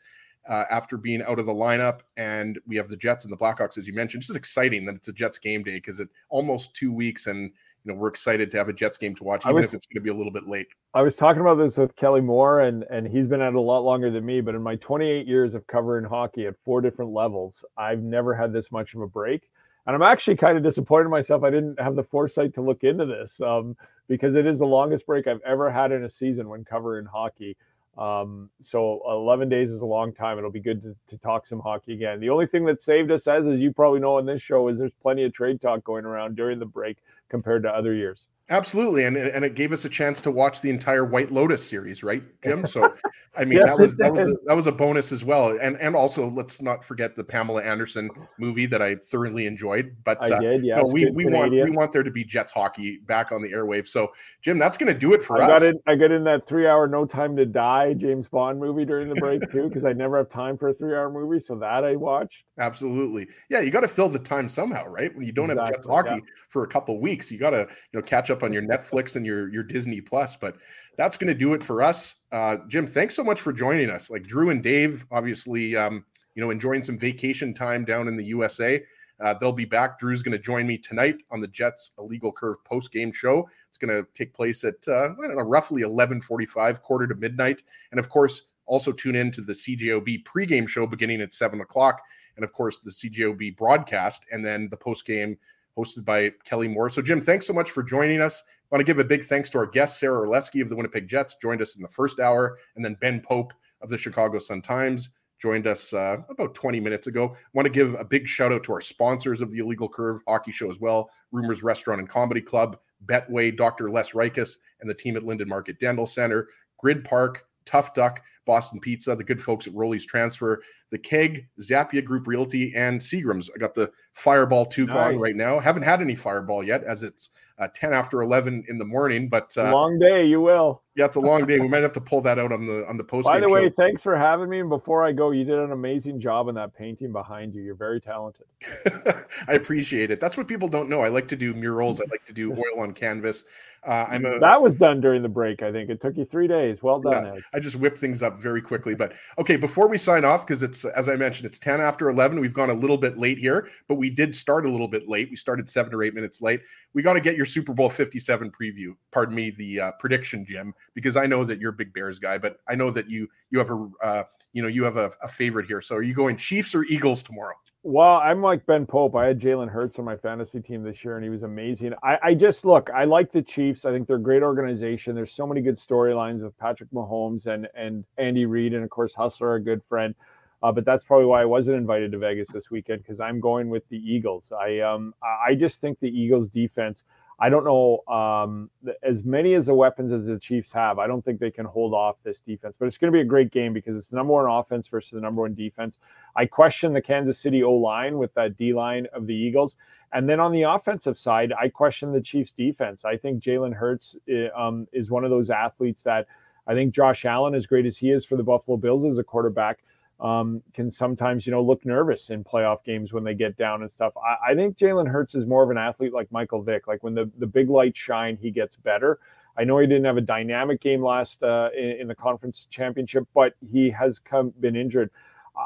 uh, 0.48 0.64
after 0.70 0.96
being 0.96 1.22
out 1.22 1.38
of 1.38 1.46
the 1.46 1.52
lineup. 1.52 2.00
And 2.16 2.58
we 2.66 2.76
have 2.76 2.88
the 2.88 2.96
Jets 2.96 3.24
and 3.24 3.32
the 3.32 3.36
Blackhawks, 3.36 3.78
as 3.78 3.86
you 3.86 3.94
mentioned. 3.94 4.22
It's 4.22 4.28
just 4.28 4.36
exciting 4.36 4.84
that 4.86 4.94
it's 4.94 5.08
a 5.08 5.12
Jets 5.12 5.38
game 5.38 5.62
day 5.62 5.76
because 5.76 6.00
it 6.00 6.08
almost 6.28 6.74
two 6.74 6.92
weeks 6.92 7.26
and 7.26 7.52
you 7.86 7.92
know 7.92 7.98
we're 7.98 8.08
excited 8.08 8.50
to 8.50 8.56
have 8.56 8.68
a 8.68 8.72
Jets 8.72 8.98
game 8.98 9.14
to 9.14 9.24
watch, 9.24 9.44
even 9.46 9.54
was, 9.54 9.64
if 9.66 9.74
it's 9.74 9.86
going 9.86 9.94
to 9.94 10.00
be 10.00 10.10
a 10.10 10.14
little 10.14 10.32
bit 10.32 10.48
late. 10.48 10.66
I 10.92 11.02
was 11.02 11.14
talking 11.14 11.40
about 11.40 11.56
this 11.56 11.76
with 11.76 11.94
Kelly 11.94 12.20
Moore, 12.20 12.60
and 12.60 12.84
and 12.90 13.06
he's 13.06 13.28
been 13.28 13.40
at 13.40 13.50
it 13.50 13.54
a 13.54 13.60
lot 13.60 13.80
longer 13.80 14.10
than 14.10 14.26
me. 14.26 14.40
But 14.40 14.56
in 14.56 14.62
my 14.62 14.76
28 14.76 15.26
years 15.26 15.54
of 15.54 15.66
covering 15.68 16.04
hockey 16.04 16.46
at 16.46 16.54
four 16.64 16.80
different 16.80 17.12
levels, 17.12 17.64
I've 17.76 18.02
never 18.02 18.34
had 18.34 18.52
this 18.52 18.72
much 18.72 18.94
of 18.94 19.02
a 19.02 19.06
break. 19.06 19.48
And 19.86 19.94
I'm 19.94 20.02
actually 20.02 20.36
kind 20.36 20.56
of 20.56 20.64
disappointed 20.64 21.04
in 21.04 21.10
myself. 21.12 21.44
I 21.44 21.50
didn't 21.50 21.78
have 21.78 21.94
the 21.94 22.02
foresight 22.02 22.54
to 22.54 22.60
look 22.60 22.82
into 22.82 23.06
this 23.06 23.40
um, 23.40 23.76
because 24.08 24.34
it 24.34 24.44
is 24.44 24.58
the 24.58 24.66
longest 24.66 25.06
break 25.06 25.28
I've 25.28 25.40
ever 25.46 25.70
had 25.70 25.92
in 25.92 26.02
a 26.02 26.10
season 26.10 26.48
when 26.48 26.64
covering 26.64 27.06
hockey. 27.06 27.56
Um, 27.96 28.50
so 28.60 29.00
11 29.08 29.48
days 29.48 29.70
is 29.70 29.80
a 29.80 29.86
long 29.86 30.12
time. 30.12 30.38
It'll 30.38 30.50
be 30.50 30.60
good 30.60 30.82
to, 30.82 30.96
to, 31.08 31.18
talk 31.22 31.46
some 31.46 31.60
hockey 31.60 31.94
again. 31.94 32.20
The 32.20 32.28
only 32.28 32.46
thing 32.46 32.66
that 32.66 32.82
saved 32.82 33.10
us, 33.10 33.26
as 33.26 33.46
as 33.46 33.58
you 33.58 33.72
probably 33.72 34.00
know 34.00 34.18
on 34.18 34.26
this 34.26 34.42
show, 34.42 34.68
is 34.68 34.78
there's 34.78 34.92
plenty 35.00 35.24
of 35.24 35.32
trade 35.32 35.62
talk 35.62 35.82
going 35.82 36.04
around 36.04 36.36
during 36.36 36.58
the 36.58 36.66
break 36.66 36.98
compared 37.30 37.62
to 37.64 37.70
other 37.70 37.94
years. 37.94 38.26
Absolutely, 38.48 39.02
and 39.02 39.16
and 39.16 39.44
it 39.44 39.56
gave 39.56 39.72
us 39.72 39.84
a 39.84 39.88
chance 39.88 40.20
to 40.20 40.30
watch 40.30 40.60
the 40.60 40.70
entire 40.70 41.04
White 41.04 41.32
Lotus 41.32 41.68
series, 41.68 42.04
right, 42.04 42.22
Jim? 42.44 42.64
So, 42.64 42.94
I 43.36 43.44
mean, 43.44 43.58
yes, 43.66 43.66
that 43.66 43.78
was 43.78 43.96
that 43.96 44.12
was 44.12 44.20
a, 44.20 44.34
that 44.46 44.54
was 44.54 44.66
a 44.68 44.72
bonus 44.72 45.10
as 45.10 45.24
well, 45.24 45.58
and 45.60 45.76
and 45.80 45.96
also 45.96 46.30
let's 46.30 46.62
not 46.62 46.84
forget 46.84 47.16
the 47.16 47.24
Pamela 47.24 47.64
Anderson 47.64 48.08
movie 48.38 48.66
that 48.66 48.80
I 48.80 48.94
thoroughly 48.94 49.46
enjoyed. 49.46 49.96
But 50.04 50.30
uh, 50.30 50.38
did, 50.38 50.64
yes, 50.64 50.80
no, 50.80 50.88
we 50.88 51.10
we 51.10 51.26
want 51.26 51.50
we 51.50 51.70
want 51.70 51.90
there 51.90 52.04
to 52.04 52.10
be 52.12 52.22
Jets 52.22 52.52
hockey 52.52 52.98
back 52.98 53.32
on 53.32 53.42
the 53.42 53.50
airwaves. 53.50 53.88
So, 53.88 54.12
Jim, 54.42 54.60
that's 54.60 54.78
going 54.78 54.92
to 54.92 54.98
do 54.98 55.12
it 55.12 55.24
for 55.24 55.42
I 55.42 55.46
us. 55.46 55.52
Got 55.54 55.62
in, 55.64 55.80
I 55.88 55.96
got 55.96 56.12
in 56.12 56.22
that 56.22 56.46
three-hour 56.46 56.86
No 56.86 57.04
Time 57.04 57.36
to 57.38 57.46
Die 57.46 57.94
James 57.94 58.28
Bond 58.28 58.60
movie 58.60 58.84
during 58.84 59.08
the 59.08 59.16
break 59.16 59.42
too, 59.50 59.66
because 59.68 59.84
I 59.84 59.92
never 59.92 60.18
have 60.18 60.30
time 60.30 60.56
for 60.56 60.68
a 60.68 60.74
three-hour 60.74 61.10
movie, 61.10 61.40
so 61.44 61.56
that 61.56 61.82
I 61.82 61.96
watched. 61.96 62.44
Absolutely, 62.60 63.26
yeah, 63.50 63.58
you 63.58 63.72
got 63.72 63.80
to 63.80 63.88
fill 63.88 64.08
the 64.08 64.20
time 64.20 64.48
somehow, 64.48 64.86
right? 64.86 65.12
When 65.16 65.26
you 65.26 65.32
don't 65.32 65.50
exactly, 65.50 65.66
have 65.66 65.74
Jets 65.74 65.86
hockey 65.88 66.10
yeah. 66.10 66.32
for 66.48 66.62
a 66.62 66.68
couple 66.68 67.00
weeks, 67.00 67.32
you 67.32 67.38
got 67.38 67.50
to 67.50 67.66
you 67.92 68.00
know 68.00 68.02
catch 68.02 68.30
up 68.30 68.35
on 68.42 68.52
your 68.52 68.62
Netflix 68.62 69.16
and 69.16 69.24
your 69.24 69.48
your 69.52 69.62
Disney 69.62 70.00
Plus. 70.00 70.36
But 70.36 70.56
that's 70.96 71.16
going 71.16 71.28
to 71.28 71.38
do 71.38 71.54
it 71.54 71.62
for 71.62 71.82
us. 71.82 72.16
Uh, 72.32 72.58
Jim, 72.68 72.86
thanks 72.86 73.14
so 73.14 73.22
much 73.22 73.40
for 73.40 73.52
joining 73.52 73.90
us. 73.90 74.10
Like 74.10 74.24
Drew 74.24 74.50
and 74.50 74.62
Dave, 74.62 75.06
obviously, 75.10 75.76
um, 75.76 76.04
you 76.34 76.42
know, 76.42 76.50
enjoying 76.50 76.82
some 76.82 76.98
vacation 76.98 77.54
time 77.54 77.84
down 77.84 78.08
in 78.08 78.16
the 78.16 78.24
USA. 78.24 78.82
Uh, 79.18 79.34
they'll 79.34 79.52
be 79.52 79.64
back. 79.64 79.98
Drew's 79.98 80.22
going 80.22 80.36
to 80.36 80.38
join 80.38 80.66
me 80.66 80.76
tonight 80.76 81.16
on 81.30 81.40
the 81.40 81.48
Jets 81.48 81.92
Illegal 81.98 82.30
Curve 82.30 82.62
post 82.64 82.92
game 82.92 83.10
show. 83.12 83.48
It's 83.68 83.78
going 83.78 83.94
to 83.94 84.06
take 84.12 84.34
place 84.34 84.62
at 84.64 84.74
uh, 84.86 85.10
I 85.18 85.26
don't 85.26 85.36
know, 85.36 85.42
roughly 85.42 85.82
11:45, 85.82 86.82
quarter 86.82 87.06
to 87.06 87.14
midnight, 87.14 87.62
and 87.90 88.00
of 88.00 88.08
course, 88.08 88.42
also 88.66 88.92
tune 88.92 89.16
in 89.16 89.30
to 89.32 89.40
the 89.40 89.52
CJOB 89.52 90.24
pregame 90.24 90.68
show 90.68 90.86
beginning 90.86 91.22
at 91.22 91.32
seven 91.32 91.60
o'clock, 91.60 92.02
and 92.36 92.44
of 92.44 92.52
course 92.52 92.78
the 92.78 92.90
CJOB 92.90 93.56
broadcast, 93.56 94.26
and 94.32 94.44
then 94.44 94.68
the 94.68 94.76
post 94.76 95.06
game 95.06 95.38
hosted 95.76 96.04
by 96.04 96.32
Kelly 96.44 96.68
Moore. 96.68 96.90
So, 96.90 97.02
Jim, 97.02 97.20
thanks 97.20 97.46
so 97.46 97.52
much 97.52 97.70
for 97.70 97.82
joining 97.82 98.20
us. 98.20 98.42
I 98.46 98.74
want 98.74 98.80
to 98.80 98.84
give 98.84 98.98
a 98.98 99.04
big 99.04 99.24
thanks 99.24 99.50
to 99.50 99.58
our 99.58 99.66
guest, 99.66 100.00
Sarah 100.00 100.26
Orlesky 100.26 100.60
of 100.60 100.68
the 100.68 100.76
Winnipeg 100.76 101.08
Jets, 101.08 101.36
joined 101.40 101.62
us 101.62 101.76
in 101.76 101.82
the 101.82 101.88
first 101.88 102.18
hour, 102.18 102.58
and 102.74 102.84
then 102.84 102.96
Ben 103.00 103.20
Pope 103.20 103.52
of 103.80 103.88
the 103.88 103.98
Chicago 103.98 104.38
Sun 104.38 104.62
Times 104.62 105.10
joined 105.38 105.66
us 105.66 105.92
uh, 105.92 106.16
about 106.30 106.54
20 106.54 106.80
minutes 106.80 107.06
ago. 107.06 107.34
I 107.34 107.38
want 107.52 107.66
to 107.66 107.72
give 107.72 107.94
a 107.94 108.04
big 108.04 108.26
shout 108.26 108.52
out 108.52 108.64
to 108.64 108.72
our 108.72 108.80
sponsors 108.80 109.42
of 109.42 109.50
the 109.50 109.58
Illegal 109.58 109.88
Curve 109.88 110.20
Hockey 110.26 110.52
Show 110.52 110.70
as 110.70 110.80
well 110.80 111.10
Rumors 111.32 111.62
Restaurant 111.62 112.00
and 112.00 112.08
Comedy 112.08 112.40
Club, 112.40 112.78
Betway, 113.04 113.56
Dr. 113.56 113.90
Les 113.90 114.12
Rikus, 114.12 114.56
and 114.80 114.88
the 114.88 114.94
team 114.94 115.16
at 115.16 115.24
Linden 115.24 115.48
Market 115.48 115.78
Dental 115.78 116.06
Center, 116.06 116.48
Grid 116.78 117.04
Park, 117.04 117.46
Tough 117.64 117.94
Duck, 117.94 118.22
Boston 118.46 118.80
Pizza, 118.80 119.14
the 119.14 119.24
good 119.24 119.42
folks 119.42 119.66
at 119.66 119.74
Rolly's 119.74 120.06
Transfer, 120.06 120.62
the 120.90 120.98
Keg, 120.98 121.48
Zappia 121.60 122.02
Group 122.02 122.26
Realty, 122.26 122.72
and 122.74 123.00
Seagram's. 123.00 123.50
I 123.54 123.58
got 123.58 123.74
the 123.74 123.90
Fireball 124.12 124.64
2 124.64 124.86
nice. 124.86 124.96
on 124.96 125.20
right 125.20 125.36
now. 125.36 125.58
Haven't 125.58 125.82
had 125.82 126.00
any 126.00 126.14
Fireball 126.14 126.64
yet 126.64 126.84
as 126.84 127.02
it's 127.02 127.30
uh, 127.58 127.68
10 127.74 127.92
after 127.92 128.22
11 128.22 128.64
in 128.68 128.78
the 128.78 128.84
morning, 128.84 129.28
but 129.28 129.52
uh, 129.56 129.72
long 129.72 129.98
day, 129.98 130.26
you 130.26 130.40
will. 130.40 130.82
Yeah, 130.94 131.06
it's 131.06 131.16
a 131.16 131.20
long 131.20 131.46
day. 131.46 131.58
We 131.58 131.68
might 131.68 131.82
have 131.82 131.92
to 131.94 132.00
pull 132.00 132.20
that 132.22 132.38
out 132.38 132.52
on 132.52 132.66
the 132.66 132.86
on 132.86 132.96
the 132.96 133.04
post. 133.04 133.26
By 133.26 133.40
the 133.40 133.48
way, 133.48 133.68
show. 133.68 133.74
thanks 133.76 134.02
for 134.02 134.16
having 134.16 134.48
me. 134.48 134.60
And 134.60 134.68
before 134.68 135.04
I 135.04 135.12
go, 135.12 135.30
you 135.30 135.44
did 135.44 135.58
an 135.58 135.72
amazing 135.72 136.20
job 136.20 136.48
on 136.48 136.54
that 136.54 136.74
painting 136.74 137.12
behind 137.12 137.54
you. 137.54 137.62
You're 137.62 137.74
very 137.74 138.00
talented. 138.00 138.46
I 139.48 139.54
appreciate 139.54 140.10
it. 140.10 140.20
That's 140.20 140.36
what 140.36 140.48
people 140.48 140.68
don't 140.68 140.88
know. 140.88 141.00
I 141.00 141.08
like 141.08 141.28
to 141.28 141.36
do 141.36 141.52
murals. 141.54 142.00
I 142.00 142.04
like 142.10 142.24
to 142.26 142.32
do 142.32 142.52
oil 142.56 142.80
on 142.80 142.92
canvas. 142.92 143.44
Uh, 143.86 144.06
I'm 144.08 144.24
a, 144.24 144.38
that 144.40 144.60
was 144.60 144.74
done 144.74 145.00
during 145.00 145.22
the 145.22 145.28
break. 145.28 145.62
I 145.62 145.70
think 145.70 145.90
it 145.90 146.00
took 146.00 146.16
you 146.16 146.24
three 146.24 146.48
days. 146.48 146.82
Well 146.82 147.00
done. 147.00 147.26
Yeah, 147.26 147.40
I 147.54 147.60
just 147.60 147.76
whipped 147.76 147.98
things 147.98 148.22
up 148.22 148.35
very 148.38 148.62
quickly. 148.62 148.94
But 148.94 149.14
okay, 149.38 149.56
before 149.56 149.88
we 149.88 149.98
sign 149.98 150.24
off, 150.24 150.46
because 150.46 150.62
it's 150.62 150.84
as 150.84 151.08
I 151.08 151.16
mentioned, 151.16 151.46
it's 151.46 151.58
ten 151.58 151.80
after 151.80 152.08
eleven. 152.08 152.40
We've 152.40 152.54
gone 152.54 152.70
a 152.70 152.74
little 152.74 152.98
bit 152.98 153.18
late 153.18 153.38
here, 153.38 153.68
but 153.88 153.96
we 153.96 154.10
did 154.10 154.34
start 154.34 154.66
a 154.66 154.70
little 154.70 154.88
bit 154.88 155.08
late. 155.08 155.30
We 155.30 155.36
started 155.36 155.68
seven 155.68 155.94
or 155.94 156.02
eight 156.02 156.14
minutes 156.14 156.40
late. 156.40 156.60
We 156.94 157.02
got 157.02 157.14
to 157.14 157.20
get 157.20 157.36
your 157.36 157.46
Super 157.46 157.72
Bowl 157.72 157.90
Fifty 157.90 158.18
Seven 158.18 158.50
preview. 158.50 158.94
Pardon 159.12 159.34
me, 159.34 159.50
the 159.50 159.80
uh, 159.80 159.92
prediction, 159.98 160.44
Jim, 160.44 160.74
because 160.94 161.16
I 161.16 161.26
know 161.26 161.44
that 161.44 161.60
you're 161.60 161.70
a 161.70 161.76
big 161.76 161.92
Bears 161.92 162.18
guy, 162.18 162.38
but 162.38 162.58
I 162.68 162.74
know 162.74 162.90
that 162.90 163.08
you 163.10 163.28
you 163.50 163.58
have 163.58 163.70
a 163.70 163.88
uh, 164.02 164.24
you 164.52 164.62
know 164.62 164.68
you 164.68 164.84
have 164.84 164.96
a, 164.96 165.10
a 165.22 165.28
favorite 165.28 165.66
here. 165.66 165.80
So 165.80 165.96
are 165.96 166.02
you 166.02 166.14
going 166.14 166.36
Chiefs 166.36 166.74
or 166.74 166.84
Eagles 166.84 167.22
tomorrow? 167.22 167.54
Well, 167.88 168.16
I'm 168.16 168.42
like 168.42 168.66
Ben 168.66 168.84
Pope. 168.84 169.14
I 169.14 169.26
had 169.26 169.38
Jalen 169.38 169.68
Hurts 169.68 169.96
on 170.00 170.04
my 170.04 170.16
fantasy 170.16 170.58
team 170.60 170.82
this 170.82 171.04
year, 171.04 171.14
and 171.14 171.22
he 171.22 171.30
was 171.30 171.44
amazing. 171.44 171.92
I, 172.02 172.18
I, 172.20 172.34
just 172.34 172.64
look. 172.64 172.90
I 172.90 173.04
like 173.04 173.30
the 173.30 173.42
Chiefs. 173.42 173.84
I 173.84 173.92
think 173.92 174.08
they're 174.08 174.16
a 174.16 174.20
great 174.20 174.42
organization. 174.42 175.14
There's 175.14 175.32
so 175.32 175.46
many 175.46 175.60
good 175.60 175.78
storylines 175.78 176.42
with 176.42 176.58
Patrick 176.58 176.90
Mahomes 176.90 177.46
and 177.46 177.68
and 177.76 178.04
Andy 178.18 178.44
Reid, 178.44 178.74
and 178.74 178.82
of 178.82 178.90
course 178.90 179.14
Hustler, 179.14 179.54
a 179.54 179.60
good 179.62 179.82
friend. 179.88 180.16
Uh, 180.64 180.72
but 180.72 180.84
that's 180.84 181.04
probably 181.04 181.26
why 181.26 181.42
I 181.42 181.44
wasn't 181.44 181.76
invited 181.76 182.10
to 182.10 182.18
Vegas 182.18 182.48
this 182.52 182.72
weekend 182.72 183.04
because 183.04 183.20
I'm 183.20 183.38
going 183.38 183.68
with 183.68 183.88
the 183.88 183.98
Eagles. 183.98 184.50
I 184.50 184.80
um 184.80 185.14
I 185.22 185.54
just 185.54 185.80
think 185.80 186.00
the 186.00 186.08
Eagles 186.08 186.48
defense. 186.48 187.04
I 187.38 187.50
don't 187.50 187.64
know 187.64 188.02
um, 188.08 188.70
as 189.02 189.22
many 189.22 189.54
as 189.54 189.66
the 189.66 189.74
weapons 189.74 190.10
as 190.10 190.24
the 190.24 190.38
Chiefs 190.38 190.72
have. 190.72 190.98
I 190.98 191.06
don't 191.06 191.22
think 191.22 191.38
they 191.38 191.50
can 191.50 191.66
hold 191.66 191.92
off 191.92 192.16
this 192.24 192.40
defense, 192.46 192.74
but 192.78 192.86
it's 192.86 192.96
going 192.96 193.12
to 193.12 193.16
be 193.16 193.20
a 193.20 193.26
great 193.26 193.52
game 193.52 193.74
because 193.74 193.94
it's 193.96 194.08
the 194.08 194.16
number 194.16 194.32
one 194.32 194.50
offense 194.50 194.88
versus 194.88 195.10
the 195.12 195.20
number 195.20 195.42
one 195.42 195.54
defense. 195.54 195.98
I 196.34 196.46
question 196.46 196.94
the 196.94 197.02
Kansas 197.02 197.38
City 197.38 197.62
O 197.62 197.72
line 197.72 198.16
with 198.16 198.32
that 198.34 198.56
D 198.56 198.72
line 198.72 199.06
of 199.12 199.26
the 199.26 199.34
Eagles. 199.34 199.76
And 200.12 200.26
then 200.26 200.40
on 200.40 200.52
the 200.52 200.62
offensive 200.62 201.18
side, 201.18 201.52
I 201.60 201.68
question 201.68 202.12
the 202.12 202.22
Chiefs 202.22 202.52
defense. 202.56 203.04
I 203.04 203.18
think 203.18 203.42
Jalen 203.42 203.74
Hurts 203.74 204.16
eh, 204.30 204.48
um, 204.56 204.86
is 204.92 205.10
one 205.10 205.24
of 205.24 205.30
those 205.30 205.50
athletes 205.50 206.02
that 206.04 206.26
I 206.66 206.72
think 206.72 206.94
Josh 206.94 207.26
Allen, 207.26 207.54
as 207.54 207.66
great 207.66 207.86
as 207.86 207.98
he 207.98 208.10
is 208.10 208.24
for 208.24 208.36
the 208.36 208.42
Buffalo 208.42 208.78
Bills 208.78 209.04
as 209.04 209.18
a 209.18 209.24
quarterback, 209.24 209.80
um, 210.18 210.62
can 210.74 210.90
sometimes, 210.90 211.46
you 211.46 211.52
know, 211.52 211.62
look 211.62 211.84
nervous 211.84 212.30
in 212.30 212.42
playoff 212.42 212.82
games 212.84 213.12
when 213.12 213.24
they 213.24 213.34
get 213.34 213.56
down 213.56 213.82
and 213.82 213.90
stuff. 213.92 214.14
I, 214.16 214.52
I 214.52 214.54
think 214.54 214.78
Jalen 214.78 215.08
Hurts 215.08 215.34
is 215.34 215.46
more 215.46 215.62
of 215.62 215.70
an 215.70 215.78
athlete 215.78 216.12
like 216.12 216.30
Michael 216.32 216.62
Vick. 216.62 216.86
Like 216.86 217.02
when 217.02 217.14
the, 217.14 217.30
the 217.38 217.46
big 217.46 217.68
lights 217.68 217.98
shine, 217.98 218.38
he 218.40 218.50
gets 218.50 218.76
better. 218.76 219.18
I 219.58 219.64
know 219.64 219.78
he 219.78 219.86
didn't 219.86 220.04
have 220.04 220.16
a 220.16 220.22
dynamic 220.22 220.80
game 220.80 221.02
last 221.02 221.42
uh, 221.42 221.68
in, 221.76 222.00
in, 222.00 222.08
the 222.08 222.14
conference 222.14 222.66
championship, 222.70 223.24
but 223.34 223.54
he 223.72 223.90
has 223.90 224.18
come 224.18 224.52
been 224.60 224.76
injured. 224.76 225.10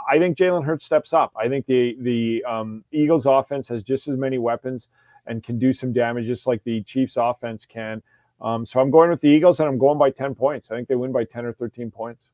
I 0.09 0.19
think 0.19 0.39
Jalen 0.39 0.65
Hurts 0.65 0.87
steps 0.87 1.13
up. 1.13 1.33
I 1.37 1.49
think 1.49 1.67
the 1.67 1.97
the 2.01 2.45
um, 2.45 2.85
Eagles 2.93 3.27
offense 3.27 3.67
has 3.69 3.83
just 3.83 4.07
as 4.07 4.17
many 4.17 4.39
weapons 4.39 4.87
and 5.27 5.43
can 5.43 5.59
do 5.59 5.73
some 5.73 5.93
damage, 5.93 6.27
just 6.27 6.47
like 6.47 6.63
the 6.65 6.83
Chiefs 6.85 7.15
offense 7.17 7.67
can. 7.69 8.03
Um, 8.41 8.65
so 8.65 8.81
I'm 8.81 8.91
going 8.91 9.11
with 9.11 9.21
the 9.21 9.29
Eagles, 9.29 9.61
and 9.61 9.69
I'm 9.69 9.79
going 9.79 9.99
by 9.99 10.11
10 10.11 10.35
points. 10.35 10.69
I 10.71 10.77
think 10.77 10.89
they 10.89 10.95
win 10.95 11.13
by 11.13 11.25
10 11.25 11.45
or 11.45 11.53
13 11.53 11.91
points. 11.91 12.29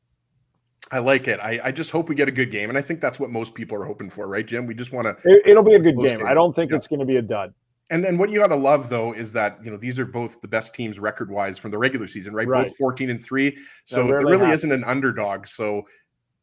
I 0.91 1.01
like 1.01 1.27
it. 1.27 1.41
I, 1.41 1.61
I, 1.65 1.73
just 1.73 1.91
hope 1.91 2.09
we 2.09 2.15
get 2.15 2.29
a 2.29 2.33
good 2.33 2.53
game, 2.53 2.69
and 2.69 2.79
I 2.79 2.83
think 2.83 3.01
that's 3.01 3.19
what 3.19 3.31
most 3.31 3.55
people 3.55 3.77
are 3.77 3.85
hoping 3.85 4.09
for, 4.09 4.29
right, 4.29 4.47
Jim? 4.47 4.67
We 4.67 4.75
just 4.75 4.93
want 4.93 5.07
to. 5.07 5.17
It, 5.25 5.55
will 5.55 5.63
be 5.65 5.75
a 5.75 5.81
good 5.81 5.97
game. 5.97 6.19
game. 6.19 6.27
I 6.27 6.33
don't 6.33 6.55
think 6.55 6.71
yeah. 6.71 6.77
it's 6.77 6.87
going 6.87 7.01
to 7.01 7.07
be 7.07 7.17
a 7.17 7.23
dud. 7.23 7.53
And 7.91 8.05
then 8.05 8.19
what 8.19 8.31
you 8.31 8.39
got 8.39 8.49
to 8.49 8.57
love 8.57 8.89
though 8.89 9.13
is 9.13 9.33
that 9.33 9.59
you 9.65 9.71
know 9.71 9.77
these 9.77 9.99
are 9.99 10.05
both 10.05 10.41
the 10.41 10.49
best 10.49 10.75
teams 10.75 10.99
record 10.99 11.31
wise 11.31 11.57
from 11.57 11.71
the 11.71 11.79
regular 11.79 12.09
season, 12.09 12.35
right? 12.35 12.47
right. 12.47 12.65
Both 12.65 12.77
fourteen 12.77 13.11
and 13.11 13.23
three. 13.23 13.57
So 13.85 14.07
there 14.07 14.21
really 14.21 14.39
happens. 14.39 14.61
isn't 14.61 14.73
an 14.73 14.85
underdog. 14.85 15.47
So 15.47 15.87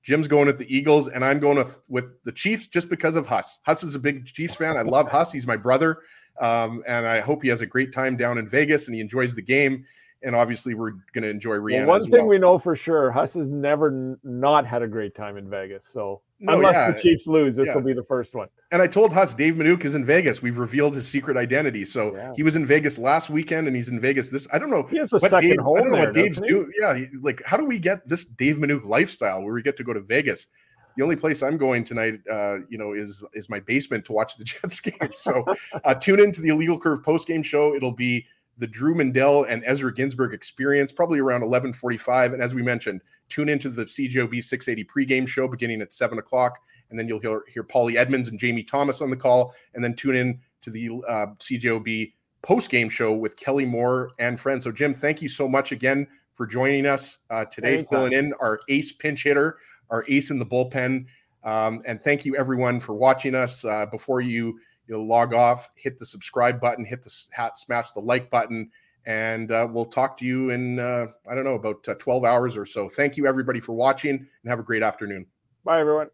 Jim's 0.03 0.28
going 0.28 0.48
with 0.48 0.57
the 0.57 0.74
Eagles, 0.74 1.07
and 1.10 1.24
I'm 1.24 1.40
going 1.40 1.57
with, 1.57 1.82
with 1.90 2.22
the 2.24 2.32
Chiefs 2.32 2.68
just 2.68 2.90
because 2.90 3.15
of 3.15 3.26
Huss. 3.26 3.60
Huss 3.65 3.84
is 3.84 3.95
a 3.95 3.99
big 3.99 4.26
Chiefs 4.26 4.56
fan. 4.56 4.78
I 4.78 4.82
love 4.82 5.10
Huss. 5.10 5.32
He's 5.32 5.48
my 5.48 5.57
brother, 5.57 5.99
um, 6.40 6.84
and 6.88 7.06
I 7.06 7.22
hope 7.22 7.44
he 7.44 7.49
has 7.49 7.61
a 7.61 7.65
great 7.65 7.94
time 7.94 8.18
down 8.18 8.38
in 8.38 8.48
Vegas 8.48 8.88
and 8.88 8.95
he 8.95 9.02
enjoys 9.02 9.36
the 9.36 9.41
game 9.41 9.86
and 10.23 10.35
obviously 10.35 10.73
we're 10.73 10.91
going 11.13 11.23
to 11.23 11.29
enjoy 11.29 11.55
Rihanna. 11.55 11.85
Well, 11.85 11.99
one 11.99 12.03
thing 12.03 12.11
well. 12.11 12.27
we 12.27 12.39
know 12.39 12.57
for 12.57 12.75
sure, 12.75 13.11
Huss 13.11 13.33
has 13.33 13.47
never 13.47 13.87
n- 13.87 14.17
not 14.23 14.65
had 14.65 14.81
a 14.81 14.87
great 14.87 15.15
time 15.15 15.37
in 15.37 15.49
Vegas. 15.49 15.85
So 15.93 16.21
no, 16.39 16.53
unless 16.53 16.73
yeah. 16.73 16.91
the 16.91 17.01
Chiefs 17.01 17.27
lose, 17.27 17.55
this 17.55 17.67
yeah. 17.67 17.75
will 17.75 17.81
be 17.81 17.93
the 17.93 18.03
first 18.03 18.33
one. 18.33 18.47
And 18.71 18.81
I 18.81 18.87
told 18.87 19.13
Huss 19.13 19.33
Dave 19.33 19.55
Minuk 19.55 19.83
is 19.85 19.95
in 19.95 20.05
Vegas. 20.05 20.41
We've 20.41 20.57
revealed 20.57 20.95
his 20.95 21.07
secret 21.07 21.37
identity. 21.37 21.85
So 21.85 22.15
yeah. 22.15 22.33
he 22.35 22.43
was 22.43 22.55
in 22.55 22.65
Vegas 22.65 22.97
last 22.97 23.29
weekend, 23.29 23.67
and 23.67 23.75
he's 23.75 23.89
in 23.89 23.99
Vegas 23.99 24.29
this. 24.29 24.47
I 24.51 24.59
don't 24.59 24.69
know. 24.69 24.83
He 24.83 24.97
has 24.97 25.11
a 25.13 25.19
second 25.19 25.41
Dave, 25.41 25.59
home 25.59 25.77
I 25.77 25.79
don't 25.81 25.91
know 25.91 25.97
there, 25.97 26.05
what 26.07 26.13
Dave's 26.13 26.41
doing. 26.41 26.71
Yeah, 26.79 26.95
he, 26.95 27.07
like 27.21 27.41
how 27.45 27.57
do 27.57 27.65
we 27.65 27.77
get 27.77 28.07
this 28.07 28.25
Dave 28.25 28.57
Minuk 28.57 28.85
lifestyle 28.85 29.43
where 29.43 29.53
we 29.53 29.61
get 29.61 29.77
to 29.77 29.83
go 29.83 29.93
to 29.93 30.01
Vegas? 30.01 30.47
the 30.95 31.03
only 31.03 31.15
place 31.15 31.41
I'm 31.41 31.57
going 31.57 31.83
tonight, 31.83 32.19
uh, 32.31 32.59
you 32.69 32.77
know, 32.77 32.93
is 32.93 33.23
is 33.33 33.49
my 33.49 33.59
basement 33.59 34.05
to 34.05 34.13
watch 34.13 34.37
the 34.37 34.43
Jets 34.45 34.79
game. 34.79 35.11
So 35.15 35.45
uh, 35.83 35.95
tune 35.95 36.19
into 36.19 36.41
the 36.41 36.49
Illegal 36.49 36.79
Curve 36.79 37.03
post 37.03 37.27
game 37.27 37.43
show. 37.43 37.75
It'll 37.75 37.91
be 37.91 38.25
the 38.57 38.67
Drew 38.67 38.93
Mandel 38.95 39.43
and 39.43 39.63
Ezra 39.65 39.93
Ginsburg 39.93 40.34
experience, 40.34 40.91
probably 40.91 41.19
around 41.19 41.41
11:45. 41.41 42.34
And 42.34 42.41
as 42.41 42.53
we 42.53 42.61
mentioned, 42.61 43.01
tune 43.30 43.49
into 43.49 43.69
the 43.69 43.85
CJOB 43.85 44.43
680 44.43 44.85
pregame 44.85 45.27
show 45.27 45.47
beginning 45.47 45.81
at 45.81 45.93
seven 45.93 46.19
o'clock, 46.19 46.59
and 46.89 46.97
then 46.97 47.07
you'll 47.07 47.19
hear 47.19 47.43
hear 47.51 47.63
Paulie 47.63 47.95
Edmonds 47.95 48.30
and 48.30 48.39
Jamie 48.39 48.63
Thomas 48.63 49.01
on 49.01 49.09
the 49.09 49.15
call, 49.15 49.53
and 49.73 49.84
then 49.84 49.95
tune 49.95 50.15
in 50.15 50.39
to 50.61 50.69
the 50.69 50.89
uh, 51.07 51.27
CJOB 51.39 52.13
post-game 52.41 52.89
show 52.89 53.13
with 53.13 53.35
Kelly 53.38 53.65
Moore 53.65 54.11
and 54.19 54.39
friends. 54.39 54.65
So, 54.65 54.71
Jim, 54.71 54.93
thank 54.93 55.21
you 55.21 55.30
so 55.30 55.47
much 55.47 55.71
again 55.71 56.07
for 56.34 56.45
joining 56.45 56.85
us 56.85 57.17
uh, 57.30 57.45
today, 57.45 57.75
Anytime. 57.75 57.85
filling 57.85 58.13
in 58.13 58.34
our 58.39 58.59
ace 58.69 58.91
pinch 58.91 59.23
hitter, 59.23 59.57
our 59.89 60.03
ace 60.07 60.30
in 60.30 60.39
the 60.39 60.45
bullpen. 60.45 61.05
Um, 61.43 61.81
and 61.85 62.01
thank 62.01 62.25
you 62.25 62.35
everyone 62.35 62.80
for 62.80 62.93
watching 62.93 63.35
us. 63.35 63.65
Uh, 63.65 63.85
before 63.85 64.21
you 64.21 64.59
you 64.88 64.95
know, 64.95 65.01
log 65.01 65.34
off, 65.34 65.69
hit 65.76 65.97
the 65.97 66.05
subscribe 66.05 66.60
button, 66.60 66.85
hit 66.85 67.01
the 67.01 67.14
hat, 67.31 67.57
smash 67.57 67.91
the 67.91 67.99
like 67.99 68.30
button, 68.30 68.69
and 69.05 69.51
uh, 69.51 69.68
we'll 69.69 69.85
talk 69.85 70.18
to 70.18 70.26
you 70.26 70.49
in 70.49 70.80
uh, 70.80 71.07
I 71.30 71.35
don't 71.35 71.43
know 71.43 71.55
about 71.55 71.88
uh, 71.88 71.95
12 71.95 72.23
hours 72.23 72.57
or 72.57 72.65
so. 72.65 72.88
Thank 72.88 73.18
you 73.18 73.27
everybody 73.27 73.60
for 73.60 73.73
watching, 73.73 74.11
and 74.11 74.49
have 74.49 74.60
a 74.60 74.64
great 74.64 74.84
afternoon. 74.84 75.26
Bye, 75.64 75.80
everyone. 75.80 76.10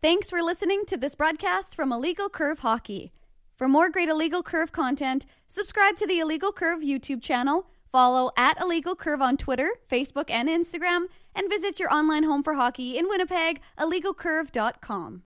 Thanks 0.00 0.30
for 0.30 0.42
listening 0.42 0.84
to 0.86 0.96
this 0.96 1.16
broadcast 1.16 1.74
from 1.74 1.92
Illegal 1.92 2.28
Curve 2.28 2.60
Hockey. 2.60 3.12
For 3.56 3.66
more 3.66 3.90
great 3.90 4.08
Illegal 4.08 4.44
Curve 4.44 4.70
content, 4.70 5.26
subscribe 5.48 5.96
to 5.96 6.06
the 6.06 6.20
Illegal 6.20 6.52
Curve 6.52 6.80
YouTube 6.80 7.20
channel, 7.20 7.66
follow 7.90 8.30
at 8.36 8.60
Illegal 8.60 8.94
Curve 8.94 9.20
on 9.20 9.36
Twitter, 9.36 9.70
Facebook, 9.90 10.30
and 10.30 10.48
Instagram, 10.48 11.06
and 11.34 11.50
visit 11.50 11.80
your 11.80 11.92
online 11.92 12.22
home 12.22 12.44
for 12.44 12.54
hockey 12.54 12.96
in 12.96 13.08
Winnipeg, 13.08 13.60
illegalcurve.com. 13.76 15.16